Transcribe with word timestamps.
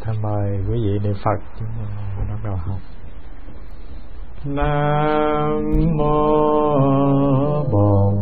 thầy 0.00 0.16
mời 0.22 0.58
quý 0.68 0.74
vị 0.84 0.98
niệm 1.04 1.14
phật. 1.24 1.38
Chúng 1.58 1.68
ta 1.78 1.84
bắt 2.28 2.38
đầu 2.44 2.56
học. 2.56 2.78
Nam 4.44 5.62
mô 5.96 6.32
bổn 7.72 8.12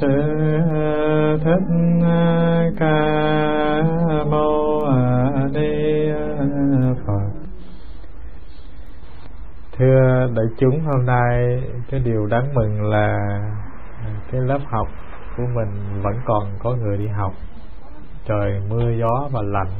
sư 0.00 0.08
thích 1.44 1.64
ca 2.78 3.82
mâu 4.30 4.82
ni 5.52 6.12
phật. 7.06 7.30
Thưa 9.78 10.26
đại 10.36 10.46
chúng, 10.58 10.80
hôm 10.80 11.06
nay 11.06 11.62
cái 11.90 12.00
điều 12.00 12.26
đáng 12.26 12.54
mừng 12.54 12.82
là 12.82 13.18
cái 14.32 14.40
lớp 14.40 14.60
học 14.70 14.88
của 15.36 15.46
mình 15.54 16.02
vẫn 16.02 16.14
còn 16.24 16.44
có 16.58 16.74
người 16.74 16.98
đi 16.98 17.06
học. 17.06 17.32
Trời 18.26 18.60
mưa 18.68 18.90
gió 19.00 19.28
và 19.32 19.40
lạnh 19.42 19.72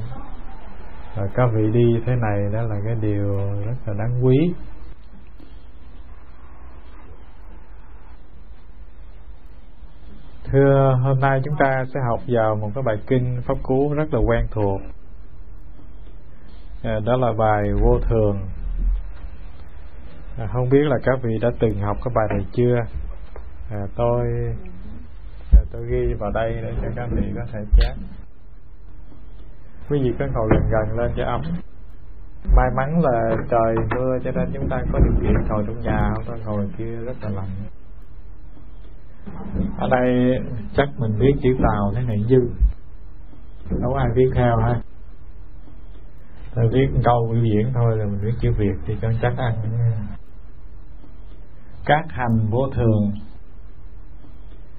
các 1.35 1.49
vị 1.55 1.71
đi 1.73 2.01
thế 2.07 2.17
này 2.17 2.53
đó 2.53 2.63
là 2.63 2.77
cái 2.85 2.95
điều 3.01 3.37
rất 3.67 3.75
là 3.87 3.95
đáng 3.99 4.25
quý. 4.25 4.55
Thưa 10.45 10.99
hôm 11.03 11.21
nay 11.21 11.41
chúng 11.45 11.55
ta 11.59 11.85
sẽ 11.95 12.01
học 12.01 12.21
vào 12.27 12.57
một 12.57 12.71
cái 12.75 12.83
bài 12.83 12.97
kinh 13.07 13.43
pháp 13.47 13.55
cú 13.63 13.95
rất 13.95 14.15
là 14.15 14.21
quen 14.21 14.47
thuộc. 14.51 14.81
À, 16.83 17.01
đó 17.05 17.17
là 17.17 17.33
bài 17.39 17.73
vô 17.83 17.99
thường. 17.99 18.41
À, 20.39 20.47
không 20.53 20.69
biết 20.69 20.83
là 20.83 20.97
các 21.05 21.19
vị 21.23 21.39
đã 21.43 21.51
từng 21.61 21.81
học 21.81 21.97
cái 22.05 22.13
bài 22.15 22.27
này 22.31 22.47
chưa? 22.53 22.77
À, 23.71 23.87
tôi 23.97 24.27
à, 25.53 25.63
tôi 25.73 25.87
ghi 25.91 26.15
vào 26.15 26.31
đây 26.31 26.53
để 26.63 26.73
cho 26.83 26.89
các 26.97 27.09
vị 27.11 27.33
có 27.37 27.43
thể 27.53 27.61
chép 27.73 27.95
quý 29.93 30.01
vị 30.03 30.13
cứ 30.19 30.25
ngồi 30.35 30.49
gần 30.51 30.63
gần 30.71 30.99
lên 30.99 31.13
cho 31.17 31.25
ấm 31.25 31.41
may 32.57 32.71
mắn 32.77 33.01
là 33.01 33.37
trời 33.51 33.75
mưa 33.91 34.19
cho 34.25 34.31
nên 34.31 34.51
chúng 34.55 34.69
ta 34.69 34.83
có 34.93 34.99
điều 34.99 35.13
kiện 35.23 35.49
ngồi 35.49 35.65
trong 35.67 35.81
nhà, 35.81 36.11
không 36.15 36.25
ta 36.27 36.45
ngồi 36.45 36.69
kia 36.79 36.97
rất 36.97 37.17
là 37.23 37.31
lạnh. 37.31 37.49
Ở 39.79 39.89
đây 39.91 40.39
chắc 40.77 40.89
mình 40.99 41.19
biết 41.19 41.33
chữ 41.43 41.57
tàu 41.63 41.93
thế 41.95 42.03
này 42.03 42.17
dư. 42.29 42.41
Đâu 43.81 43.95
ai 43.95 44.09
viết 44.15 44.31
theo 44.35 44.57
ha. 44.57 44.81
Tôi 46.55 46.69
viết 46.73 46.89
câu 47.05 47.29
biểu 47.33 47.45
diễn 47.45 47.73
thôi 47.75 47.99
là 47.99 48.05
mình 48.05 48.21
viết 48.23 48.35
chữ 48.41 48.53
việt 48.59 48.77
thì 48.87 48.97
cho 49.03 49.09
chắc 49.23 49.37
ăn. 49.37 49.55
Các 51.85 52.05
hành 52.09 52.47
vô 52.51 52.69
thường. 52.75 53.13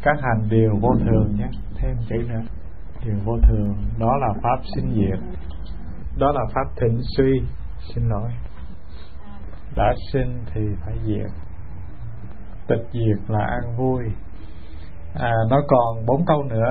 Các 0.02 0.18
hành 0.22 0.50
đều 0.50 0.72
vô 0.82 0.96
thường 1.00 1.36
nhé. 1.36 1.50
Thêm 1.76 1.98
chữ 2.10 2.16
nữa 2.30 2.42
điều 3.06 3.16
vô 3.26 3.38
thường, 3.48 3.76
đó 4.00 4.18
là 4.18 4.34
pháp 4.44 4.60
sinh 4.76 4.94
diệt. 4.94 5.20
Đó 6.18 6.32
là 6.32 6.42
pháp 6.56 6.82
thịnh 6.82 7.00
suy, 7.18 7.42
xin 7.80 8.10
lỗi. 8.10 8.30
Đã 9.76 9.94
sinh 10.14 10.44
thì 10.54 10.62
phải 10.86 10.94
diệt. 11.06 11.32
Tịch 12.68 12.88
diệt 12.92 13.30
là 13.30 13.46
an 13.46 13.78
vui. 13.78 14.04
À 15.16 15.34
nó 15.50 15.62
còn 15.68 16.06
bốn 16.06 16.26
câu 16.26 16.44
nữa. 16.44 16.70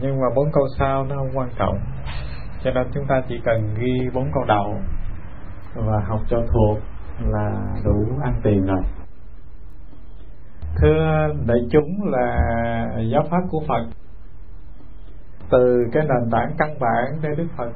Nhưng 0.00 0.20
mà 0.20 0.26
bốn 0.36 0.52
câu 0.52 0.64
sau 0.78 1.04
nó 1.04 1.16
không 1.16 1.38
quan 1.38 1.50
trọng. 1.58 1.78
Cho 2.64 2.70
nên 2.70 2.86
chúng 2.94 3.06
ta 3.08 3.22
chỉ 3.28 3.40
cần 3.44 3.74
ghi 3.78 4.10
bốn 4.14 4.30
câu 4.34 4.44
đầu 4.44 4.74
và 5.74 6.00
học 6.08 6.20
cho 6.28 6.38
thuộc 6.38 6.78
là 7.20 7.50
đủ 7.84 8.06
ăn 8.22 8.40
tiền 8.42 8.66
rồi. 8.66 8.82
Thưa 10.76 11.28
đại 11.46 11.58
chúng 11.70 12.04
là 12.04 12.36
giáo 13.12 13.22
pháp 13.30 13.40
của 13.50 13.60
phật 13.68 13.86
từ 15.52 15.84
cái 15.92 16.02
nền 16.02 16.30
tảng 16.30 16.54
căn 16.58 16.74
bản 16.80 17.20
để 17.22 17.28
Đức 17.36 17.46
Phật 17.56 17.70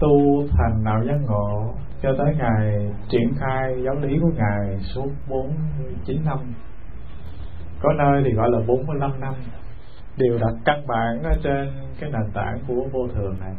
tu 0.00 0.46
thành 0.50 0.84
đạo 0.84 1.02
giác 1.04 1.18
ngộ 1.26 1.74
cho 2.02 2.14
tới 2.18 2.34
ngày 2.38 2.92
triển 3.08 3.34
khai 3.38 3.82
giáo 3.84 3.94
lý 3.94 4.18
của 4.20 4.30
ngài 4.36 4.78
suốt 4.94 5.08
49 5.28 6.24
năm. 6.24 6.38
Có 7.80 7.92
nơi 7.92 8.22
thì 8.24 8.32
gọi 8.32 8.50
là 8.50 8.58
45 8.66 9.20
năm. 9.20 9.34
Đều 10.16 10.38
đặt 10.38 10.54
căn 10.64 10.86
bản 10.86 11.22
ở 11.22 11.32
trên 11.42 11.70
cái 12.00 12.10
nền 12.10 12.30
tảng 12.34 12.58
của 12.68 12.88
vô 12.92 13.08
thường 13.14 13.36
này. 13.40 13.54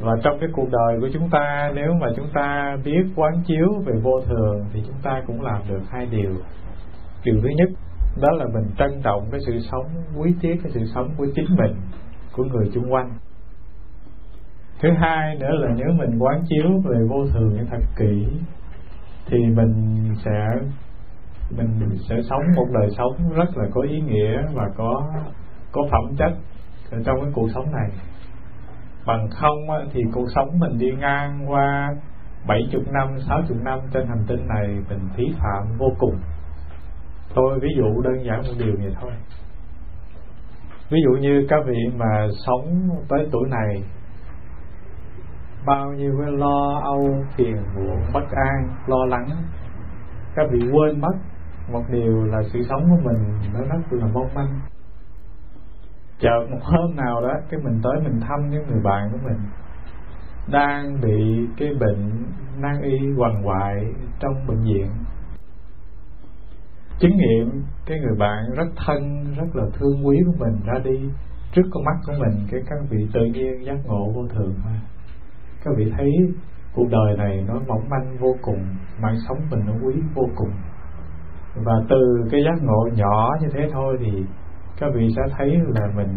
Và 0.00 0.12
trong 0.22 0.38
cái 0.40 0.48
cuộc 0.52 0.68
đời 0.70 1.00
của 1.00 1.08
chúng 1.12 1.30
ta, 1.30 1.70
nếu 1.74 1.92
mà 2.00 2.06
chúng 2.16 2.28
ta 2.34 2.76
biết 2.84 3.04
quán 3.16 3.32
chiếu 3.46 3.68
về 3.86 3.92
vô 4.02 4.20
thường 4.20 4.64
thì 4.72 4.82
chúng 4.86 4.98
ta 5.02 5.22
cũng 5.26 5.42
làm 5.42 5.62
được 5.68 5.80
hai 5.90 6.06
điều. 6.06 6.32
Điều 7.24 7.34
thứ 7.42 7.48
nhất 7.56 7.68
đó 8.20 8.28
là 8.32 8.44
mình 8.54 8.70
trân 8.78 9.02
trọng 9.02 9.28
cái 9.30 9.40
sự 9.46 9.60
sống 9.70 9.86
quý 10.16 10.34
tiếc 10.40 10.56
cái 10.62 10.72
sự 10.74 10.80
sống 10.94 11.10
của 11.16 11.26
chính 11.34 11.56
mình 11.56 11.76
của 12.32 12.44
người 12.44 12.70
chung 12.74 12.92
quanh. 12.92 13.10
Thứ 14.82 14.88
hai 14.98 15.36
nữa 15.36 15.50
là 15.50 15.74
nếu 15.76 15.88
mình 15.98 16.18
quán 16.18 16.42
chiếu 16.48 16.80
về 16.84 16.98
vô 17.08 17.26
thường 17.26 17.54
như 17.54 17.64
thật 17.70 17.82
kỹ 17.96 18.26
thì 19.26 19.38
mình 19.46 20.04
sẽ 20.24 20.46
mình 21.50 21.98
sẽ 22.08 22.16
sống 22.30 22.42
một 22.56 22.66
đời 22.72 22.88
sống 22.96 23.32
rất 23.36 23.56
là 23.56 23.64
có 23.74 23.82
ý 23.82 24.00
nghĩa 24.00 24.42
và 24.52 24.68
có 24.76 25.12
có 25.72 25.82
phẩm 25.90 26.16
chất 26.16 26.32
ở 26.90 26.98
trong 27.04 27.20
cái 27.20 27.30
cuộc 27.34 27.48
sống 27.54 27.72
này. 27.72 27.90
Bằng 29.06 29.28
không 29.30 29.58
thì 29.92 30.00
cuộc 30.12 30.26
sống 30.34 30.58
mình 30.58 30.78
đi 30.78 30.92
ngang 30.98 31.50
qua 31.50 31.94
bảy 32.46 32.68
chục 32.72 32.82
năm, 32.92 33.08
sáu 33.28 33.42
chục 33.48 33.56
năm 33.62 33.78
trên 33.92 34.06
hành 34.06 34.24
tinh 34.26 34.48
này 34.48 34.66
mình 34.88 35.08
phí 35.16 35.24
phạm 35.38 35.78
vô 35.78 35.88
cùng 35.98 36.16
tôi 37.34 37.60
ví 37.60 37.68
dụ 37.76 38.02
đơn 38.02 38.24
giản 38.24 38.42
một 38.42 38.54
điều 38.58 38.74
vậy 38.78 38.94
thôi. 39.00 39.10
Ví 40.90 40.98
dụ 41.04 41.10
như 41.20 41.46
các 41.48 41.60
vị 41.66 41.78
mà 41.96 42.26
sống 42.46 42.88
tới 43.08 43.28
tuổi 43.32 43.48
này, 43.50 43.84
bao 45.66 45.92
nhiêu 45.92 46.12
cái 46.20 46.32
lo 46.32 46.80
âu, 46.84 47.24
phiền 47.36 47.56
muộn, 47.76 47.98
bất 48.12 48.24
an, 48.30 48.68
lo 48.86 49.04
lắng, 49.04 49.26
các 50.34 50.46
vị 50.50 50.60
quên 50.72 51.00
mất 51.00 51.14
một 51.72 51.82
điều 51.90 52.24
là 52.24 52.42
sự 52.52 52.62
sống 52.68 52.82
của 52.90 53.10
mình 53.10 53.34
nó 53.54 53.60
rất 53.60 53.82
là 53.90 54.06
mong 54.14 54.34
manh. 54.34 54.60
Chợt 56.18 56.46
một 56.50 56.58
hôm 56.62 56.96
nào 56.96 57.20
đó, 57.22 57.34
cái 57.50 57.60
mình 57.64 57.80
tới 57.82 57.92
mình 58.04 58.20
thăm 58.20 58.50
những 58.50 58.66
người 58.66 58.80
bạn 58.84 59.08
của 59.12 59.18
mình, 59.24 59.38
đang 60.52 61.00
bị 61.00 61.48
cái 61.56 61.68
bệnh 61.80 62.26
nan 62.58 62.82
y 62.82 62.98
quằn 63.18 63.42
quại 63.46 63.74
trong 64.20 64.46
bệnh 64.46 64.64
viện 64.64 64.86
chứng 66.98 67.16
nghiệm 67.16 67.62
cái 67.86 67.98
người 68.00 68.16
bạn 68.18 68.44
rất 68.56 68.66
thân, 68.86 69.24
rất 69.36 69.56
là 69.56 69.64
thương 69.78 70.06
quý 70.06 70.16
của 70.26 70.32
mình 70.38 70.60
ra 70.64 70.78
đi. 70.84 71.10
Trước 71.52 71.62
con 71.70 71.84
mắt 71.84 71.96
của 72.06 72.12
mình, 72.18 72.46
cái, 72.50 72.60
các 72.70 72.78
vị 72.90 73.08
tự 73.12 73.24
nhiên, 73.24 73.64
giác 73.64 73.76
ngộ 73.84 74.12
vô 74.14 74.28
thường 74.28 74.54
thôi 74.64 74.72
các 75.64 75.74
vị 75.76 75.92
thấy 75.96 76.10
cuộc 76.74 76.88
đời 76.90 77.16
này 77.16 77.44
nó 77.48 77.54
mỏng 77.66 77.88
manh 77.88 78.16
vô 78.20 78.36
cùng, 78.42 78.58
mạng 79.00 79.16
sống 79.28 79.38
mình 79.50 79.60
nó 79.66 79.72
quý 79.82 79.94
vô 80.14 80.28
cùng. 80.36 80.50
Và 81.64 81.72
từ 81.88 82.24
cái 82.30 82.40
giác 82.44 82.62
ngộ 82.62 82.88
nhỏ 82.94 83.30
như 83.40 83.48
thế 83.52 83.68
thôi 83.72 83.96
thì 84.00 84.24
các 84.78 84.86
vị 84.94 85.08
sẽ 85.16 85.22
thấy 85.36 85.58
là 85.68 85.86
mình 85.96 86.08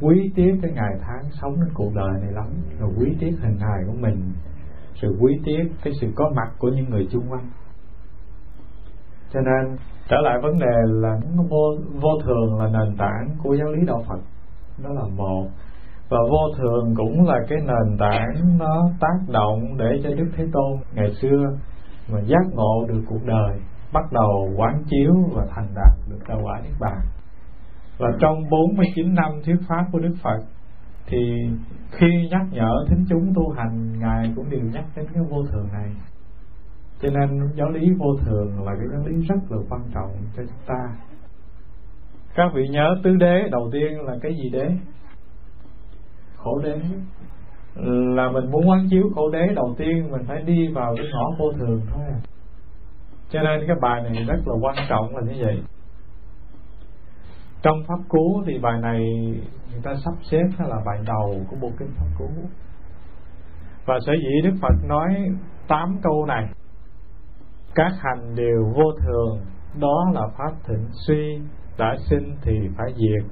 quý 0.00 0.32
tiếc 0.34 0.58
cái 0.62 0.72
ngày 0.72 0.92
tháng 1.00 1.22
sống 1.30 1.54
trên 1.56 1.74
cuộc 1.74 1.94
đời 1.94 2.20
này 2.22 2.32
lắm. 2.32 2.46
Rồi 2.80 2.90
quý 2.98 3.16
tiếc 3.20 3.32
hình 3.40 3.58
hài 3.58 3.84
của 3.86 3.98
mình, 4.00 4.32
sự 4.94 5.16
quý 5.20 5.40
tiếc 5.44 5.64
cái 5.84 5.92
sự 6.00 6.12
có 6.16 6.30
mặt 6.36 6.52
của 6.58 6.68
những 6.68 6.90
người 6.90 7.08
chung 7.10 7.30
quanh 7.30 7.50
cho 9.32 9.40
nên, 9.40 9.76
trở 10.08 10.16
lại 10.22 10.38
vấn 10.42 10.58
đề 10.58 10.76
là 10.86 11.16
vô 11.50 11.76
vô 12.00 12.10
thường 12.24 12.58
là 12.58 12.66
nền 12.66 12.96
tảng 12.96 13.28
của 13.42 13.54
giáo 13.54 13.68
lý 13.68 13.86
đạo 13.86 14.02
Phật. 14.08 14.20
Đó 14.84 14.90
là 14.92 15.02
một. 15.16 15.46
Và 16.08 16.18
vô 16.30 16.54
thường 16.58 16.94
cũng 16.96 17.26
là 17.26 17.38
cái 17.48 17.58
nền 17.58 17.98
tảng 17.98 18.58
nó 18.58 18.90
tác 19.00 19.18
động 19.28 19.76
để 19.76 20.00
cho 20.04 20.10
Đức 20.10 20.28
Thế 20.36 20.44
Tôn 20.52 20.78
ngày 20.94 21.12
xưa 21.22 21.56
mà 22.12 22.20
giác 22.20 22.46
ngộ 22.52 22.86
được 22.88 23.02
cuộc 23.08 23.24
đời, 23.26 23.60
bắt 23.92 24.12
đầu 24.12 24.50
quán 24.56 24.82
chiếu 24.90 25.14
và 25.34 25.46
thành 25.54 25.68
đạt 25.74 25.92
được 26.10 26.18
đạo 26.28 26.40
quả 26.42 26.60
niết 26.64 26.72
bàn. 26.80 27.00
Và 27.98 28.08
trong 28.20 28.48
49 28.50 29.14
năm 29.14 29.30
thuyết 29.44 29.56
pháp 29.68 29.84
của 29.92 29.98
Đức 29.98 30.14
Phật, 30.22 30.38
thì 31.06 31.18
khi 31.90 32.06
nhắc 32.30 32.46
nhở 32.50 32.84
thính 32.88 33.04
chúng 33.08 33.32
tu 33.34 33.50
hành, 33.50 33.98
ngài 33.98 34.32
cũng 34.36 34.50
đều 34.50 34.60
nhắc 34.60 34.84
đến 34.96 35.06
cái 35.14 35.22
vô 35.30 35.42
thường 35.52 35.68
này 35.72 35.88
cho 37.00 37.08
nên 37.10 37.48
giáo 37.54 37.70
lý 37.70 37.90
vô 37.98 38.16
thường 38.24 38.64
là 38.64 38.72
cái 38.78 38.86
giáo 38.92 39.06
lý 39.06 39.26
rất 39.26 39.38
là 39.48 39.56
quan 39.70 39.80
trọng 39.94 40.10
cho 40.36 40.42
chúng 40.42 40.66
ta. 40.66 40.96
Các 42.34 42.50
vị 42.54 42.68
nhớ 42.68 42.96
tứ 43.04 43.16
đế 43.16 43.48
đầu 43.50 43.70
tiên 43.72 44.00
là 44.00 44.16
cái 44.22 44.32
gì 44.34 44.50
đế? 44.50 44.70
Khổ 46.36 46.58
đế. 46.58 46.80
Là 48.16 48.30
mình 48.30 48.50
muốn 48.50 48.68
quán 48.68 48.86
chiếu 48.90 49.02
khổ 49.14 49.30
đế 49.30 49.46
đầu 49.54 49.74
tiên, 49.78 50.10
mình 50.10 50.22
phải 50.26 50.42
đi 50.42 50.68
vào 50.68 50.94
cái 50.96 51.06
ngõ 51.12 51.24
vô 51.38 51.52
thường 51.52 51.80
thôi 51.92 52.04
à. 52.08 52.18
cho 53.30 53.42
nên 53.42 53.60
cái 53.66 53.76
bài 53.82 54.02
này 54.02 54.24
rất 54.24 54.38
là 54.46 54.54
quan 54.60 54.76
trọng 54.88 55.16
là 55.16 55.22
như 55.32 55.44
vậy. 55.44 55.62
Trong 57.62 57.82
pháp 57.88 57.98
cú 58.08 58.42
thì 58.46 58.58
bài 58.58 58.80
này 58.82 59.00
người 59.72 59.80
ta 59.82 59.94
sắp 60.04 60.14
xếp 60.22 60.44
là 60.58 60.76
bài 60.86 60.98
đầu 61.06 61.44
của 61.50 61.56
bộ 61.60 61.70
kinh 61.78 61.88
pháp 61.96 62.06
cú. 62.18 62.28
Và 63.86 63.98
sở 64.06 64.12
dĩ 64.12 64.50
đức 64.50 64.56
phật 64.60 64.74
nói 64.88 65.14
tám 65.68 65.98
câu 66.02 66.26
này 66.26 66.48
các 67.74 67.92
hành 67.98 68.34
đều 68.34 68.72
vô 68.74 68.92
thường, 69.02 69.40
đó 69.80 70.04
là 70.14 70.20
pháp 70.38 70.52
thịnh 70.64 70.88
suy, 71.06 71.40
đã 71.78 71.96
sinh 72.10 72.36
thì 72.42 72.52
phải 72.76 72.94
diệt. 72.96 73.30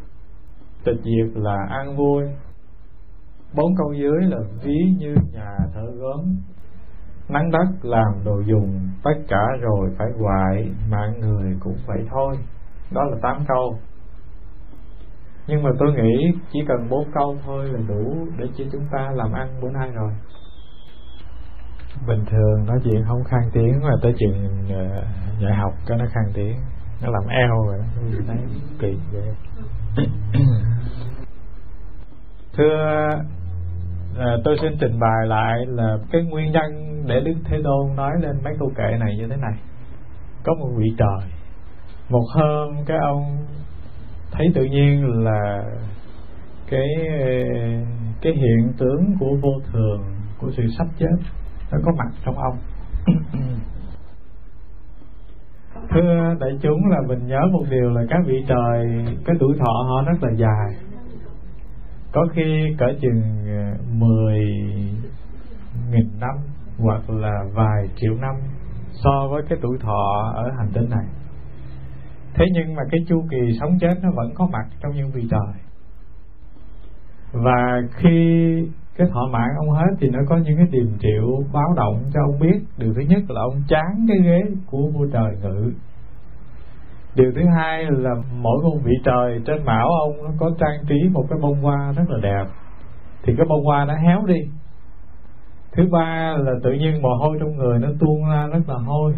Tịch 0.85 1.00
diệt 1.05 1.37
là 1.43 1.67
an 1.71 1.97
vui. 1.97 2.23
Bốn 3.55 3.77
câu 3.77 3.93
dưới 3.93 4.23
là 4.23 4.38
ví 4.62 4.79
như 4.99 5.15
nhà 5.33 5.56
thợ 5.75 5.87
gốm. 5.97 6.37
Nắng 7.29 7.50
đất 7.50 7.67
làm 7.83 8.25
đồ 8.25 8.41
dùng, 8.41 8.91
tất 9.05 9.15
cả 9.29 9.47
rồi 9.61 9.91
phải 9.99 10.09
hoại, 10.19 10.71
mạng 10.91 11.21
người 11.21 11.56
cũng 11.61 11.77
vậy 11.87 12.06
thôi. 12.11 12.37
Đó 12.91 13.05
là 13.05 13.17
tám 13.23 13.44
câu. 13.49 13.79
Nhưng 15.47 15.62
mà 15.62 15.71
tôi 15.79 15.93
nghĩ 15.93 16.33
chỉ 16.53 16.61
cần 16.69 16.88
bốn 16.91 17.11
câu 17.15 17.37
thôi 17.44 17.69
là 17.73 17.81
đủ 17.88 18.27
để 18.38 18.47
cho 18.56 18.65
chúng 18.73 18.85
ta 18.93 19.11
làm 19.15 19.33
ăn 19.33 19.61
bữa 19.62 19.71
nay 19.71 19.91
rồi 19.91 20.12
bình 22.07 22.25
thường 22.31 22.67
nói 22.67 22.79
chuyện 22.85 23.05
không 23.09 23.25
khang 23.25 23.51
tiếng 23.53 23.81
mà 23.83 23.93
tới 24.03 24.15
chuyện 24.19 24.65
uh, 24.65 25.05
dạy 25.41 25.55
học 25.55 25.73
cái 25.87 25.99
nó 25.99 26.05
khang 26.13 26.33
tiếng 26.35 26.57
nó 27.03 27.09
làm 27.11 27.29
eo 27.29 27.67
rồi 27.67 27.79
đó 27.79 27.85
thấy 28.27 28.37
kỳ 28.79 28.97
vậy 29.13 29.35
thưa 32.57 33.09
à, 34.19 34.37
tôi 34.45 34.57
xin 34.63 34.73
trình 34.81 34.99
bày 34.99 35.27
lại 35.27 35.67
là 35.67 35.99
cái 36.13 36.23
nguyên 36.23 36.53
nhân 36.53 37.03
để 37.07 37.21
đức 37.21 37.35
thế 37.45 37.61
tôn 37.65 37.97
nói 37.97 38.13
lên 38.21 38.37
mấy 38.45 38.55
câu 38.59 38.73
kệ 38.77 38.97
này 38.99 39.17
như 39.17 39.29
thế 39.29 39.37
này. 39.37 39.55
Có 40.45 40.55
một 40.55 40.69
vị 40.77 40.87
trời 40.99 41.31
một 42.09 42.25
hôm 42.35 42.85
cái 42.87 42.99
ông 42.99 43.47
thấy 44.31 44.47
tự 44.55 44.65
nhiên 44.65 45.25
là 45.25 45.63
cái 46.71 46.87
cái 48.23 48.33
hiện 48.33 48.73
tướng 48.79 49.17
của 49.21 49.37
vô 49.43 49.51
thường 49.73 50.03
của 50.39 50.51
sự 50.57 50.63
sắp 50.79 50.87
chết 50.99 51.17
nó 51.73 51.79
có 51.85 51.93
mặt 51.99 52.09
trong 52.25 52.39
ông. 52.39 52.59
Thưa 55.91 56.35
đại 56.41 56.59
chúng 56.63 56.87
là 56.91 57.01
mình 57.09 57.27
nhớ 57.27 57.41
một 57.53 57.65
điều 57.71 57.91
là 57.91 58.03
các 58.11 58.21
vị 58.27 58.45
trời 58.49 59.05
cái 59.25 59.37
tuổi 59.41 59.57
thọ 59.59 59.73
họ 59.89 60.03
rất 60.07 60.23
là 60.23 60.31
dài. 60.31 60.77
Có 62.13 62.27
khi 62.33 62.75
cỡ 62.79 62.87
chừng 63.01 63.23
ờ, 63.47 63.77
mười 63.93 64.41
nghìn 65.91 66.09
năm 66.21 66.35
hoặc 66.79 67.11
là 67.11 67.45
vài 67.55 67.89
triệu 67.97 68.15
năm 68.15 68.35
so 69.05 69.29
với 69.31 69.43
cái 69.49 69.59
tuổi 69.62 69.79
thọ 69.81 70.33
ở 70.35 70.51
hành 70.59 70.69
tinh 70.73 70.91
này. 70.91 71.07
Thế 72.35 72.45
nhưng 72.53 72.75
mà 72.75 72.83
cái 72.91 73.01
chu 73.09 73.25
kỳ 73.31 73.59
sống 73.61 73.79
chết 73.81 73.95
nó 74.03 74.11
vẫn 74.15 74.35
có 74.35 74.49
mặt 74.53 74.67
trong 74.81 74.93
những 74.93 75.11
vị 75.11 75.23
trời. 75.31 75.55
Và 77.33 77.81
khi 77.97 78.69
cái 78.99 79.09
thọ 79.13 79.21
mạng 79.33 79.51
ông 79.59 79.71
hết 79.71 79.97
thì 80.01 80.09
nó 80.09 80.19
có 80.29 80.37
những 80.37 80.57
cái 80.57 80.67
điềm 80.71 80.99
triệu 80.99 81.43
báo 81.53 81.75
động 81.77 82.03
cho 82.15 82.21
ông 82.21 82.41
biết. 82.41 82.61
Điều 82.77 82.95
thứ 82.95 83.01
nhất 83.01 83.23
là 83.29 83.41
ông 83.41 83.63
chán 83.69 84.07
cái 84.09 84.17
ghế 84.25 84.41
của 84.67 84.89
vua 84.95 85.07
trời 85.13 85.37
ngự. 85.43 85.73
Điều 87.15 87.33
thứ 87.35 87.41
hai 87.57 87.85
là 87.91 88.15
mỗi 88.41 88.63
một 88.63 88.79
vị 88.85 88.93
trời 89.05 89.41
trên 89.47 89.65
mão 89.65 89.89
ông 89.89 90.25
nó 90.25 90.31
có 90.39 90.51
trang 90.59 90.87
trí 90.89 91.09
một 91.13 91.25
cái 91.31 91.39
bông 91.43 91.63
hoa 91.63 91.93
rất 91.97 92.05
là 92.09 92.19
đẹp. 92.23 92.45
Thì 93.23 93.35
cái 93.37 93.47
bông 93.49 93.65
hoa 93.65 93.85
nó 93.85 93.95
héo 93.95 94.27
đi. 94.27 94.41
Thứ 95.73 95.83
ba 95.93 96.37
là 96.39 96.53
tự 96.63 96.73
nhiên 96.73 97.03
mồ 97.03 97.15
hôi 97.15 97.37
trong 97.41 97.57
người 97.57 97.79
nó 97.79 97.89
tuôn 98.01 98.31
ra 98.31 98.47
rất 98.47 98.69
là 98.69 98.77
hôi. 98.87 99.15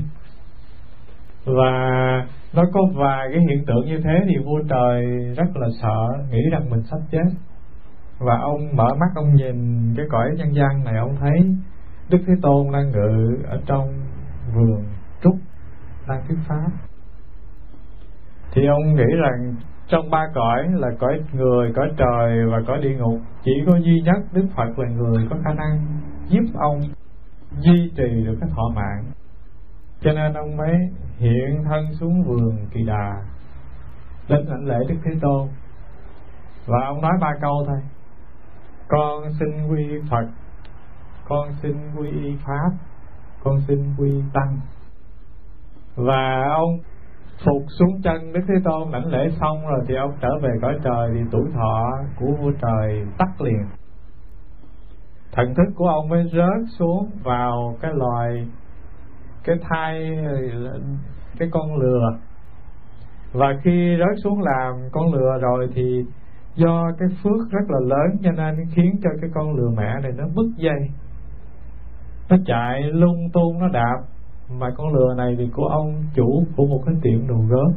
Và 1.44 1.72
nó 2.54 2.62
có 2.72 2.80
vài 2.94 3.28
cái 3.32 3.40
hiện 3.40 3.64
tượng 3.66 3.86
như 3.86 4.00
thế 4.04 4.20
thì 4.28 4.36
vua 4.44 4.60
trời 4.68 5.04
rất 5.36 5.56
là 5.56 5.68
sợ, 5.82 6.06
nghĩ 6.30 6.40
rằng 6.52 6.70
mình 6.70 6.82
sắp 6.90 6.98
chết 7.10 7.28
và 8.18 8.38
ông 8.40 8.76
mở 8.76 8.88
mắt 9.00 9.08
ông 9.14 9.34
nhìn 9.34 9.94
cái 9.96 10.06
cõi 10.10 10.30
nhân 10.36 10.54
gian 10.54 10.84
này, 10.84 10.94
ông 10.98 11.16
thấy 11.20 11.56
đức 12.10 12.18
thế 12.26 12.34
tôn 12.42 12.72
đang 12.72 12.90
ngự 12.90 13.38
ở 13.48 13.60
trong 13.66 13.88
vườn 14.54 14.84
trúc 15.22 15.34
đang 16.08 16.22
thuyết 16.28 16.38
pháp. 16.48 16.70
Thì 18.52 18.66
ông 18.66 18.94
nghĩ 18.94 19.16
rằng 19.22 19.54
trong 19.88 20.10
ba 20.10 20.26
cõi 20.34 20.68
là 20.70 20.88
cõi 20.98 21.20
người, 21.32 21.72
cõi 21.76 21.88
trời 21.96 22.46
và 22.52 22.58
cõi 22.66 22.78
địa 22.82 22.96
ngục, 22.96 23.20
chỉ 23.44 23.52
có 23.66 23.76
duy 23.76 24.00
nhất 24.04 24.22
đức 24.32 24.46
phật 24.56 24.78
là 24.78 24.88
người 24.88 25.26
có 25.30 25.36
khả 25.44 25.54
năng 25.54 25.86
giúp 26.28 26.44
ông 26.54 26.80
duy 27.58 27.92
trì 27.96 28.24
được 28.24 28.36
cái 28.40 28.50
thọ 28.56 28.62
mạng. 28.74 29.04
Cho 30.00 30.12
nên 30.12 30.32
ông 30.32 30.56
mới 30.56 30.76
hiện 31.18 31.64
thân 31.64 31.94
xuống 32.00 32.22
vườn 32.22 32.66
kỳ 32.70 32.84
đà 32.86 33.12
đến 34.28 34.46
lãnh 34.46 34.66
lễ 34.66 34.78
đức 34.88 34.94
thế 35.04 35.10
tôn. 35.20 35.48
Và 36.66 36.78
ông 36.86 37.00
nói 37.00 37.12
ba 37.20 37.30
câu 37.40 37.64
thôi 37.66 37.78
con 38.88 39.22
xin 39.38 39.68
quy 39.70 40.00
phật, 40.10 40.26
con 41.28 41.48
xin 41.62 41.72
quy 41.96 42.10
y 42.10 42.36
pháp, 42.46 42.70
con 43.44 43.60
xin 43.68 43.94
quy 43.98 44.22
tăng. 44.32 44.60
Và 45.96 46.44
ông 46.54 46.78
phục 47.44 47.62
xuống 47.78 48.02
chân 48.02 48.32
đức 48.32 48.40
thế 48.48 48.54
tôn 48.64 48.90
lãnh 48.90 49.06
lễ 49.06 49.28
xong 49.40 49.66
rồi 49.66 49.80
thì 49.88 49.94
ông 49.94 50.12
trở 50.20 50.28
về 50.42 50.50
cõi 50.62 50.78
trời 50.84 51.10
thì 51.14 51.20
tuổi 51.30 51.44
thọ 51.54 51.90
của 52.16 52.26
vua 52.40 52.52
trời 52.62 53.06
tắt 53.18 53.40
liền. 53.40 53.66
Thần 55.32 55.54
thức 55.54 55.72
của 55.76 55.88
ông 55.88 56.08
mới 56.08 56.24
rớt 56.32 56.68
xuống 56.78 57.10
vào 57.22 57.76
cái 57.80 57.90
loài, 57.94 58.48
cái 59.44 59.56
thai, 59.70 60.18
cái 61.38 61.48
con 61.52 61.76
lừa. 61.76 62.18
Và 63.32 63.46
khi 63.64 63.96
rớt 63.98 64.18
xuống 64.24 64.40
làm 64.40 64.74
con 64.92 65.12
lừa 65.12 65.38
rồi 65.40 65.68
thì 65.74 66.04
do 66.58 66.92
cái 66.98 67.08
phước 67.22 67.50
rất 67.50 67.64
là 67.68 67.78
lớn, 67.80 68.18
cho 68.22 68.30
nên 68.32 68.66
khiến 68.74 68.94
cho 69.02 69.10
cái 69.20 69.30
con 69.34 69.54
lừa 69.54 69.70
mẹ 69.76 69.94
này 70.02 70.12
nó 70.16 70.24
bứt 70.34 70.48
dây. 70.56 70.90
Nó 72.30 72.36
chạy 72.46 72.82
lung 72.82 73.30
tung, 73.32 73.58
nó 73.58 73.68
đạp. 73.68 73.98
Mà 74.50 74.66
con 74.76 74.94
lừa 74.94 75.14
này 75.16 75.34
thì 75.38 75.48
của 75.52 75.66
ông 75.66 76.02
chủ 76.14 76.44
của 76.56 76.66
một 76.66 76.82
cái 76.86 76.94
tiệm 77.02 77.28
đồ 77.28 77.36
gốm. 77.48 77.72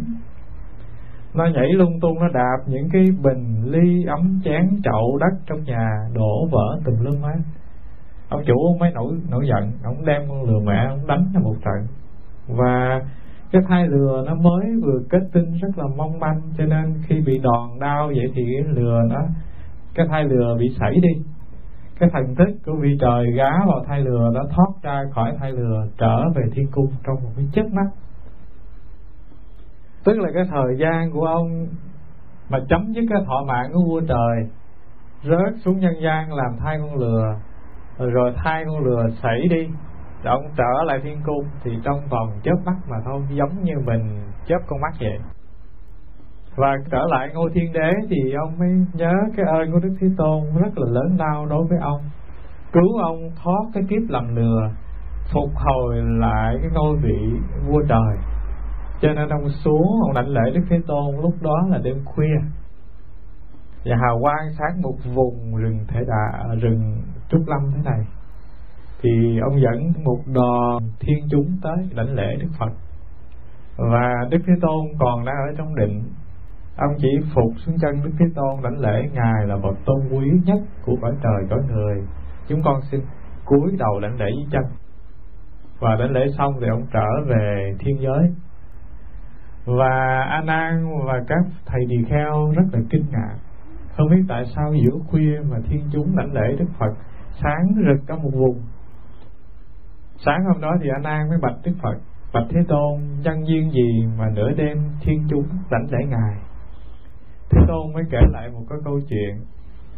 Nó 1.33 1.45
nhảy 1.45 1.69
lung 1.73 1.99
tung, 2.01 2.19
nó 2.19 2.27
đạp 2.33 2.57
những 2.67 2.89
cái 2.91 3.05
bình 3.23 3.63
ly 3.65 4.05
ấm 4.05 4.41
chén 4.43 4.81
chậu 4.83 5.17
đất 5.17 5.39
trong 5.45 5.63
nhà 5.63 5.89
đổ 6.13 6.47
vỡ 6.51 6.79
từng 6.85 7.01
lưng 7.01 7.21
hết. 7.21 7.39
Ông 8.29 8.43
chủ 8.45 8.53
ông 8.67 8.79
mới 8.79 8.91
nổi 8.91 9.13
nổi 9.29 9.47
giận. 9.47 9.71
Ông 9.83 10.05
đem 10.05 10.21
con 10.29 10.43
lừa 10.43 10.59
mẹ, 10.59 10.85
ông 10.89 11.07
đánh 11.07 11.25
cho 11.33 11.39
một 11.39 11.55
trận. 11.65 11.87
Và 12.47 13.01
cái 13.51 13.61
thai 13.67 13.87
lừa 13.87 14.23
nó 14.27 14.35
mới 14.35 14.65
vừa 14.83 14.99
kết 15.09 15.21
tinh 15.33 15.53
rất 15.61 15.69
là 15.77 15.85
mong 15.97 16.19
manh, 16.19 16.41
cho 16.57 16.65
nên 16.65 16.93
khi 17.07 17.21
bị 17.21 17.39
đòn 17.43 17.79
đau 17.79 18.07
vậy 18.07 18.25
thì 18.35 18.41
cái 18.53 18.73
lừa 18.75 19.01
nó, 19.09 19.21
cái 19.93 20.07
thai 20.09 20.23
lừa 20.23 20.55
bị 20.59 20.75
sảy 20.79 20.93
đi. 20.93 21.23
Cái 21.99 22.09
thần 22.13 22.35
thức 22.35 22.49
của 22.65 22.75
vị 22.81 22.97
trời 23.01 23.31
gá 23.31 23.51
vào 23.67 23.83
thai 23.87 24.01
lừa 24.01 24.29
nó 24.33 24.41
thoát 24.55 24.69
ra 24.83 25.01
khỏi 25.13 25.33
thai 25.39 25.51
lừa 25.51 25.87
trở 25.97 26.29
về 26.35 26.43
thiên 26.53 26.67
cung 26.71 26.87
trong 27.03 27.15
một 27.23 27.29
cái 27.35 27.45
chớp 27.53 27.65
mắt. 27.71 27.87
Tức 30.03 30.19
là 30.19 30.29
cái 30.33 30.43
thời 30.49 30.77
gian 30.77 31.11
của 31.11 31.25
ông 31.25 31.67
mà 32.49 32.59
chấm 32.69 32.93
dứt 32.93 33.05
cái 33.09 33.21
thọ 33.25 33.43
mạng 33.47 33.69
của 33.73 33.81
vua 33.87 34.01
trời, 34.01 34.49
rớt 35.23 35.61
xuống 35.65 35.79
nhân 35.79 35.93
gian 36.03 36.33
làm 36.33 36.57
thai 36.59 36.77
con 36.79 36.95
lừa, 36.95 37.35
rồi 37.97 38.33
thai 38.43 38.65
con 38.65 38.85
lừa 38.85 39.09
xảy 39.23 39.47
đi 39.49 39.67
động 40.23 40.43
trở 40.57 40.83
lại 40.85 40.99
thiên 41.03 41.21
cung 41.25 41.45
thì 41.63 41.71
trong 41.83 41.99
vòng 42.09 42.29
chớp 42.43 42.55
mắt 42.65 42.75
mà 42.89 42.97
thôi, 43.05 43.21
giống 43.29 43.63
như 43.63 43.73
mình 43.85 44.21
chớp 44.47 44.59
con 44.67 44.81
mắt 44.81 44.93
vậy. 44.99 45.19
Và 46.55 46.77
trở 46.91 47.05
lại 47.09 47.29
ngôi 47.33 47.49
thiên 47.53 47.73
đế 47.73 47.91
thì 48.09 48.33
ông 48.33 48.59
mới 48.59 48.69
nhớ 48.93 49.13
cái 49.37 49.45
ơn 49.45 49.71
của 49.71 49.79
đức 49.79 49.95
thế 50.01 50.07
tôn 50.17 50.43
rất 50.61 50.77
là 50.77 50.91
lớn 50.91 51.17
lao 51.17 51.45
đối 51.45 51.65
với 51.69 51.79
ông. 51.81 52.01
Cứu 52.73 52.97
ông 52.97 53.29
thoát 53.43 53.63
cái 53.73 53.83
kiếp 53.89 54.09
làm 54.09 54.35
lừa, 54.35 54.69
phục 55.33 55.49
hồi 55.55 55.95
lại 56.19 56.57
cái 56.61 56.69
ngôi 56.73 56.97
vị 56.97 57.39
vua 57.67 57.81
trời. 57.89 58.17
Cho 59.01 59.13
nên 59.13 59.29
ông 59.29 59.49
xuống, 59.49 59.99
ông 60.01 60.13
đảnh 60.13 60.27
lễ 60.27 60.51
đức 60.53 60.61
thế 60.69 60.77
tôn 60.87 61.15
lúc 61.21 61.33
đó 61.41 61.67
là 61.69 61.77
đêm 61.83 62.05
khuya. 62.05 62.35
Và 63.85 63.95
hào 63.95 64.19
quang 64.21 64.53
sáng 64.59 64.81
một 64.81 64.95
vùng 65.15 65.55
rừng 65.55 65.79
thể 65.87 65.99
đà, 66.07 66.55
rừng 66.61 67.01
trúc 67.29 67.41
lâm 67.47 67.71
thế 67.75 67.81
này 67.85 67.99
thì 69.01 69.39
ông 69.39 69.61
dẫn 69.61 70.03
một 70.03 70.19
đoàn 70.33 70.77
thiên 70.99 71.17
chúng 71.31 71.57
tới 71.63 71.77
đảnh 71.95 72.13
lễ 72.13 72.35
đức 72.39 72.49
phật. 72.59 72.71
Và 73.77 74.13
đức 74.29 74.39
thế 74.47 74.53
tôn 74.61 74.85
còn 74.99 75.25
đang 75.25 75.35
ở 75.35 75.55
trong 75.57 75.75
định. 75.75 76.03
Ông 76.77 76.95
chỉ 76.97 77.09
phục 77.35 77.53
xuống 77.57 77.75
chân 77.81 78.03
đức 78.03 78.11
thế 78.19 78.25
tôn 78.35 78.63
đảnh 78.63 78.79
lễ, 78.79 79.09
ngài 79.13 79.47
là 79.47 79.57
bậc 79.57 79.77
tôn 79.85 79.97
quý 80.11 80.31
nhất 80.45 80.59
của 80.85 80.95
cõi 81.01 81.11
trời, 81.23 81.47
cõi 81.49 81.59
người. 81.69 82.03
Chúng 82.47 82.61
con 82.63 82.81
xin 82.91 83.01
cúi 83.45 83.75
đầu 83.77 83.99
đảnh 83.99 84.19
lễ 84.19 84.25
dưới 84.35 84.45
chân 84.51 84.63
và 85.79 85.95
đảnh 85.95 86.11
lễ 86.11 86.25
xong 86.37 86.53
thì 86.61 86.67
ông 86.67 86.85
trở 86.93 87.07
về 87.27 87.73
thiên 87.79 88.01
giới. 88.01 88.33
Và 89.65 90.25
a 90.29 90.41
nan 90.41 90.85
và 91.05 91.23
các 91.27 91.45
thầy 91.65 91.81
tỳ 91.89 91.95
kheo 92.09 92.51
rất 92.55 92.63
là 92.71 92.79
kinh 92.89 93.05
ngạc. 93.11 93.35
Không 93.97 94.09
biết 94.09 94.21
tại 94.29 94.43
sao 94.55 94.73
giữa 94.73 94.99
khuya 95.07 95.39
mà 95.51 95.57
thiên 95.69 95.81
chúng 95.91 96.15
đảnh 96.15 96.33
lễ 96.33 96.55
đức 96.59 96.65
phật 96.79 96.93
sáng 97.43 97.67
rực 97.75 98.07
cả 98.07 98.15
một 98.15 98.31
vùng 98.33 98.61
sáng 100.25 100.43
hôm 100.45 100.61
đó 100.61 100.75
thì 100.83 100.89
anh 100.95 101.03
an 101.03 101.29
mới 101.29 101.37
bạch 101.41 101.55
đức 101.63 101.71
phật, 101.81 101.97
bạch 102.33 102.45
thế 102.49 102.59
tôn, 102.67 102.99
nhân 103.23 103.47
duyên 103.47 103.71
gì 103.71 104.07
mà 104.17 104.25
nửa 104.35 104.51
đêm 104.51 104.77
thiên 105.01 105.23
chúng 105.29 105.45
lãnh 105.69 105.87
lễ 105.91 106.05
ngài? 106.09 106.35
Thế 107.49 107.61
tôn 107.67 107.93
mới 107.93 108.03
kể 108.11 108.19
lại 108.31 108.49
một 108.49 108.63
cái 108.69 108.77
câu 108.85 108.99
chuyện, 109.09 109.45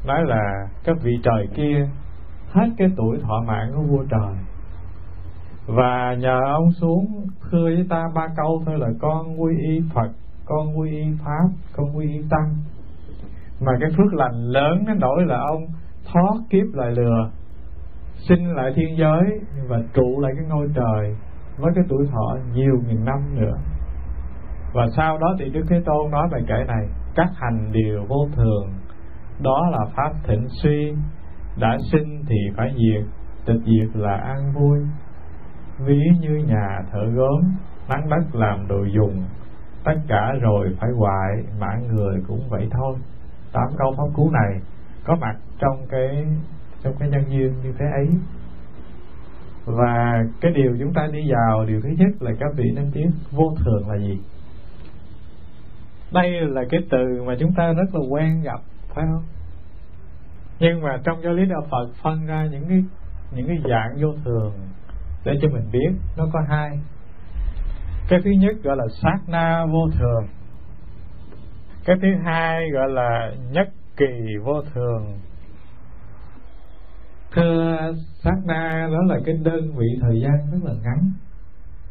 nói 0.05 0.25
là 0.25 0.67
các 0.83 0.97
vị 1.01 1.11
trời 1.23 1.47
kia 1.55 1.89
hết 2.51 2.69
cái 2.77 2.87
tuổi 2.97 3.19
thọ 3.21 3.43
mạng 3.47 3.71
của 3.75 3.83
vua 3.83 4.03
trời. 4.09 4.35
Và 5.67 6.15
nhờ 6.19 6.39
ông 6.45 6.71
xuống 6.71 7.27
thưa 7.51 7.63
với 7.63 7.85
ta 7.89 8.03
ba 8.15 8.27
câu 8.35 8.63
thôi 8.65 8.79
là 8.79 8.87
con 9.01 9.41
quy 9.41 9.57
y 9.57 9.81
phật, 9.93 10.11
con 10.45 10.79
quy 10.79 10.91
y 10.91 11.05
pháp, 11.25 11.49
con 11.75 11.97
quy 11.97 12.07
y 12.07 12.21
tăng. 12.29 12.55
Mà 13.61 13.71
cái 13.79 13.89
phước 13.97 14.13
lành 14.13 14.35
lớn 14.35 14.83
nó 14.87 14.93
nổi 14.93 15.25
là 15.25 15.37
ông 15.39 15.65
thoát 16.05 16.33
kiếp 16.49 16.73
lại 16.73 16.91
lừa 16.91 17.31
sinh 18.27 18.55
lại 18.55 18.73
thiên 18.75 18.97
giới 18.97 19.39
và 19.67 19.77
trụ 19.93 20.19
lại 20.19 20.31
cái 20.35 20.45
ngôi 20.49 20.67
trời 20.75 21.15
với 21.57 21.71
cái 21.75 21.83
tuổi 21.89 22.07
thọ 22.11 22.37
nhiều 22.53 22.75
nghìn 22.87 23.05
năm 23.05 23.35
nữa. 23.35 23.57
Và 24.73 24.85
sau 24.97 25.17
đó 25.17 25.35
thì 25.39 25.49
Đức 25.49 25.63
Thế 25.69 25.81
Tôn 25.85 26.11
nói 26.11 26.27
bài 26.31 26.41
kể 26.47 26.63
này, 26.67 26.87
các 27.15 27.29
hành 27.35 27.71
điều 27.71 28.05
vô 28.07 28.27
thường, 28.35 28.73
đó 29.39 29.69
là 29.71 29.79
pháp 29.95 30.11
thịnh 30.27 30.47
suy, 30.49 30.93
đã 31.59 31.77
sinh 31.91 32.23
thì 32.27 32.35
phải 32.57 32.75
diệt, 32.75 33.05
tịch 33.45 33.61
diệt 33.65 33.95
là 34.01 34.15
an 34.15 34.53
vui. 34.53 34.79
Ví 35.79 35.99
như 36.19 36.35
nhà 36.47 36.79
thợ 36.91 37.05
gốm, 37.05 37.41
nắng 37.89 38.09
đất 38.09 38.35
làm 38.35 38.67
đồ 38.67 38.83
dùng, 38.83 39.23
tất 39.83 39.95
cả 40.07 40.33
rồi 40.41 40.77
phải 40.79 40.89
hoại 40.97 41.43
mạng 41.59 41.87
người 41.87 42.21
cũng 42.27 42.49
vậy 42.49 42.67
thôi. 42.71 42.95
Tám 43.53 43.67
câu 43.77 43.93
pháp 43.97 44.13
cú 44.13 44.29
này 44.31 44.61
có 45.05 45.15
mặt 45.15 45.35
trong 45.59 45.87
cái 45.89 46.25
trong 46.83 46.95
cái 46.99 47.09
nhân 47.09 47.23
duyên 47.29 47.53
như 47.63 47.73
thế 47.79 47.85
ấy. 47.85 48.07
Và 49.65 50.23
cái 50.41 50.51
điều 50.51 50.77
chúng 50.79 50.93
ta 50.93 51.07
đi 51.13 51.31
vào, 51.31 51.65
điều 51.65 51.81
thứ 51.81 51.89
nhất 51.97 52.11
là 52.19 52.31
các 52.39 52.49
vị 52.55 52.71
nên 52.75 52.91
biết 52.93 53.09
vô 53.31 53.55
thường 53.65 53.89
là 53.89 53.97
gì. 53.97 54.19
Đây 56.11 56.31
là 56.31 56.61
cái 56.69 56.81
từ 56.89 57.23
mà 57.25 57.35
chúng 57.39 57.53
ta 57.57 57.73
rất 57.73 57.95
là 57.95 58.01
quen 58.09 58.41
gặp, 58.43 58.59
phải 58.95 59.05
không? 59.13 59.23
Nhưng 60.59 60.81
mà 60.81 60.97
trong 61.03 61.21
giáo 61.23 61.33
lý 61.33 61.45
đạo 61.45 61.61
Phật 61.71 61.87
phân 62.03 62.25
ra 62.25 62.47
những 62.51 62.69
cái 62.69 62.83
những 63.35 63.47
cái 63.47 63.57
dạng 63.69 64.01
vô 64.01 64.13
thường 64.25 64.53
để 65.25 65.33
cho 65.41 65.49
mình 65.49 65.69
biết 65.71 65.91
nó 66.17 66.27
có 66.33 66.39
hai. 66.49 66.79
Cái 68.09 68.19
thứ 68.23 68.31
nhất 68.31 68.55
gọi 68.63 68.77
là 68.77 68.85
sát 69.01 69.17
na 69.27 69.65
vô 69.65 69.87
thường. 69.99 70.27
Cái 71.85 71.95
thứ 72.01 72.07
hai 72.25 72.69
gọi 72.73 72.89
là 72.89 73.31
nhất 73.51 73.67
kỳ 73.97 74.37
vô 74.43 74.61
thường 74.73 75.19
thưa 77.35 77.77
sát 78.23 78.37
na 78.45 78.87
đó 78.91 78.97
là 79.07 79.19
cái 79.25 79.35
đơn 79.43 79.71
vị 79.75 79.87
thời 80.01 80.21
gian 80.21 80.33
rất 80.51 80.57
là 80.63 80.73
ngắn. 80.83 81.11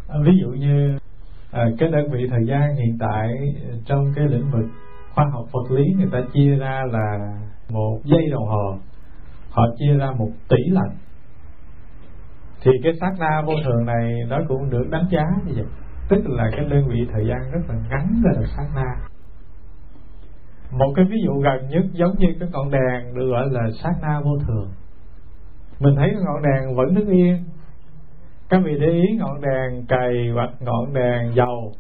À, 0.09 0.19
ví 0.25 0.33
dụ 0.41 0.49
như 0.49 0.99
à, 1.51 1.65
cái 1.79 1.89
đơn 1.89 2.11
vị 2.11 2.27
thời 2.31 2.47
gian 2.47 2.77
hiện 2.77 2.97
tại 3.01 3.29
trong 3.87 4.13
cái 4.17 4.25
lĩnh 4.29 4.51
vực 4.51 4.65
khoa 5.15 5.25
học 5.33 5.45
vật 5.53 5.71
lý 5.71 5.85
người 5.99 6.09
ta 6.13 6.19
chia 6.33 6.57
ra 6.57 6.83
là 6.93 7.19
một 7.69 8.01
giây 8.05 8.31
đồng 8.31 8.47
hồ. 8.47 8.77
Họ 9.51 9.63
chia 9.79 9.97
ra 9.99 10.11
một 10.19 10.31
tỷ 10.49 10.65
lần. 10.71 10.89
Thì 12.63 12.71
cái 12.83 12.93
sát 13.01 13.13
na 13.19 13.43
vô 13.47 13.53
thường 13.65 13.87
này 13.87 14.13
nó 14.29 14.39
cũng 14.49 14.71
được 14.71 14.89
đánh 14.91 15.07
giá 15.11 15.25
như 15.47 15.53
vậy. 15.57 15.67
Tức 16.09 16.21
là 16.25 16.51
cái 16.57 16.65
đơn 16.71 16.89
vị 16.89 17.07
thời 17.13 17.27
gian 17.27 17.39
rất 17.53 17.61
là 17.69 17.75
ngắn 17.91 18.23
là 18.25 18.33
là 18.41 18.47
sát 18.57 18.67
na 18.75 19.09
một 20.73 20.93
cái 20.97 21.05
ví 21.05 21.17
dụ 21.25 21.33
gần 21.41 21.69
nhất 21.69 21.85
giống 21.93 22.19
như 22.19 22.27
cái 22.41 22.49
ngọn 22.53 22.71
đèn 22.71 23.15
được 23.15 23.31
gọi 23.31 23.51
là 23.51 23.71
sát 23.83 23.93
na 24.03 24.21
vô 24.25 24.31
thường 24.47 24.71
mình 25.83 25.95
thấy 25.97 26.11
ngọn 26.25 26.43
đèn 26.43 26.77
vẫn 26.77 26.95
đứng 26.95 27.09
yên. 27.09 27.45
Các 28.49 28.61
vị 28.65 28.79
để 28.81 28.87
ý 28.87 29.17
ngọn 29.19 29.41
đèn 29.41 29.87
cày 29.87 30.31
hoặc 30.35 30.51
ngọn 30.61 30.95
đèn 30.95 31.35
dầu 31.35 31.73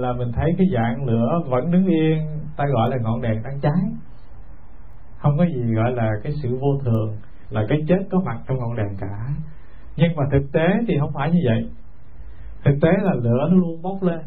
là 0.00 0.12
mình 0.12 0.32
thấy 0.32 0.54
cái 0.58 0.66
dạng 0.74 1.04
lửa 1.04 1.40
vẫn 1.48 1.70
đứng 1.70 1.86
yên, 1.86 2.26
ta 2.56 2.64
gọi 2.72 2.90
là 2.90 2.96
ngọn 3.02 3.22
đèn 3.22 3.42
đang 3.42 3.60
cháy. 3.60 3.82
Không 5.18 5.38
có 5.38 5.44
gì 5.44 5.74
gọi 5.74 5.92
là 5.92 6.10
cái 6.22 6.32
sự 6.42 6.58
vô 6.60 6.78
thường, 6.84 7.16
là 7.50 7.66
cái 7.68 7.78
chết 7.88 7.98
có 8.10 8.20
mặt 8.24 8.38
trong 8.48 8.58
ngọn 8.58 8.76
đèn 8.76 8.96
cả. 9.00 9.28
Nhưng 9.96 10.16
mà 10.16 10.24
thực 10.32 10.52
tế 10.52 10.66
thì 10.88 10.94
không 11.00 11.12
phải 11.14 11.30
như 11.30 11.40
vậy. 11.44 11.70
Thực 12.64 12.78
tế 12.82 12.88
là 13.02 13.14
lửa 13.14 13.48
nó 13.50 13.56
luôn 13.56 13.82
bốc 13.82 14.02
lên. 14.02 14.20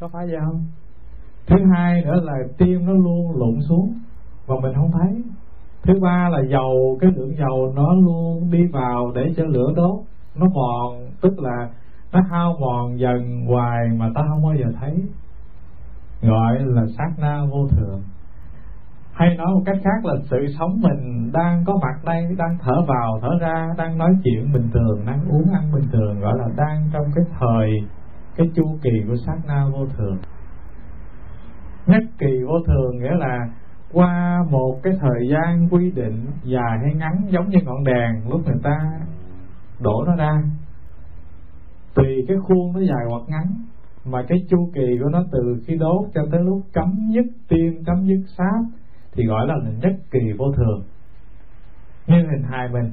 Có 0.00 0.08
phải 0.08 0.26
vậy 0.26 0.38
không? 0.46 0.64
Thứ 1.46 1.56
hai 1.74 2.02
nữa 2.04 2.20
là 2.22 2.34
tim 2.58 2.86
nó 2.86 2.92
luôn 2.92 3.36
lụng 3.36 3.60
xuống, 3.68 3.98
mà 4.48 4.54
mình 4.62 4.72
không 4.74 4.90
thấy 4.92 5.22
thứ 5.82 5.94
ba 6.02 6.28
là 6.28 6.42
dầu, 6.50 6.98
cái 7.00 7.10
lượng 7.16 7.36
dầu 7.38 7.72
nó 7.76 7.94
luôn 7.94 8.50
đi 8.50 8.66
vào 8.66 9.12
để 9.14 9.34
cho 9.36 9.44
lửa 9.44 9.72
đốt. 9.76 10.00
Nó 10.34 10.46
mòn, 10.46 11.10
tức 11.20 11.38
là 11.38 11.68
nó 12.12 12.20
hao 12.30 12.56
mòn 12.60 12.98
dần 12.98 13.46
hoài 13.46 13.88
mà 13.96 14.10
ta 14.14 14.22
không 14.28 14.42
bao 14.42 14.54
giờ 14.54 14.66
thấy. 14.80 14.94
Gọi 16.22 16.58
là 16.60 16.82
sát 16.98 17.10
na 17.18 17.40
vô 17.50 17.68
thường. 17.68 18.02
Hay 19.12 19.36
nói 19.36 19.46
một 19.54 19.62
cách 19.66 19.76
khác 19.84 20.04
là 20.04 20.14
sự 20.30 20.46
sống 20.58 20.80
mình 20.80 21.32
đang 21.32 21.64
có 21.66 21.78
mặt 21.82 22.04
đây, 22.04 22.22
đang 22.38 22.58
thở 22.62 22.72
vào, 22.86 23.18
thở 23.22 23.28
ra, 23.40 23.68
đang 23.78 23.98
nói 23.98 24.10
chuyện 24.24 24.52
bình 24.52 24.68
thường, 24.72 25.06
đang 25.06 25.20
uống 25.28 25.52
ăn 25.52 25.72
bình 25.72 25.84
thường, 25.92 26.20
gọi 26.20 26.38
là 26.38 26.46
đang 26.56 26.90
trong 26.92 27.04
cái 27.14 27.24
thời, 27.38 27.70
cái 28.36 28.46
chu 28.54 28.64
kỳ 28.82 28.90
của 29.08 29.16
sát 29.26 29.36
na 29.46 29.66
vô 29.72 29.86
thường. 29.96 30.18
Nhất 31.86 32.02
kỳ 32.18 32.42
vô 32.48 32.54
thường 32.66 32.98
nghĩa 32.98 33.16
là 33.18 33.48
qua 33.92 34.44
một 34.50 34.80
cái 34.82 34.92
thời 35.00 35.28
gian 35.30 35.68
quy 35.70 35.90
định 35.90 36.26
dài 36.42 36.78
hay 36.82 36.94
ngắn 36.94 37.12
giống 37.30 37.48
như 37.48 37.58
ngọn 37.64 37.84
đèn, 37.84 38.30
lúc 38.30 38.46
người 38.46 38.60
ta 38.62 38.78
đổ 39.80 40.04
nó 40.06 40.16
ra, 40.16 40.42
tùy 41.94 42.24
cái 42.28 42.36
khuôn 42.42 42.72
nó 42.72 42.80
dài 42.80 43.06
hoặc 43.08 43.22
ngắn, 43.28 43.46
mà 44.04 44.22
cái 44.28 44.38
chu 44.50 44.70
kỳ 44.74 44.98
của 45.02 45.08
nó 45.12 45.24
từ 45.32 45.62
khi 45.66 45.76
đốt 45.76 46.06
cho 46.14 46.26
tới 46.32 46.40
lúc 46.44 46.62
cấm 46.72 46.94
dứt 47.14 47.26
tim 47.48 47.84
cấm 47.84 48.06
dứt 48.06 48.20
sáp 48.38 48.64
thì 49.12 49.24
gọi 49.24 49.46
là 49.46 49.54
nhất 49.82 49.92
kỳ 50.10 50.32
vô 50.38 50.52
thường. 50.52 50.82
Như 52.06 52.16
hình 52.16 52.42
hài 52.50 52.68
mình, 52.68 52.90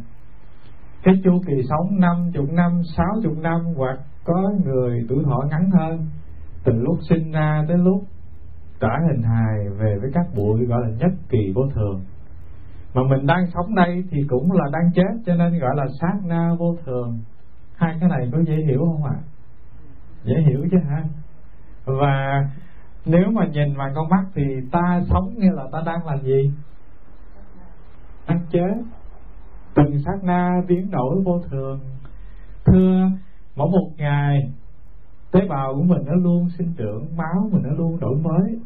cái 1.03 1.15
chu 1.23 1.41
kỳ 1.47 1.53
sống 1.69 1.99
năm 1.99 2.31
chục 2.33 2.49
năm, 2.51 2.81
sáu 2.97 3.15
chục 3.23 3.37
năm 3.37 3.61
hoặc 3.75 3.99
có 4.23 4.51
người 4.65 5.05
tuổi 5.09 5.23
thọ 5.23 5.43
ngắn 5.49 5.69
hơn, 5.71 6.09
từ 6.63 6.73
lúc 6.73 6.97
sinh 7.09 7.31
ra 7.31 7.65
tới 7.67 7.77
lúc 7.77 8.03
trả 8.79 8.99
hình 9.07 9.21
hài 9.21 9.69
về 9.69 9.97
với 10.01 10.11
các 10.13 10.25
bụi 10.35 10.65
gọi 10.65 10.81
là 10.81 10.89
nhất 10.97 11.11
kỳ 11.29 11.51
vô 11.55 11.61
thường. 11.75 12.01
Mà 12.93 13.01
mình 13.09 13.27
đang 13.27 13.47
sống 13.53 13.75
đây 13.75 14.03
thì 14.11 14.17
cũng 14.29 14.51
là 14.51 14.63
đang 14.73 14.91
chết, 14.95 15.21
cho 15.25 15.35
nên 15.35 15.59
gọi 15.59 15.75
là 15.75 15.85
sát 16.01 16.13
na 16.25 16.49
vô 16.59 16.75
thường. 16.85 17.19
Hai 17.75 17.97
cái 17.99 18.09
này 18.09 18.29
có 18.31 18.39
dễ 18.47 18.55
hiểu 18.67 18.79
không 18.79 19.03
ạ? 19.03 19.17
Dễ 20.23 20.35
hiểu 20.47 20.67
chứ 20.71 20.77
hả 20.89 21.03
và 21.85 22.45
nếu 23.05 23.31
mà 23.31 23.45
nhìn 23.45 23.77
bằng 23.77 23.91
con 23.95 24.09
mắt 24.09 24.25
thì 24.35 24.43
ta 24.71 25.01
sống 25.09 25.33
như 25.37 25.49
là 25.51 25.63
ta 25.71 25.83
đang 25.85 26.05
làm 26.05 26.21
gì? 26.21 26.51
Đang 28.27 28.39
chết. 28.51 28.73
Từng 29.75 30.01
sát 30.05 30.23
na 30.23 30.61
biến 30.67 30.91
đổi 30.91 31.21
vô 31.25 31.41
thường. 31.49 31.79
Thưa, 32.65 33.09
mỗi 33.55 33.69
một 33.71 33.89
ngày 33.97 34.51
tế 35.31 35.39
bào 35.49 35.73
của 35.75 35.83
mình 35.83 36.01
nó 36.05 36.13
luôn 36.13 36.49
sinh 36.57 36.73
trưởng, 36.77 37.05
máu 37.17 37.49
mình 37.51 37.63
nó 37.63 37.69
luôn 37.69 37.99
đổi 37.99 38.17
mới. 38.17 38.59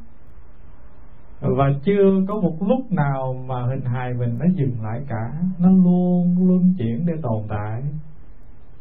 Và 1.41 1.65
chưa 1.84 2.25
có 2.27 2.41
một 2.41 2.56
lúc 2.60 2.91
nào 2.91 3.34
mà 3.48 3.65
hình 3.65 3.86
hài 3.86 4.13
mình 4.13 4.38
nó 4.39 4.46
dừng 4.56 4.84
lại 4.84 5.01
cả. 5.08 5.41
Nó 5.60 5.70
luôn 5.70 6.48
luôn 6.48 6.74
chuyển 6.77 7.06
để 7.06 7.13
tồn 7.22 7.44
tại. 7.50 7.84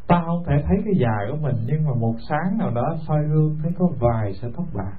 Ta 0.07 0.23
không 0.27 0.45
thể 0.47 0.55
thấy 0.69 0.77
cái 0.85 0.95
già 0.97 1.31
của 1.31 1.37
mình, 1.43 1.57
nhưng 1.67 1.85
mà 1.85 1.91
một 2.01 2.15
sáng 2.29 2.59
nào 2.59 2.71
đó 2.71 2.97
soi 3.09 3.25
gương 3.29 3.59
thấy 3.63 3.73
có 3.79 3.89
vài 4.01 4.33
sợi 4.35 4.51
tóc 4.57 4.67
bạc. 4.75 4.97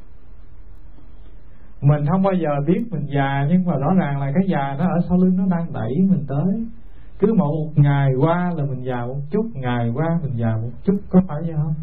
Mình 1.82 2.06
không 2.10 2.24
bao 2.24 2.34
giờ 2.34 2.50
biết 2.68 2.82
mình 2.92 3.06
già, 3.16 3.46
nhưng 3.50 3.66
mà 3.66 3.74
rõ 3.78 3.94
ràng 4.00 4.20
là 4.20 4.32
cái 4.34 4.44
già 4.48 4.76
nó 4.78 4.86
ở 4.86 5.00
sau 5.10 5.18
lưng 5.18 5.38
nó 5.38 5.46
đang 5.58 5.74
đẩy 5.74 5.96
mình 6.10 6.26
tới. 6.28 6.68
Cứ 7.20 7.34
một 7.34 7.72
ngày 7.76 8.12
qua 8.20 8.52
là 8.56 8.66
mình 8.66 8.84
già 8.84 9.06
một 9.06 9.20
chút, 9.32 9.46
ngày 9.54 9.92
qua 9.94 10.20
mình 10.24 10.38
già 10.38 10.58
một 10.62 10.72
chút, 10.84 10.98
có 11.10 11.22
phải 11.28 11.38
vậy 11.42 11.56
không? 11.56 11.74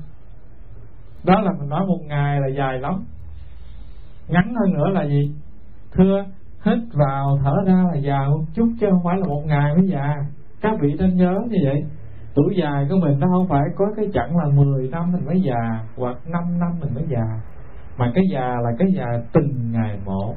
Đó 1.25 1.41
là 1.41 1.51
mình 1.59 1.69
nói 1.69 1.87
một 1.87 2.01
ngày 2.07 2.41
là 2.41 2.49
dài 2.49 2.79
lắm. 2.79 3.05
Ngắn 4.29 4.55
hơn 4.55 4.75
nữa 4.75 4.89
là 4.93 5.05
gì? 5.05 5.35
Thưa, 5.93 6.25
hít 6.65 6.79
vào, 6.93 7.39
thở 7.45 7.55
ra 7.67 7.85
là 7.93 7.99
già 7.99 8.29
một 8.29 8.45
chút 8.55 8.69
chứ 8.81 8.87
không 8.91 9.05
phải 9.05 9.17
là 9.17 9.27
một 9.27 9.43
ngày 9.47 9.75
mới 9.77 9.89
già. 9.89 10.15
Các 10.61 10.73
vị 10.81 10.95
nên 10.99 11.17
nhớ 11.17 11.41
như 11.49 11.59
vậy. 11.65 11.85
Tuổi 12.35 12.55
dài 12.57 12.87
của 12.91 12.97
mình 12.97 13.21
nó 13.21 13.27
không 13.27 13.49
phải 13.49 13.63
có 13.77 13.87
cái 13.97 14.09
chặng 14.15 14.37
là 14.37 14.45
10 14.55 14.89
năm 14.89 15.13
mình 15.13 15.27
mới 15.27 15.41
già 15.41 15.85
hoặc 15.97 16.17
5 16.27 16.59
năm 16.59 16.71
mình 16.81 16.95
mới 16.95 17.05
già. 17.09 17.41
Mà 17.97 18.13
cái 18.15 18.25
già 18.33 18.55
là 18.63 18.71
cái 18.79 18.89
già 18.97 19.07
từng 19.33 19.73
ngày 19.73 19.99
một. 20.05 20.35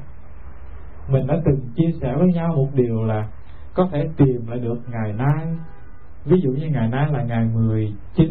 Mình 1.08 1.28
đã 1.28 1.36
từng 1.46 1.60
chia 1.76 1.92
sẻ 2.02 2.16
với 2.18 2.28
nhau 2.34 2.54
một 2.56 2.68
điều 2.74 3.04
là 3.04 3.28
có 3.74 3.88
thể 3.92 4.10
tìm 4.18 4.48
lại 4.48 4.60
được 4.60 4.80
ngày 4.92 5.14
nay. 5.14 5.48
Ví 6.26 6.42
dụ 6.44 6.50
như 6.50 6.68
ngày 6.68 6.88
nay 6.88 7.08
là 7.12 7.24
ngày 7.24 7.46
19 7.54 8.30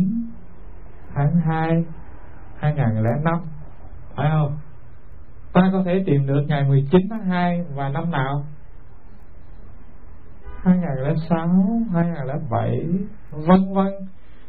tháng 1.14 1.32
2 1.48 1.84
2005 2.60 3.40
phải 4.16 4.30
không? 4.32 4.58
Ta 5.52 5.70
có 5.72 5.82
thể 5.84 6.02
tìm 6.06 6.26
được 6.26 6.42
ngày 6.48 6.64
19 6.64 7.00
tháng 7.10 7.24
2 7.24 7.64
và 7.74 7.88
năm 7.88 8.10
nào? 8.10 8.44
2006 10.64 11.48
2007 11.94 12.86
vân 13.30 13.72
vân. 13.74 13.88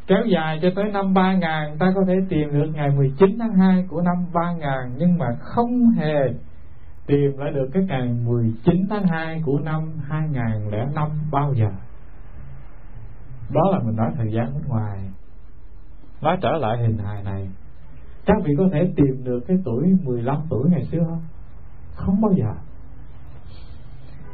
Kéo 0.08 0.26
dài 0.26 0.60
cho 0.62 0.70
tới 0.76 0.92
năm 0.92 1.14
3000 1.14 1.78
ta 1.80 1.92
có 1.96 2.02
thể 2.08 2.14
tìm 2.30 2.54
được 2.54 2.72
ngày 2.74 2.90
19 2.90 3.38
tháng 3.40 3.54
2 3.54 3.86
của 3.90 4.02
năm 4.02 4.16
3000 4.34 4.70
nhưng 4.98 5.18
mà 5.18 5.26
không 5.40 5.90
hề 5.90 6.34
tìm 7.06 7.38
lại 7.38 7.52
được 7.52 7.70
cái 7.74 7.84
ngày 7.84 8.08
19 8.26 8.86
tháng 8.90 9.04
2 9.04 9.42
của 9.46 9.60
năm 9.60 9.92
2005 10.10 11.10
bao 11.32 11.54
giờ. 11.54 11.70
Đó 13.50 13.62
là 13.72 13.80
mình 13.80 13.96
nói 13.96 14.12
thời 14.18 14.32
gian 14.32 14.54
bên 14.54 14.64
ngoài. 14.68 15.00
Nói 16.22 16.38
trở 16.42 16.52
lại 16.52 16.78
hình 16.78 16.98
hài 16.98 17.24
này 17.24 17.50
các 18.26 18.38
vị 18.44 18.54
có 18.58 18.70
thể 18.74 18.92
tìm 18.96 19.24
được 19.24 19.40
cái 19.48 19.58
tuổi 19.66 19.98
15 20.04 20.38
tuổi 20.50 20.70
ngày 20.70 20.86
xưa 20.92 21.04
không? 21.06 21.24
Không 21.96 22.22
bao 22.22 22.34
giờ. 22.34 22.54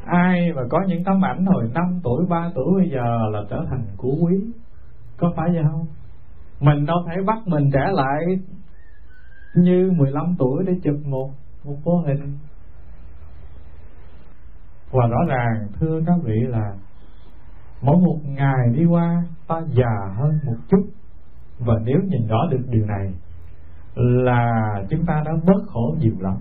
Ai 0.04 0.52
mà 0.52 0.62
có 0.70 0.78
những 0.86 1.04
tấm 1.04 1.24
ảnh 1.24 1.46
hồi 1.46 1.70
5 1.74 2.00
tuổi 2.02 2.26
3 2.28 2.50
tuổi 2.54 2.80
bây 2.80 2.90
giờ 2.90 3.28
là 3.32 3.40
trở 3.50 3.64
thành 3.70 3.82
của 3.96 4.14
quý? 4.20 4.36
Có 5.16 5.32
phải 5.36 5.50
vậy 5.52 5.62
không? 5.70 5.86
Mình 6.60 6.86
đâu 6.86 6.96
thể 7.06 7.22
bắt 7.26 7.38
mình 7.46 7.70
trẻ 7.72 7.90
lại 7.92 8.20
như 9.54 9.90
15 9.96 10.34
tuổi 10.38 10.64
để 10.66 10.72
chụp 10.82 10.96
một 11.06 11.30
một 11.64 11.76
vô 11.84 11.98
hình. 12.06 12.38
Và 14.90 15.06
rõ 15.06 15.18
ràng, 15.28 15.68
thưa 15.80 16.00
các 16.06 16.16
vị, 16.24 16.40
là 16.48 16.74
mỗi 17.82 17.96
một 17.96 18.18
ngày 18.24 18.72
đi 18.74 18.84
qua, 18.84 19.24
ta 19.48 19.62
già 19.68 20.14
hơn 20.16 20.38
một 20.44 20.56
chút. 20.68 20.88
Và 21.58 21.74
nếu 21.84 21.98
nhìn 22.08 22.26
rõ 22.26 22.38
được 22.50 22.64
điều 22.68 22.86
này 22.86 23.14
là 23.98 24.74
chúng 24.90 25.06
ta 25.06 25.22
đã 25.24 25.32
bớt 25.44 25.62
khổ 25.66 25.96
nhiều 26.00 26.14
lắm. 26.20 26.36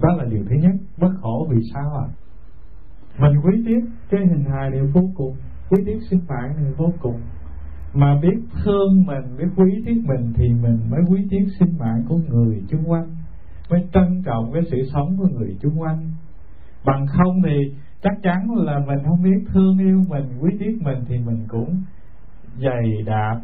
Đó 0.00 0.08
là 0.16 0.24
điều 0.24 0.44
thứ 0.50 0.56
nhất, 0.56 0.74
bớt 0.98 1.12
khổ 1.20 1.48
vì 1.50 1.60
sao 1.74 1.96
à 1.96 2.06
mình 3.18 3.32
quý 3.44 3.62
tiếc, 3.66 3.80
cái 4.10 4.26
hình 4.26 4.44
hài 4.44 4.70
này 4.70 4.80
vô 4.94 5.00
cùng, 5.14 5.36
quý 5.70 5.82
tiếc 5.86 5.98
sinh 6.10 6.20
mạng 6.28 6.56
này 6.56 6.72
vô 6.76 6.92
cùng. 7.00 7.20
Mà 7.94 8.18
biết 8.22 8.38
thương 8.64 9.04
mình, 9.06 9.36
biết 9.38 9.48
quý 9.56 9.82
tiếc 9.86 10.02
mình 10.04 10.32
thì 10.36 10.48
mình 10.48 10.78
mới 10.90 11.00
quý 11.08 11.26
tiếc 11.30 11.46
sinh 11.58 11.78
mạng 11.78 12.04
của 12.08 12.16
người 12.16 12.62
chung 12.68 12.90
quanh, 12.90 13.16
mới 13.70 13.88
trân 13.92 14.22
trọng 14.24 14.52
cái 14.52 14.62
sự 14.70 14.76
sống 14.92 15.16
của 15.18 15.28
người 15.28 15.56
chung 15.60 15.80
quanh. 15.80 16.10
Bằng 16.84 17.06
không 17.06 17.42
thì 17.44 17.74
chắc 18.02 18.12
chắn 18.22 18.50
là 18.56 18.78
mình 18.78 18.98
không 19.06 19.22
biết 19.22 19.44
thương 19.52 19.78
yêu 19.78 20.02
mình, 20.08 20.38
quý 20.40 20.56
tiếc 20.60 20.78
mình 20.82 21.04
thì 21.08 21.18
mình 21.18 21.44
cũng 21.48 21.82
dày 22.58 23.02
đạp 23.06 23.40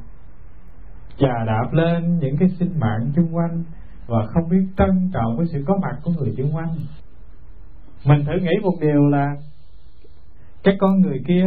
chà 1.18 1.44
đạp 1.46 1.72
lên 1.72 2.18
những 2.18 2.36
cái 2.36 2.48
sinh 2.48 2.80
mạng 2.80 3.12
xung 3.16 3.36
quanh 3.36 3.64
và 4.06 4.26
không 4.26 4.48
biết 4.48 4.66
trân 4.76 5.10
trọng 5.12 5.36
với 5.36 5.46
sự 5.52 5.64
có 5.66 5.78
mặt 5.82 5.98
của 6.02 6.10
người 6.10 6.34
xung 6.38 6.56
quanh. 6.56 6.76
Mình 8.04 8.24
thử 8.24 8.32
nghĩ 8.40 8.52
một 8.62 8.74
điều 8.80 9.08
là 9.08 9.36
cái 10.64 10.76
con 10.80 11.00
người 11.00 11.22
kia, 11.26 11.44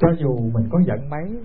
cho 0.00 0.08
dù 0.18 0.50
mình 0.54 0.68
có 0.70 0.80
giận 0.86 1.10
mấy, 1.10 1.42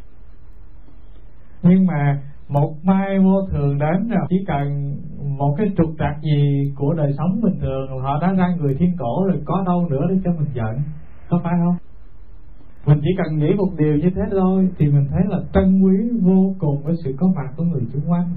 nhưng 1.61 1.85
mà 1.85 2.21
một 2.47 2.75
mai 2.83 3.19
vô 3.19 3.47
thường 3.51 3.77
đến 3.77 4.09
rồi 4.09 4.25
chỉ 4.29 4.35
cần 4.47 4.95
một 5.37 5.55
cái 5.57 5.67
trục 5.77 5.89
trặc 5.99 6.21
gì 6.21 6.73
của 6.75 6.93
đời 6.93 7.13
sống 7.17 7.41
bình 7.41 7.59
thường, 7.61 8.01
họ 8.01 8.19
đã 8.21 8.33
ra 8.33 8.55
người 8.57 8.75
thiên 8.79 8.91
cổ 8.97 9.25
rồi, 9.27 9.41
có 9.45 9.63
đâu 9.65 9.87
nữa 9.89 10.05
để 10.09 10.15
cho 10.23 10.31
mình 10.31 10.49
giận, 10.53 10.81
có 11.29 11.41
phải 11.43 11.53
không? 11.65 11.77
Mình 12.85 12.99
chỉ 13.01 13.09
cần 13.17 13.37
nghĩ 13.37 13.53
một 13.53 13.69
điều 13.77 13.95
như 13.95 14.09
thế 14.09 14.21
thôi, 14.31 14.69
thì 14.77 14.85
mình 14.87 15.07
thấy 15.09 15.21
là 15.29 15.39
trân 15.53 15.81
quý 15.81 15.97
vô 16.21 16.55
cùng 16.59 16.83
với 16.83 16.95
sự 17.03 17.15
có 17.17 17.27
mặt 17.35 17.53
của 17.57 17.63
người 17.63 17.81
xung 17.93 18.11
quanh 18.11 18.29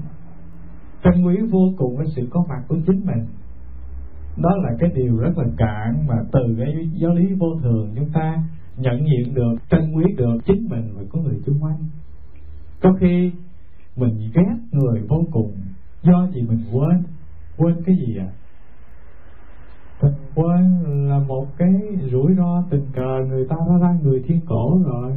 trân 1.03 1.23
quý 1.23 1.37
vô 1.51 1.73
cùng 1.77 1.97
với 1.97 2.07
sự 2.15 2.27
có 2.29 2.45
mặt 2.49 2.63
của 2.67 2.77
chính 2.87 3.05
mình. 3.05 3.25
Đó 4.37 4.49
là 4.63 4.69
cái 4.79 4.91
điều 4.95 5.17
rất 5.17 5.37
là 5.37 5.45
cạn 5.57 6.07
mà 6.07 6.15
từ 6.31 6.55
cái 6.59 6.89
giáo 6.93 7.13
lý 7.13 7.33
vô 7.33 7.47
thường 7.63 7.93
chúng 7.95 8.09
ta 8.09 8.43
nhận 8.77 9.05
diện 9.07 9.33
được 9.33 9.55
trân 9.69 9.91
quý 9.91 10.03
được 10.17 10.37
chính 10.45 10.67
mình 10.69 10.93
và 10.95 11.03
có 11.09 11.19
người 11.21 11.39
xung 11.45 11.63
quanh 11.63 11.77
có 12.81 12.93
khi 12.99 13.31
mình 13.95 14.31
ghét 14.33 14.55
người 14.71 15.01
vô 15.09 15.23
cùng. 15.31 15.51
Do 16.03 16.27
gì 16.33 16.41
mình 16.41 16.63
quên? 16.71 17.03
Quên 17.57 17.75
cái 17.85 17.95
gì 17.95 18.17
ạ? 18.17 18.27
à? 18.27 18.35
Mình 20.01 20.13
quên 20.35 20.83
là 21.09 21.19
một 21.27 21.45
cái 21.57 21.69
rủi 22.11 22.35
ro 22.37 22.63
tình 22.69 22.85
cờ 22.93 23.25
người 23.29 23.47
ta 23.49 23.55
đã 23.69 23.77
ra 23.81 23.97
người 24.01 24.23
thiên 24.27 24.39
cổ 24.47 24.81
rồi. 24.85 25.11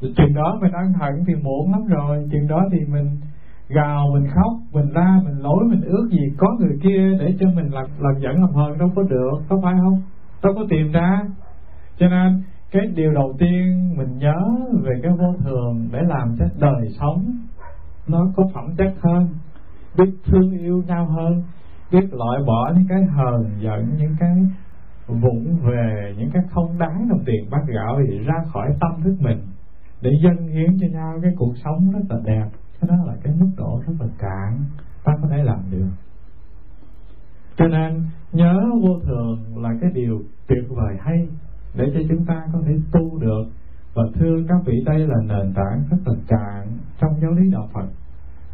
Chừng 0.00 0.34
đó 0.34 0.58
mình 0.60 0.72
ăn 0.72 0.92
hận 0.92 1.24
thì 1.26 1.34
muộn 1.34 1.72
lắm 1.72 1.86
rồi. 1.86 2.28
Chừng 2.32 2.48
đó 2.48 2.62
thì 2.72 2.78
mình 2.92 3.16
gào, 3.68 4.06
mình 4.14 4.26
khóc, 4.34 4.52
mình 4.72 4.92
la, 4.92 5.20
mình 5.24 5.38
lỗi 5.38 5.64
mình 5.68 5.80
ước 5.80 6.08
gì 6.10 6.34
có 6.38 6.56
người 6.58 6.78
kia 6.82 7.16
để 7.20 7.34
cho 7.40 7.46
mình 7.54 7.72
làm 7.72 7.86
làm 7.98 8.14
giận 8.20 8.40
làm 8.40 8.52
hờn 8.54 8.78
đâu 8.78 8.88
có 8.96 9.02
được, 9.02 9.38
có 9.48 9.60
phải 9.62 9.74
không? 9.80 10.02
Đâu 10.42 10.52
có 10.56 10.66
tìm 10.70 10.92
ra. 10.92 11.22
Cho 11.98 12.08
nên, 12.08 12.42
cái 12.70 12.86
điều 12.94 13.12
đầu 13.12 13.34
tiên 13.38 13.94
mình 13.96 14.18
nhớ 14.18 14.38
về 14.82 14.92
cái 15.02 15.12
vô 15.18 15.34
thường 15.44 15.88
để 15.92 15.98
làm 16.08 16.36
cho 16.38 16.44
đời 16.58 16.88
sống 17.00 17.24
nó 18.08 18.26
có 18.36 18.44
phẩm 18.54 18.64
chất 18.78 18.94
hơn, 19.00 19.28
biết 19.98 20.12
thương 20.24 20.58
yêu 20.58 20.82
nhau 20.86 21.06
hơn 21.06 21.42
biết 21.92 22.14
loại 22.14 22.42
bỏ 22.46 22.72
những 22.74 22.86
cái 22.88 23.02
hờn 23.04 23.50
giận, 23.60 23.96
những 23.98 24.16
cái 24.20 24.36
vụng 25.06 25.56
về, 25.62 26.14
những 26.18 26.30
cái 26.32 26.42
không 26.50 26.78
đáng 26.78 27.08
đồng 27.08 27.24
tiền 27.26 27.50
bát 27.50 27.62
gạo 27.66 28.00
thì 28.08 28.18
ra 28.18 28.34
khỏi 28.52 28.76
tâm 28.80 29.02
thức 29.04 29.16
mình 29.20 29.42
để 30.00 30.10
dâng 30.24 30.48
hiến 30.48 30.76
cho 30.80 30.86
nhau 30.92 31.18
cái 31.22 31.32
cuộc 31.36 31.54
sống 31.64 31.92
rất 31.92 32.00
là 32.08 32.16
đẹp. 32.24 32.48
Cái 32.80 32.88
đó 32.88 32.96
là 33.06 33.12
cái 33.22 33.34
mức 33.40 33.50
độ 33.56 33.82
rất 33.86 33.94
là 34.00 34.06
cạn. 34.18 34.64
Ta 35.04 35.12
có 35.22 35.28
thể 35.28 35.42
làm 35.42 35.60
được. 35.70 35.88
Cho 37.56 37.66
nên, 37.66 38.04
nhớ 38.32 38.60
vô 38.82 39.00
thường 39.04 39.62
là 39.62 39.70
cái 39.80 39.90
điều 39.94 40.22
tuyệt 40.46 40.64
vời 40.68 40.96
hay 41.00 41.28
để 41.74 41.84
cho 41.94 42.00
chúng 42.08 42.26
ta 42.26 42.46
có 42.52 42.58
thể 42.66 42.72
tu 42.92 43.18
được. 43.18 43.44
Và 43.94 44.02
thưa 44.14 44.36
các 44.48 44.56
vị 44.66 44.74
đây 44.86 44.98
là 44.98 45.16
nền 45.22 45.54
tảng 45.54 45.84
rất 45.90 45.96
là 46.06 46.14
cạn 46.28 46.78
trong 47.00 47.20
giáo 47.22 47.30
lý 47.30 47.50
đạo 47.50 47.68
Phật. 47.74 47.88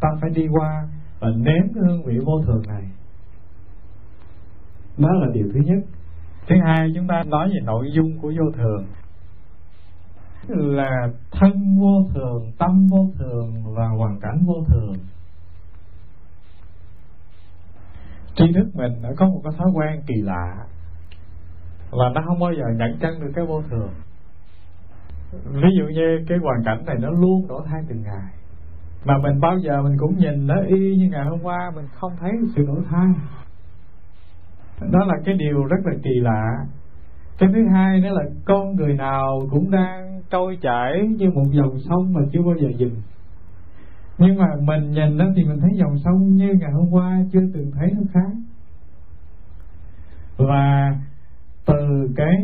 Ta 0.01 0.09
phải 0.21 0.29
đi 0.29 0.47
qua 0.47 0.87
và 1.19 1.27
nếm 1.29 1.73
cái 1.73 1.83
hương 1.87 2.03
vị 2.03 2.19
vô 2.25 2.43
thường 2.45 2.61
này 2.67 2.83
đó 4.97 5.09
là 5.11 5.27
điều 5.33 5.49
thứ 5.53 5.59
nhất. 5.65 5.83
Thứ 6.47 6.55
hai, 6.65 6.91
chúng 6.95 7.07
ta 7.07 7.23
nói 7.27 7.49
về 7.49 7.59
nội 7.65 7.91
dung 7.93 8.19
của 8.21 8.33
vô 8.39 8.51
thường. 8.57 8.85
Là 10.47 11.09
thân 11.31 11.51
vô 11.79 12.09
thường, 12.13 12.51
tâm 12.57 12.87
vô 12.91 13.09
thường 13.19 13.75
và 13.75 13.87
hoàn 13.87 14.19
cảnh 14.19 14.43
vô 14.45 14.63
thường. 14.67 14.95
Tri 18.35 18.45
thức 18.53 18.67
mình 18.73 19.01
đã 19.03 19.09
có 19.17 19.25
một 19.25 19.41
cái 19.43 19.53
thói 19.57 19.67
quen 19.73 20.01
kỳ 20.07 20.15
lạ 20.21 20.55
là 21.91 22.09
nó 22.15 22.21
không 22.25 22.39
bao 22.39 22.53
giờ 22.53 22.63
nhận 22.75 22.97
chân 22.99 23.19
được 23.19 23.31
cái 23.35 23.45
vô 23.45 23.61
thường. 23.69 23.89
Ví 25.45 25.69
dụ 25.77 25.85
như 25.85 26.25
cái 26.27 26.37
hoàn 26.37 26.63
cảnh 26.65 26.85
này 26.85 26.95
nó 26.99 27.09
luôn 27.09 27.47
đổi 27.47 27.61
thay 27.65 27.81
từng 27.89 28.01
ngày. 28.03 28.33
Mà 29.05 29.17
mình 29.17 29.39
bao 29.39 29.57
giờ 29.57 29.81
mình 29.81 29.97
cũng 29.99 30.17
nhìn 30.17 30.47
nó 30.47 30.55
y 30.67 30.95
như 30.95 31.09
ngày 31.11 31.25
hôm 31.25 31.39
qua, 31.43 31.71
mình 31.75 31.85
không 31.99 32.11
thấy 32.19 32.31
sự 32.55 32.65
đổi 32.65 32.81
thay 32.89 33.07
đó 34.91 34.99
là 35.05 35.13
cái 35.25 35.35
điều 35.35 35.63
rất 35.63 35.77
là 35.85 35.93
kỳ 36.03 36.19
lạ. 36.19 36.65
Cái 37.37 37.49
thứ 37.53 37.67
hai 37.73 37.99
nữa 37.99 38.09
là 38.09 38.23
con 38.45 38.75
người 38.75 38.93
nào 38.93 39.39
cũng 39.51 39.71
đang 39.71 40.21
trôi 40.29 40.57
chảy 40.61 41.07
như 41.17 41.29
một 41.29 41.45
dòng 41.51 41.79
sông 41.79 42.13
mà 42.13 42.21
chưa 42.33 42.41
bao 42.41 42.55
giờ 42.61 42.69
dừng. 42.77 42.95
Nhưng 44.17 44.37
mà 44.37 44.47
mình 44.61 44.91
nhìn 44.91 45.17
nó 45.17 45.25
thì 45.35 45.43
mình 45.43 45.59
thấy 45.61 45.71
dòng 45.75 45.97
sông 45.97 46.35
như 46.35 46.53
ngày 46.59 46.71
hôm 46.71 46.87
qua 46.91 47.19
chưa 47.33 47.41
từng 47.53 47.71
thấy 47.71 47.91
nó 47.91 48.01
khác. 48.13 48.31
Và 50.37 50.97
từ 51.65 52.09
cái 52.15 52.43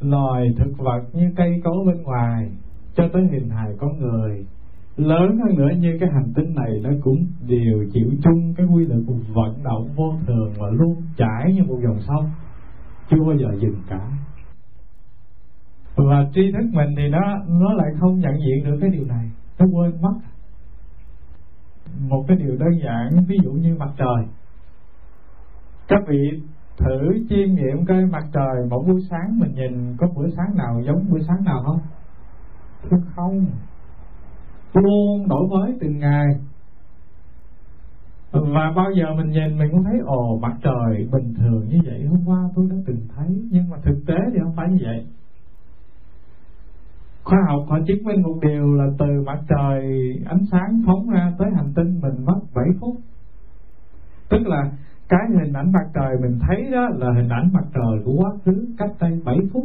loài 0.00 0.54
thực 0.58 0.78
vật 0.78 1.02
như 1.12 1.32
cây 1.36 1.60
cối 1.64 1.76
bên 1.86 2.02
ngoài 2.02 2.50
cho 2.94 3.08
tới 3.12 3.22
hình 3.32 3.50
hài 3.50 3.70
con 3.78 3.98
người 3.98 4.46
lớn 4.96 5.38
hơn 5.38 5.56
nữa 5.56 5.70
như 5.78 5.96
cái 6.00 6.08
hành 6.12 6.32
tinh 6.34 6.54
này 6.54 6.80
nó 6.82 6.90
cũng 7.02 7.26
đều 7.48 7.84
chịu 7.92 8.10
chung 8.22 8.54
cái 8.56 8.66
quy 8.66 8.86
luật 8.86 9.00
vận 9.34 9.62
động 9.62 9.88
vô 9.96 10.14
thường 10.26 10.52
và 10.58 10.68
luôn 10.72 11.02
chảy 11.16 11.52
như 11.54 11.64
một 11.64 11.78
dòng 11.84 12.00
sông, 12.00 12.30
chưa 13.10 13.24
bao 13.26 13.36
giờ 13.36 13.58
dừng 13.60 13.82
cả. 13.88 14.00
Và 15.96 16.30
tri 16.34 16.52
thức 16.52 16.68
mình 16.72 16.94
thì 16.96 17.08
nó 17.08 17.38
nó 17.48 17.72
lại 17.72 17.88
không 18.00 18.18
nhận 18.18 18.34
diện 18.40 18.64
được 18.64 18.78
cái 18.80 18.90
điều 18.90 19.04
này, 19.04 19.30
nó 19.58 19.66
quên 19.72 20.02
mất. 20.02 20.14
Một 22.08 22.24
cái 22.28 22.36
điều 22.36 22.56
đơn 22.56 22.80
giản, 22.84 23.24
ví 23.28 23.36
dụ 23.44 23.52
như 23.52 23.76
mặt 23.78 23.90
trời. 23.96 24.26
Các 25.88 26.00
vị 26.08 26.40
thử 26.76 27.26
chiêm 27.28 27.54
nghiệm 27.54 27.86
coi 27.88 28.06
mặt 28.06 28.24
trời 28.32 28.66
một 28.70 28.84
buổi 28.86 29.00
sáng 29.10 29.38
mình 29.38 29.54
nhìn 29.54 29.96
có 29.96 30.06
buổi 30.14 30.30
sáng 30.36 30.56
nào 30.56 30.80
giống 30.86 31.10
buổi 31.10 31.20
sáng 31.28 31.44
nào 31.44 31.62
không? 31.64 31.80
Không 33.16 33.46
luôn 34.74 35.28
đổi 35.28 35.48
mới 35.48 35.76
từng 35.80 35.98
ngày. 35.98 36.26
Và 38.32 38.72
bao 38.76 38.90
giờ 38.96 39.04
mình 39.16 39.30
nhìn, 39.30 39.58
mình 39.58 39.68
cũng 39.70 39.84
thấy, 39.84 39.98
ồ, 40.04 40.38
mặt 40.42 40.56
trời 40.62 41.08
bình 41.12 41.34
thường 41.34 41.68
như 41.68 41.78
vậy. 41.84 42.06
Hôm 42.10 42.20
qua 42.26 42.48
tôi 42.56 42.66
đã 42.70 42.76
từng 42.86 43.06
thấy, 43.16 43.28
nhưng 43.50 43.70
mà 43.70 43.76
thực 43.84 44.02
tế 44.06 44.14
thì 44.32 44.38
không 44.42 44.56
phải 44.56 44.68
như 44.68 44.78
vậy. 44.84 45.06
Khoa 47.24 47.38
học 47.48 47.66
họ 47.68 47.78
chứng 47.86 48.04
minh 48.04 48.22
một 48.22 48.38
điều 48.42 48.74
là 48.74 48.84
từ 48.98 49.22
mặt 49.26 49.38
trời 49.48 49.82
ánh 50.26 50.44
sáng 50.50 50.82
phóng 50.86 51.10
ra 51.10 51.32
tới 51.38 51.48
hành 51.56 51.72
tinh 51.76 52.00
mình 52.00 52.24
mất 52.24 52.40
7 52.54 52.64
phút. 52.80 52.96
Tức 54.28 54.46
là 54.46 54.70
cái 55.08 55.20
hình 55.28 55.52
ảnh 55.52 55.72
mặt 55.72 55.90
trời 55.94 56.16
mình 56.22 56.38
thấy 56.48 56.70
đó 56.72 56.88
là 56.92 57.12
hình 57.16 57.28
ảnh 57.28 57.50
mặt 57.52 57.64
trời 57.74 58.04
của 58.04 58.12
quá 58.12 58.30
khứ 58.44 58.66
cách 58.78 58.90
đây 59.00 59.20
7 59.24 59.36
phút. 59.52 59.64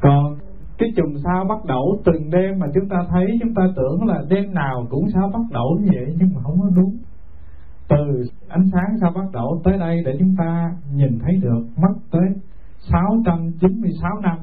Còn 0.00 0.38
cái 0.78 0.92
chùm 0.96 1.14
sao 1.24 1.44
bắt 1.44 1.64
đầu 1.64 2.00
từng 2.04 2.30
đêm 2.30 2.58
mà 2.58 2.66
chúng 2.74 2.88
ta 2.88 2.96
thấy, 3.10 3.26
chúng 3.40 3.54
ta 3.54 3.62
tưởng 3.76 4.06
là 4.06 4.22
đêm 4.28 4.54
nào 4.54 4.86
cũng 4.90 5.10
sao 5.14 5.30
bắt 5.32 5.42
đầu 5.50 5.78
như 5.80 5.90
vậy, 5.94 6.14
nhưng 6.18 6.28
mà 6.34 6.40
không 6.42 6.60
có 6.60 6.68
đúng. 6.76 6.96
Từ 7.88 8.24
ánh 8.48 8.64
sáng 8.72 8.98
sao 9.00 9.12
bắt 9.14 9.24
đầu 9.32 9.60
tới 9.64 9.78
đây 9.78 9.96
để 10.04 10.16
chúng 10.18 10.34
ta 10.38 10.70
nhìn 10.94 11.18
thấy 11.18 11.36
được 11.36 11.64
mất 11.76 11.94
tới 12.10 12.28
696 12.92 14.20
năm. 14.22 14.38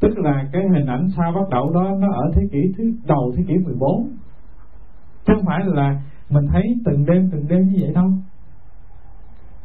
Tức 0.00 0.18
là 0.18 0.48
cái 0.52 0.62
hình 0.74 0.86
ảnh 0.86 1.08
sao 1.16 1.32
bắt 1.32 1.48
đầu 1.50 1.70
đó, 1.74 1.96
nó 1.98 2.12
ở 2.12 2.30
thế 2.34 2.42
kỷ 2.52 2.72
thứ, 2.78 2.92
đầu 3.06 3.32
thế 3.36 3.44
kỷ 3.48 3.54
14 3.54 4.08
chứ 5.26 5.32
không 5.36 5.44
phải 5.46 5.60
là 5.64 6.02
mình 6.30 6.46
thấy 6.52 6.62
từng 6.84 7.06
đêm 7.06 7.28
từng 7.32 7.48
đêm 7.48 7.68
như 7.68 7.78
vậy 7.80 7.92
đâu. 7.94 8.10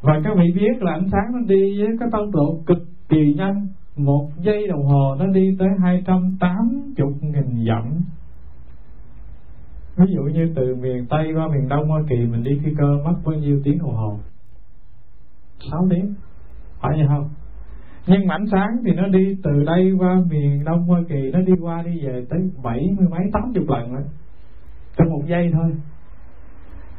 Và 0.01 0.21
các 0.23 0.33
vị 0.35 0.51
biết 0.55 0.83
là 0.83 0.93
ánh 0.93 1.07
sáng 1.11 1.31
nó 1.33 1.39
đi 1.47 1.81
với 1.81 1.97
cái 1.99 2.09
tốc 2.11 2.25
độ 2.33 2.59
cực 2.65 2.77
kỳ 3.09 3.33
nhanh 3.37 3.67
một 3.97 4.29
giây 4.39 4.67
đồng 4.67 4.85
hồ 4.85 5.15
nó 5.19 5.27
đi 5.27 5.55
tới 5.59 5.69
280 5.81 7.07
nghìn 7.21 7.65
dặm. 7.67 8.01
Ví 9.97 10.05
dụ 10.15 10.21
như 10.21 10.53
từ 10.55 10.75
miền 10.75 11.05
Tây 11.09 11.33
qua 11.35 11.47
miền 11.47 11.69
Đông 11.69 11.87
Hoa 11.87 12.01
Kỳ, 12.09 12.15
mình 12.15 12.43
đi 12.43 12.59
phi 12.63 12.71
cơ 12.77 12.87
mất 13.05 13.15
bao 13.25 13.35
nhiêu 13.35 13.61
tiếng 13.63 13.77
đồng 13.77 13.95
hồ? 13.95 14.19
6 15.71 15.87
tiếng. 15.89 16.13
Phải 16.79 16.91
vậy 16.97 17.05
không? 17.07 17.29
Nhưng 18.07 18.27
mà 18.27 18.35
ánh 18.35 18.45
sáng 18.51 18.77
thì 18.85 18.91
nó 18.91 19.07
đi 19.07 19.37
từ 19.43 19.63
đây 19.63 19.91
qua 19.99 20.21
miền 20.29 20.63
Đông 20.65 20.83
Hoa 20.83 21.01
Kỳ, 21.09 21.31
nó 21.33 21.41
đi 21.41 21.53
qua 21.61 21.81
đi 21.81 22.01
về 22.05 22.25
tới 22.29 22.39
bảy 22.63 22.79
mươi 22.97 23.07
mấy, 23.09 23.21
tám 23.33 23.53
chục 23.53 23.69
lần 23.69 23.93
rồi. 23.93 24.03
Trong 24.97 25.09
một 25.09 25.21
giây 25.27 25.49
thôi 25.53 25.71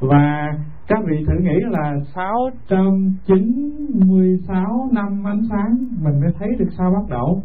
và 0.01 0.55
các 0.87 0.99
vị 1.07 1.25
thử 1.27 1.35
nghĩ 1.41 1.61
là 1.71 1.95
696 2.15 4.89
năm 4.93 5.27
ánh 5.27 5.43
sáng 5.51 5.77
mình 6.03 6.21
mới 6.21 6.33
thấy 6.39 6.49
được 6.59 6.69
sao 6.79 6.91
bắt 6.91 7.09
đầu. 7.09 7.43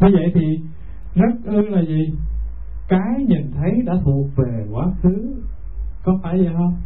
Như 0.00 0.08
vậy 0.12 0.32
thì 0.34 0.60
rất 1.14 1.34
ư 1.44 1.62
là 1.62 1.82
gì? 1.82 2.14
Cái 2.88 3.24
nhìn 3.28 3.50
thấy 3.52 3.82
đã 3.84 3.94
thuộc 4.04 4.26
về 4.36 4.66
quá 4.70 4.86
khứ. 5.02 5.34
Có 6.04 6.18
phải 6.22 6.36
vậy 6.36 6.52
không? 6.56 6.76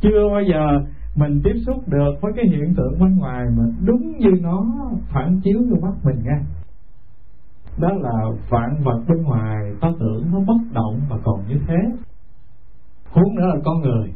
Chưa 0.00 0.28
bao 0.32 0.42
giờ 0.42 0.80
mình 1.16 1.40
tiếp 1.44 1.54
xúc 1.66 1.88
được 1.88 2.14
với 2.20 2.32
cái 2.36 2.44
hiện 2.48 2.74
tượng 2.76 2.98
bên 3.00 3.18
ngoài 3.18 3.46
mà 3.56 3.64
đúng 3.84 4.18
như 4.18 4.30
nó 4.40 4.66
phản 5.08 5.40
chiếu 5.40 5.62
vô 5.70 5.76
mắt 5.82 5.94
mình 6.04 6.22
nghe. 6.24 6.38
Đó 7.78 7.92
là 7.92 8.24
vạn 8.48 8.82
vật 8.84 9.02
bên 9.08 9.22
ngoài, 9.22 9.72
ta 9.80 9.88
tưởng 10.00 10.24
nó 10.32 10.40
bất 10.40 10.58
động 10.72 11.00
mà 11.10 11.16
còn 11.24 11.40
như 11.48 11.56
thế 11.66 11.76
huống 13.10 13.34
nữa 13.34 13.46
là 13.46 13.56
con 13.64 13.80
người. 13.80 14.12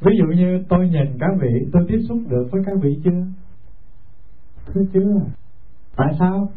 Ví 0.00 0.12
dụ 0.18 0.24
như 0.26 0.64
tôi 0.68 0.88
nhìn 0.88 1.18
các 1.20 1.30
vị, 1.40 1.66
tôi 1.72 1.86
tiếp 1.88 1.98
xúc 2.08 2.18
được 2.28 2.48
với 2.50 2.62
các 2.66 2.76
vị 2.82 3.00
chưa? 3.04 3.26
Thưa 4.66 4.82
chưa? 4.92 5.14
Tại 5.96 6.14
sao? 6.18 6.48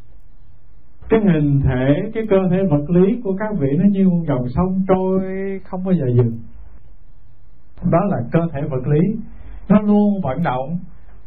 Cái 1.10 1.20
hình 1.34 1.62
thể, 1.66 2.12
cái 2.14 2.24
cơ 2.30 2.38
thể 2.52 2.58
vật 2.70 2.90
lý 2.90 3.22
của 3.24 3.36
các 3.40 3.50
vị 3.60 3.68
nó 3.78 3.86
như 3.90 4.10
một 4.10 4.24
dòng 4.28 4.50
sông 4.56 4.84
trôi, 4.88 5.22
không 5.64 5.84
bao 5.84 5.94
giờ 5.94 6.06
dừng. 6.16 6.40
Đó 7.92 8.00
là 8.10 8.18
cơ 8.32 8.40
thể 8.54 8.62
vật 8.70 8.88
lý. 8.88 9.00
Nó 9.70 9.82
luôn 9.82 10.22
vận 10.24 10.44
động. 10.44 10.80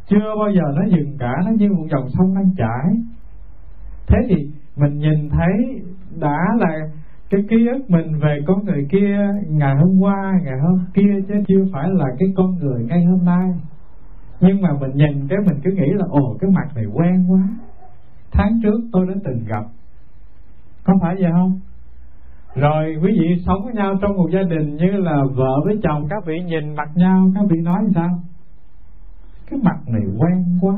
Chưa 0.07 0.35
bao 0.39 0.51
giờ 0.55 0.61
nó 0.75 0.97
dừng 0.97 1.17
cả, 1.19 1.33
nó 1.45 1.51
như 1.51 1.69
một 1.71 1.85
dòng 1.91 2.09
sông 2.09 2.35
đang 2.35 2.55
chảy. 2.57 2.95
Thế 4.07 4.17
thì 4.29 4.35
mình 4.75 4.97
nhìn 4.97 5.29
thấy 5.29 5.81
đã 6.19 6.37
là 6.57 6.89
cái 7.29 7.41
ký 7.49 7.67
ức 7.67 7.89
mình 7.89 8.19
về 8.19 8.39
con 8.47 8.65
người 8.65 8.87
kia 8.91 9.17
ngày 9.49 9.75
hôm 9.75 9.99
qua, 9.99 10.33
ngày 10.43 10.59
hôm 10.59 10.85
kia 10.93 11.21
chứ 11.27 11.33
chưa 11.47 11.65
phải 11.73 11.89
là 11.89 12.05
cái 12.19 12.29
con 12.35 12.55
người 12.59 12.85
ngay 12.85 13.03
hôm 13.05 13.25
nay. 13.25 13.49
Nhưng 14.39 14.61
mà 14.61 14.69
mình 14.81 14.91
nhìn 14.93 15.27
cái 15.27 15.37
mình 15.45 15.59
cứ 15.63 15.71
nghĩ 15.71 15.91
là, 15.93 16.05
ồ, 16.09 16.37
cái 16.41 16.51
mặt 16.51 16.75
này 16.75 16.85
quen 16.85 17.25
quá. 17.29 17.47
Tháng 18.31 18.59
trước 18.63 18.79
tôi 18.91 19.07
đã 19.07 19.13
từng 19.23 19.43
gặp. 19.47 19.63
Có 20.83 20.93
phải 21.01 21.15
vậy 21.15 21.31
không? 21.31 21.59
Rồi 22.55 22.95
quý 23.03 23.11
vị 23.19 23.43
sống 23.45 23.65
với 23.65 23.73
nhau 23.73 23.95
trong 24.01 24.15
một 24.15 24.29
gia 24.33 24.43
đình 24.43 24.75
như 24.75 24.91
là 24.91 25.23
vợ 25.35 25.53
với 25.65 25.79
chồng, 25.83 26.07
các 26.09 26.25
vị 26.25 26.35
nhìn 26.45 26.75
mặt 26.75 26.89
nhau, 26.95 27.31
các 27.35 27.43
vị 27.49 27.57
nói 27.63 27.81
sao? 27.95 28.19
Cái 29.49 29.59
mặt 29.63 29.77
này 29.87 30.01
quen 30.17 30.59
quá. 30.61 30.75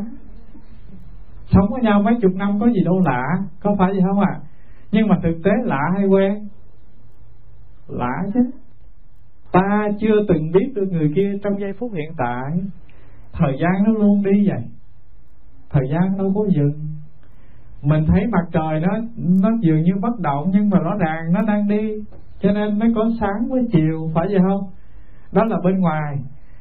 Sống 1.51 1.65
với 1.71 1.81
nhau 1.81 2.01
mấy 2.01 2.13
chục 2.21 2.31
năm 2.35 2.59
có 2.59 2.67
gì 2.67 2.83
đâu 2.85 2.99
lạ, 2.99 3.23
có 3.63 3.75
phải 3.79 3.91
vậy 3.91 4.01
không 4.07 4.19
ạ? 4.19 4.31
à? 4.31 4.44
Nhưng 4.95 5.07
mà 5.07 5.19
thực 5.23 5.43
tế 5.43 5.51
lạ 5.63 5.81
hay 5.97 6.05
quen 6.05 6.47
lạ 7.87 8.23
chứ. 8.33 8.39
Ta 9.51 9.89
chưa 9.99 10.25
từng 10.27 10.51
biết 10.51 10.71
được 10.75 10.87
người 10.91 11.11
kia 11.15 11.31
trong 11.43 11.59
giây 11.59 11.73
phút 11.79 11.91
hiện 11.93 12.11
tại. 12.17 12.51
Thời 13.33 13.57
gian 13.59 13.83
nó 13.85 13.91
luôn 13.91 14.23
đi 14.23 14.47
vậy. 14.47 14.61
Thời 15.69 15.83
gian 15.91 16.17
đâu 16.17 16.31
có 16.35 16.45
dừng. 16.55 16.73
Mình 17.81 18.05
thấy 18.07 18.27
mặt 18.27 18.45
trời 18.51 18.79
nó 18.79 18.97
nó 19.17 19.49
dường 19.61 19.81
như 19.81 19.91
bất 20.01 20.19
động, 20.19 20.51
nhưng 20.53 20.69
mà 20.69 20.79
rõ 20.79 20.95
ràng 20.99 21.33
nó 21.33 21.41
đang 21.41 21.67
đi. 21.67 21.91
Cho 22.39 22.51
nên 22.51 22.79
mới 22.79 22.89
có 22.95 23.09
sáng 23.19 23.49
với 23.49 23.61
chiều, 23.71 24.11
phải 24.13 24.27
vậy 24.27 24.39
không? 24.47 24.69
Đó 25.31 25.43
là 25.45 25.57
bên 25.63 25.79
ngoài. 25.79 26.17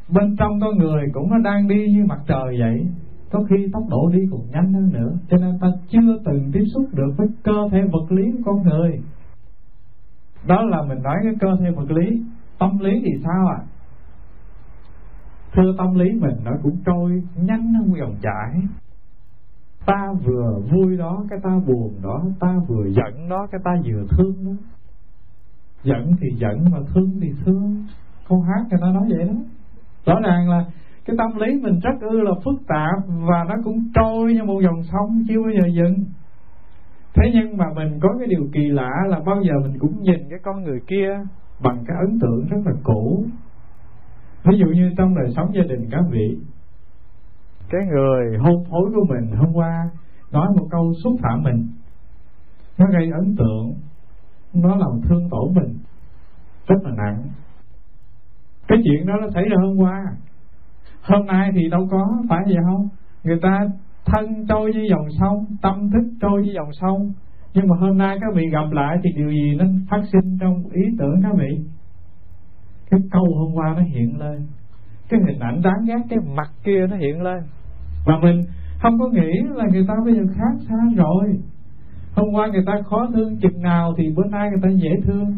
Bên 0.09 0.37
trong 0.37 0.61
con 0.61 0.79
người 0.79 1.03
cũng 1.13 1.31
nó 1.31 1.39
đang 1.39 1.69
đi 1.69 1.87
như 1.93 2.05
mặt 2.09 2.19
trời 2.27 2.57
vậy 2.59 2.87
có 3.35 3.45
khi 3.51 3.69
tốc 3.73 3.83
độ 3.89 4.11
đi 4.13 4.21
còn 4.31 4.41
nhanh 4.51 4.73
hơn 4.73 4.93
nữa. 4.93 5.13
Cho 5.31 5.37
nên 5.37 5.59
ta 5.61 5.69
chưa 5.89 6.19
từng 6.25 6.51
tiếp 6.53 6.65
xúc 6.75 6.87
được 6.93 7.15
với 7.17 7.29
cơ 7.43 7.69
thể 7.73 7.79
vật 7.93 8.13
lý 8.13 8.33
của 8.33 8.39
con 8.45 8.63
người. 8.63 9.01
Đó 10.47 10.63
là 10.63 10.83
mình 10.83 11.03
nói 11.03 11.17
cái 11.23 11.33
cơ 11.41 11.57
thể 11.61 11.71
vật 11.71 11.91
lý. 11.91 12.23
Tâm 12.59 12.79
lý 12.79 12.91
thì 13.05 13.11
sao 13.25 13.47
ạ? 13.47 13.59
À? 13.59 13.65
thưa 15.55 15.75
tâm 15.79 15.95
lý 15.95 16.13
mình, 16.21 16.37
nó 16.45 16.53
cũng 16.63 16.77
trôi 16.87 17.23
nhanh 17.37 17.75
hơn 17.75 17.95
dòng 17.99 18.17
chảy. 18.23 18.63
Ta 19.87 20.13
vừa 20.25 20.61
vui 20.71 20.97
đó, 20.97 21.25
cái 21.31 21.39
ta 21.43 21.51
buồn 21.67 21.95
đó, 22.03 22.25
ta 22.41 22.57
vừa 22.69 22.87
giận 22.89 23.29
đó, 23.29 23.47
cái 23.53 23.61
ta 23.65 23.71
vừa 23.85 24.07
thương 24.11 24.45
đó. 24.47 24.53
Giận 25.83 26.17
thì 26.21 26.29
giận 26.37 26.65
mà 26.73 26.79
thương 26.95 27.19
thì 27.21 27.33
thương. 27.45 27.87
Câu 28.29 28.41
hát 28.41 28.67
người 28.71 28.81
ta 28.83 28.87
nói 28.87 29.09
vậy 29.09 29.29
đó. 29.29 29.35
Rõ 30.07 30.21
ràng 30.21 30.51
là 30.51 30.65
cái 31.05 31.17
tâm 31.19 31.37
lý 31.37 31.61
mình 31.63 31.81
rất 31.83 32.01
ư 32.01 32.21
là 32.21 32.33
phức 32.45 32.67
tạp 32.69 33.07
và 33.07 33.45
nó 33.49 33.55
cũng 33.65 33.79
trôi 33.95 34.35
như 34.35 34.45
một 34.45 34.61
dòng 34.63 34.83
sông 34.93 35.25
chưa 35.29 35.43
bao 35.43 35.51
giờ 35.51 35.67
dừng 35.75 36.05
thế 37.15 37.31
nhưng 37.35 37.57
mà 37.57 37.65
mình 37.77 37.99
có 38.03 38.09
cái 38.19 38.29
điều 38.29 38.49
kỳ 38.53 38.69
lạ 38.69 38.91
là 39.09 39.21
bao 39.27 39.43
giờ 39.43 39.53
mình 39.63 39.79
cũng 39.79 40.03
nhìn 40.03 40.29
cái 40.31 40.39
con 40.43 40.65
người 40.65 40.81
kia 40.87 41.09
bằng 41.63 41.85
cái 41.87 41.97
ấn 42.09 42.19
tượng 42.21 42.47
rất 42.49 42.57
là 42.65 42.73
cũ. 42.83 43.25
Ví 44.45 44.59
dụ 44.59 44.67
như 44.67 44.91
trong 44.97 45.15
đời 45.15 45.33
sống 45.37 45.55
gia 45.55 45.63
đình 45.63 45.89
các 45.91 46.05
vị, 46.11 46.39
cái 47.69 47.81
người 47.87 48.39
hôn 48.39 48.65
phối 48.71 48.91
của 48.95 49.05
mình 49.09 49.37
hôm 49.37 49.53
qua 49.55 49.91
nói 50.33 50.47
một 50.57 50.67
câu 50.71 50.93
xúc 51.05 51.13
phạm 51.23 51.43
mình. 51.43 51.69
Nó 52.79 52.87
gây 52.93 53.11
ấn 53.11 53.37
tượng, 53.37 53.75
nó 54.55 54.77
làm 54.77 55.01
thương 55.09 55.29
tổn 55.31 55.55
mình 55.55 55.79
rất 56.67 56.77
là 56.83 56.91
nặng. 56.97 57.23
Cái 58.69 58.79
chuyện 58.85 59.07
đó 59.07 59.15
nó 59.21 59.29
xảy 59.35 59.45
ra 59.45 59.57
hôm 59.63 59.77
qua 59.77 60.05
hôm 61.05 61.27
nay 61.27 61.51
thì 61.55 61.69
đâu 61.71 61.89
có, 61.91 62.23
phải 62.29 62.41
vậy 62.47 62.57
không? 62.65 62.89
Người 63.25 63.39
ta 63.43 63.69
thân 64.07 64.47
trôi 64.49 64.73
như 64.75 64.87
dòng 64.91 65.07
sông, 65.21 65.47
tâm 65.63 65.91
thức 65.91 66.05
trôi 66.21 66.43
như 66.43 66.53
dòng 66.55 66.73
sông. 66.73 67.13
Nhưng 67.55 67.69
mà 67.69 67.77
hôm 67.81 67.99
nay 67.99 68.19
các 68.21 68.35
vị 68.35 68.43
gặp 68.53 68.71
lại 68.73 68.99
thì 69.03 69.11
điều 69.17 69.31
gì 69.31 69.55
nó 69.59 69.65
phát 69.91 70.03
sinh 70.13 70.39
trong 70.41 70.65
ý 70.73 70.83
tưởng 70.99 71.21
các 71.23 71.33
vị? 71.39 71.65
Cái 72.91 73.01
câu 73.11 73.25
hôm 73.39 73.55
qua 73.55 73.75
nó 73.77 73.83
hiện 73.83 74.19
lên. 74.19 74.47
Cái 75.09 75.21
hình 75.27 75.39
ảnh 75.39 75.61
đáng 75.65 75.85
ghét, 75.87 76.01
cái 76.09 76.19
mặt 76.37 76.51
kia 76.65 76.87
nó 76.91 76.97
hiện 76.97 77.23
lên. 77.23 77.43
Và 78.07 78.19
mình 78.23 78.41
không 78.83 78.99
có 78.99 79.09
nghĩ 79.09 79.33
là 79.55 79.65
người 79.73 79.85
ta 79.89 79.95
bây 80.05 80.15
giờ 80.15 80.23
khác 80.35 80.55
xa 80.69 80.77
rồi. 80.97 81.39
Hôm 82.15 82.29
qua 82.35 82.47
người 82.47 82.65
ta 82.67 82.73
khó 82.85 83.09
thương 83.15 83.37
chừng 83.37 83.63
nào 83.63 83.93
thì 83.99 84.05
bữa 84.17 84.25
nay 84.25 84.51
người 84.51 84.61
ta 84.63 84.69
dễ 84.69 84.91
thương. 85.05 85.37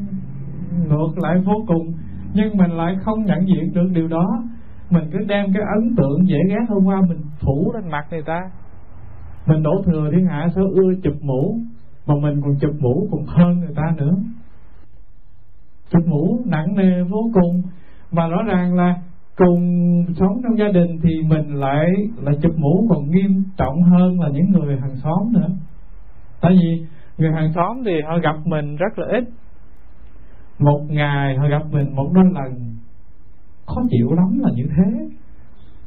Ngược 0.88 1.18
lại 1.22 1.38
vô 1.44 1.54
cùng. 1.66 1.92
Nhưng 2.34 2.56
mình 2.56 2.70
lại 2.70 2.96
không 3.04 3.24
nhận 3.24 3.48
diện 3.48 3.72
được 3.74 3.88
điều 3.92 4.08
đó 4.08 4.42
mình 4.90 5.04
cứ 5.12 5.18
đem 5.18 5.46
cái 5.54 5.62
ấn 5.74 5.96
tượng 5.96 6.28
dễ 6.28 6.38
ghét 6.48 6.64
hôm 6.68 6.84
qua 6.84 7.02
mình 7.08 7.20
phủ 7.40 7.72
lên 7.74 7.90
mặt 7.90 8.06
người 8.10 8.22
ta. 8.22 8.40
Mình 9.46 9.62
đổ 9.62 9.82
thừa 9.86 10.10
thiên 10.12 10.26
hạ 10.26 10.48
sao 10.54 10.64
ưa 10.64 10.94
chụp 11.02 11.14
mũ, 11.20 11.58
mà 12.06 12.14
mình 12.22 12.40
còn 12.42 12.58
chụp 12.60 12.74
mũ 12.80 13.08
còn 13.10 13.26
hơn 13.26 13.60
người 13.60 13.74
ta 13.76 13.94
nữa. 13.96 14.16
Chụp 15.90 16.02
mũ 16.06 16.40
nặng 16.46 16.74
nề 16.76 17.02
vô 17.02 17.30
cùng, 17.34 17.62
mà 18.10 18.28
rõ 18.28 18.42
ràng 18.42 18.74
là 18.74 18.94
cùng 19.36 19.60
sống 20.16 20.40
trong 20.42 20.58
gia 20.58 20.68
đình 20.68 20.98
thì 21.02 21.22
mình 21.28 21.54
lại 21.54 21.86
là 22.22 22.32
chụp 22.42 22.52
mũ 22.56 22.86
còn 22.90 23.10
nghiêm 23.10 23.44
trọng 23.56 23.82
hơn 23.82 24.20
là 24.20 24.28
những 24.28 24.50
người 24.50 24.76
hàng 24.80 24.96
xóm 24.96 25.32
nữa. 25.32 25.48
Tại 26.40 26.52
vì 26.52 26.86
người 27.18 27.32
hàng 27.32 27.52
xóm 27.54 27.84
thì 27.84 27.92
họ 28.06 28.18
gặp 28.18 28.36
mình 28.44 28.76
rất 28.76 28.98
là 28.98 29.06
ít. 29.06 29.24
Một 30.58 30.80
ngày 30.88 31.36
họ 31.36 31.48
gặp 31.48 31.62
mình 31.70 31.96
một 31.96 32.10
đôi 32.14 32.24
lần 32.24 32.75
khó 33.66 33.82
chịu 33.90 34.12
lắm 34.12 34.38
là 34.38 34.50
như 34.54 34.64
thế. 34.76 35.08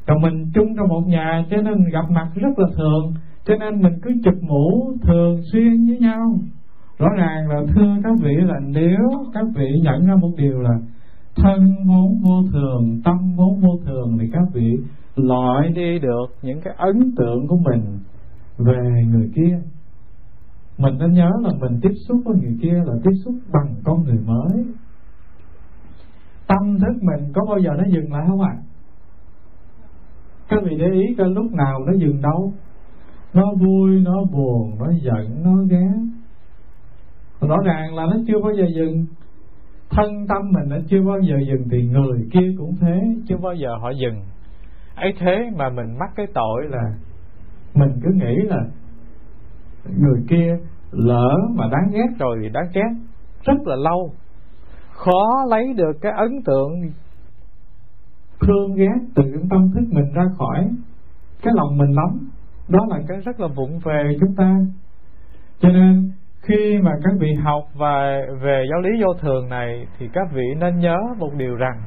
Còn 0.08 0.22
mình 0.22 0.52
chung 0.54 0.76
trong 0.78 0.88
một 0.88 1.04
nhà, 1.08 1.46
cho 1.50 1.58
nên 1.58 1.90
gặp 1.92 2.06
mặt 2.10 2.28
rất 2.36 2.60
là 2.60 2.68
thường. 2.78 3.14
Cho 3.46 3.56
nên 3.56 3.82
mình 3.82 3.94
cứ 4.02 4.12
chụp 4.24 4.34
mũ 4.42 4.94
thường 5.02 5.42
xuyên 5.52 5.88
với 5.88 6.00
nhau. 6.00 6.40
Rõ 7.00 7.08
ràng 7.18 7.50
là 7.50 7.62
thưa 7.76 7.96
các 8.04 8.14
vị 8.22 8.36
là 8.36 8.60
nếu 8.68 9.10
các 9.34 9.46
vị 9.56 9.68
nhận 9.84 10.06
ra 10.08 10.16
một 10.16 10.32
điều 10.38 10.60
là 10.60 10.80
thân 11.36 11.76
vốn 11.88 12.22
vô 12.24 12.44
thường, 12.52 13.02
tâm 13.04 13.18
vốn 13.38 13.60
vô 13.60 13.80
thường, 13.86 14.18
thì 14.22 14.28
các 14.34 14.44
vị 14.54 14.78
loại 15.16 15.70
đi 15.76 16.00
được 16.00 16.26
những 16.42 16.62
cái 16.62 16.74
ấn 16.78 17.16
tượng 17.18 17.48
của 17.48 17.58
mình 17.58 17.82
về 18.58 19.04
người 19.12 19.30
kia. 19.36 19.60
Mình 20.78 20.98
nên 21.00 21.12
nhớ 21.12 21.30
là 21.42 21.50
mình 21.60 21.80
tiếp 21.82 21.94
xúc 22.08 22.22
với 22.26 22.36
người 22.42 22.58
kia 22.62 22.84
là 22.86 22.94
tiếp 23.04 23.12
xúc 23.26 23.36
bằng 23.54 23.76
con 23.84 24.04
người 24.04 24.20
mới 24.26 24.66
tâm 26.50 26.80
thức 26.80 27.04
mình 27.04 27.32
có 27.34 27.42
bao 27.50 27.60
giờ 27.60 27.70
nó 27.78 27.84
dừng 27.88 28.14
lại 28.14 28.26
không 28.28 28.42
ạ? 28.42 28.54
À? 28.56 28.64
các 30.50 30.64
vị 30.64 30.78
để 30.80 30.86
ý 30.92 31.16
coi 31.18 31.30
lúc 31.30 31.54
nào 31.54 31.80
nó 31.88 31.94
dừng 31.94 32.22
đâu. 32.22 32.54
Nó 33.34 33.44
vui 33.60 34.02
nó 34.02 34.24
buồn 34.32 34.76
nó 34.80 34.92
giận 35.02 35.44
nó 35.44 35.64
ghét. 35.70 36.00
Rõ 37.42 37.58
ràng 37.66 37.96
là 37.96 38.06
nó 38.06 38.16
chưa 38.28 38.40
bao 38.44 38.54
giờ 38.54 38.66
dừng. 38.76 39.06
Thân 39.90 40.28
tâm 40.28 40.42
mình 40.52 40.70
nó 40.70 40.78
chưa 40.88 41.02
bao 41.02 41.20
giờ 41.20 41.36
dừng 41.48 41.70
thì 41.72 41.84
người 41.84 42.28
kia 42.32 42.54
cũng 42.58 42.76
thế. 42.82 43.02
Chưa 43.28 43.38
bao 43.38 43.54
giờ 43.54 43.70
họ 43.82 43.90
dừng. 43.90 44.22
Ấy 44.96 45.14
thế 45.20 45.50
mà 45.56 45.70
mình 45.70 45.98
mắc 46.00 46.10
cái 46.16 46.26
tội 46.34 46.66
là 46.70 46.84
mình 47.74 48.00
cứ 48.04 48.10
nghĩ 48.14 48.36
là 48.48 48.62
người 49.98 50.24
kia 50.30 50.58
lỡ 50.92 51.30
mà 51.56 51.68
đáng 51.72 51.92
ghét 51.92 52.18
rồi 52.20 52.38
thì 52.42 52.50
đáng 52.50 52.68
ghét. 52.74 52.92
Rất 53.44 53.58
là 53.66 53.76
lâu 53.76 54.14
khó 55.00 55.46
lấy 55.50 55.74
được 55.74 55.92
cái 56.02 56.12
ấn 56.12 56.42
tượng 56.46 56.92
thương 58.42 58.76
ghét 58.76 59.00
từ 59.16 59.24
cái 59.24 59.44
tâm 59.50 59.72
thức 59.74 59.84
mình 59.92 60.14
ra 60.14 60.24
khỏi 60.38 60.70
cái 61.42 61.54
lòng 61.58 61.78
mình 61.78 61.96
lắm 61.96 62.30
đó 62.70 62.80
là 62.90 63.00
cái 63.08 63.18
rất 63.18 63.40
là 63.40 63.48
vụng 63.48 63.80
về 63.80 64.18
chúng 64.20 64.36
ta. 64.36 64.56
Cho 65.60 65.70
nên, 65.70 66.12
khi 66.42 66.80
mà 66.82 66.92
các 67.04 67.14
vị 67.20 67.34
học 67.34 67.64
về 67.80 68.28
về 68.42 68.66
giáo 68.72 68.80
lý 68.82 68.90
vô 69.04 69.14
thường 69.14 69.50
này, 69.50 69.88
thì 69.98 70.10
các 70.14 70.28
vị 70.34 70.44
nên 70.58 70.80
nhớ 70.80 70.98
một 71.18 71.34
điều 71.38 71.56
rằng, 71.56 71.82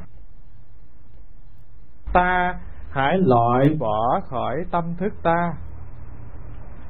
ta 2.13 2.55
hãy 2.91 3.19
loại 3.19 3.77
bỏ 3.79 4.21
khỏi 4.25 4.57
tâm 4.71 4.95
thức 4.99 5.13
ta 5.23 5.53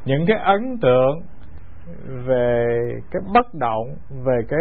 những 0.04 0.24
cái 0.26 0.36
ấn 0.38 0.78
tượng 0.82 1.22
về 2.26 2.66
cái 3.10 3.22
bất 3.34 3.54
động, 3.54 3.86
về 4.10 4.40
cái 4.48 4.60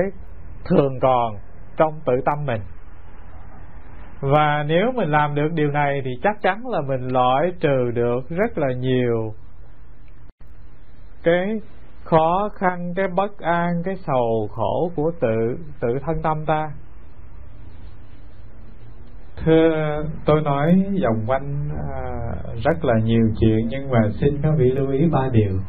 thường 0.66 1.00
còn 1.02 1.36
trong 1.82 2.00
tự 2.06 2.14
tâm 2.26 2.46
mình. 2.46 2.62
Và 4.20 4.64
nếu 4.68 4.92
mình 4.96 5.12
làm 5.12 5.36
được 5.36 5.50
điều 5.54 5.72
này 5.72 6.02
thì 6.06 6.12
chắc 6.24 6.42
chắn 6.42 6.68
là 6.68 6.82
mình 6.82 7.08
loại 7.08 7.52
trừ 7.60 7.92
được 7.94 8.30
rất 8.30 8.58
là 8.58 8.74
nhiều 8.74 9.34
cái 11.24 11.62
khó 12.04 12.50
khăn 12.56 12.94
cái 12.96 13.08
bất 13.16 13.40
an 13.40 13.82
cái 13.86 13.96
sầu 14.08 14.48
khổ 14.52 14.92
của 14.96 15.12
tự 15.22 15.58
tự 15.80 15.88
thân 16.06 16.22
tâm 16.24 16.46
ta. 16.46 16.72
Thưa 19.46 20.04
tôi 20.26 20.42
nói 20.42 20.86
vòng 21.04 21.24
quanh 21.28 21.70
à, 21.94 22.02
rất 22.64 22.86
là 22.86 22.94
nhiều 23.04 23.30
chuyện 23.40 23.68
nhưng 23.70 23.90
mà 23.90 24.00
xin 24.20 24.42
các 24.42 24.52
vị 24.58 24.72
lưu 24.72 24.92
ý 24.92 25.10
ba 25.12 25.30
điều. 25.32 25.60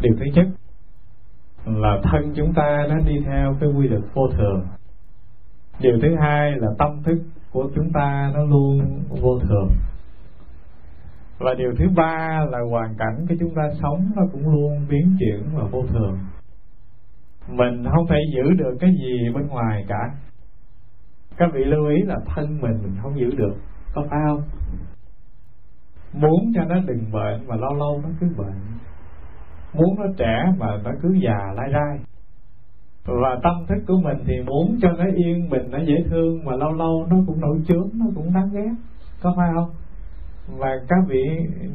Điều 0.00 0.14
thứ 0.18 0.24
nhất 0.34 0.46
là 1.66 2.00
thân 2.02 2.32
chúng 2.36 2.52
ta 2.54 2.86
nó 2.88 2.98
đi 2.98 3.20
theo 3.26 3.56
cái 3.60 3.68
quy 3.68 3.88
luật 3.88 4.02
vô 4.14 4.28
thường. 4.28 4.66
Điều 5.80 5.98
thứ 6.02 6.16
hai 6.20 6.52
là 6.52 6.68
tâm 6.78 7.02
thức 7.02 7.18
của 7.52 7.70
chúng 7.74 7.92
ta 7.92 8.30
nó 8.34 8.44
luôn 8.44 9.02
vô 9.08 9.38
thường. 9.38 9.68
Và 11.38 11.54
điều 11.54 11.74
thứ 11.78 11.84
ba 11.96 12.44
là 12.50 12.58
hoàn 12.70 12.94
cảnh 12.98 13.26
của 13.28 13.34
chúng 13.40 13.54
ta 13.54 13.62
sống 13.82 14.10
nó 14.16 14.22
cũng 14.32 14.48
luôn 14.54 14.86
biến 14.88 15.16
chuyển 15.18 15.42
và 15.54 15.64
vô 15.64 15.84
thường. 15.86 16.18
Mình 17.48 17.84
không 17.92 18.06
thể 18.06 18.16
giữ 18.34 18.54
được 18.54 18.76
cái 18.80 18.90
gì 18.90 19.30
bên 19.34 19.46
ngoài 19.46 19.84
cả. 19.88 20.10
Các 21.36 21.50
vị 21.52 21.64
lưu 21.64 21.88
ý 21.88 22.02
là 22.02 22.16
thân 22.26 22.60
mình 22.60 22.78
mình 22.82 22.96
không 23.02 23.18
giữ 23.18 23.30
được, 23.36 23.54
có 23.94 24.06
phải 24.10 24.18
không? 24.26 24.42
Muốn 26.12 26.52
cho 26.54 26.64
nó 26.64 26.76
đừng 26.86 27.12
bệnh 27.12 27.46
mà 27.46 27.56
lâu 27.56 27.74
lâu 27.74 28.00
nó 28.02 28.08
cứ 28.20 28.26
bệnh 28.36 28.73
muốn 29.74 29.96
nó 29.96 30.04
trẻ 30.16 30.44
mà 30.58 30.66
nó 30.84 30.90
cứ 31.02 31.14
già 31.22 31.52
lai 31.54 31.70
rai. 31.72 31.98
Và 33.06 33.38
tâm 33.42 33.52
thức 33.68 33.84
của 33.86 34.00
mình 34.02 34.18
thì 34.26 34.34
muốn 34.46 34.78
cho 34.82 34.88
nó 34.92 35.04
yên 35.14 35.50
bình 35.50 35.70
nó 35.70 35.78
dễ 35.78 35.94
thương, 36.10 36.44
mà 36.44 36.56
lâu 36.56 36.72
lâu 36.72 37.06
nó 37.10 37.16
cũng 37.26 37.40
nổi 37.40 37.58
chướng, 37.68 37.88
nó 37.94 38.06
cũng 38.14 38.34
đáng 38.34 38.50
ghét. 38.52 38.70
Có 39.22 39.34
phải 39.36 39.48
không? 39.54 39.70
Và 40.58 40.68
các 40.88 40.98
vị 41.08 41.24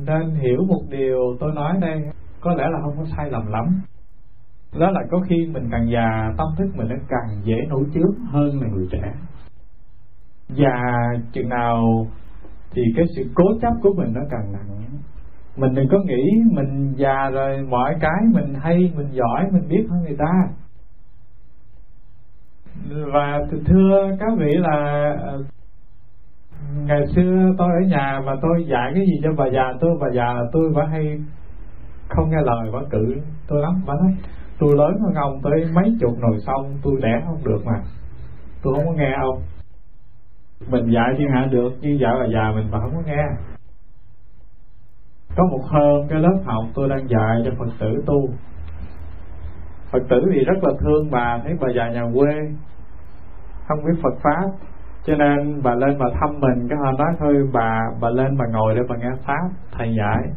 nên 0.05 0.35
hiểu 0.35 0.65
một 0.67 0.81
điều 0.89 1.19
tôi 1.39 1.53
nói 1.53 1.77
đây, 1.81 2.01
có 2.41 2.53
lẽ 2.53 2.63
là 2.71 2.79
không 2.81 2.97
có 2.97 3.05
sai 3.17 3.31
lầm 3.31 3.47
lắm. 3.47 3.81
Đó 4.79 4.91
là 4.91 5.01
có 5.11 5.21
khi 5.29 5.47
mình 5.53 5.67
càng 5.71 5.89
già, 5.89 6.33
tâm 6.37 6.47
thức 6.57 6.69
mình 6.75 6.87
nó 6.89 6.95
càng 7.09 7.41
dễ 7.43 7.55
nổi 7.69 7.83
chướng 7.93 8.25
hơn 8.31 8.61
là 8.61 8.67
người 8.67 8.87
trẻ. 8.91 9.13
Già 10.49 10.81
chừng 11.31 11.49
nào 11.49 12.07
thì 12.71 12.81
cái 12.95 13.05
sự 13.15 13.29
cố 13.35 13.43
chấp 13.61 13.73
của 13.81 13.93
mình 13.97 14.13
nó 14.13 14.21
càng 14.31 14.51
nặng 14.51 14.65
mình 15.59 15.73
đừng 15.75 15.87
có 15.91 15.97
nghĩ 16.05 16.23
mình 16.51 16.93
già 16.95 17.29
rồi 17.29 17.61
mọi 17.69 17.95
cái 17.99 18.21
mình 18.33 18.53
hay, 18.61 18.91
mình 18.95 19.07
giỏi, 19.11 19.45
mình 19.51 19.67
biết 19.69 19.85
hơn 19.89 20.03
người 20.03 20.17
ta. 20.19 20.33
Và 23.13 23.39
thưa 23.65 24.15
các 24.19 24.31
vị 24.37 24.51
là 24.57 25.09
ờ, 25.21 25.43
ngày 26.85 27.07
xưa 27.15 27.53
tôi 27.57 27.67
ở 27.83 27.87
nhà 27.87 28.21
mà 28.25 28.33
tôi 28.41 28.65
dạy 28.67 28.91
cái 28.95 29.05
gì 29.05 29.13
cho 29.23 29.29
bà 29.37 29.45
già, 29.53 29.73
tôi, 29.79 29.91
bà 30.01 30.07
già 30.13 30.33
là 30.33 30.43
tôi 30.51 30.69
vẫn 30.69 30.87
hay 30.87 31.19
không 32.09 32.29
nghe 32.29 32.41
lời 32.43 32.71
vẫn 32.71 32.89
cự 32.89 33.15
tôi 33.47 33.61
lắm, 33.61 33.81
bà 33.85 33.93
nói, 33.93 34.15
tôi 34.59 34.75
lớn 34.77 34.91
hơn 35.01 35.13
ông 35.13 35.41
tới 35.43 35.65
mấy 35.73 35.97
chục 35.99 36.19
nồi 36.19 36.39
xong, 36.39 36.77
tôi 36.83 36.93
đẻ 37.01 37.21
không 37.25 37.43
được 37.43 37.61
mà. 37.65 37.81
Tôi 38.63 38.75
không 38.75 38.85
có 38.85 38.91
nghe 38.91 39.11
ông. 39.21 39.41
Mình 40.69 40.91
dạy 40.91 41.15
thiên 41.17 41.27
hạ 41.33 41.47
được 41.51 41.69
nhưng 41.81 41.99
dạy 41.99 42.13
bà 42.19 42.25
già 42.33 42.51
mình 42.55 42.71
mà 42.71 42.79
không 42.79 42.91
có 42.95 43.01
nghe 43.05 43.23
có 45.35 45.45
một 45.51 45.61
hôm, 45.63 46.07
cái 46.09 46.19
lớp 46.19 46.37
học 46.45 46.63
tôi 46.75 46.89
đang 46.89 47.09
dạy 47.09 47.41
cho 47.45 47.51
phật 47.59 47.71
tử 47.79 48.03
tu. 48.05 48.29
Phật 49.91 50.03
tử 50.09 50.21
thì 50.33 50.39
rất 50.39 50.63
là 50.63 50.71
thương 50.79 51.11
bà, 51.11 51.39
thấy 51.43 51.53
bà 51.61 51.67
già 51.75 51.89
nhà 51.89 52.03
quê. 52.13 52.33
Không 53.67 53.79
biết 53.85 54.01
phật 54.03 54.19
pháp, 54.23 54.49
cho 55.05 55.15
nên 55.15 55.61
bà 55.63 55.75
lên 55.75 55.97
bà 55.99 56.05
thăm 56.19 56.39
mình. 56.39 56.67
Cái 56.69 56.77
họ 56.83 56.91
nói, 56.91 57.13
thôi 57.19 57.33
bà 57.53 57.79
bà 58.01 58.09
lên 58.09 58.37
bà 58.37 58.45
ngồi 58.51 58.75
để 58.75 58.81
bà 58.89 58.95
nghe 58.95 59.11
pháp, 59.25 59.49
thầy 59.71 59.95
dạy. 59.97 60.33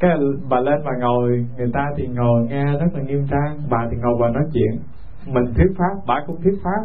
Cái 0.00 0.10
bà 0.48 0.60
lên 0.60 0.80
bà 0.84 0.92
ngồi, 1.00 1.46
người 1.56 1.70
ta 1.72 1.86
thì 1.96 2.06
ngồi 2.06 2.46
nghe 2.48 2.64
rất 2.64 2.94
là 2.94 3.02
nghiêm 3.02 3.26
trang. 3.30 3.58
Bà 3.70 3.78
thì 3.90 3.96
ngồi 3.96 4.14
bà 4.20 4.28
nói 4.28 4.44
chuyện. 4.52 4.80
Mình 5.26 5.54
thuyết 5.54 5.72
pháp, 5.78 5.94
bà 6.06 6.22
cũng 6.26 6.42
thuyết 6.42 6.58
pháp. 6.64 6.82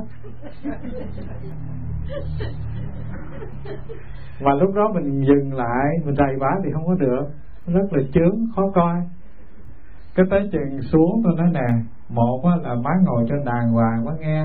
và 4.42 4.52
lúc 4.54 4.76
đó 4.76 4.92
mình 4.94 5.22
dừng 5.22 5.54
lại 5.54 5.88
mình 6.06 6.16
rầy 6.16 6.36
bả 6.40 6.50
thì 6.64 6.70
không 6.74 6.86
có 6.88 6.94
được. 6.94 7.26
Rất 7.68 7.88
là 7.92 8.04
chướng 8.14 8.36
khó 8.56 8.72
coi. 8.76 8.96
Cái 10.16 10.26
tới 10.30 10.50
chừng 10.52 10.82
xuống 10.82 11.22
tôi 11.24 11.34
nói 11.38 11.48
nè 11.54 11.84
một 12.10 12.42
là 12.64 12.76
má 12.76 12.92
ngồi 13.04 13.26
cho 13.30 13.36
đàng 13.46 13.72
hoàng 13.72 14.06
má 14.06 14.12
nghe. 14.20 14.44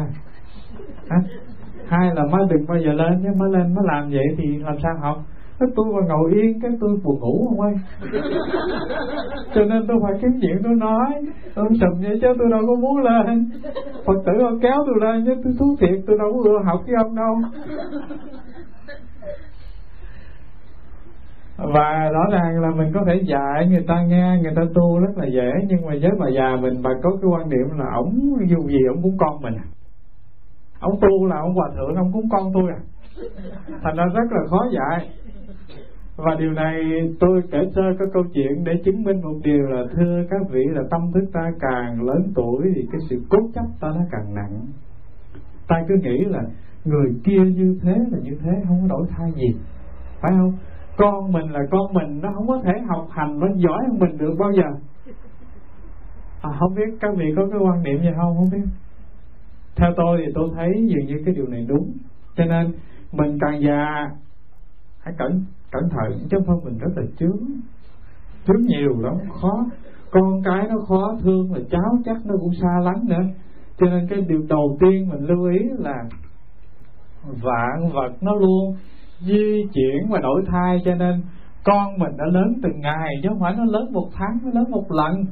Hai 1.89 2.15
là 2.15 2.23
má 2.33 2.39
đừng 2.51 2.67
bao 2.69 2.79
giờ 2.79 2.93
lên 2.93 3.23
nhé 3.23 3.31
má 3.37 3.47
lên 3.47 3.75
má 3.75 3.83
làm 3.85 4.11
vậy 4.11 4.27
thì 4.39 4.57
làm 4.59 4.75
sao 4.83 4.93
học? 5.01 5.17
Cái 5.59 5.69
tôi 5.77 5.87
mà 5.87 6.07
ngồi 6.09 6.33
yên 6.33 6.61
cái 6.61 6.71
tôi 6.81 6.91
buồn 7.05 7.21
ngủ 7.21 7.47
không 7.49 7.61
ơi 7.61 7.75
cho 9.55 9.65
nên 9.65 9.87
tôi 9.89 9.97
phải 10.03 10.13
kiếm 10.23 10.31
chuyện 10.41 10.57
tôi 10.65 10.75
nói. 10.75 11.23
Tôi 11.55 11.67
sùm 11.81 12.03
vậy 12.03 12.19
chứ 12.21 12.29
tôi 12.39 12.51
đâu 12.51 12.61
có 12.67 12.75
muốn 12.75 12.99
lên. 12.99 13.49
Phật 14.07 14.23
tử 14.27 14.33
ông 14.41 14.61
kéo 14.61 14.85
tôi 14.87 14.95
lên 15.01 15.25
chứ 15.27 15.35
tôi 15.45 15.53
thú 15.59 15.77
thiệt 15.81 16.05
tôi 16.07 16.19
đâu 16.19 16.33
có 16.33 16.51
ưa 16.51 16.59
học 16.65 16.81
với 16.87 16.95
ông 17.05 17.17
đâu 17.17 17.35
và 21.57 22.11
rõ 22.13 22.25
ràng 22.33 22.61
là 22.61 22.71
mình 22.71 22.93
có 22.95 23.01
thể 23.07 23.23
dạy 23.25 23.69
người 23.69 23.85
ta 23.89 24.03
nghe, 24.03 24.39
người 24.43 24.53
ta 24.57 24.63
tu 24.75 24.99
rất 24.99 25.13
là 25.17 25.27
dễ, 25.27 25.51
nhưng 25.69 25.87
mà 25.87 25.95
với 26.01 26.11
bà 26.19 26.29
già 26.29 26.57
mình, 26.61 26.83
bà 26.83 26.91
có 27.03 27.11
cái 27.11 27.31
quan 27.31 27.51
điểm 27.51 27.79
là 27.79 27.87
ổng 27.95 28.37
dù 28.49 28.69
gì 28.69 28.79
ổng 28.89 29.03
cũng 29.03 29.17
con 29.19 29.43
mình. 29.43 29.55
À 29.55 29.67
ông 30.81 31.01
tu 31.01 31.27
là 31.27 31.37
ông 31.37 31.55
hòa 31.55 31.69
thượng 31.75 31.95
ông 31.95 32.13
cũng 32.13 32.29
con 32.31 32.53
tôi 32.55 32.71
à. 32.71 32.81
Thành 33.83 33.97
ra 33.97 34.05
rất 34.15 34.29
là 34.31 34.41
khó 34.51 34.59
dạy. 34.73 35.09
Và 36.17 36.35
điều 36.39 36.53
này 36.53 36.75
tôi 37.21 37.43
kể 37.51 37.59
sơ 37.75 37.83
cái 37.99 38.09
câu 38.13 38.23
chuyện 38.35 38.65
để 38.65 38.73
chứng 38.85 39.03
minh 39.03 39.21
một 39.21 39.39
điều 39.45 39.63
là, 39.63 39.83
thưa 39.97 40.23
các 40.31 40.41
vị, 40.51 40.61
là 40.71 40.83
tâm 40.91 41.01
thức 41.15 41.25
ta 41.33 41.51
càng 41.61 42.03
lớn 42.03 42.33
tuổi 42.35 42.73
thì 42.75 42.83
cái 42.93 43.01
sự 43.11 43.23
cố 43.31 43.39
chấp 43.55 43.65
ta 43.81 43.89
nó 43.89 44.01
càng 44.11 44.35
nặng. 44.35 44.61
Ta 45.69 45.77
cứ 45.89 45.95
nghĩ 46.03 46.25
là 46.25 46.43
người 46.85 47.11
kia 47.25 47.41
như 47.57 47.79
thế 47.83 47.95
là 48.13 48.19
như 48.23 48.39
thế, 48.43 48.51
không 48.69 48.81
có 48.81 48.87
đổi 48.89 49.07
thay 49.17 49.33
gì. 49.33 49.61
Phải 50.21 50.33
không? 50.39 50.53
Con 50.97 51.33
mình 51.33 51.51
là 51.51 51.61
con 51.71 51.93
mình 51.93 52.21
nó 52.23 52.29
không 52.35 52.49
có 52.49 52.61
thể 52.65 52.73
học 52.89 53.09
hành 53.11 53.41
nó 53.41 53.47
giỏi 53.57 53.85
hơn 53.89 53.99
mình 53.99 54.19
được 54.19 54.35
bao 54.39 54.53
giờ. 54.53 54.65
À, 56.43 56.51
không 56.59 56.75
biết 56.75 56.97
các 57.01 57.11
vị 57.17 57.25
có 57.37 57.43
cái 57.51 57.61
quan 57.61 57.83
niệm 57.83 58.03
gì 58.03 58.09
không 58.17 58.37
không 58.37 58.51
biết. 58.53 58.67
Theo 59.77 59.93
tôi 59.97 60.23
thì 60.27 60.33
tôi 60.35 60.51
thấy 60.55 60.71
dường 60.75 61.07
như 61.07 61.23
cái 61.25 61.35
điều 61.35 61.47
này 61.47 61.67
đúng. 61.69 61.93
Cho 62.37 62.45
nên 62.45 62.73
mình 63.13 63.39
càng 63.41 63.61
già 63.63 64.11
hãy 64.99 65.15
cẩn 65.19 65.45
cẩn 65.71 65.83
thận 65.91 66.19
chứ 66.31 66.39
không 66.47 66.61
mình 66.65 66.79
rất 66.79 66.91
là 66.97 67.03
chướng. 67.19 67.39
Chướng 68.47 68.67
nhiều 68.67 69.01
lắm 69.01 69.15
khó. 69.41 69.67
Con 70.11 70.43
cái 70.45 70.69
nó 70.69 70.79
khó 70.89 71.17
thương 71.23 71.55
là 71.55 71.61
cháu 71.71 71.99
chắc 72.05 72.17
nó 72.27 72.35
cũng 72.41 72.55
xa 72.63 72.81
lắm 72.83 72.95
nữa. 73.09 73.23
Cho 73.79 73.87
nên 73.87 74.07
cái 74.09 74.21
điều 74.29 74.43
đầu 74.49 74.77
tiên 74.81 75.09
mình 75.09 75.21
lưu 75.21 75.45
ý 75.45 75.59
là 75.79 76.05
vạn 77.25 77.91
vật 77.93 78.13
nó 78.21 78.35
luôn 78.35 78.77
di 79.21 79.67
chuyển 79.75 80.09
và 80.09 80.21
đổi 80.21 80.43
thai, 80.47 80.79
cho 80.85 80.95
nên 80.95 81.23
con 81.65 81.99
mình 81.99 82.17
đã 82.19 82.25
lớn 82.33 82.53
từng 82.63 82.81
ngày, 82.81 83.15
chứ 83.23 83.29
không 83.29 83.41
phải 83.41 83.55
nó 83.59 83.65
lớn 83.65 83.93
một 83.93 84.09
tháng, 84.15 84.39
nó 84.45 84.51
lớn 84.61 84.71
một 84.71 84.85
lần. 84.93 85.25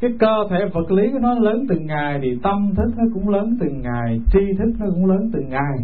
Cái 0.00 0.10
cơ 0.18 0.44
thể 0.50 0.58
vật 0.72 0.90
lý 0.90 1.10
của 1.12 1.18
nó 1.18 1.34
lớn 1.34 1.64
từng 1.68 1.86
ngày, 1.86 2.18
thì 2.22 2.38
tâm 2.42 2.74
thức 2.76 2.90
nó 2.96 3.04
cũng 3.14 3.28
lớn 3.28 3.56
từng 3.60 3.80
ngày, 3.82 4.20
tri 4.32 4.40
thức 4.58 4.72
nó 4.78 4.86
cũng 4.94 5.06
lớn 5.06 5.30
từng 5.32 5.48
ngày. 5.48 5.76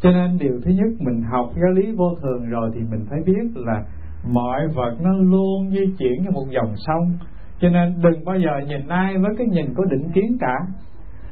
Cho 0.00 0.10
nên 0.10 0.38
điều 0.38 0.60
thứ 0.64 0.70
nhất, 0.70 0.88
mình 0.98 1.22
học 1.22 1.50
giáo 1.54 1.70
lý 1.72 1.92
vô 1.92 2.14
thường 2.22 2.50
rồi 2.50 2.70
thì 2.74 2.80
mình 2.90 3.06
phải 3.10 3.18
biết 3.26 3.50
là 3.54 3.84
mọi 4.32 4.60
vật 4.74 4.96
nó 5.02 5.10
luôn 5.12 5.70
di 5.70 5.94
chuyển 5.98 6.22
như 6.22 6.30
một 6.30 6.46
dòng 6.50 6.74
sông. 6.76 7.18
Cho 7.60 7.68
nên 7.68 7.94
đừng 8.02 8.24
bao 8.24 8.38
giờ 8.38 8.66
nhìn 8.68 8.88
ai 8.88 9.18
với 9.18 9.30
cái 9.38 9.46
nhìn 9.46 9.74
có 9.76 9.84
định 9.84 10.10
kiến 10.14 10.36
cả. 10.40 10.54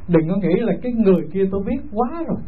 Đừng 0.09 0.29
có 0.29 0.37
nghĩ 0.37 0.61
là 0.61 0.73
cái 0.83 0.93
người 0.93 1.23
kia 1.33 1.45
tôi 1.51 1.63
biết 1.67 1.83
quá 1.93 2.09
rồi 2.29 2.39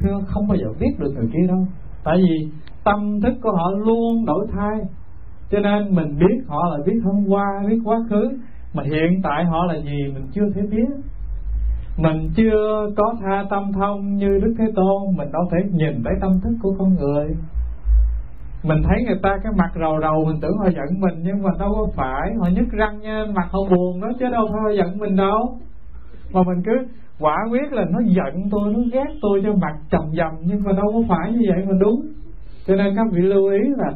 thưa, 0.00 0.20
không 0.26 0.48
bao 0.48 0.56
giờ 0.56 0.66
biết 0.80 0.90
được 0.98 1.12
người 1.14 1.28
kia 1.32 1.46
đâu. 1.48 1.66
Tại 2.04 2.16
vì 2.16 2.48
tâm 2.84 3.20
thức 3.20 3.34
của 3.42 3.52
họ 3.52 3.70
luôn 3.70 4.24
đổi 4.26 4.46
thay. 4.52 4.78
Cho 5.50 5.58
nên 5.58 5.94
mình 5.94 6.18
biết 6.18 6.44
họ 6.46 6.58
là 6.70 6.78
biết 6.86 7.00
hôm 7.04 7.26
qua, 7.28 7.44
biết 7.68 7.78
quá 7.84 7.98
khứ, 8.10 8.28
mà 8.74 8.82
hiện 8.82 9.20
tại 9.22 9.44
họ 9.44 9.64
là 9.66 9.74
gì 9.74 10.12
mình 10.14 10.26
chưa 10.32 10.50
thể 10.54 10.62
biết. 10.70 10.88
Mình 11.96 12.30
chưa 12.36 12.90
có 12.96 13.14
tha 13.20 13.44
tâm 13.50 13.72
thông 13.72 14.16
như 14.16 14.38
đức 14.42 14.54
thế 14.58 14.64
tôn, 14.76 15.16
mình 15.16 15.32
đâu 15.32 15.42
thể 15.52 15.58
nhìn 15.72 16.02
thấy 16.04 16.12
tâm 16.20 16.40
thức 16.40 16.56
của 16.62 16.74
con 16.78 16.94
người. 16.94 17.26
Mình 18.62 18.82
thấy 18.82 19.04
người 19.06 19.18
ta 19.22 19.38
cái 19.42 19.52
mặt 19.56 19.70
rầu 19.80 20.00
rầu, 20.00 20.24
mình 20.24 20.40
tưởng 20.40 20.58
họ 20.58 20.66
giận 20.66 21.00
mình, 21.00 21.14
nhưng 21.22 21.42
mà 21.42 21.50
đâu 21.58 21.74
có 21.74 21.86
phải. 21.96 22.34
Họ 22.40 22.48
nhức 22.48 22.70
răng 22.70 23.00
nha, 23.00 23.24
mặt 23.34 23.48
họ 23.50 23.58
buồn 23.70 24.00
đó, 24.00 24.08
chứ 24.18 24.26
đâu 24.32 24.46
phải 24.52 24.60
họ 24.62 24.70
giận 24.70 24.98
mình 24.98 25.16
đâu. 25.16 25.58
Mà 26.32 26.42
mình 26.42 26.62
cứ 26.64 26.86
quả 27.20 27.36
quyết 27.50 27.72
là 27.72 27.84
nó 27.90 27.98
giận 28.04 28.48
tôi, 28.50 28.72
nó 28.72 28.80
ghét 28.92 29.14
tôi 29.22 29.40
cho 29.44 29.54
mặt 29.54 29.76
trầm 29.90 30.02
dầm, 30.16 30.32
nhưng 30.44 30.62
mà 30.64 30.72
đâu 30.72 30.86
có 30.92 31.02
phải 31.08 31.32
như 31.32 31.40
vậy 31.48 31.64
mà 31.66 31.72
đúng. 31.80 32.00
Cho 32.66 32.76
nên 32.76 32.96
các 32.96 33.06
vị 33.12 33.20
lưu 33.20 33.48
ý 33.48 33.58
là 33.76 33.92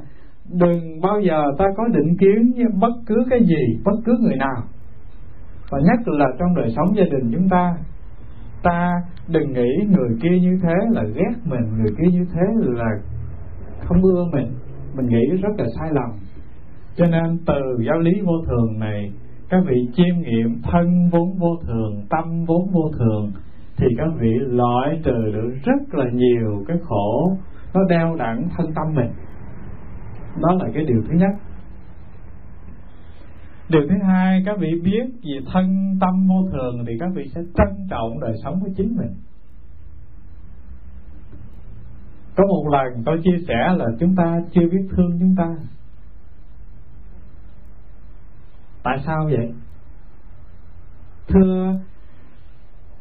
đừng 0.52 1.00
bao 1.00 1.20
giờ 1.20 1.42
ta 1.58 1.64
có 1.76 1.88
định 1.88 2.16
kiến 2.18 2.52
với 2.56 2.64
bất 2.80 2.92
cứ 3.06 3.16
cái 3.30 3.40
gì, 3.44 3.80
bất 3.84 3.96
cứ 4.04 4.16
người 4.20 4.36
nào. 4.36 4.62
Và 5.70 5.78
nhất 5.78 5.98
là 6.06 6.26
trong 6.38 6.54
đời 6.56 6.72
sống 6.76 6.96
gia 6.96 7.04
đình 7.04 7.32
chúng 7.32 7.48
ta 7.48 7.76
ta 8.62 9.02
đừng 9.28 9.52
nghĩ 9.52 9.86
người 9.88 10.18
kia 10.22 10.38
như 10.40 10.58
thế 10.62 10.74
là 10.90 11.04
ghét 11.14 11.34
mình, 11.44 11.78
người 11.78 11.94
kia 11.98 12.10
như 12.12 12.26
thế 12.34 12.42
là 12.56 12.88
không 13.84 14.02
ưa 14.02 14.24
mình. 14.32 14.52
Mình 14.96 15.06
nghĩ 15.06 15.36
rất 15.42 15.52
là 15.58 15.64
sai 15.78 15.88
lầm. 15.92 16.10
Cho 16.96 17.06
nên 17.06 17.38
từ 17.46 17.84
giáo 17.86 17.98
lý 17.98 18.20
vô 18.20 18.32
thường 18.46 18.78
này 18.78 19.12
các 19.52 19.64
vị 19.66 19.88
chiêm 19.94 20.20
nghiệm 20.20 20.62
thân 20.62 21.10
vốn 21.12 21.38
vô 21.38 21.56
thường, 21.66 22.06
tâm 22.10 22.44
vốn 22.44 22.70
vô 22.72 22.90
thường, 22.98 23.32
thì 23.76 23.86
các 23.98 24.08
vị 24.20 24.30
loại 24.38 25.00
trừ 25.04 25.32
được 25.32 25.54
rất 25.64 25.94
là 25.94 26.04
nhiều 26.12 26.64
cái 26.68 26.76
khổ, 26.82 27.36
nó 27.74 27.80
đeo 27.88 28.16
đẳng 28.16 28.48
thân 28.56 28.66
tâm 28.74 28.94
mình. 28.94 29.10
Đó 30.42 30.54
là 30.54 30.68
cái 30.74 30.84
điều 30.84 31.02
thứ 31.08 31.14
nhất. 31.14 31.30
Điều 33.68 33.82
thứ 33.88 33.94
hai, 34.06 34.42
các 34.46 34.58
vị 34.58 34.68
biết 34.84 35.04
về 35.22 35.50
thân 35.52 35.96
tâm 36.00 36.28
vô 36.28 36.50
thường 36.52 36.84
thì 36.86 36.92
các 37.00 37.08
vị 37.14 37.24
sẽ 37.34 37.40
trân 37.54 37.86
trọng 37.90 38.20
đời 38.20 38.34
sống 38.44 38.60
của 38.60 38.68
chính 38.76 38.96
mình. 38.96 39.12
Có 42.36 42.44
một 42.46 42.64
lần 42.72 43.02
tôi 43.06 43.20
chia 43.24 43.44
sẻ 43.48 43.74
là 43.76 43.86
chúng 44.00 44.14
ta 44.16 44.40
chưa 44.50 44.68
biết 44.72 44.88
thương 44.90 45.18
chúng 45.20 45.34
ta. 45.36 45.48
Tại 48.82 48.98
sao 49.06 49.24
vậy? 49.24 49.52
Thưa, 51.28 51.74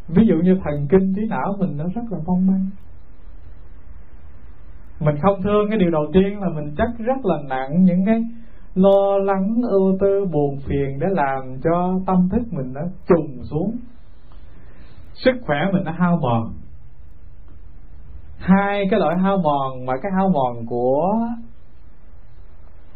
ví 0.07 0.23
dụ 0.27 0.35
như 0.35 0.59
thần 0.63 0.87
kinh 0.89 1.13
trí 1.15 1.21
não 1.29 1.55
mình 1.59 1.77
nó 1.77 1.85
rất 1.95 2.01
là 2.11 2.17
mong 2.25 2.47
manh 2.47 2.67
mình 4.99 5.15
không 5.21 5.41
thương 5.41 5.69
cái 5.69 5.77
điều 5.77 5.89
đầu 5.89 6.05
tiên 6.13 6.39
là 6.39 6.49
mình 6.49 6.75
chắc 6.77 6.87
rất 6.97 7.25
là 7.25 7.37
nặng 7.49 7.83
những 7.83 8.05
cái 8.05 8.23
lo 8.75 9.17
lắng, 9.17 9.55
ưu 9.69 9.97
tư, 9.99 10.25
buồn 10.31 10.59
phiền 10.59 10.99
để 10.99 11.07
làm 11.09 11.59
cho 11.63 11.99
tâm 12.05 12.29
thức 12.31 12.41
mình 12.51 12.73
nó 12.73 12.81
trùng 13.07 13.43
xuống. 13.43 13.77
Sức 15.13 15.31
khỏe 15.41 15.57
mình 15.73 15.83
nó 15.83 15.91
hao 15.91 16.17
mòn. 16.21 16.53
Hai 18.37 18.83
cái 18.91 18.99
loại 18.99 19.15
hao 19.17 19.37
mòn 19.37 19.85
mà 19.85 19.93
cái 20.01 20.11
hao 20.17 20.29
mòn 20.29 20.65
của, 20.65 21.27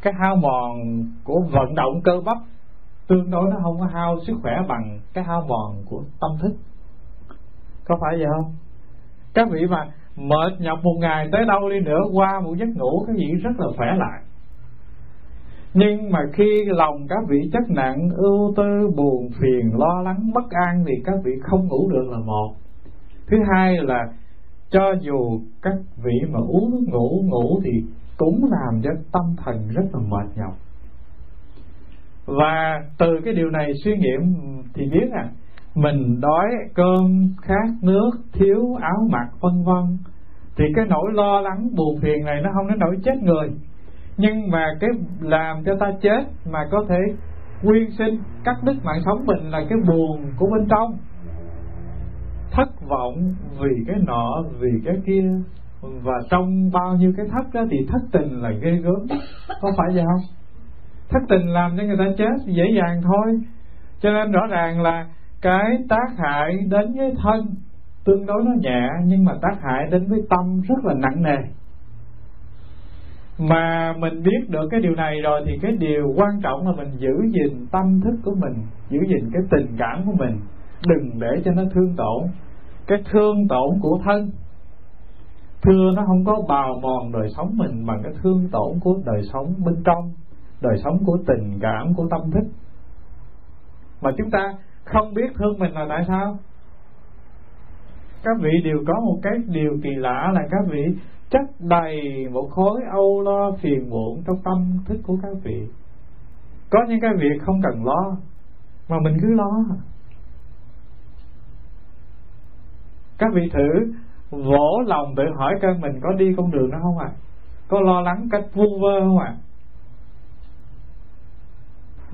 cái 0.01 0.13
hao 0.19 0.35
mòn 0.35 0.79
của 1.23 1.39
vận 1.51 1.75
động 1.75 2.01
cơ 2.03 2.21
bắp 2.25 2.37
tương 3.07 3.31
đối 3.31 3.49
nó 3.49 3.57
không 3.63 3.79
có 3.79 3.85
hao 3.85 4.17
sức 4.27 4.33
khỏe 4.41 4.53
bằng 4.67 4.99
cái 5.13 5.23
hao 5.23 5.45
mòn 5.47 5.83
của 5.89 6.03
tâm 6.21 6.31
thức. 6.41 6.55
Có 7.85 7.97
phải 8.01 8.17
vậy 8.17 8.27
không? 8.35 8.53
Các 9.33 9.47
vị 9.51 9.67
mà 9.69 9.87
mệt 10.15 10.53
nhọc 10.59 10.79
một 10.83 10.95
ngày 10.99 11.29
tới 11.31 11.45
đâu 11.45 11.69
đi 11.69 11.79
nữa, 11.79 11.99
qua 12.13 12.39
một 12.39 12.53
giấc 12.57 12.69
ngủ 12.75 13.03
các 13.07 13.15
vị 13.15 13.27
rất 13.43 13.51
là 13.57 13.67
khỏe 13.77 13.87
lại. 13.97 14.21
Nhưng 15.73 16.11
mà 16.11 16.19
khi 16.33 16.65
lòng 16.65 17.07
các 17.09 17.23
vị 17.27 17.49
chất 17.53 17.63
nặng, 17.69 18.09
ưu 18.15 18.53
tư, 18.57 18.89
buồn 18.95 19.29
phiền, 19.39 19.71
lo 19.77 20.01
lắng, 20.01 20.31
bất 20.33 20.49
an 20.49 20.83
thì 20.87 20.93
các 21.05 21.15
vị 21.23 21.31
không 21.41 21.67
ngủ 21.67 21.89
được 21.89 22.07
là 22.11 22.17
một. 22.17 22.53
Thứ 23.27 23.37
hai 23.53 23.77
là 23.77 24.07
cho 24.69 24.93
dù 25.01 25.39
các 25.61 25.73
vị 26.03 26.19
mà 26.31 26.39
uống, 26.39 26.85
ngủ 26.87 27.21
ngủ 27.23 27.59
thì 27.63 27.71
cũng 28.17 28.49
làm 28.51 28.81
cho 28.83 28.89
tâm 29.11 29.35
thần 29.45 29.67
rất 29.75 29.85
là 29.93 29.99
mệt 29.99 30.27
nhọc 30.35 30.53
và 32.25 32.83
từ 32.97 33.19
cái 33.25 33.33
điều 33.33 33.49
này 33.49 33.71
suy 33.83 33.97
nghiệm 33.97 34.35
thì 34.73 34.89
biết 34.91 35.09
à 35.13 35.29
mình 35.75 36.21
đói 36.21 36.45
cơm, 36.73 37.33
khát 37.41 37.67
nước, 37.81 38.11
thiếu 38.33 38.75
áo 38.81 39.07
mặc, 39.09 39.27
vân 39.41 39.63
vân. 39.63 39.97
Thì 40.57 40.65
cái 40.75 40.85
nỗi 40.85 41.13
lo 41.13 41.41
lắng, 41.41 41.67
buồn 41.75 41.99
phiền 42.01 42.25
này 42.25 42.41
nó 42.43 42.49
không 42.53 42.67
đến 42.67 42.79
nỗi 42.79 42.95
chết 43.03 43.23
người. 43.23 43.49
Nhưng 44.17 44.51
mà 44.51 44.65
cái 44.79 44.89
làm 45.19 45.63
cho 45.65 45.75
ta 45.79 45.91
chết 46.01 46.23
mà 46.51 46.59
có 46.71 46.85
thể 46.89 46.99
quyên 47.61 47.91
sinh, 47.97 48.19
cắt 48.43 48.55
đứt 48.63 48.75
mạng 48.83 49.01
sống 49.05 49.25
mình 49.25 49.51
là 49.51 49.61
cái 49.69 49.79
buồn 49.87 50.21
của 50.37 50.47
bên 50.51 50.67
trong. 50.69 50.97
Thất 52.51 52.87
vọng 52.89 53.35
vì 53.59 53.83
cái 53.87 53.95
nọ, 54.07 54.43
vì 54.59 54.71
cái 54.85 54.95
kia. 55.05 55.29
Và 55.81 56.13
trong 56.29 56.71
bao 56.71 56.95
nhiêu 56.95 57.13
cái 57.17 57.25
thất 57.31 57.53
đó 57.53 57.65
thì 57.71 57.77
thất 57.89 58.01
tình 58.11 58.41
là 58.41 58.51
ghê 58.61 58.71
gớm. 58.71 59.19
Có 59.61 59.71
phải 59.77 59.87
vậy 59.93 60.03
không? 60.03 60.44
Thất 61.09 61.19
tình 61.29 61.47
làm 61.47 61.77
cho 61.77 61.83
người 61.83 61.97
ta 61.97 62.05
chết 62.17 62.45
dễ 62.45 62.63
dàng 62.77 63.01
thôi. 63.01 63.39
Cho 63.99 64.11
nên 64.11 64.31
rõ 64.31 64.41
ràng 64.49 64.81
là 64.81 65.07
cái 65.41 65.65
tác 65.89 66.07
hại 66.17 66.57
đến 66.69 66.93
với 66.97 67.13
thân 67.23 67.55
tương 68.05 68.25
đối 68.25 68.43
nó 68.43 68.51
nhẹ, 68.59 68.89
nhưng 69.05 69.25
mà 69.25 69.33
tác 69.41 69.61
hại 69.61 69.87
đến 69.91 70.07
với 70.07 70.19
tâm 70.29 70.61
rất 70.61 70.85
là 70.85 70.93
nặng 70.93 71.23
nề. 71.23 71.37
Mà 73.37 73.93
mình 73.99 74.23
biết 74.23 74.49
được 74.49 74.67
cái 74.71 74.79
điều 74.79 74.95
này 74.95 75.21
rồi 75.21 75.41
thì 75.45 75.51
cái 75.61 75.71
điều 75.71 76.13
quan 76.15 76.41
trọng 76.43 76.67
là 76.67 76.73
mình 76.77 76.91
giữ 76.97 77.13
gìn 77.31 77.65
tâm 77.71 78.01
thức 78.01 78.15
của 78.23 78.35
mình, 78.39 78.53
giữ 78.89 78.99
gìn 79.07 79.29
cái 79.33 79.41
tình 79.51 79.75
cảm 79.77 80.05
của 80.05 80.13
mình, 80.19 80.39
đừng 80.87 81.19
để 81.19 81.41
cho 81.45 81.51
nó 81.51 81.63
thương 81.73 81.95
tổn. 81.97 82.29
Cái 82.87 83.03
thương 83.11 83.47
tổn 83.47 83.79
của 83.81 83.99
thân, 84.05 84.31
thưa 85.61 85.91
nó 85.95 86.03
không 86.07 86.25
có 86.25 86.41
bào 86.47 86.79
mòn 86.81 87.11
đời 87.11 87.29
sống 87.37 87.51
mình 87.57 87.85
bằng 87.85 87.99
cái 88.03 88.13
thương 88.23 88.49
tổn 88.51 88.79
của 88.79 88.95
đời 89.05 89.21
sống 89.33 89.53
bên 89.65 89.75
trong 89.85 90.11
đời 90.61 90.77
sống 90.83 90.97
của 91.05 91.17
tình 91.27 91.59
cảm, 91.61 91.93
của 91.93 92.07
tâm 92.11 92.31
thức 92.31 92.43
mà 94.01 94.11
chúng 94.17 94.31
ta 94.31 94.53
không 94.83 95.13
biết 95.13 95.33
thương 95.35 95.59
mình 95.59 95.71
là 95.73 95.85
tại 95.89 96.03
sao 96.07 96.37
các 98.23 98.37
vị 98.41 98.51
đều 98.63 98.77
có 98.87 98.93
một 99.05 99.19
cái 99.23 99.33
điều 99.47 99.71
kỳ 99.83 99.89
lạ 99.95 100.31
là 100.33 100.41
các 100.51 100.71
vị 100.71 100.83
chất 101.29 101.41
đầy 101.59 102.27
một 102.31 102.47
khối 102.51 102.81
âu 102.91 103.21
lo 103.21 103.51
phiền 103.61 103.89
muộn 103.89 104.23
trong 104.27 104.37
tâm 104.43 104.79
thức 104.85 104.97
của 105.03 105.17
các 105.21 105.31
vị 105.43 105.67
có 106.69 106.79
những 106.87 106.99
cái 107.01 107.11
việc 107.17 107.41
không 107.41 107.61
cần 107.63 107.85
lo, 107.85 108.17
mà 108.89 108.97
mình 109.03 109.17
cứ 109.21 109.27
lo 109.33 109.75
các 113.17 113.29
vị 113.33 113.49
thử 113.53 113.93
vỗ 114.31 114.81
lòng 114.85 115.15
tự 115.17 115.23
hỏi 115.37 115.53
coi 115.61 115.77
mình 115.77 115.99
có 116.03 116.13
đi 116.13 116.25
con 116.37 116.51
đường 116.51 116.71
đó 116.71 116.77
không 116.81 116.97
ạ 116.97 117.09
à? 117.11 117.15
có 117.67 117.81
lo 117.81 118.01
lắng 118.01 118.27
cách 118.31 118.43
vu 118.53 118.79
vơ 118.81 118.99
không 118.99 119.19
ạ 119.19 119.25
à? 119.25 119.37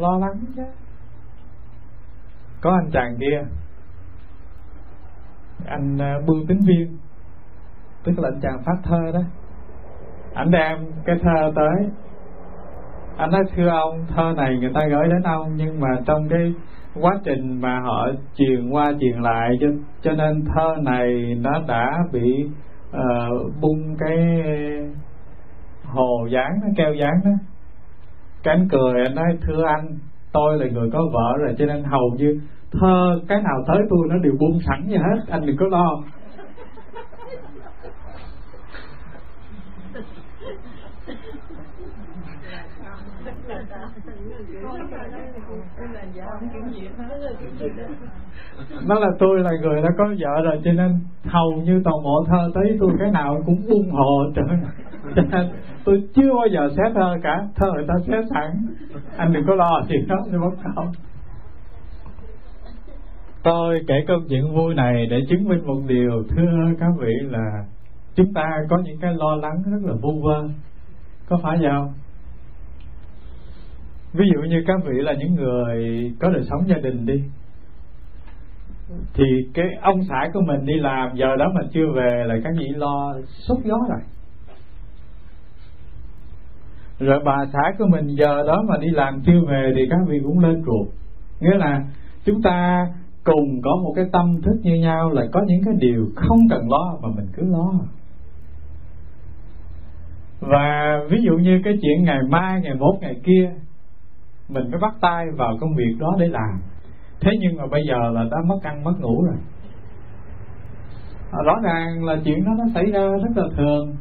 Lo 0.01 0.17
lắng 0.17 0.39
chứ. 0.55 0.63
Có 2.61 2.71
anh 2.71 2.89
chàng 2.93 3.17
kia. 3.19 3.43
Anh 5.65 5.97
ờ, 5.97 6.21
bưu 6.27 6.45
tính 6.47 6.59
viên. 6.67 6.97
Tức 8.03 8.19
là 8.19 8.29
anh 8.29 8.39
chàng 8.41 8.63
phát 8.65 8.77
thơ 8.83 9.11
đó. 9.13 9.21
Anh 10.33 10.51
đem 10.51 10.91
cái 11.05 11.15
thơ 11.21 11.51
tới. 11.55 11.89
Anh 13.17 13.31
nói 13.31 13.43
thưa 13.55 13.67
ông 13.67 14.05
thơ 14.15 14.33
này 14.37 14.57
người 14.57 14.71
ta 14.73 14.81
gửi 14.89 15.07
đến 15.07 15.23
ông 15.23 15.55
nhưng 15.55 15.79
mà 15.79 15.87
trong 16.05 16.29
cái 16.29 16.53
quá 17.01 17.19
trình 17.23 17.61
mà 17.61 17.79
họ 17.79 18.07
truyền 18.35 18.69
qua 18.69 18.93
truyền 18.99 19.21
lại 19.21 19.57
cho 19.61 19.67
cho 20.01 20.11
nên 20.11 20.45
thơ 20.45 20.75
này 20.81 21.35
nó 21.41 21.61
đã 21.67 21.97
bị 22.11 22.49
uh, 22.89 23.53
bung 23.61 23.95
cái 23.99 24.17
hồ 25.85 26.27
dán 26.31 26.49
nó 26.61 26.67
keo 26.77 26.93
dán 26.93 27.11
đó 27.23 27.31
cái 28.43 28.55
anh 28.55 28.67
cười 28.71 29.03
anh 29.03 29.15
nói, 29.15 29.37
thưa 29.47 29.63
anh, 29.63 29.87
tôi 30.31 30.59
là 30.59 30.65
người 30.71 30.89
có 30.93 30.99
vợ 31.13 31.37
rồi, 31.39 31.55
cho 31.57 31.65
nên 31.65 31.83
hầu 31.83 32.11
như 32.17 32.41
thơ 32.71 33.19
cái 33.27 33.41
nào 33.41 33.63
tới 33.67 33.77
tôi 33.89 34.07
nó 34.09 34.15
đều 34.17 34.33
buông 34.39 34.59
sẵn 34.67 34.87
như 34.87 34.97
hết, 34.97 35.23
anh 35.29 35.45
đừng 35.45 35.57
có 35.57 35.65
lo. 35.67 36.03
Nó 48.85 48.99
là 48.99 49.07
tôi 49.19 49.39
là 49.39 49.51
người 49.61 49.81
đã 49.81 49.89
có 49.97 50.05
vợ 50.19 50.41
rồi, 50.43 50.61
cho 50.63 50.71
nên 50.71 50.99
hầu 51.25 51.51
như 51.51 51.81
toàn 51.83 51.95
bộ 52.03 52.25
thơ 52.27 52.51
tới 52.55 52.77
tôi 52.79 52.91
cái 52.99 53.11
nào 53.11 53.41
cũng 53.45 53.55
buông 53.69 53.91
hộ 53.91 54.31
trở 54.35 54.41
tôi 55.85 56.03
chưa 56.15 56.33
bao 56.35 56.47
giờ 56.51 56.69
xé 56.77 56.83
thơ 56.95 57.17
cả, 57.23 57.47
thơ 57.55 57.71
người 57.75 57.85
ta 57.87 57.93
xé 58.07 58.17
sẵn. 58.29 58.51
Anh 59.17 59.33
đừng 59.33 59.43
có 59.47 59.55
lo 59.55 59.81
chuyện 59.89 60.07
đó 60.07 60.15
tôi 60.31 60.39
bất 60.41 60.57
cầu 60.75 60.85
tôi 63.43 63.81
kể 63.87 63.95
câu 64.07 64.19
chuyện 64.29 64.53
vui 64.55 64.73
này 64.73 65.05
để 65.09 65.17
chứng 65.29 65.49
minh 65.49 65.65
một 65.65 65.81
điều, 65.87 66.23
thưa 66.29 66.73
các 66.79 66.91
vị, 66.99 67.13
là 67.21 67.65
chúng 68.15 68.33
ta 68.33 68.43
có 68.69 68.77
những 68.83 68.97
cái 69.01 69.13
lo 69.13 69.35
lắng 69.35 69.63
rất 69.71 69.79
là 69.83 69.93
vu 70.01 70.21
vơ. 70.21 70.43
Có 71.29 71.39
phải 71.43 71.57
vậy 71.61 71.69
không? 71.71 71.93
Ví 74.13 74.25
dụ 74.33 74.41
như 74.41 74.63
các 74.67 74.79
vị 74.85 75.01
là 75.01 75.13
những 75.13 75.35
người 75.35 76.11
có 76.19 76.29
đời 76.29 76.43
sống 76.49 76.67
gia 76.67 76.77
đình 76.77 77.05
đi, 77.05 77.23
thì 79.13 79.23
cái 79.53 79.65
ông 79.81 80.03
xã 80.09 80.29
của 80.33 80.41
mình 80.41 80.65
đi 80.65 80.73
làm, 80.79 81.15
giờ 81.15 81.35
đó 81.35 81.45
mà 81.55 81.61
chưa 81.71 81.87
về, 81.95 82.23
là 82.27 82.35
các 82.43 82.53
vị 82.59 82.67
lo 82.75 83.13
sốt 83.27 83.57
gió 83.63 83.77
rồi 83.89 84.01
rồi 87.01 87.19
bà 87.25 87.45
xã 87.53 87.59
của 87.77 87.85
mình 87.89 88.07
giờ 88.07 88.43
đó 88.47 88.63
mà 88.67 88.77
đi 88.77 88.87
làm 88.89 89.21
chưa 89.25 89.39
về 89.47 89.73
thì 89.75 89.81
các 89.89 89.99
vị 90.07 90.19
cũng 90.23 90.39
lên 90.39 90.63
ruột. 90.65 90.87
Nghĩa 91.39 91.57
là 91.57 91.81
chúng 92.25 92.41
ta 92.41 92.87
cùng 93.23 93.61
có 93.63 93.71
một 93.83 93.93
cái 93.95 94.05
tâm 94.11 94.41
thức 94.41 94.59
như 94.63 94.75
nhau 94.75 95.09
là 95.09 95.25
có 95.31 95.41
những 95.47 95.61
cái 95.65 95.73
điều 95.79 96.05
không 96.15 96.39
cần 96.49 96.69
lo 96.69 96.97
mà 97.01 97.09
mình 97.15 97.27
cứ 97.33 97.43
lo. 97.51 97.73
Và 100.39 100.99
ví 101.09 101.17
dụ 101.23 101.37
như 101.37 101.61
cái 101.63 101.73
chuyện 101.81 102.03
ngày 102.03 102.19
mai, 102.29 102.61
ngày 102.61 102.75
mốt, 102.75 102.95
ngày 103.01 103.15
kia, 103.23 103.51
mình 104.49 104.71
mới 104.71 104.79
bắt 104.81 104.93
tay 105.01 105.25
vào 105.37 105.57
công 105.61 105.75
việc 105.75 105.95
đó 105.99 106.15
để 106.19 106.27
làm. 106.27 106.61
Thế 107.21 107.31
nhưng 107.39 107.57
mà 107.57 107.63
bây 107.71 107.83
giờ 107.87 108.09
là 108.11 108.23
đã 108.31 108.37
mất 108.47 108.59
ăn, 108.63 108.83
mất 108.83 108.93
ngủ 108.99 109.23
rồi. 109.23 109.35
Rõ 111.45 111.53
ràng 111.63 112.03
là 112.03 112.17
chuyện 112.25 112.45
đó 112.45 112.51
nó 112.57 112.65
xảy 112.73 112.85
ra 112.85 113.01
rất 113.01 113.31
là 113.35 113.47
thường 113.57 113.95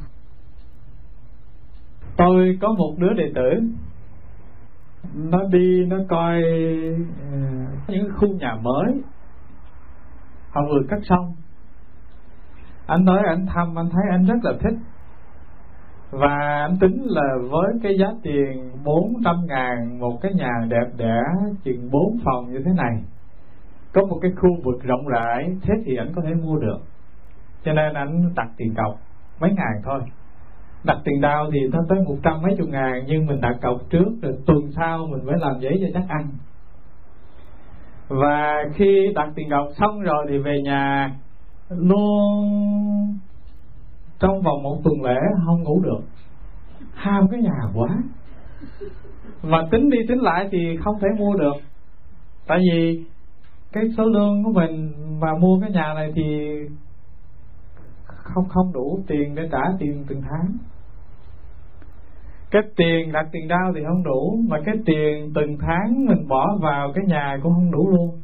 tôi 2.20 2.58
có 2.60 2.68
một 2.78 2.94
đứa 2.98 3.12
đệ 3.12 3.32
tử. 3.34 3.60
Nó 5.14 5.38
đi 5.44 5.84
nó 5.86 5.96
coi 6.08 6.42
uh, 6.92 7.88
những 7.88 8.08
khu 8.16 8.28
nhà 8.28 8.54
mới. 8.62 9.02
Họ 10.50 10.62
vừa 10.62 10.82
cắt 10.88 10.98
xong. 11.02 11.34
Anh 12.86 13.04
nói 13.04 13.22
anh 13.26 13.46
thăm 13.46 13.78
anh 13.78 13.88
thấy 13.90 14.02
anh 14.10 14.24
rất 14.24 14.38
là 14.42 14.52
thích. 14.60 14.78
Và 16.10 16.64
anh 16.68 16.76
tính 16.80 17.02
là 17.04 17.34
với 17.50 17.72
cái 17.82 17.98
giá 18.00 18.06
tiền 18.22 18.70
400 18.84 19.36
ngàn 19.46 19.98
một 20.00 20.18
cái 20.22 20.32
nhà 20.34 20.52
đẹp 20.68 20.86
đẽ 20.96 21.20
chừng 21.64 21.90
4 21.90 22.18
phòng 22.24 22.52
như 22.52 22.62
thế 22.64 22.70
này 22.76 23.02
có 23.92 24.06
một 24.06 24.18
cái 24.22 24.30
khu 24.36 24.48
vực 24.64 24.82
rộng 24.82 25.08
rãi 25.08 25.56
thế 25.62 25.74
thì 25.86 25.96
anh 25.96 26.12
có 26.16 26.22
thể 26.22 26.34
mua 26.34 26.56
được. 26.58 26.78
Cho 27.64 27.72
nên 27.72 27.94
anh 27.94 28.34
đặt 28.36 28.48
tiền 28.56 28.74
cọc 28.74 29.00
mấy 29.40 29.50
ngàn 29.52 29.82
thôi 29.84 30.00
đặt 30.84 30.98
tiền 31.04 31.20
đau 31.20 31.50
thì 31.52 31.58
nó 31.72 31.78
tới 31.88 31.98
một 32.06 32.16
trăm 32.22 32.42
mấy 32.42 32.54
chục 32.58 32.68
ngàn, 32.68 33.04
nhưng 33.06 33.26
mình 33.26 33.40
đặt 33.40 33.56
cọc 33.62 33.90
trước 33.90 34.08
rồi 34.22 34.38
tuần 34.46 34.72
sau 34.76 35.06
mình 35.06 35.26
mới 35.26 35.36
làm 35.38 35.60
giấy 35.60 35.72
cho 35.80 35.86
chắc 35.94 36.08
ăn. 36.08 36.28
Và 38.08 38.64
khi 38.74 39.12
đặt 39.14 39.28
tiền 39.34 39.50
cọc 39.50 39.68
xong 39.76 40.00
rồi 40.00 40.26
thì 40.28 40.38
về 40.38 40.60
nhà 40.64 41.14
luôn 41.68 43.18
trong 44.18 44.42
vòng 44.42 44.62
một 44.62 44.80
tuần 44.84 45.02
lễ 45.02 45.20
không 45.46 45.62
ngủ 45.62 45.80
được. 45.80 46.00
Ham 46.94 47.28
cái 47.30 47.42
nhà 47.42 47.60
quá. 47.74 47.88
Và 49.42 49.66
tính 49.70 49.90
đi 49.90 49.98
tính 50.08 50.20
lại 50.20 50.48
thì 50.52 50.76
không 50.84 50.98
thể 51.00 51.08
mua 51.18 51.34
được. 51.36 51.56
Tại 52.46 52.58
vì 52.58 53.04
cái 53.72 53.84
số 53.96 54.04
lương 54.04 54.44
của 54.44 54.52
mình 54.52 54.92
mà 55.20 55.34
mua 55.40 55.60
cái 55.60 55.70
nhà 55.70 55.94
này 55.94 56.12
thì 56.14 56.22
không 58.06 58.48
không 58.48 58.72
đủ 58.72 59.00
tiền 59.06 59.34
để 59.34 59.48
trả 59.52 59.62
tiền 59.78 60.04
từng 60.08 60.22
tháng 60.22 60.52
cái 62.50 62.62
tiền 62.76 63.12
đặt 63.12 63.26
tiền 63.32 63.48
đau 63.48 63.72
thì 63.74 63.80
không 63.86 64.02
đủ 64.02 64.38
mà 64.48 64.60
cái 64.64 64.74
tiền 64.86 65.32
từng 65.34 65.56
tháng 65.60 66.06
mình 66.06 66.28
bỏ 66.28 66.58
vào 66.60 66.92
cái 66.94 67.04
nhà 67.06 67.38
cũng 67.42 67.54
không 67.54 67.70
đủ 67.70 67.90
luôn. 67.90 68.22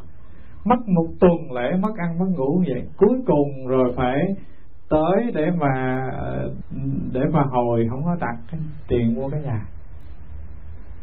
Mất 0.64 0.89
một 0.89 1.07
tuần 1.20 1.53
lễ 1.53 1.77
mất 1.83 1.97
ăn 1.97 2.18
mất 2.18 2.27
ngủ 2.37 2.62
vậy. 2.68 2.83
Cuối 2.97 3.18
cùng 3.27 3.66
rồi 3.66 3.93
phải 3.97 4.18
tới 4.91 5.33
để 5.35 5.51
mà 5.61 6.03
ờ, 6.12 6.51
để 7.12 7.20
mà 7.33 7.43
hồi 7.43 7.87
không 7.91 8.05
có 8.05 8.16
đặt 8.20 8.37
cái 8.51 8.61
tiền 8.89 9.14
mua 9.14 9.29
cái 9.29 9.41
nhà. 9.43 9.61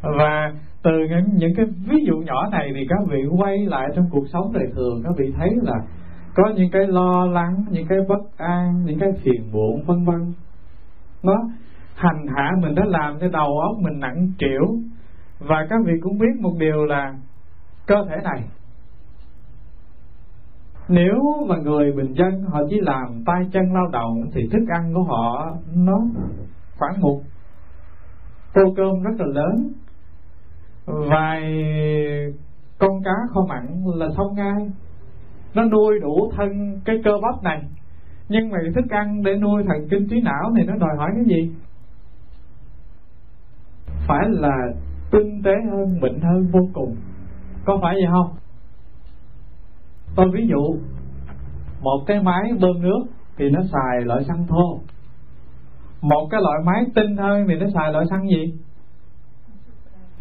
Và 0.02 0.54
từ 0.84 0.92
những, 1.10 1.26
những 1.34 1.56
cái 1.56 1.66
ví 1.66 2.06
dụ 2.06 2.18
nhỏ 2.18 2.50
này 2.52 2.72
thì 2.76 2.88
các 2.90 3.00
vị 3.10 3.24
quay 3.38 3.58
lại 3.58 3.90
trong 3.96 4.06
cuộc 4.12 4.26
sống 4.34 4.54
đời 4.54 4.68
thường 4.76 5.02
các 5.04 5.14
vị 5.18 5.34
thấy 5.38 5.50
là 5.62 5.76
có 6.36 6.44
những 6.56 6.70
cái 6.72 6.88
lo 6.88 7.26
lắng 7.26 7.66
những 7.72 7.88
cái 7.88 8.00
bất 8.10 8.38
an 8.38 8.86
những 8.86 9.00
cái 9.00 9.10
phiền 9.24 9.52
muộn 9.52 9.84
vân 9.86 10.06
vân. 10.06 10.34
Nó 11.24 11.34
hành 11.96 12.28
hạ 12.36 12.52
mình 12.62 12.76
đã 12.76 12.84
làm 12.86 13.20
cho 13.20 13.28
đầu 13.28 13.60
óc 13.60 13.78
mình 13.82 14.00
nặng 14.00 14.28
trĩu. 14.40 14.78
Và 15.40 15.68
các 15.70 15.80
vị 15.86 15.94
cũng 16.02 16.18
biết 16.18 16.42
một 16.42 16.54
điều 16.60 16.86
là 16.86 17.16
cơ 17.86 17.96
thể 18.10 18.16
này, 18.24 18.44
nếu 20.88 21.20
mà 21.48 21.56
người 21.58 21.92
bình 21.92 22.14
dân 22.14 22.44
họ 22.44 22.60
chỉ 22.70 22.80
làm 22.82 23.24
tay 23.26 23.50
chân 23.52 23.74
lao 23.74 23.88
động 23.92 24.24
thì 24.34 24.48
thức 24.52 24.66
ăn 24.68 24.94
của 24.94 25.04
họ 25.04 25.56
nó 25.76 26.02
khoảng 26.78 27.02
một 27.02 27.22
tô 28.54 28.62
cơm 28.78 29.04
rất 29.04 29.12
là 29.18 29.26
lớn. 29.26 29.74
Vài 30.86 31.42
con 32.78 33.04
cá 33.04 33.16
kho 33.34 33.46
mặn 33.50 33.84
là 33.96 34.08
xong 34.18 34.36
ngay. 34.36 34.72
Nó 35.54 35.64
nuôi 35.64 36.00
đủ 36.02 36.32
thân 36.36 36.80
cái 36.86 36.96
cơ 37.04 37.12
bắp 37.22 37.44
này. 37.44 37.64
Nhưng 38.30 38.50
mà 38.50 38.58
thức 38.76 38.86
ăn 38.90 39.24
để 39.24 39.36
nuôi 39.36 39.64
thần 39.68 39.88
kinh 39.90 40.08
trí 40.10 40.22
não 40.22 40.52
này 40.54 40.66
nó 40.66 40.76
đòi 40.76 40.98
hỏi 40.98 41.12
cái 41.16 41.26
gì? 41.26 41.52
Phải 44.08 44.30
là 44.30 44.58
tinh 45.12 45.42
tế 45.44 45.52
hơn, 45.72 46.00
mịn 46.02 46.22
hơn, 46.22 46.48
vô 46.52 46.60
cùng. 46.74 46.96
Có 47.66 47.80
phải 47.82 47.94
vậy 47.94 48.12
không? 48.12 48.36
Tôi 50.16 50.32
ví 50.34 50.48
dụ, 50.48 50.76
một 51.82 52.04
cái 52.08 52.20
máy 52.24 52.44
bơm 52.62 52.82
nước 52.82 53.04
thì 53.38 53.50
nó 53.50 53.62
xài 53.72 54.02
loại 54.06 54.24
xăng 54.24 54.48
thô. 54.48 54.80
Một 56.02 56.28
cái 56.32 56.42
loại 56.42 56.60
máy 56.66 56.84
tinh 56.96 57.18
hơn 57.18 57.46
thì 57.48 57.56
nó 57.56 57.66
xài 57.74 57.92
loại 57.92 58.06
xăng 58.10 58.28
gì? 58.30 58.54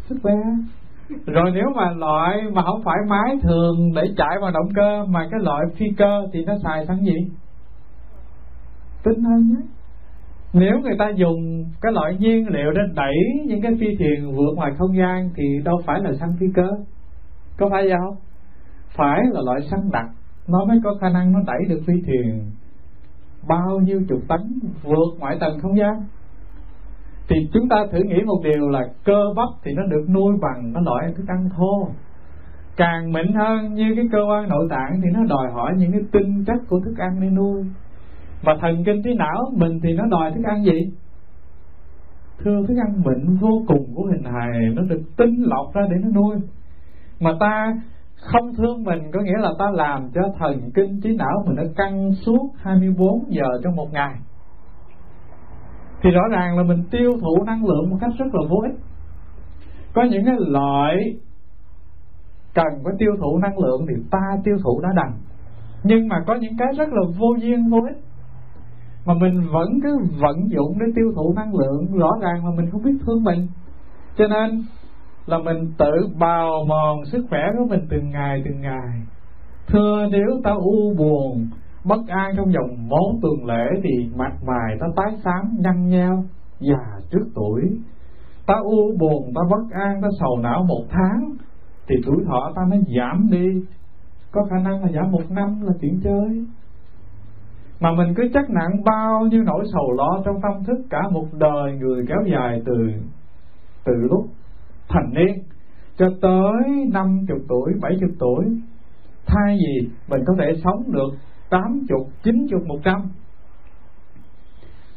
Sức 0.09 0.17
bé 0.23 0.33
rồi 1.25 1.51
nếu 1.53 1.65
mà 1.75 1.91
loại 1.91 2.41
mà 2.53 2.61
không 2.61 2.83
phải 2.83 2.97
máy 3.07 3.37
thường 3.41 3.93
để 3.95 4.01
chạy 4.17 4.39
vào 4.41 4.51
động 4.51 4.69
cơ, 4.75 5.05
mà 5.05 5.27
cái 5.31 5.39
loại 5.43 5.65
phi 5.75 5.85
cơ 5.97 6.27
thì 6.33 6.45
nó 6.45 6.53
xài 6.63 6.85
xăng 6.85 7.05
gì? 7.05 7.31
Tinh 9.03 9.23
hơn 9.23 9.49
nhé 9.49 9.61
nếu 10.53 10.79
người 10.79 10.95
ta 10.99 11.09
dùng 11.15 11.65
cái 11.81 11.91
loại 11.91 12.17
nhiên 12.19 12.47
liệu 12.47 12.71
để 12.71 12.81
đẩy 12.95 13.15
những 13.45 13.61
cái 13.61 13.71
phi 13.79 13.87
thuyền 13.99 14.31
vượt 14.35 14.55
ngoài 14.55 14.71
không 14.77 14.97
gian 14.97 15.29
thì 15.35 15.43
đâu 15.65 15.81
phải 15.85 15.99
là 16.03 16.13
xăng 16.13 16.33
phi 16.39 16.45
cơ. 16.55 16.67
Có 17.57 17.69
phải 17.71 17.83
vậy 17.83 17.97
không? 18.05 18.15
Phải 18.95 19.19
là 19.31 19.41
loại 19.45 19.61
xăng 19.71 19.91
đặc, 19.91 20.05
nó 20.47 20.65
mới 20.65 20.79
có 20.83 20.95
khả 21.01 21.09
năng 21.09 21.31
nó 21.31 21.39
đẩy 21.47 21.59
được 21.69 21.81
phi 21.87 21.93
thuyền 22.07 22.51
bao 23.47 23.79
nhiêu 23.79 24.01
chục 24.09 24.19
tấn 24.27 24.59
vượt 24.83 25.19
ngoại 25.19 25.37
tầng 25.39 25.59
không 25.59 25.77
gian. 25.77 26.03
Thì 27.27 27.35
chúng 27.53 27.69
ta 27.69 27.75
thử 27.91 27.99
nghĩ 28.03 28.21
một 28.25 28.41
điều 28.43 28.69
là 28.69 28.87
cơ 29.05 29.19
bắp 29.35 29.49
thì 29.63 29.71
nó 29.73 29.83
được 29.83 30.05
nuôi 30.09 30.37
bằng 30.41 30.73
nó 30.73 30.79
loại 30.81 31.13
thức 31.17 31.23
ăn 31.27 31.49
thô. 31.57 31.87
Càng 32.77 33.11
mịn 33.11 33.33
hơn 33.33 33.73
như 33.73 33.93
cái 33.95 34.05
cơ 34.11 34.17
quan 34.29 34.49
nội 34.49 34.67
tạng 34.69 35.01
thì 35.03 35.09
nó 35.13 35.23
đòi 35.23 35.51
hỏi 35.51 35.73
những 35.77 35.91
cái 35.91 36.01
tinh 36.11 36.43
chất 36.45 36.67
của 36.69 36.79
thức 36.79 36.93
ăn 36.97 37.21
để 37.21 37.29
nuôi 37.29 37.63
và 38.43 38.53
thần 38.61 38.83
kinh 38.83 39.03
trí 39.03 39.13
não 39.13 39.51
mình 39.53 39.79
thì 39.83 39.93
nó 39.93 40.03
đòi 40.05 40.31
thức 40.31 40.43
ăn 40.43 40.63
gì? 40.63 40.91
Thưa 42.43 42.65
thức 42.67 42.75
ăn 42.87 43.01
mịn 43.05 43.35
vô 43.35 43.63
cùng 43.67 43.95
của 43.95 44.05
hình 44.05 44.23
hài, 44.23 44.69
nó 44.73 44.81
được 44.81 45.01
tinh 45.17 45.43
lọc 45.43 45.73
ra 45.73 45.81
để 45.89 45.95
nó 46.01 46.09
nuôi. 46.09 46.35
Mà 47.19 47.31
ta 47.39 47.73
không 48.15 48.55
thương 48.55 48.83
mình 48.83 49.11
có 49.13 49.21
nghĩa 49.21 49.37
là 49.37 49.49
ta 49.59 49.65
làm 49.73 50.09
cho 50.13 50.21
thần 50.39 50.71
kinh 50.73 51.01
trí 51.01 51.15
não 51.15 51.43
mình 51.45 51.55
nó 51.55 51.63
căng 51.75 52.11
suốt 52.25 52.49
24 52.57 53.23
giờ 53.27 53.45
trong 53.63 53.75
một 53.75 53.93
ngày. 53.93 54.15
Thì 56.01 56.09
rõ 56.09 56.21
ràng 56.31 56.57
là 56.57 56.63
mình 56.63 56.83
tiêu 56.91 57.11
thụ 57.21 57.43
năng 57.43 57.65
lượng 57.65 57.89
một 57.89 57.97
cách 58.01 58.11
rất 58.17 58.25
là 58.33 58.47
vô 58.49 58.57
ích. 58.57 58.79
Có 59.93 60.03
những 60.03 60.25
cái 60.25 60.35
loại 60.39 60.95
cần 62.53 62.67
phải 62.83 62.93
tiêu 62.99 63.11
thụ 63.19 63.37
năng 63.37 63.57
lượng 63.57 63.85
thì 63.89 64.03
ta 64.11 64.37
tiêu 64.43 64.57
thụ 64.63 64.81
đã 64.81 64.89
đành. 64.95 65.13
Nhưng 65.83 66.07
mà 66.07 66.23
có 66.27 66.35
những 66.35 66.57
cái 66.57 66.67
rất 66.77 66.89
là 66.91 67.01
vô 67.19 67.27
duyên 67.41 67.69
vô 67.69 67.77
ích 67.77 67.97
mà 69.05 69.13
mình 69.13 69.41
vẫn 69.51 69.79
cứ 69.83 69.97
vận 70.19 70.49
dụng 70.49 70.79
để 70.79 70.85
tiêu 70.95 71.11
thụ 71.15 71.33
năng 71.35 71.55
lượng, 71.55 71.97
rõ 71.97 72.09
ràng 72.21 72.43
mà 72.43 72.49
mình 72.57 72.69
không 72.71 72.83
biết 72.83 72.97
thương 73.05 73.23
mình. 73.23 73.47
Cho 74.17 74.27
nên 74.27 74.63
là 75.25 75.37
mình 75.37 75.71
tự 75.77 76.07
bào 76.19 76.65
mòn 76.67 77.05
sức 77.05 77.25
khỏe 77.29 77.41
của 77.57 77.65
mình 77.65 77.87
từng 77.89 78.09
ngày 78.09 78.41
từng 78.45 78.61
ngày. 78.61 79.01
Thưa 79.67 80.07
nếu 80.11 80.41
ta 80.43 80.51
u 80.51 80.93
buồn, 80.97 81.47
bất 81.85 82.07
an 82.07 82.33
trong 82.37 82.45
vòng 82.45 82.89
bốn 82.89 83.19
tuần 83.21 83.45
lễ 83.45 83.65
thì 83.83 84.09
mặt 84.15 84.33
mày 84.47 84.77
ta 84.79 84.87
tái 84.95 85.13
xám, 85.23 85.57
nhăn 85.59 85.89
nheo, 85.89 86.23
già 86.59 86.99
trước 87.11 87.25
tuổi. 87.35 87.61
Ta 88.45 88.55
u 88.63 88.97
buồn 88.99 89.31
ta 89.35 89.41
bất 89.49 89.63
an 89.71 90.01
ta 90.01 90.07
sầu 90.19 90.37
não 90.43 90.65
một 90.67 90.83
tháng 90.89 91.35
thì 91.87 91.95
tuổi 92.05 92.17
thọ 92.27 92.51
ta 92.55 92.61
mới 92.69 92.81
giảm 92.97 93.29
đi. 93.31 93.47
Có 94.31 94.45
khả 94.49 94.55
năng 94.63 94.83
là 94.83 94.91
giảm 94.95 95.11
một 95.11 95.23
năm 95.29 95.61
là 95.61 95.73
chuyện 95.81 95.99
chơi 96.03 96.45
mà 97.83 97.91
mình 97.91 98.13
cứ 98.15 98.23
chắc 98.33 98.49
nặng 98.49 98.83
bao 98.85 99.21
nhiêu 99.21 99.43
nỗi 99.43 99.65
sầu 99.73 99.91
lo 99.91 100.21
trong 100.25 100.35
tâm 100.41 100.63
thức 100.63 100.85
cả 100.89 101.01
một 101.11 101.25
đời 101.33 101.71
người 101.71 102.05
kéo 102.07 102.17
dài 102.31 102.61
từ 102.65 102.73
từ 103.85 103.93
lúc 103.93 104.25
thành 104.87 105.13
niên 105.13 105.43
cho 105.97 106.09
tới 106.21 106.85
năm 106.93 107.25
chục 107.27 107.37
tuổi, 107.49 107.73
bảy 107.81 107.97
chục 108.01 108.09
tuổi. 108.19 108.45
Thay 109.25 109.57
vì 109.57 109.89
mình 110.07 110.21
có 110.27 110.33
thể 110.39 110.53
sống 110.63 110.91
được 110.91 111.09
tám 111.49 111.79
chục, 111.89 112.07
chín 112.23 112.47
chục, 112.49 112.61
một 112.67 112.79
trăm. 112.83 113.01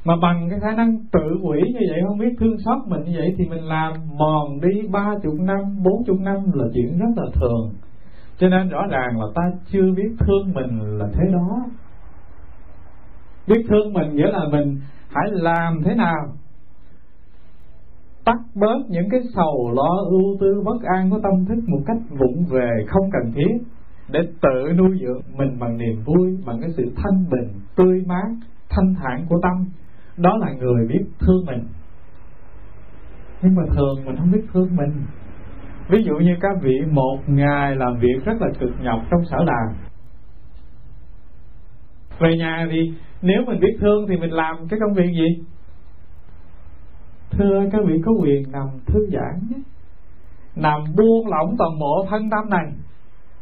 Mà 0.05 0.15
bằng 0.23 0.49
cái 0.51 0.61
khả 0.61 0.73
năng 0.77 0.99
tự 1.13 1.39
quỷ 1.43 1.61
như 1.67 1.81
vậy, 1.91 2.01
không 2.09 2.19
biết 2.19 2.35
thương 2.41 2.59
xót 2.65 2.79
mình 2.89 3.05
như 3.05 3.13
vậy, 3.19 3.35
thì 3.39 3.45
mình 3.45 3.65
làm 3.65 3.93
mòn 4.19 4.61
đi 4.61 4.89
ba 4.91 5.15
chục 5.23 5.35
năm, 5.41 5.59
bốn 5.85 6.05
chục 6.07 6.21
năm 6.21 6.37
là 6.55 6.65
chuyện 6.75 6.99
rất 6.99 7.09
là 7.17 7.31
thường. 7.35 7.75
Cho 8.39 8.49
nên 8.49 8.69
rõ 8.69 8.87
ràng 8.91 9.21
là 9.21 9.27
ta 9.35 9.43
chưa 9.67 9.93
biết 9.97 10.11
thương 10.19 10.55
mình 10.55 10.99
là 10.99 11.07
thế 11.13 11.25
đó 11.33 11.67
biết 13.47 13.67
thương 13.69 13.93
mình 13.93 14.15
nghĩa 14.15 14.31
là 14.31 14.41
mình 14.51 14.81
hãy 15.09 15.25
làm 15.31 15.83
thế 15.85 15.95
nào? 15.95 16.27
Tắt 18.25 18.39
bớt 18.55 18.79
những 18.89 19.09
cái 19.11 19.21
sầu 19.35 19.73
lo 19.75 20.05
ưu 20.11 20.37
tư 20.41 20.63
bất 20.65 20.83
an 20.97 21.11
của 21.11 21.21
tâm 21.23 21.45
thức 21.45 21.69
một 21.69 21.81
cách 21.87 21.97
vụng 22.11 22.45
về 22.51 22.71
không 22.89 23.11
cần 23.13 23.33
thiết, 23.33 23.67
để 24.09 24.21
tự 24.43 24.73
nuôi 24.77 24.99
dưỡng 25.01 25.23
mình 25.37 25.59
bằng 25.59 25.79
niềm 25.79 26.03
vui, 26.05 26.39
bằng 26.47 26.61
cái 26.61 26.71
sự 26.77 26.93
thanh 26.97 27.25
bình, 27.31 27.61
tươi 27.77 28.03
mát, 28.07 28.29
thanh 28.69 28.95
thản 28.95 29.27
của 29.29 29.41
tâm. 29.43 29.67
Đó 30.17 30.37
là 30.37 30.53
người 30.53 30.89
biết 30.89 31.05
thương 31.19 31.47
mình. 31.47 31.63
Nhưng 33.43 33.55
mà 33.55 33.63
thường 33.75 34.05
mình 34.05 34.17
không 34.17 34.33
biết 34.33 34.43
thương 34.53 34.77
mình. 34.77 34.93
Ví 35.89 36.03
dụ 36.05 36.15
như 36.15 36.37
các 36.41 36.53
vị 36.63 36.81
một 36.91 37.19
ngày 37.27 37.77
làm 37.77 37.99
việc 38.01 38.25
rất 38.25 38.35
là 38.41 38.49
cực 38.61 38.71
nhọc 38.83 39.01
trong 39.11 39.25
sở 39.31 39.37
làm 39.37 39.77
về 42.19 42.37
nhà 42.37 42.69
thì 42.71 42.95
nếu 43.23 43.43
mình 43.47 43.61
biết 43.61 43.77
thương 43.81 44.07
thì 44.09 44.17
mình 44.17 44.31
làm 44.31 44.69
cái 44.69 44.81
công 44.81 44.95
việc 44.95 45.13
gì? 45.13 45.45
Thưa 47.31 47.65
các 47.73 47.81
vị 47.87 47.95
có 48.05 48.13
quyền 48.13 48.53
nằm 48.53 48.69
thư 48.87 49.07
giãn 49.13 49.41
nhé. 49.51 49.63
Nằm 50.57 50.85
buông 50.97 51.29
lỏng 51.29 51.57
toàn 51.59 51.79
bộ 51.81 52.07
thân 52.11 52.31
tâm 52.31 52.51
này. 52.51 52.73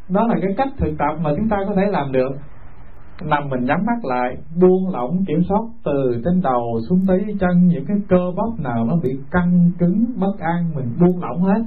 Đó 0.09 0.27
là 0.27 0.35
cái 0.43 0.55
cách 0.57 0.68
thực 0.79 0.99
tập 0.99 1.20
mà 1.20 1.31
chúng 1.37 1.49
ta 1.49 1.57
có 1.68 1.75
thể 1.77 1.83
làm 1.91 2.12
được. 2.12 2.31
Nằm 3.22 3.49
mình 3.49 3.64
nhắm 3.64 3.79
mắt 3.87 4.05
lại, 4.05 4.37
buông 4.61 4.93
lỏng 4.93 5.25
kiểm 5.27 5.43
soát 5.49 5.62
từ 5.85 6.22
trên 6.25 6.41
đầu 6.43 6.81
xuống 6.89 7.05
tới 7.09 7.37
chân, 7.41 7.68
những 7.68 7.85
cái 7.87 7.97
cơ 8.09 8.33
bắp 8.37 8.64
nào 8.64 8.85
nó 8.85 8.97
bị 9.03 9.18
căng 9.31 9.70
cứng, 9.79 10.05
bất 10.16 10.39
an, 10.39 10.70
mình 10.75 10.97
buông 11.01 11.22
lỏng 11.22 11.43
hết. 11.43 11.62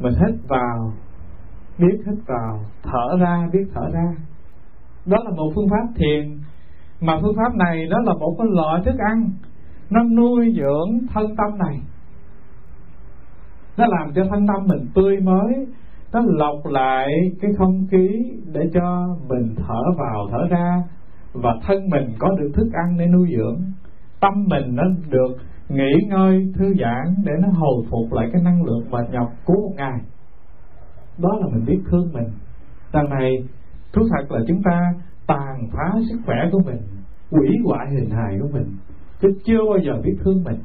Mình 0.00 0.14
hít 0.14 0.48
vào, 0.48 0.92
biết 1.78 1.98
hít 2.06 2.18
vào, 2.26 2.60
thở 2.82 3.16
ra, 3.20 3.48
biết 3.52 3.64
thở 3.74 3.90
ra. 3.92 4.16
Đó 5.06 5.16
là 5.24 5.30
một 5.30 5.52
phương 5.54 5.68
pháp 5.70 5.86
thiền 5.96 6.38
mà 7.02 7.18
phương 7.22 7.36
pháp 7.36 7.54
này 7.54 7.86
đó 7.86 7.98
là 8.04 8.14
một 8.14 8.34
cái 8.38 8.46
loại 8.50 8.82
thức 8.84 8.98
ăn 8.98 9.30
nó 9.90 10.02
nuôi 10.04 10.54
dưỡng 10.56 10.98
thân 11.14 11.36
tâm 11.36 11.58
này. 11.58 11.80
Nó 13.76 13.86
làm 13.86 14.12
cho 14.14 14.24
thân 14.30 14.46
tâm 14.46 14.66
mình 14.66 14.86
tươi 14.94 15.20
mới, 15.20 15.66
nó 16.12 16.20
lọc 16.26 16.66
lại 16.66 17.08
cái 17.40 17.50
không 17.58 17.86
khí 17.90 18.08
để 18.52 18.60
cho 18.74 19.16
mình 19.28 19.54
thở 19.56 19.82
vào, 19.98 20.28
thở 20.30 20.46
ra. 20.50 20.82
Và 21.32 21.50
thân 21.66 21.88
mình 21.88 22.12
có 22.18 22.28
được 22.38 22.50
thức 22.54 22.68
ăn 22.72 22.98
để 22.98 23.06
nuôi 23.06 23.28
dưỡng. 23.36 23.62
Tâm 24.20 24.32
mình 24.46 24.76
nó 24.76 24.82
được 25.08 25.36
nghỉ 25.68 26.06
ngơi 26.08 26.52
thư 26.54 26.74
giãn 26.80 27.14
để 27.24 27.32
nó 27.40 27.48
hồi 27.48 27.84
phục 27.90 28.12
lại 28.12 28.28
cái 28.32 28.42
năng 28.42 28.64
lượng 28.64 28.90
mệt 28.90 29.10
nhọc 29.12 29.32
của 29.44 29.54
một 29.54 29.72
ngày. 29.76 30.00
Đó 31.18 31.30
là 31.40 31.46
mình 31.52 31.64
biết 31.66 31.78
thương 31.90 32.12
mình. 32.12 32.28
Đằng 32.92 33.10
này, 33.10 33.32
thú 33.92 34.02
thật 34.10 34.30
là 34.30 34.40
chúng 34.48 34.62
ta 34.62 34.94
tàn 35.26 35.68
phá 35.72 35.98
sức 36.10 36.18
khỏe 36.26 36.36
của 36.52 36.58
mình 36.66 36.78
quỷ 37.32 37.48
hoại 37.64 37.86
hình 37.90 38.10
hài 38.10 38.38
của 38.40 38.48
mình 38.52 38.76
chứ 39.20 39.28
chưa 39.44 39.58
bao 39.68 39.78
giờ 39.78 40.02
biết 40.04 40.16
thương 40.24 40.44
mình 40.44 40.58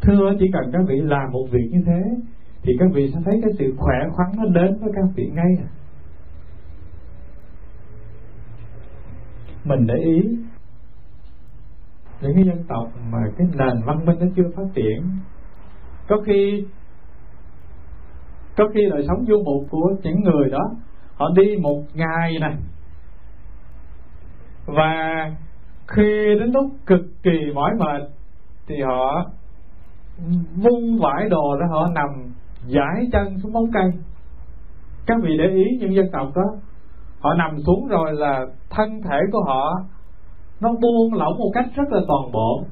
thưa, 0.00 0.32
chỉ 0.38 0.46
cần 0.52 0.70
các 0.72 0.80
vị 0.88 0.94
làm 1.02 1.32
một 1.32 1.46
việc 1.50 1.68
như 1.70 1.82
thế, 1.86 2.02
thì 2.62 2.72
các 2.78 2.88
vị 2.94 3.10
sẽ 3.14 3.20
thấy 3.24 3.40
cái 3.42 3.50
sự 3.58 3.74
khỏe 3.78 3.96
khoắn 4.12 4.28
nó 4.36 4.44
đến 4.44 4.78
với 4.80 4.90
các 4.94 5.04
vị 5.14 5.30
ngay 5.34 5.56
à. 5.58 5.68
mình 9.64 9.86
để 9.86 9.94
ý, 9.94 10.20
những 12.22 12.34
cái 12.34 12.44
dân 12.44 12.64
tộc 12.68 12.88
mà 13.10 13.18
cái 13.38 13.46
nền 13.52 13.82
văn 13.86 14.06
minh 14.06 14.16
nó 14.20 14.26
chưa 14.36 14.50
phát 14.56 14.66
triển, 14.74 15.02
có 16.08 16.16
khi 16.26 16.66
có 18.56 18.64
khi 18.74 18.80
đời 18.90 19.04
sống 19.08 19.24
du 19.26 19.42
mục 19.44 19.70
của 19.70 19.94
những 20.02 20.20
người 20.20 20.50
đó, 20.50 20.70
họ 21.14 21.26
đi 21.36 21.56
một 21.62 21.82
ngày 21.94 22.38
này 22.40 22.56
và 24.76 25.24
khi 25.88 26.34
đến 26.40 26.50
lúc 26.52 26.64
cực 26.86 27.00
kỳ 27.22 27.52
mỏi 27.54 27.70
mệt, 27.78 28.08
thì 28.66 28.74
họ 28.82 29.24
vung 30.62 30.98
vải 31.00 31.28
đồ 31.28 31.56
ra, 31.60 31.66
họ 31.70 31.88
nằm 31.94 32.08
giải 32.66 33.08
chân 33.12 33.38
xuống 33.38 33.52
bóng 33.52 33.70
cây. 33.72 33.90
Các 35.06 35.16
vị 35.22 35.30
để 35.38 35.44
ý 35.44 35.64
những 35.80 35.94
dân 35.94 36.06
tộc 36.12 36.28
đó, 36.34 36.42
họ 37.20 37.34
nằm 37.34 37.58
xuống 37.66 37.88
rồi 37.88 38.12
là 38.12 38.46
thân 38.70 39.02
thể 39.02 39.18
của 39.32 39.42
họ 39.46 39.72
nó 40.60 40.68
buông 40.68 41.14
lỏng 41.14 41.38
một 41.38 41.50
cách 41.54 41.66
rất 41.74 41.88
là 41.90 42.00
toàn 42.08 42.32
bộ. 42.32 42.64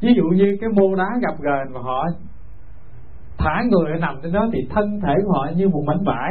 Ví 0.00 0.14
dụ 0.16 0.22
như 0.22 0.56
cái 0.60 0.70
mô 0.70 0.94
đá 0.94 1.08
gặp 1.22 1.34
gền 1.40 1.74
mà 1.74 1.80
họ 1.80 2.04
thả 3.38 3.62
người 3.70 3.98
nằm 4.00 4.18
trên 4.22 4.32
đó, 4.32 4.48
thì 4.52 4.58
thân 4.70 5.00
thể 5.00 5.14
của 5.24 5.32
họ 5.32 5.46
như 5.56 5.68
một 5.68 5.82
mảnh 5.86 6.04
vải, 6.04 6.30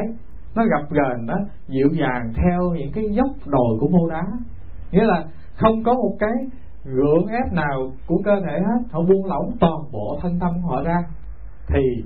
nó 0.56 0.64
gặp 0.64 0.90
gền 0.90 1.26
đó, 1.28 1.36
dịu 1.68 1.88
dàng 1.92 2.34
theo 2.36 2.62
những 2.76 2.92
cái 2.92 3.04
dốc 3.12 3.32
đồi 3.46 3.78
của 3.80 3.88
mô 3.88 4.10
đá 4.10 4.24
nghĩa 4.92 5.04
là 5.04 5.26
không 5.56 5.84
có 5.84 5.94
một 5.94 6.16
cái 6.20 6.34
gượng 6.86 7.26
ép 7.28 7.54
nào 7.54 7.92
của 8.08 8.18
cơ 8.26 8.32
thể 8.46 8.60
hết. 8.60 8.82
Họ 8.92 9.02
buông 9.02 9.26
lỏng 9.26 9.52
toàn 9.60 9.92
bộ 9.92 10.20
thân 10.22 10.40
tâm 10.40 10.52
của 10.64 10.70
họ 10.70 10.84
ra. 10.84 11.04
Thì 11.68 12.04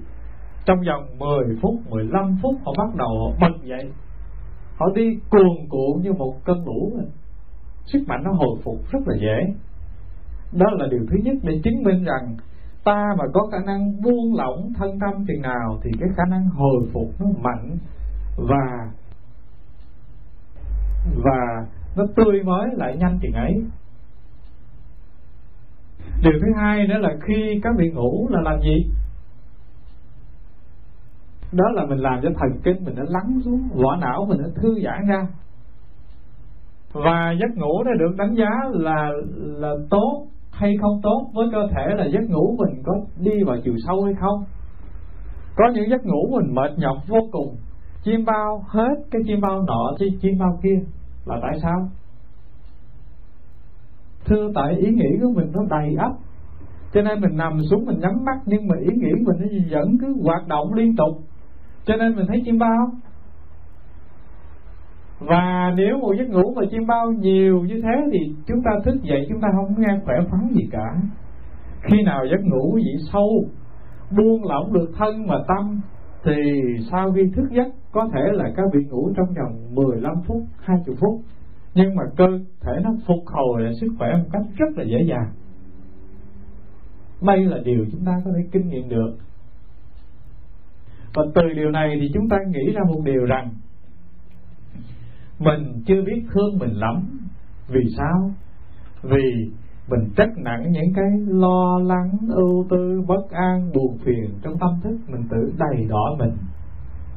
trong 0.65 0.77
vòng 0.87 1.19
10 1.19 1.57
phút 1.61 1.75
15 1.89 2.37
phút, 2.41 2.55
họ 2.65 2.73
bắt 2.77 2.95
đầu 2.95 3.07
họ 3.07 3.37
bật 3.41 3.63
dậy. 3.63 3.91
Họ 4.77 4.85
đi 4.95 5.19
cuồn 5.29 5.67
cuộn 5.69 6.01
như 6.01 6.13
một 6.13 6.35
cơn 6.45 6.65
lũ. 6.65 6.91
Sức 7.85 7.99
mạnh 8.07 8.21
nó 8.23 8.31
hồi 8.31 8.57
phục 8.63 8.91
rất 8.91 8.99
là 9.05 9.15
dễ. 9.21 9.53
Đó 10.51 10.65
là 10.71 10.87
điều 10.91 11.05
thứ 11.09 11.17
nhất 11.23 11.37
để 11.43 11.59
chứng 11.63 11.83
minh 11.83 12.03
rằng 12.03 12.35
ta 12.83 13.15
mà 13.17 13.25
có 13.33 13.47
khả 13.51 13.57
năng 13.65 14.01
buông 14.01 14.35
lỏng 14.35 14.73
thân 14.77 14.99
tâm 14.99 15.25
chừng 15.27 15.41
nào 15.41 15.79
thì 15.83 15.91
cái 15.99 16.09
khả 16.17 16.23
năng 16.29 16.49
hồi 16.49 16.89
phục 16.93 17.09
nó 17.19 17.25
mạnh 17.41 17.77
và 18.37 18.91
và 21.23 21.65
nó 21.95 22.05
tươi 22.15 22.43
mới 22.43 22.67
lại 22.73 22.97
nhanh 22.97 23.19
chừng 23.21 23.33
ấy. 23.33 23.63
Điều 26.23 26.33
thứ 26.41 26.47
hai 26.57 26.87
nữa 26.87 26.97
là 26.97 27.09
khi 27.27 27.59
các 27.63 27.73
vị 27.77 27.89
ngủ 27.89 28.27
là 28.29 28.41
làm 28.41 28.61
gì? 28.61 28.91
Đó 31.51 31.65
là 31.73 31.85
mình 31.85 31.97
làm 31.97 32.19
cho 32.23 32.29
thần 32.39 32.59
kinh 32.63 32.83
mình 32.85 32.95
nó 32.97 33.03
lắng 33.07 33.39
xuống, 33.45 33.69
vỏ 33.73 33.95
não 33.95 34.25
mình 34.29 34.37
nó 34.41 34.47
thư 34.55 34.79
giãn 34.83 35.07
ra. 35.07 35.27
Và 36.93 37.35
giấc 37.39 37.57
ngủ 37.57 37.83
nó 37.83 37.91
được 37.93 38.15
đánh 38.17 38.35
giá 38.35 38.49
là 38.71 39.09
là 39.35 39.73
tốt 39.89 40.27
hay 40.51 40.73
không 40.81 40.99
tốt. 41.03 41.29
Với 41.33 41.47
cơ 41.51 41.67
thể 41.71 41.95
là 41.95 42.05
giấc 42.05 42.29
ngủ 42.29 42.57
mình 42.59 42.83
có 42.85 42.93
đi 43.19 43.43
vào 43.43 43.57
chiều 43.63 43.75
sâu 43.87 44.03
hay 44.03 44.13
không. 44.19 44.43
Có 45.55 45.63
những 45.73 45.89
giấc 45.89 46.05
ngủ 46.05 46.29
mình 46.31 46.53
mệt 46.55 46.71
nhọc 46.77 46.97
vô 47.07 47.19
cùng. 47.31 47.55
Chim 48.03 48.25
bao 48.25 48.63
hết 48.67 48.95
cái 49.11 49.21
chim 49.27 49.41
bao 49.41 49.61
nọ 49.61 49.91
chứ 49.99 50.05
chim 50.21 50.37
bao 50.39 50.59
kia 50.63 50.79
là 51.25 51.39
tại 51.41 51.59
sao? 51.61 51.89
Thưa, 54.25 54.51
tại 54.55 54.75
ý 54.77 54.91
nghĩ 54.91 55.17
của 55.21 55.31
mình 55.35 55.51
nó 55.53 55.61
đầy 55.69 55.95
ắp. 55.99 56.11
Cho 56.93 57.01
nên 57.01 57.21
mình 57.21 57.37
nằm 57.37 57.59
xuống 57.69 57.85
mình 57.85 57.99
nhắm 57.99 58.11
mắt, 58.25 58.37
nhưng 58.45 58.67
mà 58.67 58.75
ý 58.79 58.95
nghĩ 58.95 59.11
mình 59.11 59.37
nó 59.39 59.45
vẫn 59.71 59.97
cứ 60.01 60.15
hoạt 60.23 60.47
động 60.47 60.73
liên 60.73 60.95
tục. 60.95 61.17
Cho 61.85 61.95
nên 61.95 62.15
mình 62.15 62.25
thấy 62.27 62.41
chim 62.45 62.57
bao. 62.59 62.91
Và 65.19 65.73
nếu 65.75 65.97
một 65.97 66.13
giấc 66.17 66.29
ngủ 66.29 66.53
mà 66.55 66.61
chim 66.71 66.87
bao 66.87 67.11
nhiều 67.11 67.61
như 67.61 67.81
thế 67.83 68.09
thì 68.11 68.35
chúng 68.47 68.61
ta 68.63 68.71
thức 68.85 69.03
dậy 69.03 69.25
chúng 69.29 69.41
ta 69.41 69.47
không 69.55 69.75
nghe 69.77 69.99
khỏe 70.05 70.15
khoắn 70.29 70.47
gì 70.53 70.67
cả. 70.71 70.95
Khi 71.81 72.01
nào 72.03 72.25
giấc 72.31 72.41
ngủ 72.43 72.77
gì 72.77 72.95
sâu, 73.13 73.29
buông 74.17 74.43
lỏng 74.43 74.73
được 74.73 74.91
thân 74.97 75.25
và 75.27 75.43
tâm, 75.47 75.81
thì 76.23 76.33
sau 76.91 77.11
khi 77.11 77.21
thức 77.35 77.47
giấc 77.51 77.67
có 77.91 78.09
thể 78.13 78.21
là 78.33 78.51
các 78.55 78.65
vị 78.73 78.79
ngủ 78.89 79.11
trong 79.15 79.27
vòng 79.33 79.75
15 79.75 80.13
phút 80.27 80.43
20 80.57 80.95
phút. 80.99 81.21
Nhưng 81.73 81.95
mà 81.95 82.03
cơ 82.17 82.25
thể 82.61 82.71
nó 82.83 82.93
phục 83.07 83.25
hồi 83.25 83.61
lại 83.61 83.73
sức 83.81 83.87
khỏe 83.97 84.07
một 84.17 84.29
cách 84.31 84.43
rất 84.57 84.77
là 84.77 84.83
dễ 84.83 85.05
dàng. 85.09 85.31
Đây 87.21 87.45
là 87.45 87.57
điều 87.65 87.85
chúng 87.91 88.05
ta 88.05 88.21
có 88.25 88.31
thể 88.35 88.47
kinh 88.51 88.67
nghiệm 88.69 88.89
được. 88.89 89.17
Và 91.13 91.23
từ 91.35 91.41
điều 91.55 91.71
này 91.71 91.97
thì 92.01 92.11
chúng 92.13 92.29
ta 92.29 92.37
nghĩ 92.47 92.73
ra 92.73 92.81
một 92.87 93.01
điều 93.05 93.25
rằng, 93.25 93.51
mình 95.39 95.83
chưa 95.85 96.01
biết 96.05 96.23
thương 96.33 96.57
mình 96.59 96.73
lắm. 96.73 97.19
Vì 97.67 97.81
sao? 97.97 98.31
Vì 99.03 99.51
mình 99.89 100.09
trách 100.15 100.37
nặng 100.37 100.71
những 100.71 100.93
cái 100.95 101.11
lo 101.27 101.79
lắng, 101.79 102.17
ưu 102.29 102.65
tư, 102.69 103.01
bất 103.07 103.29
an, 103.31 103.71
buồn 103.73 103.97
phiền 103.97 104.29
trong 104.41 104.57
tâm 104.59 104.69
thức. 104.83 104.97
Mình 105.07 105.23
tự 105.29 105.53
đầy 105.57 105.85
đỏ 105.89 106.15
mình 106.19 106.33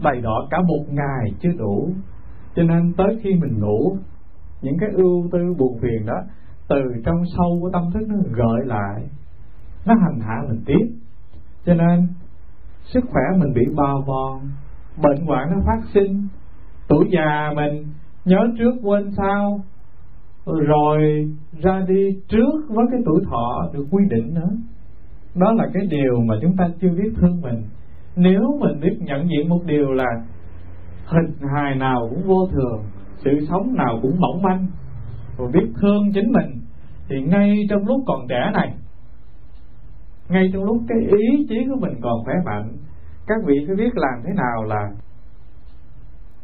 đầy 0.02 0.20
đỏ 0.20 0.46
cả 0.50 0.58
một 0.68 0.84
ngày 0.88 1.30
chưa 1.40 1.52
đủ. 1.58 1.90
Cho 2.56 2.62
nên 2.62 2.92
tới 2.96 3.18
khi 3.22 3.34
mình 3.34 3.58
ngủ, 3.58 3.96
những 4.62 4.78
cái 4.80 4.90
ưu 4.92 5.28
tư 5.32 5.54
buồn 5.58 5.78
phiền 5.82 6.06
đó 6.06 6.22
từ 6.68 6.80
trong 7.04 7.22
sâu 7.36 7.58
của 7.60 7.70
tâm 7.70 7.82
thức 7.94 8.08
nó 8.08 8.16
gợi 8.32 8.66
lại, 8.66 9.02
nó 9.86 9.94
hành 9.94 10.20
hạ 10.20 10.42
mình 10.48 10.62
tiếp. 10.66 10.88
Cho 11.66 11.74
nên, 11.74 12.06
sức 12.84 13.04
khỏe 13.10 13.22
mình 13.38 13.54
bị 13.54 13.62
bào 13.76 14.04
mòn 14.06 14.40
bệnh 15.02 15.26
hoạn 15.26 15.48
nó 15.50 15.56
phát 15.66 15.80
sinh. 15.94 16.28
Tuổi 16.88 17.08
già 17.10 17.52
mình 17.56 17.86
nhớ 18.24 18.38
trước 18.58 18.74
quên 18.82 19.10
sau, 19.16 19.60
rồi 20.46 21.30
ra 21.62 21.84
đi 21.88 22.20
trước 22.28 22.66
với 22.68 22.86
cái 22.90 23.00
tuổi 23.04 23.20
thọ 23.30 23.70
được 23.72 23.86
quy 23.90 24.04
định 24.10 24.34
nữa. 24.34 24.50
Đó 25.34 25.52
là 25.52 25.70
cái 25.74 25.86
điều 25.86 26.20
mà 26.28 26.34
chúng 26.42 26.56
ta 26.56 26.68
chưa 26.80 26.88
biết 26.88 27.12
thương 27.16 27.40
mình 27.40 27.62
nếu 28.16 28.58
mình 28.60 28.80
biết 28.80 28.96
nhận 29.00 29.28
diện 29.28 29.48
một 29.48 29.60
điều 29.66 29.92
là 29.92 30.06
hình 31.06 31.48
hài 31.54 31.74
nào 31.74 32.08
cũng 32.10 32.22
vô 32.26 32.46
thường, 32.52 32.84
sự 33.24 33.30
sống 33.48 33.74
nào 33.74 33.98
cũng 34.02 34.20
mỏng 34.20 34.42
manh 34.42 34.66
và 35.36 35.44
biết 35.52 35.66
thương 35.80 36.12
chính 36.14 36.32
mình, 36.32 36.60
thì 37.08 37.16
ngay 37.22 37.66
trong 37.70 37.86
lúc 37.86 38.00
còn 38.06 38.26
trẻ 38.28 38.50
này, 38.52 38.74
ngay 40.28 40.50
trong 40.52 40.64
lúc 40.64 40.76
cái 40.88 40.98
ý 40.98 41.46
chí 41.48 41.56
của 41.68 41.80
mình 41.80 42.00
còn 42.02 42.24
khỏe 42.24 42.34
mạnh, 42.44 42.76
các 43.26 43.36
vị 43.46 43.54
phải 43.66 43.76
biết 43.76 43.90
làm 43.94 44.22
thế 44.24 44.32
nào 44.36 44.64
là 44.64 44.90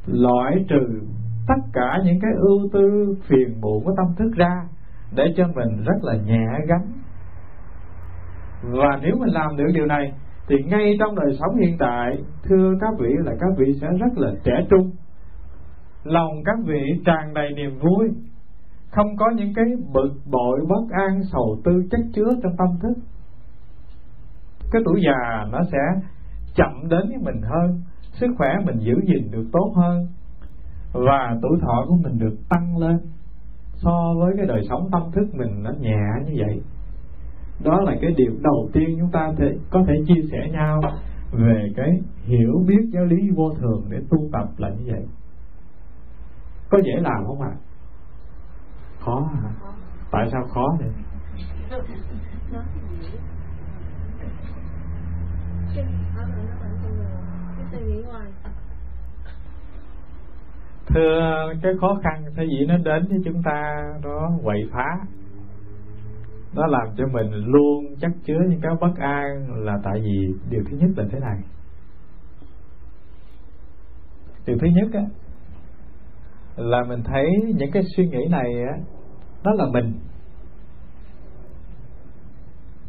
loại 0.06 0.64
trừ 0.68 1.00
tất 1.48 1.62
cả 1.72 1.98
những 2.04 2.20
cái 2.20 2.30
ưu 2.36 2.68
tư 2.72 3.14
phiền 3.28 3.60
muộn 3.60 3.84
của 3.84 3.94
tâm 3.96 4.06
thức 4.16 4.30
ra 4.36 4.68
để 5.16 5.24
cho 5.36 5.46
mình 5.46 5.84
rất 5.84 5.96
là 6.02 6.14
nhẹ 6.16 6.46
gánh. 6.68 6.86
Và 8.62 8.98
nếu 9.02 9.16
mình 9.16 9.34
làm 9.34 9.56
được 9.56 9.70
điều 9.74 9.86
này 9.86 10.12
thì 10.50 10.56
ngay 10.62 10.96
trong 11.00 11.14
đời 11.14 11.36
sống 11.40 11.56
hiện 11.56 11.76
tại, 11.78 12.16
thưa 12.44 12.74
các 12.80 12.94
vị, 12.98 13.08
là 13.24 13.32
các 13.40 13.50
vị 13.58 13.72
sẽ 13.80 13.86
rất 14.00 14.18
là 14.18 14.32
trẻ 14.44 14.52
trung. 14.70 14.90
Lòng 16.04 16.32
các 16.44 16.58
vị 16.64 16.80
tràn 17.06 17.34
đầy 17.34 17.50
niềm 17.56 17.78
vui. 17.78 18.08
Không 18.90 19.16
có 19.16 19.26
những 19.36 19.52
cái 19.54 19.64
bực 19.92 20.12
bội, 20.30 20.60
bất 20.68 20.96
an, 21.08 21.20
sầu 21.32 21.56
tư, 21.64 21.72
chất 21.90 22.00
chứa 22.14 22.28
trong 22.42 22.52
tâm 22.58 22.68
thức. 22.82 23.02
Cái 24.72 24.82
tuổi 24.84 25.00
già 25.06 25.44
nó 25.52 25.58
sẽ 25.72 25.78
chậm 26.54 26.88
đến 26.88 27.00
với 27.08 27.18
mình 27.22 27.42
hơn, 27.42 27.82
sức 28.12 28.26
khỏe 28.38 28.48
mình 28.64 28.78
giữ 28.78 28.94
gìn 29.06 29.30
được 29.30 29.44
tốt 29.52 29.72
hơn, 29.76 30.06
và 30.92 31.36
tuổi 31.42 31.58
thọ 31.60 31.84
của 31.88 31.96
mình 32.02 32.18
được 32.18 32.36
tăng 32.48 32.76
lên. 32.76 32.98
So 33.74 34.14
với 34.20 34.32
cái 34.36 34.46
đời 34.46 34.62
sống 34.68 34.88
tâm 34.92 35.02
thức 35.14 35.34
mình 35.34 35.62
nó 35.62 35.70
nhẹ 35.80 36.00
như 36.26 36.32
vậy 36.46 36.62
đó 37.64 37.80
là 37.80 37.94
cái 38.00 38.10
điều 38.16 38.32
đầu 38.42 38.70
tiên 38.72 38.96
chúng 39.00 39.10
ta 39.10 39.32
thể, 39.38 39.56
có 39.70 39.84
thể 39.88 39.94
chia 40.06 40.22
sẻ 40.32 40.48
nhau 40.52 40.80
về 41.32 41.72
cái 41.76 42.00
hiểu 42.24 42.64
biết 42.66 42.90
giáo 42.92 43.04
lý 43.04 43.30
vô 43.34 43.50
thường 43.60 43.84
để 43.88 43.98
tu 44.10 44.18
tập 44.32 44.48
là 44.56 44.68
như 44.68 44.92
vậy. 44.92 45.06
Có 46.70 46.78
dễ 46.84 46.92
làm 47.00 47.26
không 47.26 47.40
ạ? 47.40 47.50
À? 47.50 47.60
khó 49.00 49.30
hả? 49.42 49.50
Tại 50.10 50.28
sao 50.32 50.42
khó 50.54 50.76
vậy? 50.78 50.90
Thưa 60.86 61.52
cái 61.62 61.72
khó 61.80 61.98
khăn 62.02 62.24
thay 62.36 62.46
vì 62.46 62.66
nó 62.66 62.76
đến 62.76 63.08
với 63.08 63.18
chúng 63.24 63.42
ta 63.42 63.84
nó 64.02 64.30
quậy 64.44 64.60
phá 64.72 64.98
nó 66.52 66.66
làm 66.66 66.88
cho 66.96 67.04
mình 67.12 67.30
luôn 67.32 67.84
chắc 68.00 68.10
chứa 68.24 68.38
những 68.48 68.60
cái 68.62 68.72
bất 68.80 68.96
an 68.96 69.46
là 69.64 69.78
tại 69.84 70.00
vì 70.00 70.34
điều 70.50 70.64
thứ 70.70 70.76
nhất 70.76 70.90
là 70.96 71.04
thế 71.12 71.18
này. 71.18 71.38
Điều 74.46 74.58
thứ 74.58 74.66
nhất 74.66 74.88
á, 74.92 75.04
là 76.56 76.84
mình 76.88 77.02
thấy 77.04 77.26
những 77.56 77.70
cái 77.72 77.82
suy 77.96 78.06
nghĩ 78.06 78.26
này 78.30 78.62
á, 78.62 78.78
đó 79.44 79.52
là 79.54 79.64
mình. 79.72 79.94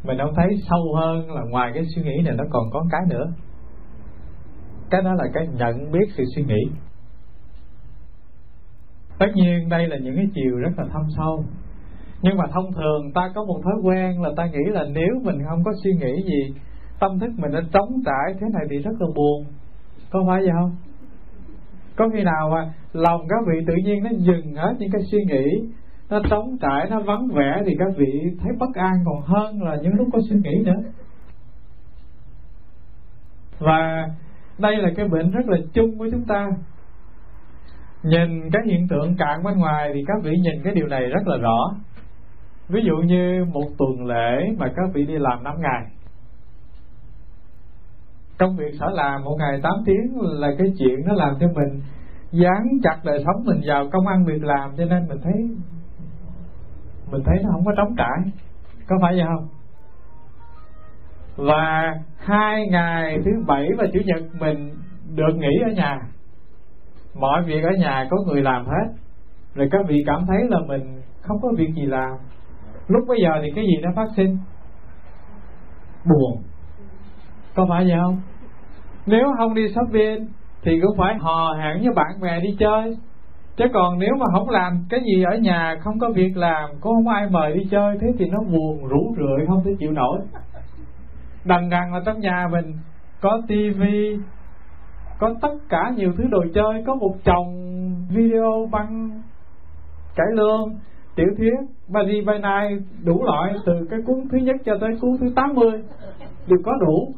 Mình 0.03 0.17
không 0.17 0.33
thấy 0.35 0.47
sâu 0.69 0.95
hơn 0.95 1.31
là 1.31 1.41
ngoài 1.49 1.71
cái 1.73 1.83
suy 1.95 2.01
nghĩ 2.03 2.21
này 2.25 2.35
nó 2.37 2.43
còn 2.51 2.63
có 2.73 2.85
cái 2.91 3.01
nữa. 3.09 3.33
Cái 4.89 5.01
đó 5.01 5.13
là 5.13 5.23
cái 5.33 5.47
nhận 5.47 5.91
biết 5.91 6.13
sự 6.17 6.23
suy 6.35 6.43
nghĩ. 6.43 6.61
Tất 9.19 9.27
nhiên 9.33 9.69
đây 9.69 9.87
là 9.87 9.97
những 9.97 10.15
cái 10.15 10.25
chiều 10.33 10.57
rất 10.57 10.71
là 10.77 10.85
thâm 10.93 11.01
sâu 11.17 11.45
nhưng 12.21 12.37
mà 12.37 12.43
thông 12.53 12.73
thường 12.73 13.11
ta 13.13 13.31
có 13.35 13.45
một 13.45 13.61
thói 13.63 13.73
quen 13.83 14.21
là 14.21 14.29
ta 14.37 14.45
nghĩ 14.45 14.71
là 14.71 14.83
nếu 14.93 15.21
mình 15.23 15.35
không 15.49 15.63
có 15.63 15.71
suy 15.83 15.91
nghĩ 15.93 16.23
gì, 16.23 16.53
tâm 16.99 17.19
thức 17.19 17.31
mình 17.37 17.51
nó 17.51 17.59
trống 17.73 18.01
trải, 18.05 18.33
thế 18.39 18.47
này 18.53 18.63
thì 18.69 18.77
rất 18.77 18.91
là 18.99 19.07
buồn. 19.15 19.45
Có 20.11 20.23
phải 20.27 20.41
vậy 20.41 20.51
không? 20.61 20.75
Có 21.95 22.09
khi 22.13 22.23
nào 22.23 22.49
mà 22.49 22.73
lòng 22.93 23.21
các 23.29 23.39
vị 23.47 23.65
tự 23.67 23.73
nhiên 23.85 24.03
nó 24.03 24.09
dừng 24.17 24.55
hết 24.55 24.73
những 24.79 24.91
cái 24.91 25.01
suy 25.11 25.19
nghĩ, 25.25 25.69
nó 26.09 26.19
trống 26.29 26.57
trải, 26.61 26.89
nó 26.89 26.99
vắng 26.99 27.27
vẻ 27.33 27.61
thì 27.65 27.75
các 27.79 27.87
vị 27.97 28.21
thấy 28.39 28.51
bất 28.59 28.75
an 28.75 28.93
còn 29.05 29.21
hơn 29.21 29.61
là 29.63 29.75
những 29.81 29.93
lúc 29.93 30.07
có 30.13 30.19
suy 30.29 30.35
nghĩ 30.35 30.63
nữa. 30.65 30.81
Và 33.59 34.09
đây 34.59 34.77
là 34.77 34.89
cái 34.95 35.07
bệnh 35.07 35.31
rất 35.31 35.45
là 35.47 35.57
chung 35.73 35.97
của 35.97 36.07
chúng 36.11 36.25
ta. 36.25 36.49
Nhìn 38.03 38.49
cái 38.51 38.61
hiện 38.65 38.87
tượng 38.87 39.15
cạn 39.17 39.43
bên 39.43 39.57
ngoài 39.57 39.91
thì 39.93 40.03
các 40.07 40.17
vị 40.23 40.31
nhìn 40.31 40.63
cái 40.63 40.73
điều 40.73 40.87
này 40.87 41.01
rất 41.01 41.27
là 41.27 41.37
rõ 41.37 41.75
ví 42.71 42.81
dụ 42.83 42.95
như 42.95 43.45
một 43.53 43.65
tuần 43.77 44.05
lễ 44.05 44.55
mà 44.57 44.67
các 44.75 44.85
vị 44.93 45.05
đi 45.05 45.17
làm 45.17 45.43
5 45.43 45.55
ngày. 45.59 45.83
Công 48.39 48.55
việc 48.55 48.71
sở 48.79 48.85
làm 48.93 49.23
một 49.23 49.35
ngày 49.39 49.59
8 49.63 49.73
tiếng 49.85 50.21
là 50.21 50.47
cái 50.57 50.67
chuyện 50.79 50.95
nó 51.05 51.13
làm 51.13 51.35
cho 51.39 51.47
mình 51.47 51.81
dán 52.31 52.63
chặt 52.83 52.97
đời 53.03 53.23
sống 53.25 53.43
mình 53.45 53.61
vào 53.65 53.89
công 53.91 54.07
ăn 54.07 54.25
việc 54.25 54.43
làm, 54.43 54.75
cho 54.77 54.85
nên 54.85 55.07
mình 55.07 55.17
thấy 55.23 55.33
mình 57.11 57.21
thấy 57.25 57.35
nó 57.43 57.49
không 57.51 57.65
có 57.65 57.71
trống 57.77 57.95
trải. 57.97 58.31
Có 58.87 58.95
phải 59.01 59.13
vậy 59.15 59.25
không? 59.25 59.47
Và 61.35 61.93
hai 62.17 62.67
ngày 62.71 63.17
thứ 63.25 63.31
bảy 63.47 63.67
và 63.77 63.85
chủ 63.93 63.99
nhật 64.05 64.23
mình 64.39 64.73
được 65.15 65.35
nghỉ 65.35 65.61
ở 65.65 65.71
nhà. 65.71 65.99
Mọi 67.15 67.43
việc 67.43 67.63
ở 67.63 67.71
nhà 67.79 68.07
có 68.09 68.17
người 68.27 68.41
làm 68.41 68.65
hết. 68.65 68.93
Rồi 69.55 69.67
các 69.71 69.81
vị 69.87 70.03
cảm 70.05 70.25
thấy 70.27 70.37
là 70.49 70.59
mình 70.67 71.01
không 71.21 71.37
có 71.41 71.51
việc 71.57 71.69
gì 71.75 71.85
làm 71.85 72.17
lúc 72.87 73.03
bây 73.07 73.17
giờ 73.21 73.29
thì 73.43 73.51
cái 73.55 73.65
gì 73.65 73.77
nó 73.81 73.89
phát 73.95 74.07
sinh? 74.15 74.37
Buồn. 76.05 76.41
Có 77.55 77.65
phải 77.69 77.83
vậy 77.83 77.97
không? 78.01 78.21
Nếu 79.05 79.23
không 79.37 79.53
đi 79.53 79.67
shopping 79.75 80.27
thì 80.63 80.79
cũng 80.81 80.97
phải 80.97 81.15
hò 81.19 81.53
hẹn 81.53 81.77
với 81.83 81.93
bạn 81.95 82.21
bè 82.21 82.39
đi 82.39 82.55
chơi. 82.59 82.97
Chứ 83.57 83.65
còn 83.73 83.99
nếu 83.99 84.15
mà 84.19 84.25
không 84.33 84.49
làm 84.49 84.85
cái 84.89 84.99
gì 84.99 85.23
ở 85.23 85.37
nhà, 85.37 85.75
không 85.83 85.99
có 85.99 86.09
việc 86.15 86.37
làm, 86.37 86.69
cũng 86.81 86.93
không 86.93 87.07
ai 87.07 87.29
mời 87.29 87.53
đi 87.53 87.67
chơi, 87.71 87.97
thế 88.01 88.07
thì 88.19 88.25
nó 88.29 88.39
buồn 88.39 88.87
rủ 88.87 89.15
rượi, 89.17 89.45
không 89.47 89.63
thể 89.65 89.71
chịu 89.79 89.91
nổi. 89.91 90.19
Đằng 91.45 91.69
đằng 91.69 91.93
là 91.93 92.01
trong 92.05 92.19
nhà 92.19 92.47
mình, 92.51 92.73
có 93.21 93.41
tivi 93.47 94.17
có 95.21 95.35
tất 95.41 95.53
cả 95.69 95.91
nhiều 95.95 96.13
thứ 96.17 96.23
đồ 96.29 96.45
chơi, 96.53 96.83
có 96.87 96.95
một 96.95 97.15
chồng 97.23 97.55
video 98.09 98.67
băng, 98.71 99.21
cải 100.15 100.27
lương, 100.33 100.75
tiểu 101.15 101.27
thuyết. 101.37 101.53
Bari 101.93 102.21
by 102.21 102.37
này? 102.41 102.77
Đủ 103.03 103.23
loại, 103.23 103.53
từ 103.65 103.87
cái 103.89 103.99
cuốn 104.05 104.27
thứ 104.31 104.37
nhất 104.37 104.55
cho 104.65 104.77
tới 104.81 104.89
cuốn 105.01 105.17
thứ 105.19 105.33
80 105.35 105.71
đều 106.47 106.59
có 106.65 106.71
đủ. 106.81 107.13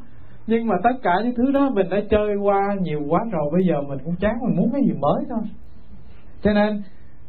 Nhưng 0.48 0.68
mà 0.68 0.76
tất 0.84 0.94
cả 1.04 1.12
những 1.24 1.36
thứ 1.36 1.52
đó 1.52 1.70
mình 1.70 1.90
đã 1.90 1.98
chơi 2.10 2.36
qua 2.36 2.76
nhiều 2.82 3.02
quá 3.10 3.20
rồi, 3.32 3.50
bây 3.54 3.66
giờ 3.66 3.82
mình 3.82 4.00
cũng 4.06 4.16
chán, 4.20 4.34
mình 4.42 4.58
muốn 4.58 4.70
cái 4.74 4.82
gì 4.86 4.94
mới 5.00 5.24
thôi. 5.30 5.44
Cho 6.42 6.54
nên, 6.54 6.82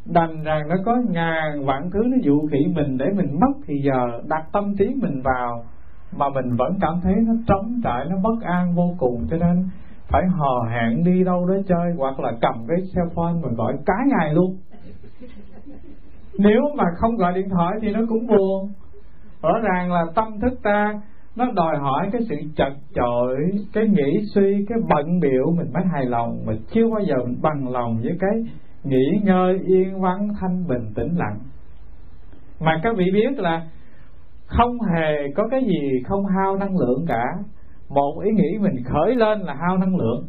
đành 0.04 0.42
rằng 0.42 0.68
nó 0.68 0.76
có 0.84 0.96
ngàn 1.08 1.64
vạn 1.64 1.90
thứ 1.92 2.00
nó 2.06 2.16
dụ 2.22 2.48
khỉ 2.52 2.58
mình 2.74 2.98
để 2.98 3.06
mình 3.16 3.40
mất 3.40 3.52
thì 3.66 3.74
giờ 3.84 4.20
đặt 4.28 4.44
tâm 4.52 4.74
trí 4.78 4.86
mình 5.02 5.22
vào 5.22 5.64
mà 6.16 6.28
mình 6.28 6.56
vẫn 6.56 6.78
cảm 6.80 7.00
thấy 7.02 7.14
nó 7.26 7.32
trống 7.46 7.80
trải, 7.84 8.04
nó 8.10 8.16
bất 8.22 8.42
an 8.42 8.74
vô 8.74 8.94
cùng. 8.98 9.26
Cho 9.30 9.36
nên, 9.36 9.68
phải 10.08 10.22
hò 10.26 10.68
hẹn 10.70 11.04
đi 11.04 11.24
đâu 11.24 11.46
đó 11.46 11.54
chơi 11.68 11.92
hoặc 11.98 12.20
là 12.20 12.32
cầm 12.40 12.54
cái 12.68 12.78
cell 12.94 13.08
phone 13.14 13.32
mình 13.42 13.54
gọi 13.54 13.72
cả 13.86 13.94
ngày 14.06 14.34
luôn 14.34 14.56
nếu 16.38 16.60
mà 16.76 16.84
không 16.96 17.16
gọi 17.16 17.32
điện 17.34 17.48
thoại 17.48 17.72
thì 17.82 17.92
nó 17.92 18.00
cũng 18.08 18.26
buồn. 18.26 18.72
Rõ 19.42 19.58
ràng 19.62 19.92
là 19.92 20.04
tâm 20.14 20.40
thức 20.40 20.58
ta, 20.62 21.00
nó 21.36 21.50
đòi 21.54 21.76
hỏi 21.76 22.08
cái 22.12 22.22
sự 22.28 22.36
chật 22.56 22.72
chội, 22.94 23.36
cái 23.72 23.88
nghĩ 23.88 24.26
suy, 24.34 24.64
cái 24.68 24.78
bận 24.88 25.20
biểu. 25.20 25.50
Mình 25.56 25.72
mới 25.72 25.82
hài 25.92 26.04
lòng 26.04 26.38
mà 26.46 26.52
chưa 26.70 26.88
bao 26.90 27.00
giờ 27.00 27.14
mình 27.24 27.36
bằng 27.42 27.68
lòng 27.68 27.98
với 28.02 28.16
cái 28.20 28.30
nghỉ 28.84 29.20
ngơi, 29.22 29.58
yên 29.66 30.00
vắng, 30.00 30.28
thanh 30.40 30.66
bình, 30.68 30.92
tĩnh 30.94 31.16
lặng. 31.16 31.38
Mà 32.60 32.80
các 32.82 32.96
vị 32.96 33.04
biết 33.12 33.38
là 33.38 33.66
không 34.46 34.78
hề 34.80 35.32
có 35.36 35.48
cái 35.50 35.64
gì 35.64 36.02
không 36.04 36.26
hao 36.26 36.56
năng 36.56 36.76
lượng 36.78 37.04
cả. 37.08 37.24
Một 37.88 38.20
ý 38.24 38.30
nghĩ 38.30 38.58
mình 38.60 38.84
khởi 38.84 39.14
lên 39.14 39.40
là 39.40 39.54
hao 39.54 39.78
năng 39.78 39.96
lượng. 39.96 40.28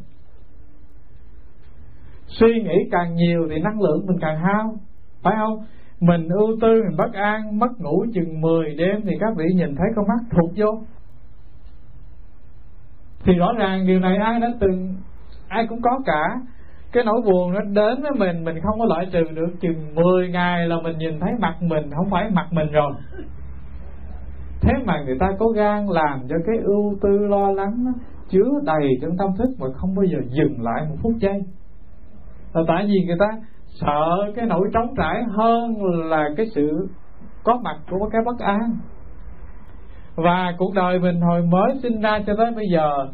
Suy 2.28 2.62
nghĩ 2.64 2.76
càng 2.91 3.16
nhiều 3.16 3.47
thì 3.49 3.60
năng 3.60 3.82
lượng 3.82 4.06
mình 4.06 4.18
càng 4.22 4.39
hao, 4.39 4.76
phải 5.24 5.34
không? 5.38 5.66
Mình 6.00 6.28
ưu 6.30 6.58
tư, 6.62 6.82
mình 6.88 6.98
bất 6.98 7.14
an, 7.14 7.60
mất 7.60 7.80
ngủ 7.80 8.06
chừng 8.14 8.41
10 8.41 8.76
đêm 8.76 9.02
thì 9.04 9.12
các 9.20 9.34
vị 9.38 9.46
nhìn 9.56 9.76
thấy 9.76 9.88
con 9.96 10.08
mắt 10.08 10.20
thụt 10.32 10.52
vô. 10.56 10.82
Thì 13.24 13.34
rõ 13.34 13.54
ràng 13.58 13.88
điều 13.88 14.00
này 14.00 14.18
ai 14.18 14.39
đã 14.39 14.48
từng, 14.60 14.96
ai 15.48 15.68
cũng 15.70 15.82
có 15.82 16.00
cả. 16.06 16.24
Cái 16.91 17.04
nỗi 17.04 17.22
buồn 17.26 17.54
nó 17.54 17.62
đến 17.62 18.02
với 18.02 18.12
mình 18.18 18.43
mình 18.43 18.56
không 18.64 18.80
có 18.80 18.86
loại 18.86 19.08
trừ 19.12 19.24
được. 19.36 19.54
Chừng 19.62 19.96
10 19.96 20.30
ngày 20.30 20.68
là 20.68 20.76
mình 20.84 20.98
nhìn 20.98 21.20
thấy 21.20 21.32
mặt 21.39 21.56
mình, 21.62 21.91
không 21.96 22.10
phải 22.12 22.30
mặt 22.30 22.48
mình 22.52 22.72
rồi. 22.72 22.91
Thế 24.62 24.74
mà 24.86 25.04
người 25.06 25.18
ta 25.20 25.28
có 25.39 25.48
gan 25.48 25.86
làm 25.86 26.20
cho 26.30 26.36
cái 26.46 26.58
ưu 26.64 26.96
tư, 27.02 27.28
lo 27.28 27.52
lắng 27.52 27.86
chứa 28.30 28.50
đầy 28.64 28.89
trong 29.02 29.18
tâm 29.18 29.30
thức 29.38 29.50
mà 29.60 29.68
không 29.76 29.96
bao 29.96 30.06
giờ 30.06 30.18
dừng 30.30 30.62
lại 30.62 30.86
một 30.89 30.96
phút 31.02 31.14
giây. 31.20 31.41
Là 32.54 32.62
tại 32.68 32.86
vì 32.86 33.06
người 33.08 33.18
ta 33.20 33.28
sợ 33.82 34.32
cái 34.36 34.45
nỗi 34.45 34.69
trống 34.73 34.93
trải 34.97 35.23
hơn 35.30 35.84
là 36.09 36.30
cái 36.38 36.45
sự 36.55 36.88
có 37.43 37.59
mặt 37.63 37.78
của 37.89 38.09
cái 38.11 38.21
bất 38.26 38.39
an. 38.39 38.78
Và 40.15 40.53
cuộc 40.57 40.73
đời 40.76 40.99
mình 40.99 41.21
hồi 41.21 41.41
mới 41.41 41.80
sinh 41.84 42.01
ra 42.01 42.19
cho 42.28 42.34
tới 42.38 42.51
bây 42.55 42.65
giờ 42.73 43.07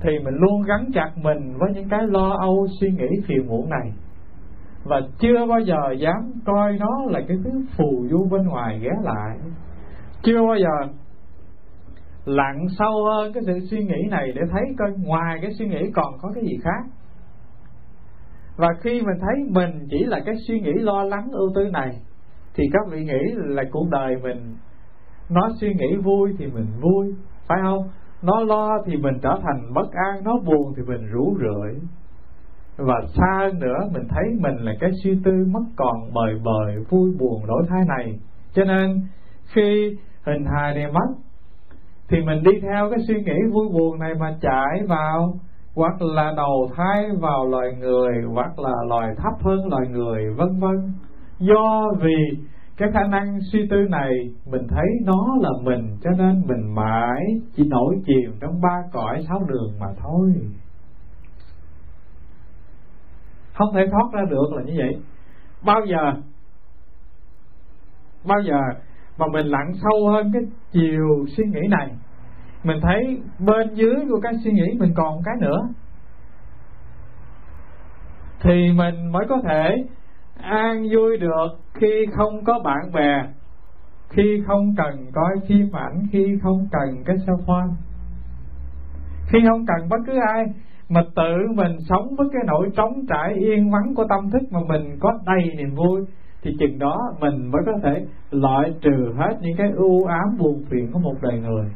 thì 0.00 0.10
mình 0.24 0.34
luôn 0.34 0.62
gắn 0.62 0.90
chặt 0.94 1.10
mình 1.16 1.54
với 1.58 1.70
những 1.74 1.88
cái 1.88 2.00
lo 2.02 2.36
âu, 2.40 2.66
suy 2.80 2.88
nghĩ, 2.90 3.08
phiền 3.26 3.46
muộn 3.48 3.70
này. 3.70 3.92
Và 4.84 5.00
chưa 5.18 5.46
bao 5.46 5.60
giờ 5.60 5.92
dám 5.98 6.32
coi 6.44 6.78
nó 6.78 7.04
là 7.06 7.20
cái 7.28 7.36
thứ 7.44 7.50
phù 7.76 8.06
du 8.10 8.28
bên 8.30 8.46
ngoài 8.46 8.80
ghé 8.82 8.90
lại. 9.02 9.38
Chưa 10.22 10.42
bao 10.46 10.56
giờ 10.56 10.92
lặn 12.24 12.66
sâu 12.78 13.04
hơn 13.04 13.32
cái 13.32 13.42
sự 13.46 13.66
suy 13.70 13.84
nghĩ 13.84 14.02
này 14.10 14.32
để 14.34 14.42
thấy 14.52 14.62
coi 14.78 14.90
ngoài 15.04 15.38
cái 15.42 15.52
suy 15.58 15.66
nghĩ 15.66 15.90
còn 15.94 16.18
có 16.22 16.30
cái 16.34 16.44
gì 16.44 16.58
khác 16.64 16.93
và 18.56 18.68
khi 18.80 19.02
mình 19.02 19.18
thấy 19.20 19.44
mình 19.50 19.86
chỉ 19.90 20.04
là 20.04 20.20
cái 20.26 20.34
suy 20.48 20.60
nghĩ 20.60 20.72
lo 20.72 21.04
lắng 21.04 21.28
ưu 21.32 21.52
tư 21.54 21.70
này, 21.72 22.00
thì 22.54 22.64
các 22.72 22.82
vị 22.90 23.04
nghĩ 23.04 23.34
là 23.34 23.62
cuộc 23.72 23.88
đời 23.90 24.16
mình, 24.22 24.56
nó 25.30 25.50
suy 25.60 25.74
nghĩ 25.74 25.96
vui 25.96 26.34
thì 26.38 26.46
mình 26.46 26.66
vui, 26.80 27.14
phải 27.48 27.58
không? 27.62 27.88
Nó 28.22 28.40
lo 28.40 28.78
thì 28.86 28.96
mình 28.96 29.14
trở 29.22 29.38
thành 29.42 29.74
bất 29.74 29.92
an, 29.92 30.24
nó 30.24 30.38
buồn 30.46 30.74
thì 30.76 30.82
mình 30.82 31.06
rủ 31.12 31.36
rượi. 31.38 31.80
Và 32.76 32.94
xa 33.14 33.38
hơn 33.38 33.58
nữa, 33.58 33.78
mình 33.92 34.02
thấy 34.08 34.22
mình 34.40 34.56
là 34.56 34.72
cái 34.80 34.90
suy 35.04 35.18
tư 35.24 35.32
mất 35.50 35.64
còn 35.76 36.12
bời 36.14 36.34
bời, 36.44 36.84
vui 36.90 37.10
buồn 37.18 37.46
đổi 37.46 37.62
thay 37.68 37.80
này. 37.88 38.18
Cho 38.52 38.64
nên, 38.64 39.00
khi 39.54 39.96
hình 40.26 40.44
hài 40.44 40.74
này 40.74 40.92
mất 40.92 41.14
thì 42.08 42.20
mình 42.20 42.42
đi 42.42 42.60
theo 42.60 42.90
cái 42.90 42.98
suy 43.08 43.14
nghĩ 43.14 43.38
vui 43.52 43.68
buồn 43.68 43.98
này 43.98 44.14
mà 44.14 44.36
chạy 44.40 44.86
vào 44.88 45.34
hoặc 45.74 46.02
là 46.02 46.32
đầu 46.36 46.70
thai 46.76 47.04
vào 47.20 47.46
loài 47.46 47.68
người, 47.78 48.22
hoặc 48.32 48.58
là 48.58 48.72
loài 48.88 49.14
thấp 49.16 49.32
hơn 49.40 49.68
loài 49.68 49.86
người, 49.88 50.34
vân 50.36 50.60
vân. 50.60 50.92
Do 51.38 51.92
vì 52.00 52.46
cái 52.76 52.88
khả 52.92 53.02
năng 53.10 53.38
suy 53.52 53.66
tư 53.70 53.76
này, 53.90 54.10
mình 54.46 54.66
thấy 54.68 54.86
nó 55.04 55.36
là 55.40 55.50
mình, 55.62 55.96
cho 56.02 56.10
nên 56.10 56.42
mình 56.46 56.74
mãi 56.74 57.20
chỉ 57.56 57.64
nổi 57.64 57.96
chìm 58.06 58.32
trong 58.40 58.60
ba 58.60 58.82
cõi 58.92 59.24
sáu 59.28 59.40
đường 59.48 59.72
mà 59.80 59.86
thôi. 60.02 60.32
Không 63.54 63.74
thể 63.74 63.86
thoát 63.90 64.12
ra 64.12 64.22
được 64.30 64.52
là 64.56 64.62
như 64.62 64.72
vậy. 64.76 65.02
Bao 65.64 65.80
giờ 65.86 66.12
bao 68.24 68.40
giờ 68.40 68.58
mà 69.18 69.26
mình 69.32 69.46
lặn 69.46 69.72
sâu 69.82 70.08
hơn 70.08 70.30
cái 70.32 70.42
chiều 70.72 71.26
suy 71.36 71.44
nghĩ 71.44 71.60
này 71.70 71.90
mình 72.64 72.76
thấy 72.82 73.22
bên 73.38 73.74
dưới 73.74 73.94
của 74.08 74.20
cái 74.20 74.32
suy 74.44 74.52
nghĩ 74.52 74.78
mình 74.78 74.92
còn 74.96 75.22
cái 75.24 75.34
nữa. 75.40 75.68
Thì 78.40 78.72
mình 78.76 79.12
mới 79.12 79.26
có 79.28 79.40
thể 79.44 79.84
an 80.36 80.82
vui 80.92 81.16
được 81.16 81.48
khi 81.74 82.06
không 82.16 82.44
có 82.44 82.58
bạn 82.64 82.92
bè 82.92 83.22
khi 84.10 84.42
không 84.46 84.74
cần 84.76 85.06
coi 85.12 85.30
phim 85.48 85.72
ảnh 85.72 86.02
khi 86.12 86.38
không 86.42 86.66
cần 86.72 87.04
cái 87.04 87.16
sofa, 87.16 87.68
khi 89.26 89.38
không 89.48 89.66
cần 89.66 89.88
bất 89.88 89.96
cứ 90.06 90.12
ai 90.34 90.44
mà 90.88 91.00
tự 91.16 91.52
mình 91.54 91.76
sống 91.88 92.14
với 92.18 92.28
cái 92.32 92.42
nỗi 92.46 92.68
trống 92.76 92.92
trải 93.08 93.34
yên 93.34 93.70
vắng 93.70 93.94
của 93.94 94.04
tâm 94.08 94.30
thức 94.30 94.42
mà 94.50 94.60
mình 94.68 94.98
có 95.00 95.18
đầy 95.26 95.54
niềm 95.56 95.74
vui 95.74 96.04
thì 96.42 96.50
chừng 96.58 96.78
đó 96.78 96.98
mình 97.20 97.50
mới 97.50 97.62
có 97.66 97.72
thể 97.82 98.06
loại 98.30 98.74
trừ 98.80 99.14
hết 99.16 99.36
những 99.40 99.56
cái 99.56 99.70
ưu 99.76 100.04
ám 100.04 100.36
buồn 100.38 100.64
phiền 100.70 100.92
của 100.92 100.98
một 100.98 101.14
đời 101.22 101.40
người 101.40 101.70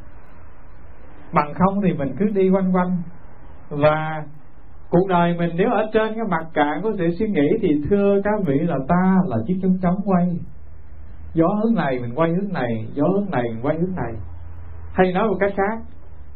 bằng 1.33 1.55
không 1.55 1.81
thì 1.83 1.93
mình 1.93 2.15
cứ 2.19 2.27
đi 2.27 2.51
quanh 2.51 2.73
quanh. 2.73 3.03
Và 3.69 4.25
cuộc 4.91 5.09
đời 5.09 5.35
mình 5.39 5.51
nếu 5.55 5.71
ở 5.71 5.91
trên 5.93 6.15
cái 6.15 6.25
mặt 6.31 6.47
cạn 6.55 6.81
của 6.83 6.93
sự 6.99 7.05
suy 7.19 7.29
nghĩ 7.29 7.49
thì 7.61 7.69
thưa 7.91 8.21
các 8.25 8.41
vị 8.47 8.59
là 8.59 8.77
ta 8.89 9.17
là 9.27 9.37
chiếc 9.47 9.59
trống 9.63 9.79
trống 9.83 10.01
quay. 10.05 10.37
Gió 11.35 11.47
hướng 11.47 11.75
này 11.75 11.99
mình 11.99 12.15
quay 12.15 12.31
hướng 12.31 12.53
này, 12.53 12.87
gió 12.95 13.05
hướng 13.05 13.31
này 13.31 13.43
mình 13.43 13.61
quay 13.63 13.77
hướng 13.79 13.95
này. 13.97 14.13
Hay 14.93 15.13
nói 15.13 15.29
một 15.29 15.37
cách 15.41 15.53
khác, 15.57 15.85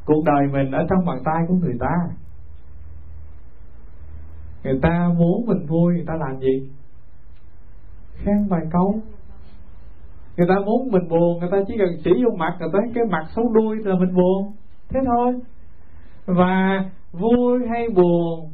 cuộc 0.04 0.24
đời 0.24 0.46
mình 0.52 0.70
ở 0.70 0.86
trong 0.90 1.04
bàn 1.06 1.18
tay 1.24 1.42
của 1.48 1.54
người 1.54 1.76
ta. 1.80 1.94
Người 4.64 4.78
ta 4.82 5.08
muốn 5.18 5.46
mình 5.46 5.66
vui, 5.66 5.94
người 5.94 6.04
ta 6.06 6.14
làm 6.14 6.40
gì? 6.40 6.70
Khen 8.16 8.46
vài 8.48 8.60
câu. 8.70 9.00
Người 10.36 10.46
ta 10.48 10.54
muốn 10.66 10.88
mình 10.90 11.08
buồn, 11.08 11.38
người 11.40 11.48
ta 11.52 11.58
chỉ 11.68 11.74
cần 11.78 11.88
chỉ 12.04 12.10
vô 12.24 12.36
mặt, 12.36 12.56
người 12.60 12.68
ta 12.72 12.78
cái 12.94 13.04
mặt 13.10 13.24
xấu 13.36 13.52
đuôi 13.52 13.76
là 13.84 13.94
mình 13.94 14.14
buồn 14.14 14.52
thế 14.94 15.00
thôi. 15.06 15.34
Và 16.26 16.84
vui 17.12 17.68
hay 17.70 17.88
buồn, 17.94 18.50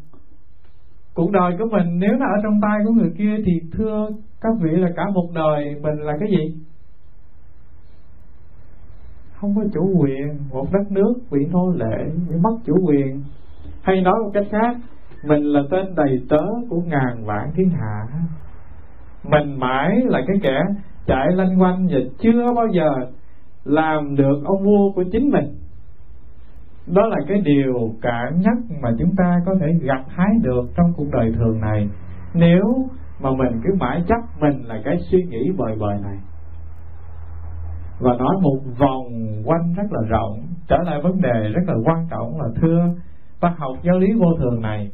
cuộc 1.14 1.30
đời 1.30 1.52
của 1.58 1.66
mình 1.70 1.98
nếu 1.98 2.12
nó 2.18 2.26
ở 2.26 2.42
trong 2.42 2.60
tay 2.62 2.78
của 2.84 2.92
người 2.92 3.12
kia 3.18 3.36
thì 3.46 3.52
thưa 3.72 4.08
các 4.40 4.52
vị 4.60 4.70
là 4.70 4.88
cả 4.96 5.02
một 5.14 5.28
đời 5.34 5.74
mình 5.82 5.98
là 5.98 6.12
cái 6.20 6.28
gì? 6.30 6.54
Không 9.34 9.54
có 9.56 9.62
chủ 9.74 9.98
quyền, 9.98 10.38
một 10.50 10.66
đất 10.72 10.92
nước 10.92 11.14
bị 11.30 11.38
nô 11.52 11.70
lệ, 11.70 12.04
bị 12.28 12.36
mất 12.42 12.58
chủ 12.64 12.74
quyền. 12.86 13.22
Hay 13.82 14.00
nói 14.00 14.14
một 14.24 14.30
cách 14.34 14.46
khác, 14.50 14.76
mình 15.24 15.42
là 15.42 15.60
tên 15.70 15.94
đầy 15.94 16.20
tớ 16.28 16.44
của 16.70 16.80
ngàn 16.80 17.24
vạn 17.24 17.50
thiên 17.54 17.70
hạ. 17.70 18.06
Mình 19.24 19.58
mãi 19.58 20.00
là 20.04 20.22
cái 20.26 20.36
kẻ 20.42 20.60
chạy 21.06 21.26
lanh 21.34 21.60
quanh 21.60 21.86
và 21.90 21.98
chưa 22.18 22.52
bao 22.56 22.66
giờ 22.72 22.90
làm 23.64 24.16
được 24.16 24.42
ông 24.44 24.64
vua 24.64 24.92
của 24.94 25.04
chính 25.12 25.30
mình 25.30 25.54
đó 26.90 27.06
là 27.06 27.16
cái 27.28 27.40
điều 27.40 27.94
cản 28.02 28.40
nhất 28.40 28.58
mà 28.82 28.90
chúng 28.98 29.16
ta 29.16 29.36
có 29.46 29.54
thể 29.60 29.66
gặt 29.82 30.04
hái 30.08 30.30
được 30.42 30.64
trong 30.76 30.92
cuộc 30.96 31.06
đời 31.12 31.32
thường 31.38 31.60
này. 31.60 31.88
Nếu 32.34 32.88
mà 33.20 33.30
mình 33.30 33.60
cứ 33.64 33.74
mãi 33.80 34.02
chấp 34.08 34.40
mình 34.40 34.62
là 34.64 34.80
cái 34.84 34.98
suy 35.10 35.22
nghĩ 35.22 35.50
bời 35.56 35.76
bời 35.80 35.98
này. 36.02 36.16
Và 38.00 38.12
nói 38.18 38.36
một 38.42 38.58
vòng 38.78 39.06
quanh 39.44 39.74
rất 39.76 39.86
là 39.90 40.00
rộng, 40.08 40.40
trở 40.68 40.76
lại 40.84 41.00
vấn 41.02 41.20
đề 41.20 41.48
rất 41.54 41.62
là 41.66 41.74
quan 41.84 42.06
trọng 42.10 42.40
là, 42.40 42.48
thưa 42.60 42.94
ta 43.40 43.54
học 43.58 43.76
giáo 43.82 43.98
lý 43.98 44.06
vô 44.12 44.26
thường 44.38 44.62
này, 44.62 44.90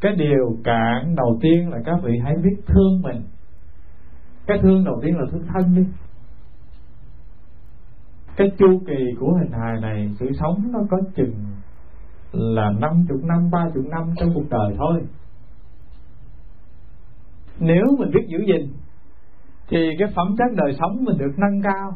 cái 0.00 0.12
điều 0.16 0.56
cản 0.64 1.14
đầu 1.16 1.38
tiên 1.42 1.70
là 1.70 1.78
các 1.84 1.96
vị 2.02 2.12
hãy 2.24 2.34
biết 2.44 2.56
thương 2.66 3.02
mình. 3.02 3.22
Cái 4.46 4.58
thương 4.62 4.84
đầu 4.84 5.00
tiên 5.02 5.18
là 5.18 5.24
thương 5.32 5.46
thân 5.54 5.74
đi 5.76 5.86
cái 8.36 8.50
chu 8.58 8.80
kỳ 8.86 9.14
của 9.20 9.32
hình 9.32 9.52
hài 9.52 9.80
này, 9.80 10.10
sự 10.20 10.26
sống 10.40 10.72
nó 10.72 10.78
có 10.90 10.98
chừng 11.14 11.34
là 12.32 12.70
năm 12.70 13.04
chục 13.08 13.24
năm, 13.24 13.50
ba 13.50 13.64
chục 13.74 13.84
năm 13.86 14.14
trong 14.16 14.34
cuộc 14.34 14.50
đời 14.50 14.74
thôi. 14.78 15.02
Nếu 17.58 17.84
mình 17.98 18.10
biết 18.14 18.26
giữ 18.28 18.38
gìn, 18.46 18.72
thì 19.68 19.90
cái 19.98 20.08
phẩm 20.16 20.34
chất 20.38 20.56
đời 20.56 20.72
sống 20.78 21.04
mình 21.04 21.18
được 21.18 21.32
nâng 21.36 21.62
cao. 21.62 21.92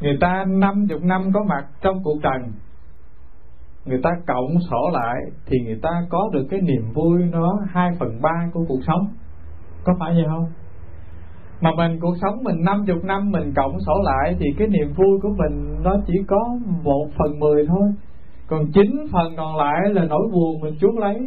Người 0.00 0.18
ta 0.20 0.44
năm 0.48 0.86
chục 0.88 1.02
năm 1.02 1.22
có 1.34 1.44
mặt 1.48 1.66
trong 1.80 2.02
cuộc 2.04 2.18
trần 2.22 2.52
người 3.84 4.00
ta 4.02 4.10
cộng 4.26 4.60
sổ 4.70 4.90
lại, 4.92 5.16
thì 5.46 5.58
người 5.64 5.78
ta 5.82 5.90
có 6.10 6.30
được 6.32 6.46
cái 6.50 6.60
niềm 6.60 6.92
vui 6.94 7.24
nó 7.24 7.58
hai 7.70 7.90
phần 7.98 8.22
ba 8.22 8.50
của 8.52 8.64
cuộc 8.68 8.80
sống. 8.86 9.08
Có 9.84 9.96
phải 10.00 10.14
vậy 10.14 10.24
không? 10.28 10.46
Mà 11.60 11.70
mình 11.76 12.00
cuộc 12.00 12.14
sống 12.22 12.42
mình 12.42 12.56
năm 12.64 12.84
chục 12.86 13.04
năm 13.04 13.30
mình 13.30 13.52
cộng 13.56 13.80
sổ 13.86 13.92
lại 14.04 14.36
thì 14.38 14.46
cái 14.58 14.68
niềm 14.68 14.92
vui 14.96 15.20
của 15.22 15.34
mình 15.36 15.76
nó 15.82 15.96
chỉ 16.06 16.14
có 16.26 16.58
một 16.82 17.06
phần 17.18 17.38
mười 17.38 17.66
thôi. 17.66 17.92
Còn 18.46 18.72
chín 18.72 19.06
phần 19.12 19.36
còn 19.36 19.56
lại 19.56 19.80
là 19.90 20.04
nỗi 20.04 20.28
buồn 20.32 20.60
mình 20.60 20.74
chuốc 20.80 20.98
lấy. 20.98 21.18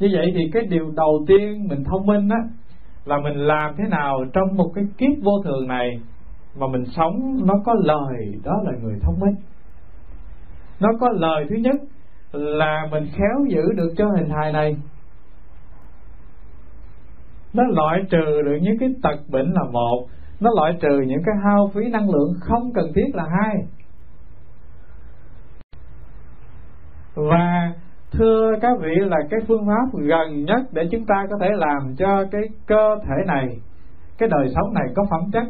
Như 0.00 0.08
vậy 0.12 0.32
thì 0.34 0.50
cái 0.52 0.62
điều 0.66 0.90
đầu 0.96 1.24
tiên 1.26 1.68
mình 1.68 1.84
thông 1.84 2.06
minh 2.06 2.28
á, 2.28 2.38
là 3.04 3.18
mình 3.18 3.36
làm 3.36 3.74
thế 3.78 3.84
nào 3.90 4.24
trong 4.32 4.56
một 4.56 4.70
cái 4.74 4.84
kiếp 4.98 5.22
vô 5.22 5.32
thường 5.44 5.68
này 5.68 6.00
mà 6.58 6.66
mình 6.66 6.84
sống 6.96 7.46
nó 7.46 7.54
có 7.64 7.74
lời, 7.78 8.34
đó 8.44 8.52
là 8.64 8.72
người 8.82 8.98
thông 9.02 9.20
minh. 9.20 9.34
Nó 10.80 10.88
có 11.00 11.08
lời 11.12 11.44
thứ 11.50 11.56
nhất 11.56 11.76
là 12.32 12.88
mình 12.90 13.06
khéo 13.12 13.44
giữ 13.48 13.72
được 13.76 13.94
cho 13.96 14.08
hình 14.16 14.28
hài 14.28 14.52
này 14.52 14.76
nó 17.52 17.62
loại 17.66 18.02
trừ 18.10 18.42
được 18.44 18.58
những 18.62 18.78
cái 18.80 18.88
tật 19.02 19.18
bệnh 19.28 19.52
là 19.52 19.62
một. 19.72 20.06
Nó 20.40 20.50
loại 20.56 20.72
trừ 20.80 21.00
những 21.06 21.22
cái 21.26 21.34
hao 21.44 21.70
phí 21.74 21.90
năng 21.90 22.10
lượng 22.10 22.34
không 22.40 22.72
cần 22.74 22.92
thiết 22.94 23.14
là 23.14 23.24
hai. 23.30 23.56
Và 27.14 27.72
thưa 28.10 28.52
các 28.62 28.78
vị 28.80 28.94
là 29.00 29.16
cái 29.30 29.40
phương 29.48 29.66
pháp 29.66 29.98
gần 29.98 30.44
nhất 30.44 30.60
để 30.72 30.88
chúng 30.90 31.04
ta 31.04 31.26
có 31.30 31.36
thể 31.40 31.48
làm 31.52 31.94
cho 31.98 32.24
cái 32.30 32.42
cơ 32.66 32.96
thể 33.02 33.24
này, 33.26 33.48
cái 34.18 34.28
đời 34.28 34.48
sống 34.54 34.74
này 34.74 34.84
có 34.96 35.04
phẩm 35.10 35.20
chất 35.32 35.44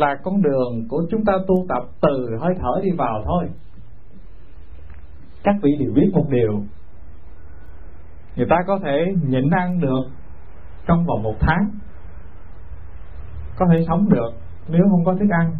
là 0.00 0.14
con 0.22 0.42
đường 0.42 0.88
của 0.88 1.02
chúng 1.10 1.24
ta 1.24 1.32
tu 1.46 1.66
tập 1.68 1.82
từ 2.00 2.36
hơi 2.40 2.54
thở 2.58 2.80
đi 2.82 2.90
vào 2.90 3.22
thôi. 3.24 3.44
Các 5.44 5.54
vị 5.62 5.70
đều 5.78 5.92
biết 5.94 6.10
một 6.12 6.24
điều. 6.30 6.62
Người 8.36 8.46
ta 8.50 8.56
có 8.66 8.78
thể 8.84 9.06
nhịn 9.28 9.50
ăn 9.50 9.80
được 9.80 10.02
trong 10.86 11.06
vòng 11.06 11.22
một 11.22 11.34
tháng, 11.40 11.70
có 13.56 13.66
thể 13.72 13.84
sống 13.88 14.08
được 14.08 14.30
nếu 14.68 14.82
không 14.90 15.04
có 15.04 15.14
thức 15.14 15.28
ăn. 15.30 15.52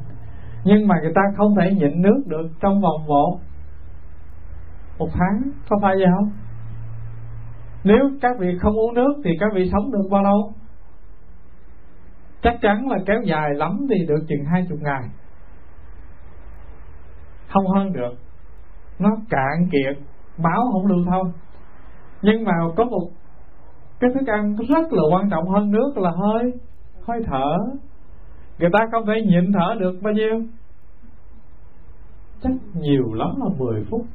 Nhưng 0.64 0.88
mà 0.88 0.94
người 1.02 1.12
ta 1.14 1.20
không 1.36 1.54
thể 1.56 1.72
nhịn 1.74 2.02
nước 2.02 2.22
được 2.26 2.48
trong 2.60 2.80
vòng 2.80 3.06
một 3.06 3.38
một 4.98 5.08
tháng, 5.12 5.42
có 5.68 5.76
phải 5.82 5.94
vậy 5.96 6.06
không? 6.16 6.32
Nếu 7.84 8.10
các 8.20 8.38
vị 8.38 8.58
không 8.60 8.78
uống 8.78 8.94
nước 8.94 9.14
thì 9.24 9.30
các 9.40 9.48
vị 9.54 9.70
sống 9.72 9.92
được 9.92 10.08
bao 10.10 10.22
lâu? 10.22 10.52
Chắc 12.42 12.54
chắn 12.62 12.88
là 12.88 12.98
kéo 13.06 13.22
dài 13.24 13.50
lắm 13.54 13.86
thì 13.90 14.06
được 14.06 14.24
chừng 14.28 14.44
hai 14.44 14.66
chục 14.68 14.78
ngày. 14.82 15.02
Không 17.48 17.66
hơn 17.66 17.92
được. 17.92 18.14
Nó 18.98 19.10
cạn 19.30 19.68
kiệt 19.72 19.98
máu 20.38 20.62
không 20.72 20.86
lưu 20.86 21.04
thông 21.10 21.32
nhưng 22.22 22.44
mà 22.44 22.52
có 22.76 22.84
một 22.84 23.08
cái 24.00 24.10
thức 24.14 24.26
ăn 24.26 24.56
rất 24.56 24.92
là 24.92 25.02
quan 25.12 25.30
trọng 25.30 25.48
hơn 25.48 25.70
nước 25.70 25.92
là 25.96 26.10
hơi 26.10 26.52
hơi 27.06 27.20
thở. 27.26 27.56
Người 28.58 28.70
ta 28.72 28.78
không 28.92 29.06
thể 29.06 29.14
nhịn 29.26 29.52
thở 29.52 29.74
được 29.78 29.98
bao 30.02 30.12
nhiêu? 30.12 30.42
Chắc 32.42 32.52
nhiều 32.74 33.14
lắm 33.14 33.30
là 33.38 33.48
10 33.58 33.84
phút. 33.90 34.06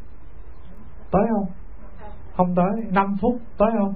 Tới 1.11 1.21
không? 1.29 1.45
Không 2.35 2.55
tới. 2.55 2.91
5 2.91 3.15
phút. 3.21 3.37
Tới 3.57 3.69
không? 3.79 3.93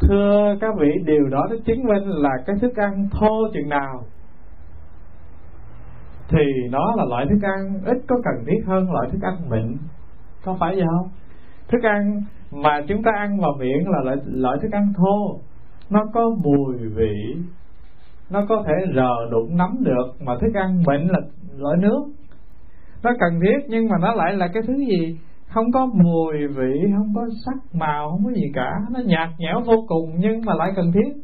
Thưa 0.00 0.56
các 0.60 0.74
vị, 0.78 0.90
điều 1.04 1.28
đó 1.28 1.46
nó 1.50 1.56
chứng 1.64 1.84
minh 1.84 2.08
là 2.08 2.30
cái 2.46 2.56
thức 2.60 2.76
ăn 2.76 3.08
thô 3.10 3.48
chừng 3.54 3.68
nào. 3.68 4.04
Thì 6.28 6.42
nó 6.70 6.94
là 6.96 7.04
loại 7.04 7.26
thức 7.30 7.38
ăn 7.42 7.80
ít 7.84 7.96
có 8.08 8.16
cần 8.24 8.44
thiết 8.46 8.66
hơn 8.66 8.92
loại 8.92 9.08
thức 9.12 9.22
ăn 9.22 9.50
mịn. 9.50 9.76
Có 10.44 10.56
phải 10.60 10.74
vậy 10.74 10.84
không? 10.98 11.08
Thức 11.68 11.82
ăn 11.82 12.22
mà 12.52 12.80
chúng 12.88 13.02
ta 13.02 13.10
ăn 13.16 13.40
vào 13.40 13.52
miệng 13.58 13.88
là 13.88 13.98
loại, 14.04 14.16
loại 14.26 14.58
thức 14.62 14.72
ăn 14.72 14.92
thô. 14.96 15.40
Nó 15.90 16.00
có 16.14 16.30
mùi 16.44 16.76
vị. 16.94 17.34
Nó 18.30 18.46
có 18.48 18.64
thể 18.66 18.92
rờ 18.94 19.30
đụng 19.30 19.56
nắm 19.56 19.76
được 19.80 20.06
mà 20.20 20.32
thức 20.40 20.54
ăn 20.54 20.76
mịn 20.76 21.08
là 21.08 21.20
loại 21.58 21.76
nước. 21.76 22.04
Nó 23.02 23.10
cần 23.20 23.40
thiết 23.40 23.66
nhưng 23.68 23.88
mà 23.88 23.96
nó 24.00 24.14
lại 24.14 24.32
là 24.32 24.48
cái 24.54 24.62
thứ 24.66 24.76
gì? 24.76 25.18
Không 25.46 25.72
có 25.72 25.86
mùi 25.86 26.46
vị 26.46 26.72
không 26.96 27.12
có 27.14 27.26
sắc 27.46 27.74
màu 27.74 28.10
không 28.10 28.24
có 28.24 28.30
gì 28.30 28.52
cả. 28.54 28.70
Nó 28.90 29.00
nhạt 29.00 29.28
nhẽo 29.38 29.60
vô 29.66 29.84
cùng 29.88 30.10
nhưng 30.18 30.44
mà 30.44 30.54
lại 30.54 30.72
cần 30.76 30.92
thiết. 30.92 31.22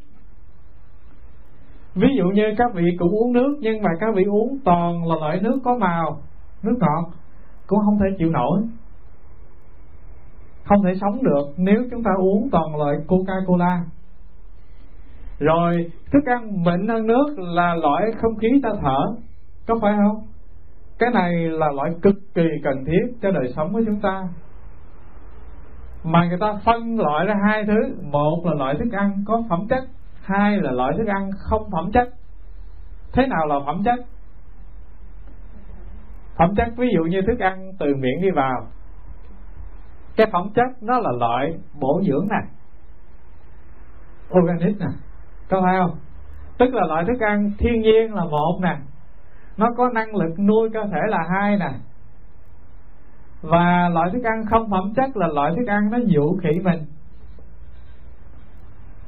Ví 1.94 2.08
dụ 2.18 2.24
như 2.24 2.42
các 2.58 2.74
vị 2.74 2.84
cũng 2.98 3.14
uống 3.14 3.32
nước 3.32 3.58
nhưng 3.60 3.82
mà 3.82 3.90
các 4.00 4.14
vị 4.14 4.24
uống 4.24 4.58
toàn 4.64 5.08
là 5.08 5.16
loại 5.20 5.40
nước 5.42 5.58
có 5.64 5.78
màu 5.78 6.18
nước 6.62 6.76
ngọt 6.80 7.10
cũng 7.66 7.78
không 7.84 7.98
thể 7.98 8.16
chịu 8.18 8.30
nổi 8.30 8.62
không 10.66 10.82
thể 10.84 10.94
sống 11.00 11.22
được 11.22 11.54
nếu 11.56 11.82
chúng 11.90 12.02
ta 12.02 12.10
uống 12.18 12.48
toàn 12.52 12.76
loại 12.76 12.96
coca 13.08 13.34
cola 13.46 13.84
rồi, 15.38 15.90
thức 16.12 16.24
ăn 16.26 16.64
mịn 16.64 16.88
hơn 16.88 17.06
nước 17.06 17.26
là 17.38 17.74
loại 17.74 18.02
không 18.22 18.36
khí 18.36 18.48
ta 18.62 18.70
thở. 18.82 18.98
Có 19.66 19.78
phải 19.82 19.92
không? 19.96 20.26
Cái 20.98 21.10
này 21.14 21.32
là 21.34 21.72
loại 21.72 21.90
cực 22.02 22.14
kỳ 22.34 22.46
cần 22.64 22.84
thiết 22.84 23.16
cho 23.22 23.30
đời 23.30 23.52
sống 23.56 23.72
của 23.72 23.82
chúng 23.86 24.00
ta. 24.00 24.28
Mà 26.04 26.26
người 26.28 26.38
ta 26.40 26.54
phân 26.64 27.00
loại 27.00 27.26
ra 27.26 27.34
hai 27.46 27.64
thứ. 27.64 27.96
Một 28.02 28.42
là 28.44 28.54
loại 28.54 28.74
thức 28.78 28.92
ăn 28.92 29.24
có 29.26 29.42
phẩm 29.50 29.66
chất, 29.68 29.84
hai 30.22 30.58
là 30.60 30.70
loại 30.70 30.92
thức 30.98 31.06
ăn 31.06 31.30
không 31.38 31.70
phẩm 31.72 31.90
chất. 31.92 32.08
Thế 33.12 33.26
nào 33.26 33.46
là 33.46 33.54
phẩm 33.66 33.82
chất? 33.84 34.06
Phẩm 36.38 36.54
chất, 36.56 36.68
ví 36.76 36.88
dụ 36.94 37.02
như 37.04 37.22
thức 37.22 37.38
ăn 37.38 37.72
từ 37.78 37.86
miệng 37.86 38.22
đi 38.22 38.30
vào 38.30 38.66
cái 40.16 40.26
phẩm 40.32 40.50
chất 40.54 40.82
nó 40.82 40.98
là 40.98 41.10
loại 41.20 41.58
bổ 41.80 42.02
dưỡng 42.06 42.28
nè. 42.30 42.48
Organic 44.38 44.80
nè. 44.80 44.86
Có 45.48 45.60
phải 45.64 45.74
không? 45.78 45.96
Tức 46.58 46.74
là 46.74 46.86
loại 46.86 47.04
thức 47.04 47.20
ăn 47.20 47.50
thiên 47.58 47.80
nhiên 47.80 48.14
là 48.14 48.24
một 48.24 48.58
nè. 48.62 48.76
Nó 49.56 49.66
có 49.76 49.88
năng 49.88 50.16
lực 50.16 50.38
nuôi 50.38 50.70
cơ 50.74 50.80
thể 50.92 51.00
là 51.08 51.18
hai 51.30 51.56
nè. 51.56 51.70
Và 53.42 53.88
loại 53.88 54.10
thức 54.12 54.24
ăn 54.24 54.44
không 54.50 54.70
phẩm 54.70 54.92
chất 54.96 55.16
là 55.16 55.26
loại 55.26 55.52
thức 55.56 55.66
ăn 55.66 55.90
nó 55.90 55.98
dụ 56.06 56.36
khỉ 56.42 56.60
mình. 56.64 56.82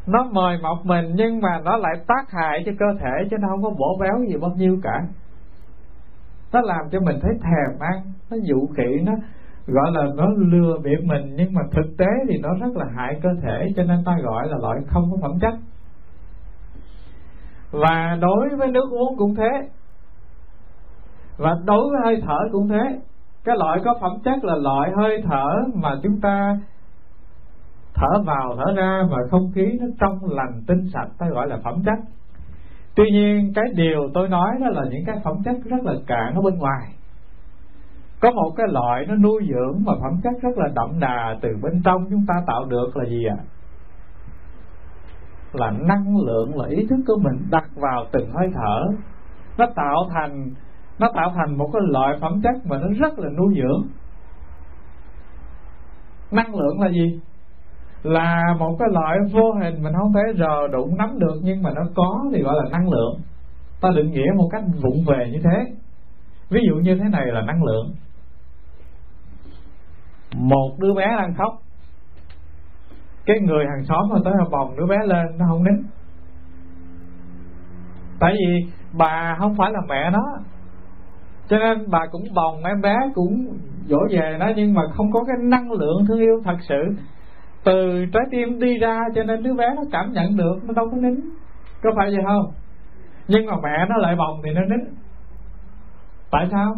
Nó 0.07 0.25
mời 0.33 0.59
mọc 0.63 0.79
mình 0.85 1.13
nhưng 1.15 1.41
mà 1.41 1.61
nó 1.65 1.77
lại 1.77 1.95
tác 2.07 2.31
hại 2.31 2.63
cho 2.67 2.73
cơ 2.79 2.87
thể 3.01 3.29
chứ 3.31 3.37
nó 3.41 3.49
không 3.49 3.63
có 3.63 3.71
bổ 3.71 3.99
béo 4.01 4.25
gì 4.29 4.37
bao 4.41 4.51
nhiêu 4.51 4.81
cả. 4.83 5.07
Nó 6.53 6.61
làm 6.61 6.91
cho 6.91 7.01
mình 7.01 7.19
thấy 7.23 7.33
thèm 7.43 7.79
ăn, 7.81 8.03
nó 8.31 8.37
dụ 8.43 8.67
khỉ, 8.77 9.01
nó 9.03 9.13
gọi 9.69 9.93
là 9.93 10.07
nó 10.17 10.27
lừa 10.37 10.79
bịp 10.85 11.05
mình, 11.05 11.35
nhưng 11.37 11.55
mà 11.55 11.63
thực 11.73 11.97
tế 11.99 12.07
thì 12.29 12.39
nó 12.39 12.49
rất 12.61 12.77
là 12.77 12.85
hại 12.97 13.21
cơ 13.23 13.29
thể, 13.43 13.67
cho 13.77 13.83
nên 13.83 14.05
ta 14.05 14.17
gọi 14.23 14.49
là 14.49 14.57
loại 14.63 14.79
không 14.87 15.11
có 15.11 15.17
phẩm 15.23 15.39
chất. 15.41 15.55
Và 17.71 18.19
đối 18.21 18.49
với 18.59 18.69
nước 18.69 18.91
uống 18.91 19.17
cũng 19.17 19.35
thế. 19.35 19.69
Và 21.37 21.51
đối 21.65 21.91
với 21.91 22.01
hơi 22.05 22.23
thở 22.27 22.39
cũng 22.53 22.69
thế. 22.69 23.01
Cái 23.45 23.57
loại 23.59 23.81
có 23.85 23.95
phẩm 24.01 24.13
chất 24.25 24.45
là 24.45 24.55
loại 24.57 24.91
hơi 24.97 25.23
thở 25.25 25.47
mà 25.75 25.91
chúng 26.03 26.21
ta 26.21 26.59
thở 27.95 28.23
vào, 28.27 28.57
thở 28.57 28.73
ra 28.77 29.03
và 29.11 29.17
không 29.31 29.51
khí 29.55 29.67
nó 29.81 29.87
trong 30.01 30.19
lành, 30.31 30.63
tinh 30.67 30.89
sạch, 30.93 31.09
ta 31.19 31.29
gọi 31.29 31.49
là 31.49 31.57
phẩm 31.65 31.83
chất. 31.87 31.99
Tuy 32.95 33.11
nhiên, 33.11 33.53
cái 33.55 33.65
điều 33.75 34.11
tôi 34.15 34.29
nói 34.29 34.51
đó 34.61 34.67
là 34.71 34.83
những 34.91 35.05
cái 35.07 35.17
phẩm 35.25 35.37
chất 35.45 35.57
rất 35.65 35.83
là 35.85 35.93
cạn 36.07 36.35
ở 36.35 36.41
bên 36.43 36.59
ngoài 36.59 36.87
có 38.21 38.31
một 38.31 38.51
cái 38.57 38.67
loại 38.71 39.07
nó 39.09 39.15
nuôi 39.15 39.49
dưỡng 39.49 39.85
mà 39.87 39.93
phẩm 40.03 40.21
chất 40.23 40.33
rất 40.43 40.59
là 40.59 40.69
đậm 40.75 41.01
đà 41.01 41.37
từ 41.43 41.49
bên 41.63 41.83
trong 41.85 42.07
chúng 42.11 42.25
ta 42.29 42.35
tạo 42.47 42.65
được 42.65 42.97
là 42.97 43.05
gì 43.05 43.25
ạ? 43.25 43.37
À? 43.39 43.45
là 45.53 45.71
năng 45.71 46.17
lượng, 46.27 46.59
là 46.61 46.69
ý 46.69 46.87
thức 46.91 46.99
của 47.07 47.17
mình 47.23 47.47
đặt 47.51 47.65
vào 47.75 48.05
từng 48.13 48.31
hơi 48.31 48.49
thở. 48.55 48.83
Nó 49.59 49.67
tạo 49.77 50.09
thành, 50.15 50.51
nó 50.99 51.09
tạo 51.15 51.33
thành 51.35 51.59
một 51.59 51.71
cái 51.73 51.83
loại 51.85 52.17
phẩm 52.21 52.41
chất 52.43 52.67
mà 52.67 52.79
nó 52.79 52.89
rất 52.99 53.19
là 53.19 53.31
nuôi 53.31 53.55
dưỡng. 53.57 53.89
Năng 56.31 56.55
lượng 56.55 56.81
là 56.81 56.89
gì? 56.89 57.21
Là 58.03 58.55
một 58.59 58.77
cái 58.79 58.89
loại 58.93 59.19
vô 59.33 59.53
hình 59.53 59.83
mình 59.83 59.93
không 59.99 60.13
thể 60.13 60.39
rờ 60.39 60.69
đụng 60.73 60.97
nắm 60.97 61.19
được 61.19 61.41
nhưng 61.43 61.63
mà 61.63 61.71
nó 61.71 61.83
có 61.95 62.25
thì 62.33 62.43
gọi 62.43 62.55
là 62.57 62.71
năng 62.71 62.91
lượng. 62.91 63.21
Ta 63.81 63.89
định 63.97 64.11
nghĩa 64.11 64.33
một 64.37 64.49
cách 64.53 64.63
vụng 64.83 65.05
về 65.07 65.31
như 65.33 65.39
thế. 65.45 65.73
Ví 66.51 66.61
dụ 66.69 66.75
như 66.75 66.95
thế 66.95 67.09
này 67.13 67.27
là 67.27 67.43
năng 67.43 67.65
lượng 67.65 67.91
một 70.35 70.71
đứa 70.79 70.95
bé 70.95 71.07
đang 71.19 71.35
khóc. 71.35 71.53
Cái 73.27 73.41
người 73.41 73.65
hàng 73.67 73.85
xóm 73.85 74.09
mà 74.11 74.19
tới 74.25 74.35
bồng 74.51 74.77
đứa 74.77 74.87
bé 74.87 74.97
lên, 75.05 75.27
nó 75.39 75.45
không 75.49 75.65
nín. 75.65 75.83
Tại 78.21 78.33
vì 78.33 78.71
bà 78.93 79.37
không 79.39 79.57
phải 79.57 79.73
là 79.73 79.81
mẹ 79.89 80.11
nó. 80.11 80.25
Cho 81.49 81.59
nên 81.59 81.91
bà 81.91 82.07
cũng 82.13 82.23
bồng 82.35 82.65
em 82.65 82.81
bé, 82.81 82.95
cũng 83.15 83.59
dỗ 83.87 83.99
về 84.11 84.37
nó, 84.41 84.47
nhưng 84.57 84.75
mà 84.75 84.83
không 84.97 85.13
có 85.13 85.25
cái 85.25 85.37
năng 85.43 85.73
lượng 85.73 86.07
thương 86.09 86.21
yêu 86.21 86.41
thật 86.45 86.57
sự. 86.69 86.83
Từ 87.65 88.05
trái 88.13 88.23
tim 88.31 88.61
đi 88.61 88.79
ra, 88.79 89.01
cho 89.15 89.25
nên 89.25 89.43
đứa 89.43 89.55
bé 89.55 89.67
nó 89.77 89.83
cảm 89.93 90.13
nhận 90.13 90.37
được, 90.37 90.57
nó 90.65 90.73
đâu 90.73 90.89
có 90.91 90.97
nín. 90.97 91.15
Có 91.83 91.91
phải 91.97 92.11
vậy 92.11 92.25
không? 92.27 92.53
Nhưng 93.29 93.47
mà 93.47 93.53
mẹ 93.63 93.87
nó 93.89 93.97
lại 93.97 94.17
bồng 94.17 94.41
thì 94.45 94.51
nó 94.51 94.61
nín. 94.61 94.95
Tại 96.31 96.49
sao? 96.51 96.75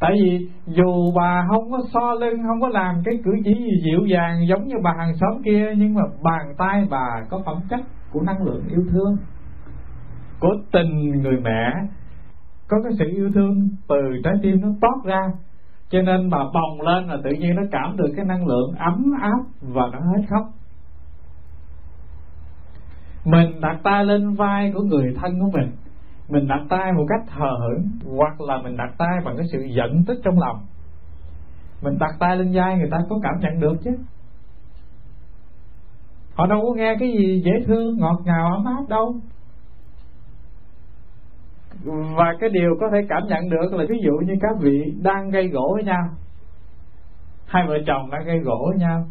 Tại 0.00 0.10
vì 0.14 0.48
dù 0.66 1.12
bà 1.16 1.46
không 1.48 1.70
có 1.70 1.78
so 1.92 2.14
lưng, 2.14 2.42
không 2.46 2.60
có 2.60 2.68
làm 2.68 2.94
cái 3.04 3.14
cử 3.24 3.30
chỉ 3.44 3.54
gì 3.54 3.82
dịu 3.84 4.06
dàng 4.06 4.46
giống 4.48 4.68
như 4.68 4.74
bà 4.82 4.92
hàng 4.98 5.16
xóm 5.20 5.42
kia, 5.44 5.66
nhưng 5.76 5.94
mà 5.94 6.02
bàn 6.22 6.54
tay 6.58 6.86
bà 6.90 7.06
có 7.30 7.42
phẩm 7.46 7.56
chất 7.70 7.80
của 8.12 8.20
năng 8.20 8.42
lượng 8.42 8.64
yêu 8.68 8.84
thương, 8.92 9.16
của 10.40 10.54
tình 10.72 11.22
người 11.22 11.40
mẹ, 11.42 11.72
có 12.68 12.76
cái 12.84 12.92
sự 12.98 13.04
yêu 13.08 13.30
thương 13.34 13.68
từ 13.88 13.96
trái 14.24 14.34
tim 14.42 14.60
nó 14.60 14.68
toát 14.80 15.04
ra. 15.04 15.20
Cho 15.90 16.02
nên 16.02 16.30
bà 16.30 16.38
bồng 16.38 16.80
lên 16.86 17.06
là 17.06 17.16
tự 17.24 17.30
nhiên 17.30 17.56
nó 17.56 17.62
cảm 17.72 17.96
được 17.96 18.12
cái 18.16 18.24
năng 18.24 18.46
lượng 18.46 18.74
ấm 18.78 19.12
áp 19.20 19.42
và 19.60 19.82
nó 19.92 19.98
hết 19.98 20.22
khóc. 20.30 20.46
Mình 23.24 23.60
đặt 23.60 23.80
tay 23.82 24.04
lên 24.04 24.34
vai 24.34 24.72
của 24.74 24.82
người 24.82 25.14
thân 25.20 25.40
của 25.40 25.50
mình 25.58 25.70
mình 26.30 26.48
đặt 26.48 26.60
tay 26.68 26.92
một 26.92 27.04
cách 27.08 27.34
thờ 27.36 27.50
hững, 27.60 27.88
hoặc 28.16 28.40
là 28.40 28.62
mình 28.62 28.76
đặt 28.76 28.94
tay 28.98 29.18
bằng 29.24 29.36
cái 29.36 29.46
sự 29.52 29.58
giận 29.76 30.04
tức 30.06 30.20
trong 30.24 30.38
lòng. 30.38 30.66
Mình 31.82 31.98
đặt 31.98 32.14
tay 32.18 32.36
lên 32.36 32.52
vai 32.54 32.76
người 32.76 32.88
ta 32.90 32.98
có 33.08 33.20
cảm 33.22 33.34
nhận 33.40 33.60
được 33.60 33.76
chứ. 33.84 33.90
Họ 36.34 36.46
đâu 36.46 36.60
có 36.62 36.74
nghe 36.76 36.94
cái 37.00 37.12
gì 37.12 37.42
dễ 37.44 37.52
thương, 37.66 37.98
ngọt 37.98 38.20
ngào, 38.24 38.52
ấm 38.52 38.64
áp 38.64 38.88
đâu. 38.88 39.14
Và 42.16 42.34
cái 42.40 42.50
điều 42.50 42.70
có 42.80 42.86
thể 42.92 42.98
cảm 43.08 43.22
nhận 43.26 43.50
được 43.50 43.72
là 43.72 43.84
ví 43.88 43.96
dụ 44.04 44.12
như 44.26 44.34
các 44.40 44.56
vị 44.60 44.94
đang 45.02 45.30
gây 45.30 45.48
gỗ 45.48 45.72
với 45.74 45.84
nhau, 45.84 46.08
hai 47.46 47.66
vợ 47.66 47.74
chồng 47.86 48.10
đang 48.10 48.24
gây 48.24 48.38
gỗ 48.38 48.66
với 48.70 48.78
nhau, 48.78 49.04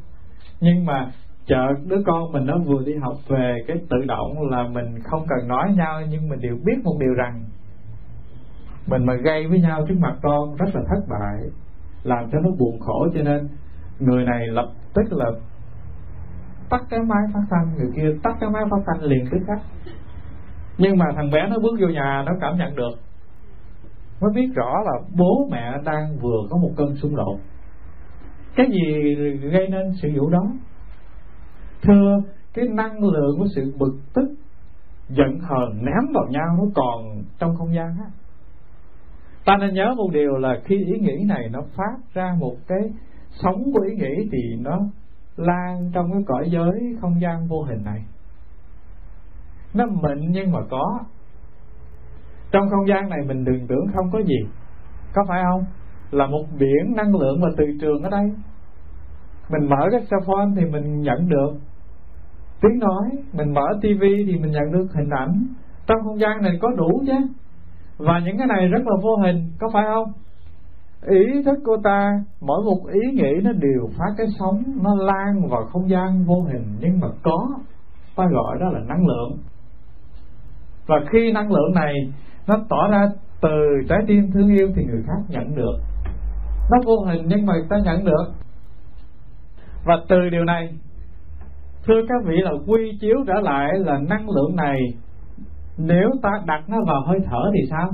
nhưng 0.59 0.85
mà 0.85 1.11
chợt 1.49 1.73
đứa 1.85 2.01
con 2.05 2.31
mình 2.31 2.45
nó 2.45 2.57
vừa 2.57 2.83
đi 2.85 2.93
học 2.95 3.15
về, 3.27 3.57
cái 3.67 3.77
tự 3.89 3.97
động 4.07 4.49
là 4.49 4.67
mình 4.67 4.99
không 5.03 5.25
cần 5.29 5.47
nói 5.47 5.73
nhau, 5.77 6.01
nhưng 6.09 6.29
mình 6.29 6.39
đều 6.39 6.57
biết 6.65 6.77
một 6.83 6.97
điều 6.99 7.13
rằng 7.13 7.43
mình 8.87 9.05
mà 9.05 9.13
gây 9.13 9.47
với 9.47 9.61
nhau 9.61 9.85
trước 9.87 9.95
mặt 9.99 10.15
con 10.21 10.55
rất 10.55 10.65
là 10.73 10.81
thất 10.89 11.01
bại, 11.09 11.49
làm 12.03 12.29
cho 12.31 12.39
nó 12.39 12.49
buồn 12.59 12.79
khổ. 12.79 13.07
Cho 13.13 13.21
nên 13.21 13.47
người 13.99 14.25
này 14.25 14.47
lập 14.47 14.69
tức 14.93 15.03
là 15.13 15.31
tắt 16.69 16.81
cái 16.89 16.99
máy 16.99 17.23
phát 17.33 17.43
thanh, 17.49 17.75
người 17.77 17.91
kia 17.95 18.19
tắt 18.23 18.37
cái 18.39 18.49
máy 18.49 18.63
phát 18.71 18.83
thanh 18.87 19.03
liền 19.03 19.25
tức 19.31 19.39
khắc. 19.47 19.59
Nhưng 20.77 20.97
mà 20.97 21.05
thằng 21.15 21.31
bé 21.31 21.47
nó 21.49 21.59
bước 21.59 21.77
vô 21.81 21.87
nhà, 21.87 22.23
nó 22.25 22.31
cảm 22.41 22.57
nhận 22.57 22.75
được. 22.75 22.93
Nó 24.21 24.27
biết 24.35 24.47
rõ 24.55 24.73
là 24.85 24.91
bố 25.17 25.47
mẹ 25.51 25.73
đang 25.85 26.17
vừa 26.21 26.39
có 26.49 26.57
một 26.57 26.71
cơn 26.77 26.95
xung 26.95 27.15
đột. 27.15 27.39
Cái 28.55 28.67
gì 28.71 29.15
gây 29.51 29.67
nên 29.67 29.93
sự 30.01 30.09
vụ 30.15 30.29
đó? 30.29 30.43
Thưa, 31.81 32.21
cái 32.53 32.65
năng 32.67 33.03
lượng 33.03 33.35
của 33.39 33.47
sự 33.55 33.73
bực 33.77 33.93
tức 34.13 34.35
giận 35.09 35.39
hờn 35.39 35.85
ném 35.85 36.13
vào 36.13 36.25
nhau 36.29 36.47
nó 36.57 36.63
còn 36.75 37.23
trong 37.39 37.55
không 37.55 37.75
gian 37.75 37.97
á. 37.99 38.11
Ta 39.45 39.57
nên 39.57 39.73
nhớ 39.73 39.93
một 39.97 40.09
điều 40.13 40.37
là 40.37 40.55
khi 40.65 40.75
ý 40.75 40.99
nghĩ 40.99 41.23
này 41.27 41.49
nó 41.51 41.59
phát 41.75 42.13
ra 42.13 42.35
một 42.39 42.55
cái 42.67 42.79
sóng 43.29 43.63
của 43.73 43.81
ý 43.81 43.95
nghĩ 43.95 44.29
thì 44.31 44.55
nó 44.59 44.79
lan 45.37 45.91
trong 45.93 46.11
cái 46.11 46.21
cõi 46.27 46.49
giới 46.51 46.95
không 47.01 47.21
gian 47.21 47.47
vô 47.47 47.61
hình 47.63 47.83
này. 47.83 48.05
Nó 49.73 49.85
mịn 49.85 50.31
nhưng 50.31 50.51
mà 50.51 50.59
có. 50.69 50.99
Trong 52.51 52.69
không 52.69 52.87
gian 52.87 53.09
này 53.09 53.19
mình 53.27 53.45
đừng 53.45 53.67
tưởng 53.67 53.87
không 53.95 54.11
có 54.11 54.19
gì. 54.19 54.39
Có 55.13 55.21
phải 55.27 55.41
không? 55.51 55.63
Là 56.11 56.27
một 56.27 56.43
biển 56.59 56.95
năng 56.95 57.15
lượng 57.15 57.41
và 57.41 57.49
từ 57.57 57.65
trường 57.81 58.03
ở 58.03 58.09
đây. 58.09 58.31
Mình 59.49 59.69
mở 59.69 59.87
cái 59.91 59.99
cell 59.99 60.23
phone 60.27 60.47
thì 60.55 60.65
mình 60.65 61.01
nhận 61.01 61.29
được 61.29 61.51
tiếng 62.61 62.79
nói, 62.79 63.09
mình 63.33 63.53
mở 63.53 63.65
tivi 63.81 64.25
thì 64.27 64.39
mình 64.39 64.51
nhận 64.51 64.71
được 64.71 64.85
hình 64.93 65.09
ảnh. 65.09 65.43
Trong 65.87 65.97
không 66.03 66.19
gian 66.19 66.41
này 66.41 66.51
có 66.61 66.69
đủ 66.77 67.03
chứ. 67.07 67.13
Và 67.97 68.19
những 68.25 68.37
cái 68.37 68.47
này 68.47 68.67
rất 68.67 68.81
là 68.85 68.95
vô 69.01 69.15
hình, 69.15 69.51
có 69.59 69.69
phải 69.73 69.83
không? 69.93 70.11
Ý 71.09 71.43
thức 71.45 71.59
của 71.65 71.77
ta, 71.83 72.11
mỗi 72.41 72.63
một 72.65 72.81
ý 72.91 73.11
nghĩ 73.13 73.41
nó 73.43 73.51
đều 73.51 73.89
phát 73.97 74.13
cái 74.17 74.27
sóng, 74.39 74.63
nó 74.83 74.95
lan 74.95 75.49
vào 75.49 75.65
không 75.65 75.89
gian 75.89 76.23
vô 76.25 76.41
hình. 76.41 76.77
Nhưng 76.79 76.99
mà 76.99 77.07
có, 77.23 77.47
ta 78.15 78.23
gọi 78.31 78.57
đó 78.59 78.69
là 78.69 78.79
năng 78.79 79.07
lượng. 79.07 79.37
Và 80.87 80.95
khi 81.11 81.31
năng 81.31 81.51
lượng 81.51 81.73
này 81.73 81.93
nó 82.47 82.55
tỏ 82.69 82.87
ra 82.91 83.07
từ 83.41 83.49
trái 83.89 83.99
tim 84.07 84.31
thương 84.31 84.55
yêu 84.55 84.67
thì 84.75 84.83
người 84.83 85.03
khác 85.07 85.21
nhận 85.29 85.55
được. 85.55 85.77
Nó 86.71 86.77
vô 86.85 87.05
hình 87.05 87.25
nhưng 87.27 87.45
mà 87.45 87.53
ta 87.69 87.77
nhận 87.83 88.05
được. 88.05 88.25
Và 89.85 89.95
từ 90.09 90.29
điều 90.29 90.43
này 90.43 90.69
thưa 91.89 92.01
các 92.09 92.21
vị, 92.25 92.35
là 92.43 92.51
quy 92.67 92.97
chiếu 93.01 93.15
trở 93.27 93.33
lại 93.33 93.67
là 93.75 93.97
năng 93.97 94.29
lượng 94.29 94.55
này, 94.55 94.79
nếu 95.77 96.09
ta 96.21 96.29
đặt 96.45 96.63
nó 96.67 96.77
vào 96.87 97.01
hơi 97.05 97.19
thở 97.25 97.51
thì 97.53 97.59
sao? 97.69 97.89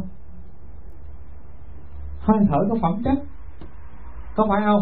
Hơi 2.19 2.37
thở 2.49 2.57
có 2.69 2.75
phẩm 2.81 3.01
chất, 3.03 3.23
có 4.35 4.45
phải 4.49 4.61
không? 4.65 4.81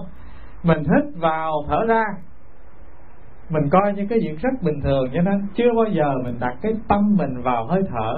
Mình 0.64 0.80
hít 0.80 1.22
vào, 1.22 1.52
thở 1.68 1.86
ra, 1.88 2.04
mình 3.50 3.70
coi 3.72 3.94
như 3.94 4.06
cái 4.10 4.20
việc 4.20 4.40
rất 4.42 4.62
bình 4.62 4.82
thường, 4.84 5.06
cho 5.14 5.22
nên 5.22 5.48
chưa 5.56 5.74
bao 5.76 5.86
giờ 5.86 6.14
mình 6.24 6.36
đặt 6.40 6.58
cái 6.62 6.74
tâm 6.88 7.16
mình 7.18 7.42
vào 7.42 7.66
hơi 7.66 7.82
thở. 7.90 8.18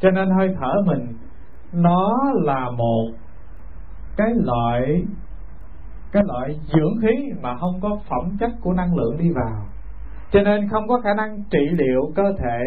Cho 0.00 0.10
nên 0.10 0.30
hơi 0.30 0.54
thở 0.60 0.72
mình, 0.86 1.06
nó 1.72 2.18
là 2.34 2.70
một 2.70 3.10
cái 4.16 4.28
loại 4.34 5.04
cái 6.12 6.22
loại 6.26 6.60
dưỡng 6.74 7.00
khí 7.02 7.32
mà 7.42 7.56
không 7.56 7.80
có 7.80 7.98
phẩm 8.08 8.36
chất 8.40 8.50
của 8.60 8.72
năng 8.72 8.96
lượng 8.96 9.16
đi 9.18 9.30
vào 9.34 9.69
cho 10.32 10.42
nên 10.42 10.68
không 10.68 10.88
có 10.88 11.00
khả 11.00 11.14
năng 11.14 11.42
trị 11.50 11.68
liệu 11.72 12.12
cơ 12.14 12.32
thể, 12.38 12.60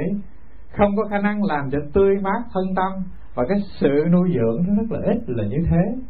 không 0.77 0.95
có 0.95 1.03
khả 1.09 1.19
năng 1.19 1.43
làm 1.43 1.69
cho 1.71 1.79
tươi 1.93 2.17
mát 2.21 2.41
thân 2.53 2.75
tâm, 2.75 2.91
và 3.35 3.43
cái 3.49 3.57
sự 3.79 4.05
nuôi 4.11 4.29
dưỡng 4.33 4.63
nó 4.67 4.73
rất 4.75 4.91
là 4.91 4.99
ít 5.03 5.17
là 5.27 5.43
như 5.43 5.57
thế. 5.69 6.01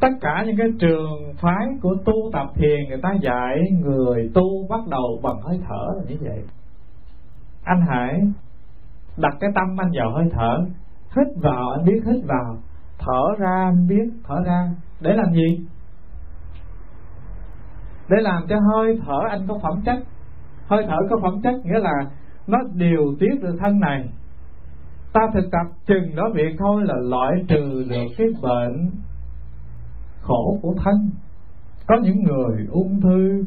Tất 0.00 0.08
cả 0.20 0.44
những 0.46 0.56
cái 0.56 0.68
trường 0.80 1.34
phái 1.40 1.66
của 1.82 1.96
tu 2.04 2.30
tập 2.32 2.46
thiền 2.54 2.88
người 2.88 2.98
ta 3.02 3.12
dạy 3.22 3.58
người 3.80 4.30
tu 4.34 4.68
bắt 4.68 4.80
đầu 4.90 5.20
bằng 5.22 5.40
hơi 5.42 5.60
thở 5.68 5.86
là 5.96 6.02
như 6.08 6.16
vậy. 6.20 6.42
Anh 7.64 7.80
hãy 7.88 8.20
đặt 9.16 9.34
cái 9.40 9.50
tâm 9.54 9.80
anh 9.80 9.90
vào 9.94 10.12
hơi 10.12 10.24
thở, 10.32 10.58
hít 11.16 11.26
vào 11.42 11.70
anh 11.70 11.84
biết 11.84 12.00
hít 12.06 12.24
vào, 12.24 12.56
thở 12.98 13.22
ra 13.38 13.70
anh 13.74 13.88
biết 13.88 14.10
thở 14.24 14.34
ra. 14.46 14.68
Để 15.00 15.12
làm 15.12 15.32
gì? 15.32 15.66
Để 18.08 18.16
làm 18.20 18.42
cho 18.48 18.56
hơi 18.60 19.00
thở 19.06 19.18
anh 19.30 19.46
có 19.48 19.58
phẩm 19.62 19.80
chất. 19.84 19.98
Hơi 20.66 20.84
thở 20.88 20.96
có 21.10 21.16
phẩm 21.22 21.40
chất 21.42 21.54
nghĩa 21.64 21.78
là 21.78 22.10
nó 22.46 22.58
điều 22.74 23.16
tiết 23.20 23.42
được 23.42 23.56
thân 23.60 23.80
này. 23.80 24.08
Ta 25.12 25.20
thực 25.34 25.50
tập 25.52 25.66
chừng 25.86 26.16
đó 26.16 26.22
việc 26.34 26.56
thôi 26.58 26.82
là 26.84 26.94
loại 27.10 27.32
trừ 27.48 27.84
được 27.90 28.06
cái 28.18 28.26
bệnh 28.42 28.90
khổ 30.20 30.58
của 30.62 30.74
thân. 30.84 31.10
Có 31.86 31.96
những 32.02 32.22
người 32.22 32.66
ung 32.70 33.00
thư, 33.00 33.44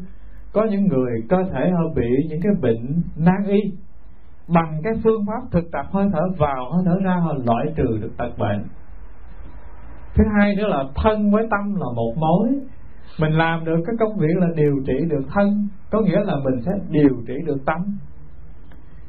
có 0.53 0.63
những 0.63 0.87
người 0.87 1.11
cơ 1.29 1.37
thể 1.53 1.69
họ 1.69 1.83
bị 1.95 2.27
những 2.29 2.41
cái 2.43 2.51
bệnh 2.61 3.01
nan 3.15 3.43
y. 3.47 3.59
Bằng 4.47 4.81
cái 4.83 4.93
phương 5.03 5.25
pháp 5.27 5.41
thực 5.51 5.71
tập 5.71 5.85
hơi 5.91 6.09
thở 6.13 6.21
vào, 6.37 6.71
hơi 6.71 6.83
thở 6.85 6.99
ra 7.03 7.15
họ 7.15 7.33
loại 7.45 7.65
trừ 7.75 7.97
được 8.01 8.11
tật 8.17 8.37
bệnh. 8.37 8.63
Thứ 10.15 10.23
hai 10.39 10.55
nữa 10.55 10.67
là 10.67 10.83
thân 10.95 11.31
với 11.31 11.47
tâm 11.51 11.75
là 11.75 11.85
một 11.95 12.13
mối 12.17 12.47
mình 13.19 13.31
làm 13.31 13.65
được 13.65 13.77
cái 13.85 13.95
công 13.99 14.17
việc 14.17 14.35
là 14.35 14.47
điều 14.55 14.75
trị 14.87 14.93
được 15.09 15.23
thân, 15.33 15.67
có 15.91 16.01
nghĩa 16.01 16.19
là 16.23 16.35
mình 16.43 16.61
sẽ 16.65 16.71
điều 16.89 17.23
trị 17.27 17.33
được 17.45 17.57
tâm. 17.65 17.97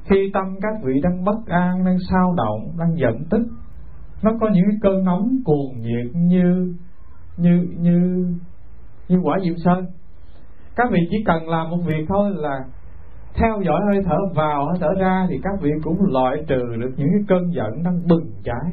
Khi 0.04 0.30
tâm 0.34 0.44
các 0.62 0.74
vị 0.84 0.92
đang 1.02 1.24
bất 1.24 1.46
an, 1.46 1.84
đang 1.84 1.96
sao 2.10 2.34
động, 2.36 2.78
đang 2.78 2.96
giận 2.96 3.24
tức, 3.30 3.42
nó 4.22 4.30
có 4.40 4.48
những 4.52 4.64
cái 4.68 4.78
cơn 4.82 5.04
nóng 5.04 5.28
cuồng 5.44 5.80
nhiệt 5.80 6.14
như 6.14 6.74
như 7.36 7.66
như 7.78 8.26
như 9.08 9.18
quả 9.22 9.38
diệu 9.44 9.54
sơn. 9.64 9.86
Các 10.76 10.90
vị 10.90 10.98
chỉ 11.10 11.16
cần 11.26 11.48
làm 11.48 11.70
một 11.70 11.78
việc 11.86 12.04
thôi 12.08 12.32
là 12.34 12.64
theo 13.34 13.60
dõi 13.66 13.80
hơi 13.88 14.02
thở, 14.04 14.16
vào 14.34 14.66
hơi 14.66 14.78
thở 14.80 14.88
ra 15.00 15.26
thì 15.30 15.40
các 15.42 15.52
vị 15.60 15.70
cũng 15.82 16.12
loại 16.12 16.36
trừ 16.46 16.62
được 16.80 16.92
những 16.96 17.08
cái 17.12 17.24
cơn 17.28 17.52
giận 17.54 17.82
đang 17.84 18.08
bừng 18.08 18.30
cháy. 18.44 18.72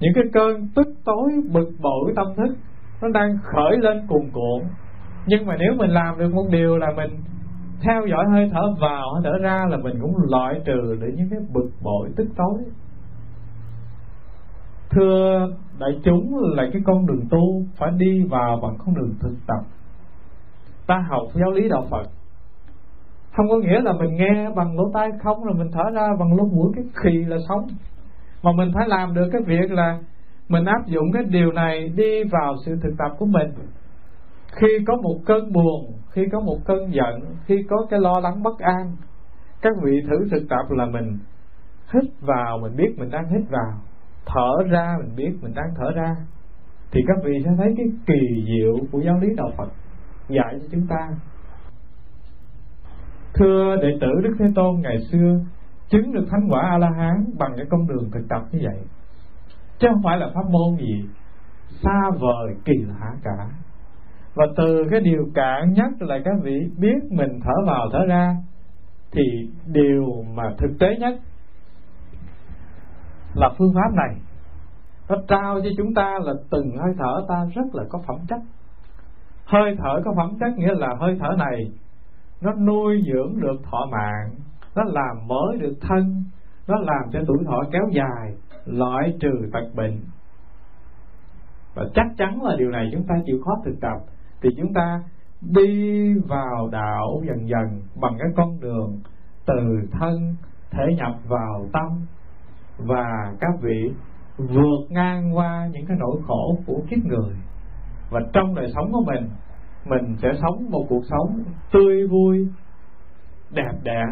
Những 0.00 0.12
cái 0.14 0.24
cơn 0.32 0.68
tức 0.74 0.86
tối, 1.04 1.30
bực 1.52 1.70
bội 1.80 2.12
tâm 2.16 2.26
thức 2.36 2.56
nó 3.02 3.08
đang 3.08 3.38
khởi 3.42 3.76
lên 3.78 4.06
cuồn 4.08 4.30
cuộn. 4.32 4.62
Nhưng 5.26 5.46
mà 5.46 5.56
nếu 5.58 5.72
mình 5.76 5.90
làm 5.90 6.18
được 6.18 6.34
một 6.34 6.46
điều 6.50 6.76
là 6.76 6.92
mình 6.96 7.10
theo 7.82 8.06
dõi 8.06 8.24
hơi 8.32 8.50
thở 8.52 8.62
vào 8.80 9.14
hơi 9.14 9.22
thở 9.24 9.38
ra 9.42 9.66
là 9.70 9.76
mình 9.76 9.98
cũng 10.00 10.14
loại 10.30 10.60
trừ 10.64 10.96
được 11.00 11.12
những 11.16 11.30
cái 11.30 11.40
bực 11.54 11.70
bội, 11.82 12.08
tức 12.16 12.26
tối. 12.36 12.64
Thưa 14.90 15.48
đại 15.78 15.90
chúng 16.04 16.36
là 16.56 16.62
cái 16.72 16.82
con 16.84 17.06
đường 17.06 17.24
tu 17.30 17.62
phải 17.76 17.90
đi 17.96 18.24
vào 18.24 18.60
bằng 18.62 18.76
con 18.78 18.94
đường 18.94 19.14
thực 19.20 19.34
tập. 19.46 19.60
Ta 20.86 21.04
học 21.08 21.22
giáo 21.34 21.50
lý 21.50 21.68
đạo 21.68 21.86
phật. 21.90 22.06
Không 23.36 23.46
có 23.48 23.56
nghĩa 23.56 23.80
là 23.80 23.92
mình 23.92 24.16
nghe 24.16 24.50
bằng 24.56 24.76
lỗ 24.76 24.90
tai 24.94 25.08
không 25.22 25.44
là 25.44 25.52
mình 25.52 25.70
thở 25.72 25.82
ra 25.94 26.08
bằng 26.18 26.36
lỗ 26.36 26.44
mũi, 26.44 26.72
cái 26.76 26.84
khì 26.94 27.24
là 27.24 27.36
sống 27.48 27.66
mà 28.42 28.52
mình 28.52 28.70
phải 28.74 28.88
làm 28.88 29.14
được 29.14 29.28
cái 29.32 29.42
việc 29.46 29.70
là 29.70 29.98
mình 30.48 30.64
áp 30.64 30.86
dụng 30.86 31.04
cái 31.12 31.22
điều 31.24 31.52
này 31.52 31.88
đi 31.88 32.24
vào 32.24 32.54
sự 32.66 32.76
thực 32.82 32.94
tập 32.98 33.16
của 33.18 33.26
mình. 33.26 33.50
Khi 34.60 34.68
có 34.86 34.96
một 34.96 35.20
cơn 35.26 35.52
buồn, 35.52 35.92
khi 36.12 36.22
có 36.32 36.40
một 36.40 36.58
cơn 36.64 36.94
giận, 36.94 37.20
khi 37.46 37.62
có 37.68 37.76
cái 37.90 38.00
lo 38.00 38.20
lắng 38.22 38.42
bất 38.42 38.58
an, 38.58 38.96
các 39.62 39.72
vị 39.82 40.00
thử 40.08 40.28
thực 40.30 40.48
tập 40.48 40.70
là 40.70 40.86
mình 40.86 41.18
hít 41.92 42.04
vào, 42.20 42.58
mình 42.62 42.76
biết 42.76 42.94
mình 42.96 43.10
đang 43.10 43.28
hít 43.28 43.50
vào. 43.50 43.80
Thở 44.26 44.70
ra, 44.70 44.96
mình 45.00 45.16
biết 45.16 45.32
mình 45.42 45.54
đang 45.54 45.68
thở 45.76 45.90
ra. 45.94 46.14
Thì 46.90 47.00
các 47.06 47.16
vị 47.24 47.32
sẽ 47.44 47.50
thấy 47.58 47.74
cái 47.76 47.86
kỳ 48.06 48.44
diệu 48.46 48.86
của 48.92 49.00
giáo 49.00 49.18
lý 49.18 49.28
đạo 49.36 49.50
Phật 49.56 49.68
dạy 50.28 50.58
cho 50.60 50.68
chúng 50.72 50.86
ta. 50.86 51.08
Thưa 53.34 53.76
đệ 53.82 53.98
tử 54.00 54.08
Đức 54.22 54.34
Thế 54.38 54.46
Tôn, 54.54 54.80
ngày 54.80 54.98
xưa 55.12 55.40
chứng 55.88 56.12
được 56.12 56.24
thánh 56.30 56.48
quả 56.50 56.62
A 56.70 56.78
La 56.78 56.90
Hán 56.98 57.24
bằng 57.38 57.52
cái 57.56 57.66
con 57.70 57.86
đường 57.86 58.10
thực 58.12 58.28
tập 58.28 58.42
như 58.52 58.58
vậy 58.62 58.82
chứ 59.78 59.88
không 59.90 60.02
phải 60.04 60.18
là 60.18 60.30
pháp 60.34 60.50
môn 60.50 60.76
gì 60.76 61.04
xa 61.82 62.10
vời, 62.10 62.54
kỳ 62.64 62.74
lạ 62.88 63.12
cả. 63.22 63.46
Và 64.34 64.44
từ 64.56 64.84
cái 64.90 65.00
điều 65.00 65.26
cạn 65.34 65.72
nhất 65.72 65.90
là 65.98 66.18
các 66.24 66.34
vị 66.42 66.70
biết 66.78 66.98
mình 67.10 67.40
thở 67.44 67.52
vào 67.66 67.88
thở 67.92 68.06
ra, 68.08 68.36
thì 69.12 69.22
điều 69.66 70.24
mà 70.34 70.42
thực 70.58 70.70
tế 70.80 70.96
nhất 70.98 71.14
là 73.34 73.50
phương 73.58 73.74
pháp 73.74 73.94
này. 73.94 74.16
Nó 75.08 75.16
trao 75.28 75.60
cho 75.60 75.70
chúng 75.76 75.94
ta 75.94 76.18
là 76.22 76.32
từng 76.50 76.76
hơi 76.76 76.94
thở 76.98 77.24
ta 77.28 77.44
rất 77.54 77.66
là 77.72 77.84
có 77.88 77.98
phẩm 78.06 78.16
chất. 78.28 78.40
Hơi 79.44 79.76
thở 79.78 80.00
có 80.04 80.14
phẩm 80.16 80.30
chất 80.40 80.58
nghĩa 80.58 80.74
là 80.74 80.88
hơi 81.00 81.16
thở 81.20 81.28
này 81.38 81.70
nó 82.40 82.52
nuôi 82.52 83.02
dưỡng 83.06 83.40
được 83.40 83.56
thọ 83.70 83.86
mạng, 83.92 84.30
nó 84.74 84.82
làm 84.84 85.26
mới 85.26 85.58
được 85.58 85.74
thân, 85.80 86.24
nó 86.68 86.76
làm 86.76 87.10
cho 87.12 87.20
tuổi 87.26 87.38
thọ 87.46 87.62
kéo 87.72 87.82
dài 87.92 88.34
loại 88.66 89.16
trừ 89.20 89.48
tật 89.52 89.74
bệnh. 89.74 90.00
Và 91.74 91.84
chắc 91.94 92.06
chắn 92.18 92.42
là 92.42 92.56
điều 92.58 92.70
này 92.70 92.88
chúng 92.92 93.06
ta 93.06 93.14
chịu 93.26 93.38
khó 93.44 93.52
thực 93.64 93.80
tập. 93.80 93.98
Thì 94.42 94.48
chúng 94.56 94.72
ta 94.74 95.02
đi 95.40 96.14
vào 96.18 96.68
đạo 96.72 97.22
dần 97.26 97.48
dần 97.48 97.82
bằng 98.00 98.12
cái 98.18 98.28
con 98.36 98.60
đường 98.60 99.00
từ 99.46 99.88
thân, 99.92 100.36
thể 100.70 100.94
nhập 100.96 101.12
vào 101.28 101.68
tâm. 101.72 102.06
Và 102.78 103.34
các 103.40 103.52
vị 103.60 103.92
vượt 104.36 104.86
ngang 104.88 105.36
qua 105.36 105.68
những 105.72 105.86
cái 105.86 105.96
nỗi 106.00 106.20
khổ 106.26 106.58
của 106.66 106.82
kiếp 106.90 107.04
người. 107.04 107.34
Và 108.10 108.20
trong 108.32 108.54
đời 108.54 108.72
sống 108.74 108.92
của 108.92 109.04
mình 109.06 109.28
mình 109.84 110.16
sẽ 110.22 110.28
sống 110.42 110.70
một 110.70 110.86
cuộc 110.88 111.02
sống 111.10 111.42
tươi 111.72 112.06
vui, 112.06 112.48
đẹp 113.50 113.72
đẽ 113.82 114.02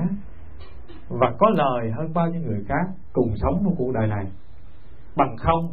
và 1.08 1.32
có 1.38 1.50
lời 1.50 1.90
hơn 1.96 2.14
bao 2.14 2.26
nhiêu 2.26 2.42
người 2.42 2.64
khác 2.68 2.94
cùng 3.12 3.34
sống 3.36 3.64
một 3.64 3.72
cuộc 3.78 3.92
đời 3.94 4.06
này 4.06 4.24
bằng 5.16 5.36
không 5.36 5.68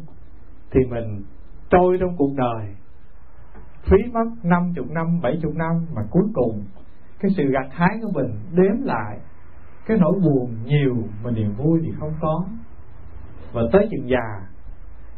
thì 0.70 0.80
mình 0.90 1.22
trôi 1.70 1.96
trong 2.00 2.16
cuộc 2.16 2.34
đời. 2.36 2.74
Phí 3.82 3.96
mất 4.12 4.30
năm 4.42 4.72
chục 4.76 4.90
năm, 4.90 5.20
bảy 5.22 5.38
chục 5.42 5.54
năm 5.54 5.86
mà 5.94 6.02
cuối 6.10 6.24
cùng 6.34 6.64
cái 7.20 7.30
sự 7.36 7.44
gặt 7.44 7.66
hái 7.70 7.98
của 8.02 8.10
mình 8.14 8.30
đếm 8.52 8.82
lại 8.82 9.18
cái 9.86 9.96
nỗi 10.00 10.12
buồn 10.24 10.56
nhiều 10.64 10.96
mà 11.24 11.30
niềm 11.30 11.54
vui 11.54 11.80
thì 11.84 11.92
không 11.98 12.12
có. 12.20 12.44
Và 13.52 13.62
tới 13.72 13.88
chừng 13.90 14.08
già, 14.08 14.46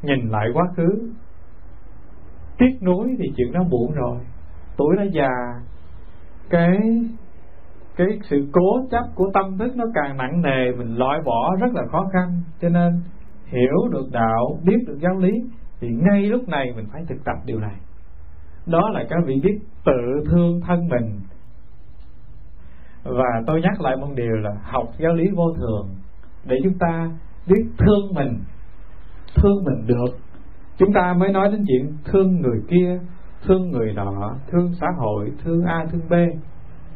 nhìn 0.02 0.28
lại 0.28 0.48
quá 0.54 0.64
khứ, 0.76 1.12
tiếc 2.58 2.82
nuối 2.82 3.16
thì 3.18 3.24
chuyện 3.36 3.52
đó 3.52 3.60
buồn 3.70 3.92
rồi. 3.94 4.18
Tuổi 4.76 4.96
đã 4.96 5.04
già, 5.12 5.30
cái 6.50 6.78
cái 7.96 8.06
sự 8.22 8.48
cố 8.52 8.86
chấp 8.90 9.04
của 9.14 9.30
tâm 9.34 9.58
thức 9.58 9.76
nó 9.76 9.84
càng 9.94 10.16
nặng 10.16 10.42
nề, 10.42 10.72
mình 10.78 10.96
loại 10.96 11.20
bỏ 11.24 11.56
rất 11.60 11.74
là 11.74 11.82
khó 11.92 12.06
khăn. 12.12 12.42
Cho 12.60 12.68
nên 12.68 13.00
hiểu 13.46 13.88
được 13.92 14.06
đạo, 14.12 14.58
biết 14.64 14.78
được 14.86 14.98
giáo 15.00 15.18
lý, 15.18 15.32
thì 15.80 15.88
ngay 15.88 16.22
lúc 16.22 16.48
này 16.48 16.72
mình 16.76 16.86
phải 16.92 17.04
thực 17.08 17.24
tập 17.24 17.36
điều 17.46 17.60
này. 17.60 17.76
Đó 18.66 18.90
là 18.90 19.04
các 19.10 19.18
vị 19.26 19.40
biết 19.42 19.58
tự 19.84 20.30
thương 20.30 20.60
thân 20.60 20.88
mình. 20.88 21.20
Và 23.02 23.42
tôi 23.46 23.60
nhắc 23.60 23.80
lại 23.80 23.96
một 23.96 24.08
điều 24.14 24.36
là 24.36 24.50
học 24.62 24.84
giáo 24.98 25.14
lý 25.14 25.30
vô 25.34 25.54
thường 25.54 25.88
để 26.44 26.56
chúng 26.64 26.78
ta 26.78 27.10
biết 27.46 27.64
thương 27.78 28.14
mình 28.14 28.38
thương 29.34 29.64
mình 29.64 29.86
được. 29.86 30.18
Chúng 30.78 30.92
ta 30.92 31.12
mới 31.12 31.32
nói 31.32 31.48
đến 31.52 31.64
chuyện 31.68 31.96
thương 32.04 32.40
người 32.40 32.60
kia, 32.68 33.00
thương 33.42 33.70
người 33.70 33.92
nọ, 33.92 34.36
thương 34.50 34.72
xã 34.80 34.86
hội, 34.98 35.32
thương 35.44 35.64
a, 35.64 35.86
thương 35.92 36.08
b. 36.08 36.12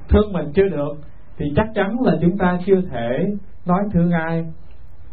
Thương 0.09 0.33
mình 0.33 0.53
chưa 0.55 0.69
được 0.69 0.95
thì 1.37 1.47
chắc 1.57 1.67
chắn 1.75 1.97
là 2.01 2.13
chúng 2.21 2.39
ta 2.39 2.59
chưa 2.67 2.81
thể 2.91 3.27
nói 3.67 3.81
thương 3.93 4.11
ai 4.11 4.53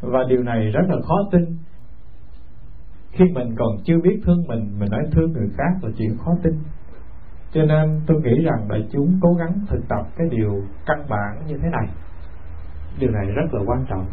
và 0.01 0.19
điều 0.29 0.43
này 0.43 0.71
rất 0.71 0.81
là 0.87 0.95
khó 1.07 1.15
tin. 1.31 1.57
Khi 3.11 3.25
mình 3.33 3.55
còn 3.57 3.67
chưa 3.83 3.99
biết 4.03 4.21
thương 4.25 4.43
mình 4.47 4.79
mình 4.79 4.91
nói 4.91 5.01
thương 5.11 5.31
người 5.31 5.49
khác 5.57 5.73
là 5.81 5.89
chuyện 5.97 6.17
khó 6.17 6.31
tin. 6.43 6.53
Cho 7.51 7.61
nên 7.63 8.01
tôi 8.07 8.21
nghĩ 8.21 8.43
rằng 8.43 8.67
đại 8.69 8.87
chúng 8.91 9.19
cố 9.21 9.33
gắng 9.33 9.59
thực 9.69 9.87
tập 9.89 10.07
cái 10.17 10.27
điều 10.31 10.63
căn 10.85 11.05
bản 11.09 11.47
như 11.47 11.57
thế 11.57 11.69
này. 11.71 11.87
Điều 12.99 13.11
này 13.11 13.25
rất 13.25 13.53
là 13.53 13.61
quan 13.65 13.85
trọng. 13.89 14.05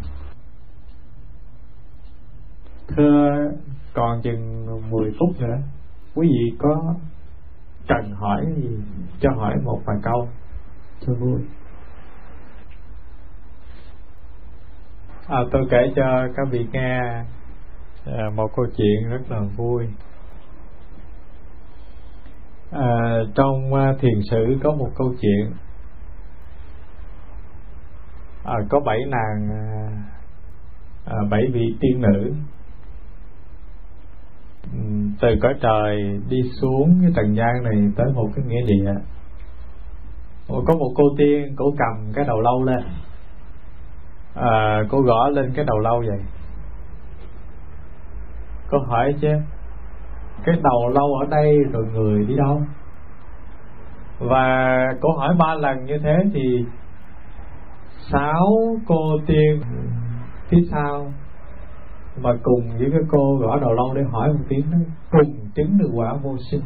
Thưa, 2.88 3.50
còn 3.94 4.22
chừng 4.22 4.66
10 4.90 5.10
phút 5.18 5.40
nữa, 5.40 5.58
quý 6.14 6.28
vị 6.28 6.56
có 6.58 6.94
cần 7.88 8.12
hỏi 8.14 8.46
gì? 8.56 8.78
Cho 9.20 9.30
hỏi 9.36 9.56
một 9.64 9.80
vài 9.86 9.96
câu. 10.02 10.28
Cho 11.00 11.14
vui 11.14 11.40
à, 15.32 15.38
tôi 15.50 15.66
kể 15.70 15.92
cho 15.96 16.28
các 16.36 16.48
vị 16.50 16.66
nghe 16.72 16.98
à, 18.06 18.30
một 18.34 18.48
câu 18.56 18.66
chuyện 18.76 19.10
rất 19.10 19.30
là 19.30 19.40
vui. 19.56 19.86
À, 22.70 23.18
trong 23.34 23.74
à, 23.74 23.94
thiền 24.00 24.20
sử 24.30 24.58
có 24.62 24.72
một 24.72 24.88
câu 24.96 25.14
chuyện. 25.20 25.52
À, 28.44 28.54
có 28.70 28.80
bảy 28.80 28.98
nàng 29.08 29.50
à, 29.50 29.88
à 31.04 31.16
bảy 31.30 31.42
vị 31.52 31.76
tiên 31.80 32.00
nữ. 32.00 32.32
Từ 35.20 35.28
cõi 35.42 35.54
trời 35.62 36.20
đi 36.28 36.36
xuống 36.60 36.98
cái 37.02 37.12
trần 37.16 37.34
gian 37.36 37.62
này 37.62 37.92
tới 37.96 38.06
một 38.14 38.28
cái 38.34 38.44
nghĩa 38.44 38.66
địa. 38.66 38.94
Có 40.48 40.74
một 40.78 40.92
cô 40.96 41.04
tiên 41.18 41.54
cổ 41.56 41.64
cầm 41.78 42.12
cái 42.14 42.24
đầu 42.24 42.40
lâu 42.40 42.64
lên 42.64 42.84
à, 44.34 44.82
cô 44.90 45.00
gõ 45.00 45.28
lên 45.28 45.52
cái 45.54 45.64
đầu 45.64 45.78
lâu 45.78 46.02
vậy. 46.08 46.20
Cô 48.70 48.78
hỏi 48.78 49.14
chứ? 49.20 49.28
Cái 50.44 50.54
đầu 50.62 50.88
lâu 50.88 51.14
ở 51.14 51.26
đây 51.30 51.56
rồi 51.72 51.84
người 51.92 52.24
đi 52.24 52.36
đâu? 52.36 52.62
Và 54.18 54.76
cô 55.00 55.12
hỏi 55.12 55.34
ba 55.38 55.54
lần 55.54 55.84
như 55.84 55.98
thế 56.02 56.16
thì 56.34 56.64
sáu 58.12 58.46
cô 58.86 59.18
tiên 59.26 59.60
phía 60.48 60.60
sau 60.70 61.12
mà 62.22 62.30
cùng 62.42 62.68
với 62.78 62.88
cái 62.90 63.00
cô 63.08 63.36
gõ 63.40 63.58
đầu 63.58 63.72
lâu 63.72 63.94
để 63.94 64.02
hỏi 64.12 64.28
một 64.32 64.44
tiếng 64.48 64.70
đó 64.70 64.78
cùng 65.10 65.48
chứng 65.54 65.78
được 65.78 65.90
quả 65.94 66.14
vô 66.22 66.36
sinh. 66.50 66.62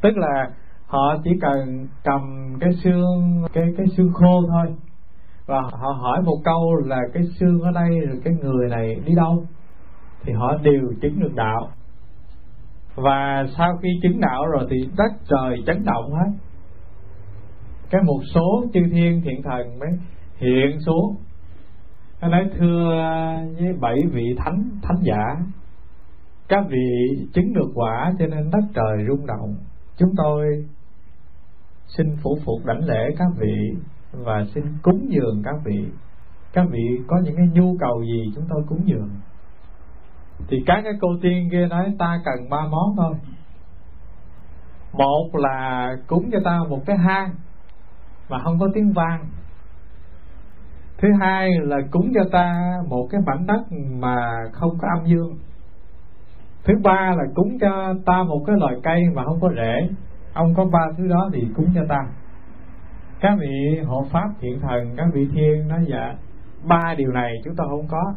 Tức 0.00 0.16
là 0.16 0.50
họ 0.86 1.16
chỉ 1.24 1.30
cần 1.40 1.86
cầm 2.04 2.54
cái 2.60 2.70
xương 2.72 3.42
cái 3.52 3.64
cái 3.76 3.86
xương 3.96 4.12
khô 4.12 4.42
thôi 4.48 4.74
và 5.50 5.60
họ 5.60 5.92
hỏi 6.00 6.22
một 6.22 6.36
câu 6.44 6.74
là 6.74 6.98
cái 7.14 7.22
xương 7.40 7.60
ở 7.60 7.70
đây, 7.70 8.00
rồi 8.06 8.20
cái 8.24 8.34
người 8.34 8.68
này 8.68 8.94
đi 9.06 9.14
đâu? 9.14 9.44
Thì 10.22 10.32
họ 10.32 10.56
đều 10.62 10.92
chứng 11.02 11.20
được 11.20 11.34
đạo. 11.34 11.68
Và 12.94 13.46
sau 13.56 13.76
khi 13.82 13.88
chứng 14.02 14.20
đạo 14.20 14.46
rồi 14.46 14.66
thì 14.70 14.76
đất 14.96 15.12
trời 15.28 15.62
chấn 15.66 15.84
động 15.84 16.12
hết. 16.12 16.30
Cái 17.90 18.02
một 18.02 18.20
số 18.34 18.64
chư 18.74 18.80
thiên 18.92 19.22
thiện 19.24 19.42
thần 19.42 19.78
mới 19.78 19.88
hiện 20.36 20.80
xuống. 20.86 21.16
Nó 22.20 22.28
nói, 22.28 22.50
thưa 22.58 22.86
với 23.58 23.72
bảy 23.80 23.98
vị 24.12 24.24
thánh 24.36 24.62
thánh 24.82 24.98
giả, 25.02 25.36
các 26.48 26.64
vị 26.68 27.16
chứng 27.34 27.52
được 27.52 27.70
quả 27.74 28.12
cho 28.18 28.26
nên 28.26 28.50
đất 28.50 28.62
trời 28.74 29.06
rung 29.08 29.26
động. 29.26 29.56
Chúng 29.96 30.10
tôi 30.16 30.44
xin 31.96 32.06
phủ 32.22 32.38
phục 32.44 32.66
đảnh 32.66 32.84
lễ 32.84 33.08
các 33.18 33.28
vị 33.38 33.80
và 34.12 34.44
xin 34.54 34.64
cúng 34.82 35.06
dường 35.08 35.42
các 35.44 35.54
vị. 35.64 35.88
Các 36.52 36.66
vị 36.70 37.00
có 37.06 37.20
những 37.24 37.36
cái 37.36 37.46
nhu 37.52 37.76
cầu 37.80 38.02
gì 38.04 38.32
chúng 38.34 38.44
tôi 38.48 38.62
cúng 38.68 38.82
dường? 38.84 39.10
Thì 40.48 40.56
các 40.66 40.80
cái 40.84 40.92
cô 41.00 41.08
tiên 41.22 41.48
kia 41.52 41.66
nói, 41.66 41.94
ta 41.98 42.20
cần 42.24 42.50
ba 42.50 42.66
món 42.70 42.96
thôi. 42.96 43.14
Một 44.92 45.28
là 45.32 45.88
cúng 46.06 46.30
cho 46.32 46.38
ta 46.44 46.60
một 46.68 46.80
cái 46.86 46.96
hang 46.98 47.34
mà 48.28 48.38
không 48.44 48.58
có 48.58 48.68
tiếng 48.74 48.92
vang. 48.92 49.26
Thứ 50.98 51.08
hai 51.20 51.50
là 51.60 51.76
cúng 51.90 52.12
cho 52.14 52.24
ta 52.32 52.74
một 52.88 53.08
cái 53.10 53.20
mảnh 53.26 53.46
đất 53.46 53.62
mà 53.90 54.16
không 54.52 54.78
có 54.78 54.88
âm 54.98 55.06
dương. 55.06 55.38
Thứ 56.64 56.74
ba 56.82 57.14
là 57.16 57.24
cúng 57.34 57.58
cho 57.60 57.94
ta 58.06 58.22
một 58.22 58.44
cái 58.46 58.56
loài 58.58 58.74
cây 58.82 59.02
mà 59.14 59.24
không 59.24 59.40
có 59.40 59.50
rễ. 59.56 59.88
Ông 60.32 60.54
có 60.54 60.64
ba 60.64 60.80
thứ 60.96 61.06
đó 61.08 61.30
thì 61.32 61.40
cúng 61.56 61.66
cho 61.74 61.80
ta 61.88 62.00
các 63.20 63.36
vị 63.40 63.80
hộ 63.86 64.04
pháp 64.12 64.28
thiện 64.40 64.60
thần, 64.60 64.94
các 64.96 65.06
vị 65.14 65.28
thiên 65.32 65.68
nói 65.68 65.84
dạ 65.88 66.14
ba 66.64 66.94
điều 66.96 67.12
này 67.12 67.34
chúng 67.44 67.56
ta 67.56 67.64
không 67.68 67.86
có. 67.88 68.14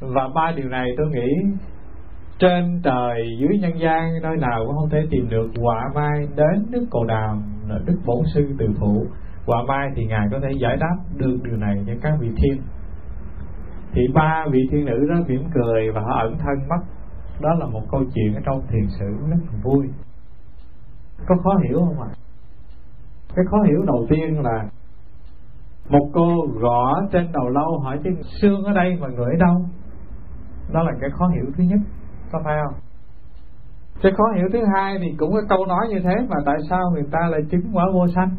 Và 0.00 0.28
ba 0.34 0.52
điều 0.56 0.68
này 0.68 0.90
tôi 0.96 1.06
nghĩ 1.06 1.58
trên 2.38 2.80
trời 2.84 3.36
dưới 3.38 3.58
nhân 3.58 3.78
gian 3.78 4.12
nơi 4.22 4.36
nào 4.36 4.64
cũng 4.66 4.76
không 4.76 4.90
thể 4.90 5.06
tìm 5.10 5.28
được 5.28 5.50
quả 5.60 5.90
mai 5.94 6.28
đến 6.36 6.66
đức 6.70 6.86
cầu 6.90 7.04
đàm 7.04 7.42
đức 7.86 7.98
bổn 8.06 8.24
sư 8.34 8.54
từ 8.58 8.66
phụ. 8.80 9.06
Quả 9.46 9.58
mai 9.68 9.88
thì 9.94 10.06
ngài 10.06 10.28
có 10.30 10.40
thể 10.42 10.52
giải 10.60 10.76
đáp 10.76 10.96
được 11.16 11.38
điều 11.44 11.56
này 11.56 11.84
cho 11.86 11.92
các 12.02 12.14
vị 12.20 12.28
thiên. 12.36 12.62
Thì 13.92 14.02
ba 14.14 14.46
vị 14.50 14.60
thiên 14.70 14.84
nữ 14.84 15.06
đó 15.08 15.14
mỉm 15.28 15.42
cười 15.54 15.90
và 15.90 16.00
họ 16.00 16.18
ẩn 16.20 16.38
thân 16.38 16.68
mất. 16.68 16.84
Đó 17.40 17.54
là 17.58 17.66
một 17.66 17.82
câu 17.90 18.04
chuyện 18.14 18.34
ở 18.34 18.40
trong 18.44 18.60
thiền 18.68 18.86
sử 18.98 19.06
rất 19.30 19.58
vui. 19.62 19.86
Có 21.26 21.36
khó 21.44 21.58
hiểu 21.68 21.78
không 21.78 22.00
ạ? 22.00 22.08
Cái 23.36 23.44
khó 23.50 23.62
hiểu 23.62 23.82
đầu 23.86 24.06
tiên 24.08 24.42
là 24.42 24.64
một 25.88 26.10
cô 26.12 26.46
gõ 26.60 27.02
trên 27.12 27.32
đầu 27.32 27.48
lâu 27.48 27.78
hỏi 27.78 27.98
chứ 28.04 28.10
xương 28.40 28.64
ở 28.64 28.72
đây 28.72 28.98
mà 29.00 29.08
người 29.08 29.32
ở 29.32 29.46
đâu? 29.46 29.64
Đó 30.72 30.82
là 30.82 30.92
cái 31.00 31.10
khó 31.10 31.28
hiểu 31.28 31.44
thứ 31.56 31.64
nhất, 31.64 31.80
có 32.32 32.40
phải 32.44 32.58
không? 32.64 32.74
Cái 34.02 34.12
khó 34.16 34.24
hiểu 34.36 34.48
thứ 34.52 34.58
hai 34.74 34.98
thì 34.98 35.14
cũng 35.18 35.32
có 35.32 35.40
câu 35.48 35.66
nói 35.66 35.86
như 35.88 36.00
thế 36.00 36.14
mà 36.28 36.36
tại 36.46 36.56
sao 36.70 36.90
người 36.92 37.04
ta 37.10 37.18
lại 37.30 37.40
chứng 37.50 37.70
quả 37.72 37.84
vô 37.92 38.08
sanh? 38.14 38.30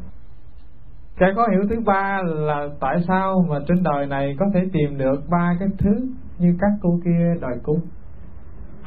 Cái 1.18 1.30
khó 1.36 1.48
hiểu 1.52 1.62
thứ 1.70 1.76
ba 1.86 2.22
là 2.26 2.68
tại 2.80 2.98
sao 3.08 3.46
mà 3.50 3.60
trên 3.68 3.84
đời 3.84 4.06
này 4.06 4.36
có 4.40 4.46
thể 4.54 4.60
tìm 4.74 4.98
được 4.98 5.24
ba 5.30 5.56
cái 5.60 5.70
thứ 5.78 5.92
như 6.38 6.58
các 6.62 6.72
cô 6.82 7.00
kia 7.06 7.34
đòi 7.42 7.60
cúng? 7.64 7.82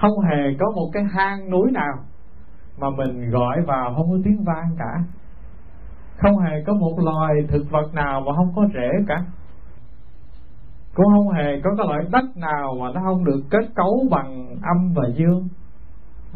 Không 0.00 0.20
hề 0.20 0.56
có 0.60 0.66
một 0.76 0.90
cái 0.92 1.02
hang 1.12 1.50
núi 1.50 1.70
nào 1.72 1.94
mà 2.80 2.90
mình 2.90 3.30
gọi 3.30 3.62
vào 3.66 3.94
không 3.96 4.10
có 4.10 4.16
tiếng 4.24 4.44
vang 4.44 4.76
cả 4.78 5.04
không 6.22 6.38
hề 6.38 6.62
có 6.66 6.74
một 6.74 6.94
loài 7.04 7.34
thực 7.48 7.70
vật 7.70 7.94
nào 7.94 8.20
mà 8.20 8.32
không 8.36 8.52
có 8.56 8.66
rễ 8.74 8.88
cả. 9.08 9.24
Cũng 10.94 11.06
không 11.06 11.28
hề 11.28 11.60
có 11.64 11.70
cái 11.78 11.86
loại 11.86 12.00
đất 12.10 12.36
nào 12.36 12.74
mà 12.80 12.86
nó 12.94 13.00
không 13.04 13.24
được 13.24 13.40
kết 13.50 13.74
cấu 13.74 14.06
bằng 14.10 14.46
âm 14.62 14.92
và 14.94 15.02
dương. 15.14 15.48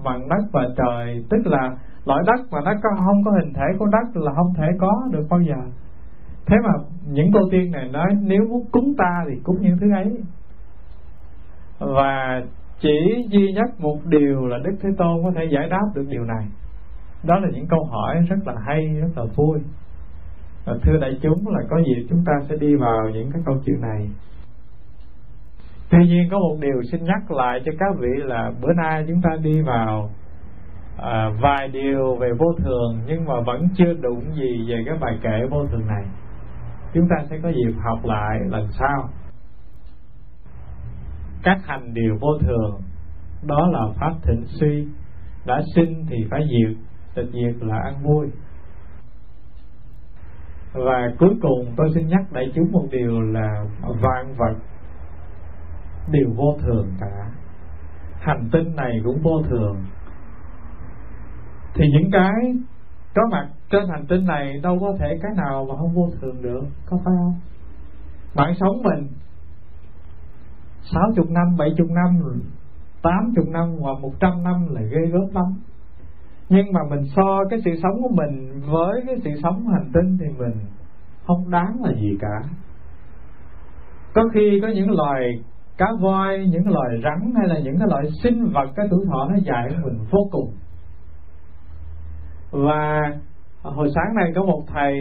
Bằng 0.04 0.28
đất 0.28 0.44
và 0.52 0.62
trời 0.76 1.24
tức 1.30 1.46
là 1.46 1.76
loại 2.04 2.22
đất 2.26 2.40
mà 2.50 2.60
nó 2.64 2.72
có, 2.82 2.88
không 2.96 3.24
có 3.24 3.30
hình 3.30 3.52
thể 3.52 3.66
của 3.78 3.86
đất 3.86 4.22
là 4.22 4.32
không 4.36 4.54
thể 4.56 4.66
có 4.80 5.02
được 5.10 5.26
bao 5.30 5.40
giờ. 5.40 5.56
Thế 6.46 6.56
mà 6.64 6.70
những 7.06 7.30
cô 7.34 7.40
tiên 7.50 7.70
này 7.70 7.88
nói 7.88 8.06
nếu 8.20 8.40
muốn 8.48 8.64
cúng 8.72 8.94
ta 8.98 9.24
thì 9.28 9.40
cúng 9.44 9.56
những 9.60 9.78
thứ 9.80 9.92
ấy. 9.92 10.22
Và 11.78 12.42
chỉ 12.80 13.26
duy 13.28 13.52
nhất 13.52 13.80
một 13.80 13.96
điều 14.04 14.46
là 14.46 14.58
đức 14.64 14.74
thế 14.82 14.88
tôn 14.98 15.22
có 15.24 15.30
thể 15.36 15.44
giải 15.50 15.68
đáp 15.68 15.86
được 15.94 16.04
điều 16.08 16.24
này 16.24 16.46
đó 17.26 17.38
là 17.38 17.48
những 17.52 17.66
câu 17.66 17.84
hỏi 17.84 18.16
rất 18.28 18.36
là 18.46 18.54
hay 18.66 18.86
rất 19.00 19.08
là 19.16 19.24
vui. 19.36 19.58
Và 20.64 20.74
thưa 20.82 20.96
đại 21.00 21.18
chúng 21.22 21.48
là 21.48 21.60
có 21.70 21.76
dịp 21.78 22.06
chúng 22.10 22.24
ta 22.26 22.32
sẽ 22.48 22.56
đi 22.56 22.74
vào 22.76 23.10
những 23.12 23.30
cái 23.32 23.42
câu 23.46 23.54
chuyện 23.66 23.80
này. 23.80 24.08
Tuy 25.90 26.06
nhiên 26.06 26.28
có 26.30 26.38
một 26.38 26.56
điều 26.60 26.82
xin 26.92 27.04
nhắc 27.04 27.30
lại 27.30 27.60
cho 27.64 27.72
các 27.78 27.94
vị 27.98 28.08
là 28.16 28.52
bữa 28.60 28.72
nay 28.72 29.04
chúng 29.08 29.20
ta 29.22 29.30
đi 29.42 29.62
vào 29.62 30.10
à, 30.98 31.30
vài 31.40 31.68
điều 31.68 32.16
về 32.16 32.32
vô 32.38 32.46
thường 32.58 33.00
nhưng 33.06 33.24
mà 33.24 33.40
vẫn 33.40 33.68
chưa 33.76 33.92
đụng 34.00 34.34
gì 34.34 34.66
về 34.68 34.82
cái 34.86 34.98
bài 35.00 35.18
kệ 35.22 35.46
vô 35.50 35.66
thường 35.66 35.86
này. 35.86 36.04
Chúng 36.94 37.08
ta 37.08 37.24
sẽ 37.30 37.38
có 37.42 37.48
dịp 37.48 37.74
học 37.84 37.98
lại 38.04 38.38
lần 38.48 38.68
sau. 38.78 39.08
Các 41.42 41.58
hành 41.66 41.94
điều 41.94 42.18
vô 42.20 42.28
thường 42.40 42.80
đó 43.42 43.68
là 43.72 43.80
pháp 44.00 44.12
thịnh 44.22 44.44
suy. 44.46 44.86
Đã 45.46 45.60
sinh 45.74 46.06
thì 46.08 46.16
phải 46.30 46.40
diệt 46.40 46.76
tịch 47.14 47.28
diệt 47.32 47.54
là 47.60 47.78
ăn 47.84 48.02
vui. 48.02 48.30
Và 50.72 51.12
cuối 51.18 51.36
cùng 51.42 51.74
tôi 51.76 51.90
xin 51.94 52.08
nhắc 52.08 52.32
đại 52.32 52.52
chúng 52.54 52.72
một 52.72 52.86
điều 52.90 53.20
là 53.20 53.64
vạn 54.02 54.34
vật 54.36 54.54
đều 56.10 56.30
vô 56.36 56.56
thường 56.62 56.92
cả. 57.00 57.30
Hành 58.20 58.48
tinh 58.52 58.76
này 58.76 59.00
cũng 59.04 59.22
vô 59.22 59.42
thường. 59.42 59.76
Thì 61.74 61.84
những 61.92 62.10
cái 62.12 62.32
có 63.14 63.22
mặt 63.30 63.48
trên 63.70 63.88
hành 63.88 64.06
tinh 64.06 64.24
này 64.24 64.60
đâu 64.62 64.78
có 64.80 64.94
thể 64.98 65.18
cái 65.22 65.32
nào 65.36 65.66
mà 65.68 65.76
không 65.76 65.94
vô 65.94 66.10
thường 66.20 66.42
được, 66.42 66.64
có 66.86 66.96
phải 67.04 67.14
không? 67.18 67.34
Bạn 68.34 68.54
sống 68.60 68.82
mình 68.82 69.08
sáu 70.92 71.12
chục 71.16 71.30
năm, 71.30 71.56
bảy 71.58 71.68
chục 71.76 71.90
năm, 71.90 72.40
tám 73.02 73.32
chục 73.36 73.48
năm 73.48 73.76
hoặc 73.80 73.98
một 74.00 74.12
trăm 74.20 74.42
năm 74.44 74.66
là 74.70 74.80
ghê 74.80 75.06
gớm 75.12 75.34
lắm 75.34 75.60
nhưng 76.48 76.72
mà 76.72 76.80
mình 76.90 77.04
so 77.16 77.44
cái 77.50 77.60
sự 77.64 77.70
sống 77.82 78.02
của 78.02 78.14
mình 78.14 78.60
với 78.66 79.02
cái 79.06 79.16
sự 79.24 79.30
sống 79.42 79.68
hành 79.68 79.90
tinh 79.94 80.18
thì 80.20 80.26
mình 80.38 80.54
không 81.26 81.50
đáng 81.50 81.76
là 81.84 81.92
gì 81.92 82.16
cả. 82.20 82.48
Có 84.14 84.22
khi 84.34 84.58
có 84.62 84.68
những 84.68 84.90
loài 84.90 85.42
cá 85.78 85.86
voi, 86.00 86.46
những 86.46 86.68
loài 86.68 87.00
rắn 87.04 87.32
hay 87.36 87.48
là 87.48 87.58
những 87.58 87.78
cái 87.78 87.88
loại 87.88 88.04
sinh 88.22 88.52
vật, 88.52 88.70
cái 88.76 88.86
tuổi 88.90 89.06
thọ 89.06 89.28
nó 89.30 89.36
dài 89.46 89.70
hơn 89.70 89.82
mình 89.82 89.98
vô 90.10 90.28
cùng. 90.30 90.52
Và 92.50 93.12
hồi 93.62 93.88
sáng 93.94 94.14
nay 94.14 94.32
có 94.34 94.44
một 94.44 94.62
thầy 94.66 94.92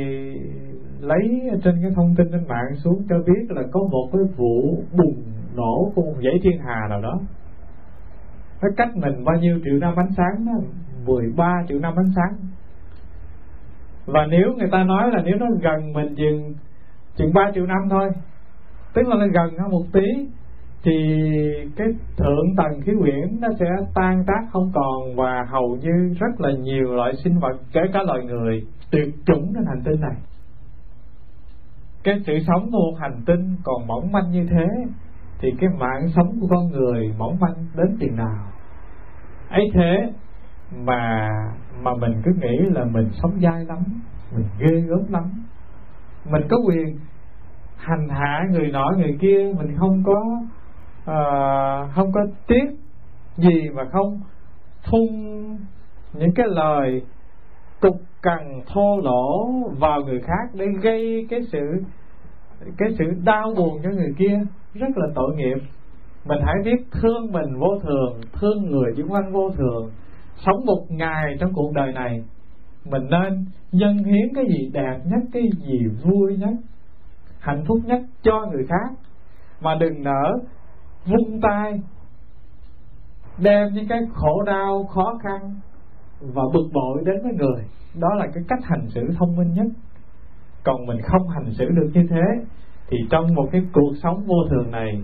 lấy 1.00 1.42
trên 1.64 1.80
cái 1.82 1.92
thông 1.96 2.16
tin 2.18 2.28
trên 2.32 2.48
mạng 2.48 2.76
xuống 2.84 3.06
cho 3.10 3.16
biết 3.26 3.46
là 3.50 3.62
có 3.72 3.80
một 3.92 4.10
cái 4.12 4.22
vụ 4.38 4.84
bùng 4.98 5.24
nổ 5.56 5.92
của 5.96 6.02
một 6.02 6.16
dãy 6.24 6.40
thiên 6.44 6.60
hà 6.66 6.88
nào 6.90 7.02
đó. 7.02 7.20
Nó 8.62 8.70
cách 8.78 8.96
mình 8.96 9.24
bao 9.24 9.36
nhiêu 9.36 9.60
triệu 9.66 9.80
năm 9.80 9.94
ánh 9.96 10.12
sáng 10.18 10.46
đó 10.46 10.54
13 11.06 11.64
triệu 11.68 11.80
năm 11.80 11.94
ánh 11.96 12.12
sáng. 12.16 12.36
Và 14.06 14.26
nếu 14.30 14.54
người 14.58 14.70
ta 14.72 14.84
nói 14.84 15.12
là 15.12 15.22
nếu 15.26 15.36
nó 15.40 15.46
gần 15.62 15.94
mình 15.94 16.16
chừng 16.16 16.54
chừng 17.16 17.34
3 17.34 17.52
triệu 17.56 17.66
năm 17.66 17.90
thôi, 17.90 18.10
tức 18.94 19.08
là 19.08 19.16
nó 19.16 19.26
gần 19.34 19.60
hơn 19.60 19.72
một 19.72 19.84
tí, 19.94 20.28
thì 20.84 20.92
cái 21.76 21.88
thượng 22.18 22.56
tầng 22.58 22.82
khí 22.82 22.92
quyển 23.00 23.40
nó 23.42 23.48
sẽ 23.60 23.66
tan 23.96 24.24
tác 24.28 24.48
không 24.52 24.72
còn 24.74 25.16
và 25.16 25.46
hầu 25.50 25.78
như 25.82 26.16
rất 26.20 26.42
là 26.42 26.52
nhiều 26.52 26.94
loại 26.94 27.14
sinh 27.24 27.40
vật, 27.40 27.58
kể 27.74 27.82
cả 27.94 28.00
loài 28.04 28.24
người, 28.24 28.62
tuyệt 28.92 29.08
chủng 29.26 29.54
trên 29.56 29.66
hành 29.66 29.82
tinh 29.86 30.02
này. 30.02 30.16
Cái 32.04 32.22
sự 32.26 32.34
sống 32.48 32.72
của 32.72 32.78
một 32.78 32.98
hành 33.00 33.22
tinh 33.26 33.56
còn 33.64 33.88
mỏng 33.88 34.12
manh 34.12 34.32
như 34.32 34.48
thế, 34.50 34.68
thì 35.40 35.50
cái 35.60 35.70
mạng 35.80 36.08
sống 36.16 36.40
của 36.42 36.48
con 36.50 36.72
người 36.72 37.14
mỏng 37.18 37.38
manh 37.40 37.56
đến 37.76 37.98
chừng 38.00 38.16
nào. 38.16 38.46
Ấy 39.50 39.66
thế 39.74 40.14
mà 40.86 41.30
mà 41.82 41.92
mình 41.96 42.22
cứ 42.24 42.32
nghĩ 42.42 42.58
là 42.72 42.86
mình 42.86 43.10
sống 43.22 43.40
dai 43.42 43.66
lắm 43.66 43.78
mình 44.36 44.46
ghê 44.60 44.82
gớm 44.82 45.12
lắm. 45.12 45.24
Mình 46.30 46.42
có 46.50 46.58
quyền 46.68 46.98
hành 47.78 48.10
hạ 48.10 48.44
người 48.52 48.72
nọ 48.72 48.92
người 48.98 49.18
kia 49.20 49.54
mình 49.58 49.76
không 49.78 50.04
có 50.06 50.20
uh, 51.02 51.92
không 51.96 52.12
có 52.12 52.22
tiếc 52.48 52.66
gì 53.38 53.70
mà 53.76 53.84
không 53.92 54.20
phun 54.92 55.08
những 56.14 56.34
cái 56.36 56.48
lời 56.50 57.02
tục 57.82 57.96
cằn 58.22 58.62
thô 58.74 59.00
lỗ 59.04 59.50
vào 59.80 60.02
người 60.02 60.22
khác 60.22 60.50
để 60.54 60.66
gây 60.82 61.28
cái 61.30 61.40
sự 61.52 61.84
cái 62.78 62.90
sự 63.00 63.06
đau 63.24 63.54
buồn 63.58 63.80
cho 63.84 63.90
người 63.90 64.14
kia. 64.18 64.40
Rất 64.74 64.88
là 64.96 65.08
tội 65.16 65.36
nghiệp. 65.36 65.58
Mình 66.26 66.40
hãy 66.46 66.56
biết 66.66 66.86
thương 66.92 67.32
mình 67.32 67.60
vô 67.60 67.80
thường 67.84 68.22
thương 68.34 68.72
người 68.72 68.94
xung 68.98 69.12
quanh 69.12 69.34
vô 69.34 69.50
thường 69.50 69.92
sống 70.46 70.66
một 70.66 70.86
ngày 70.90 71.36
trong 71.40 71.54
cuộc 71.54 71.74
đời 71.74 71.92
này, 71.92 72.24
mình 72.86 73.04
nên 73.10 73.46
dâng 73.72 73.98
hiến 73.98 74.34
cái 74.36 74.46
gì 74.46 74.70
đẹp 74.74 75.00
nhất, 75.06 75.22
cái 75.34 75.44
gì 75.68 75.88
vui 76.04 76.38
nhất, 76.38 76.54
hạnh 77.40 77.64
phúc 77.68 77.80
nhất 77.86 78.02
cho 78.22 78.46
người 78.52 78.66
khác. 78.68 78.96
Mà 79.62 79.76
đừng 79.76 80.04
nỡ 80.04 80.38
vung 81.06 81.42
tay, 81.42 81.82
đem 83.38 83.74
những 83.74 83.88
cái 83.88 84.00
khổ 84.14 84.44
đau, 84.44 84.84
khó 84.84 85.20
khăn 85.24 85.40
và 86.22 86.44
bực 86.54 86.70
bội 86.74 87.04
đến 87.06 87.16
với 87.24 87.34
người. 87.34 87.64
Đó 88.00 88.10
là 88.14 88.28
cái 88.34 88.44
cách 88.48 88.60
hành 88.64 88.88
xử 88.90 89.02
thông 89.20 89.36
minh 89.36 89.54
nhất. 89.54 89.68
Còn 90.64 90.86
mình 90.86 90.98
không 91.04 91.28
hành 91.28 91.54
xử 91.54 91.66
được 91.70 91.90
như 91.94 92.08
thế, 92.10 92.46
thì 92.90 92.98
trong 93.10 93.36
một 93.36 93.48
cái 93.52 93.62
cuộc 93.74 93.94
sống 94.04 94.24
vô 94.26 94.36
thường 94.50 94.72
này, 94.72 95.04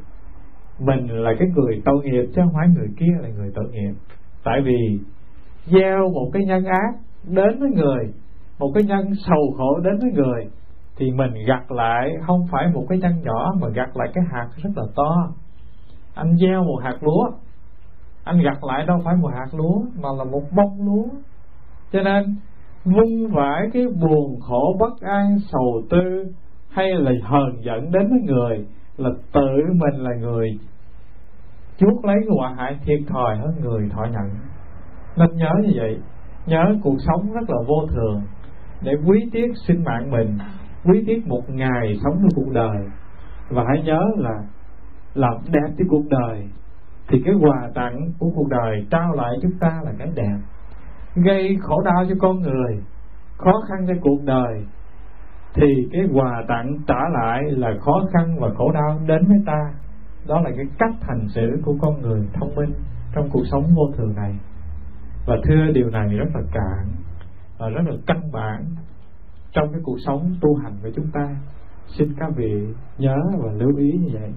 mình 0.80 1.08
là 1.08 1.32
cái 1.40 1.48
người 1.56 1.82
tội 1.86 2.04
nghiệp, 2.04 2.26
chứ 2.36 2.42
không 2.42 2.54
phải 2.54 2.68
người 2.68 2.88
kia 2.98 3.14
là 3.22 3.30
người 3.30 3.52
tội 3.56 3.66
nghiệp. 3.72 3.94
Tại 4.44 4.62
vì 4.66 5.00
gieo 5.66 6.10
một 6.14 6.30
cái 6.34 6.44
nhân 6.46 6.66
ác 6.66 7.00
đến 7.24 7.60
với 7.60 7.70
người, 7.70 8.14
một 8.60 8.72
cái 8.74 8.84
nhân 8.84 9.06
sầu 9.28 9.54
khổ 9.58 9.80
đến 9.80 10.00
với 10.02 10.12
người, 10.12 10.46
thì 10.98 11.12
mình 11.12 11.34
gặt 11.48 11.72
lại 11.72 12.10
không 12.28 12.46
phải 12.52 12.68
một 12.74 12.86
cái 12.90 12.98
nhân 12.98 13.14
nhỏ, 13.24 13.54
mà 13.62 13.68
gặt 13.70 13.98
lại 13.98 14.08
cái 14.14 14.24
hạt 14.32 14.48
rất 14.64 14.70
là 14.76 14.84
to. 14.96 15.34
Anh 16.14 16.38
gieo 16.38 16.64
một 16.64 16.80
hạt 16.84 16.98
lúa, 17.02 17.24
anh 18.24 18.42
gặt 18.42 18.64
lại 18.64 18.86
đâu 18.86 18.98
phải 19.06 19.16
một 19.16 19.32
hạt 19.34 19.48
lúa, 19.52 19.82
mà 20.02 20.10
là 20.18 20.24
một 20.24 20.44
bông 20.56 20.86
lúa. 20.86 21.06
Cho 21.92 22.02
nên, 22.02 22.36
vung 22.86 23.28
vãi 23.32 23.62
cái 23.74 23.84
buồn 24.02 24.40
khổ, 24.42 24.76
bất 24.80 25.02
an, 25.02 25.38
sầu 25.52 25.82
tư, 25.90 26.34
hay 26.70 26.94
là 26.94 27.12
hờn 27.24 27.62
giận 27.62 27.92
đến 27.92 28.10
với 28.10 28.20
người, 28.26 28.66
là 28.98 29.10
tự 29.32 29.74
mình 29.74 30.04
là 30.04 30.12
người. 30.20 30.50
Chuốc 31.78 32.06
lấy 32.06 32.18
quả 32.38 32.56
hại 32.58 32.80
thiệt 32.86 33.00
thòi 33.08 33.38
hơn 33.38 33.54
người 33.62 33.90
thọ 33.90 34.06
nhận 34.06 34.30
nên 35.18 35.30
nhớ 35.36 35.52
như 35.64 35.74
vậy, 35.76 35.98
nhớ 36.46 36.76
cuộc 36.84 36.98
sống 37.08 37.34
rất 37.34 37.50
là 37.50 37.58
vô 37.68 37.88
thường, 37.94 38.22
để 38.82 38.92
quý 39.06 39.30
tiếc 39.32 39.52
sinh 39.68 39.84
mạng 39.84 40.12
mình, 40.12 40.38
quý 40.86 41.04
tiếc 41.08 41.28
một 41.28 41.50
ngày 41.50 41.98
sống 42.04 42.14
trong 42.22 42.30
cuộc 42.36 42.52
đời. 42.54 42.78
Và 43.50 43.64
hãy 43.68 43.84
nhớ 43.84 44.02
là 44.18 44.36
làm 45.14 45.34
đẹp 45.52 45.74
cái 45.78 45.88
cuộc 45.90 46.04
đời, 46.10 46.48
thì 47.08 47.22
cái 47.26 47.34
quà 47.42 47.70
tặng 47.76 47.98
của 48.20 48.30
cuộc 48.36 48.48
đời 48.50 48.86
trao 48.92 49.14
lại 49.14 49.34
chúng 49.42 49.58
ta 49.60 49.82
là 49.84 49.92
cái 50.00 50.08
đẹp. 50.16 50.38
Gây 51.16 51.58
khổ 51.62 51.82
đau 51.82 52.06
cho 52.10 52.16
con 52.20 52.40
người, 52.40 52.84
khó 53.38 53.52
khăn 53.68 53.88
cho 53.88 53.94
cuộc 54.02 54.24
đời, 54.24 54.66
thì 55.54 55.68
cái 55.92 56.02
quà 56.14 56.44
tặng 56.48 56.78
trả 56.88 57.00
lại 57.14 57.44
là 57.48 57.74
khó 57.80 58.02
khăn 58.14 58.40
và 58.40 58.50
khổ 58.58 58.72
đau 58.72 59.00
đến 59.08 59.26
với 59.28 59.38
ta. 59.46 59.74
Đó 60.28 60.42
là 60.42 60.52
cái 60.56 60.66
cách 60.80 60.96
hành 61.02 61.28
xử 61.28 61.62
của 61.66 61.76
con 61.82 62.02
người 62.02 62.28
thông 62.34 62.56
minh 62.56 62.74
trong 63.16 63.30
cuộc 63.32 63.44
sống 63.52 63.64
vô 63.76 63.84
thường 63.98 64.16
này 64.16 64.36
và 65.30 65.38
thưa 65.44 65.72
điều 65.74 65.90
này 65.90 66.08
rất 66.08 66.30
là 66.34 66.42
cạn 66.52 66.88
và 67.58 67.70
rất 67.70 67.82
là 67.86 67.96
căn 68.08 68.32
bản 68.32 68.66
trong 69.52 69.72
cái 69.72 69.82
cuộc 69.84 69.98
sống 70.06 70.36
tu 70.42 70.56
hành 70.56 70.74
của 70.84 70.90
chúng 70.96 71.12
ta. 71.14 71.36
Xin 71.88 72.14
các 72.20 72.32
vị 72.36 72.68
nhớ 72.98 73.18
và 73.38 73.52
lưu 73.52 73.78
ý 73.78 73.92
như 73.92 74.10
vậy. 74.14 74.34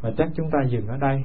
Và 0.00 0.12
chắc 0.18 0.28
chúng 0.34 0.50
ta 0.50 0.58
dừng 0.68 0.86
ở 0.86 0.96
đây. 0.96 1.24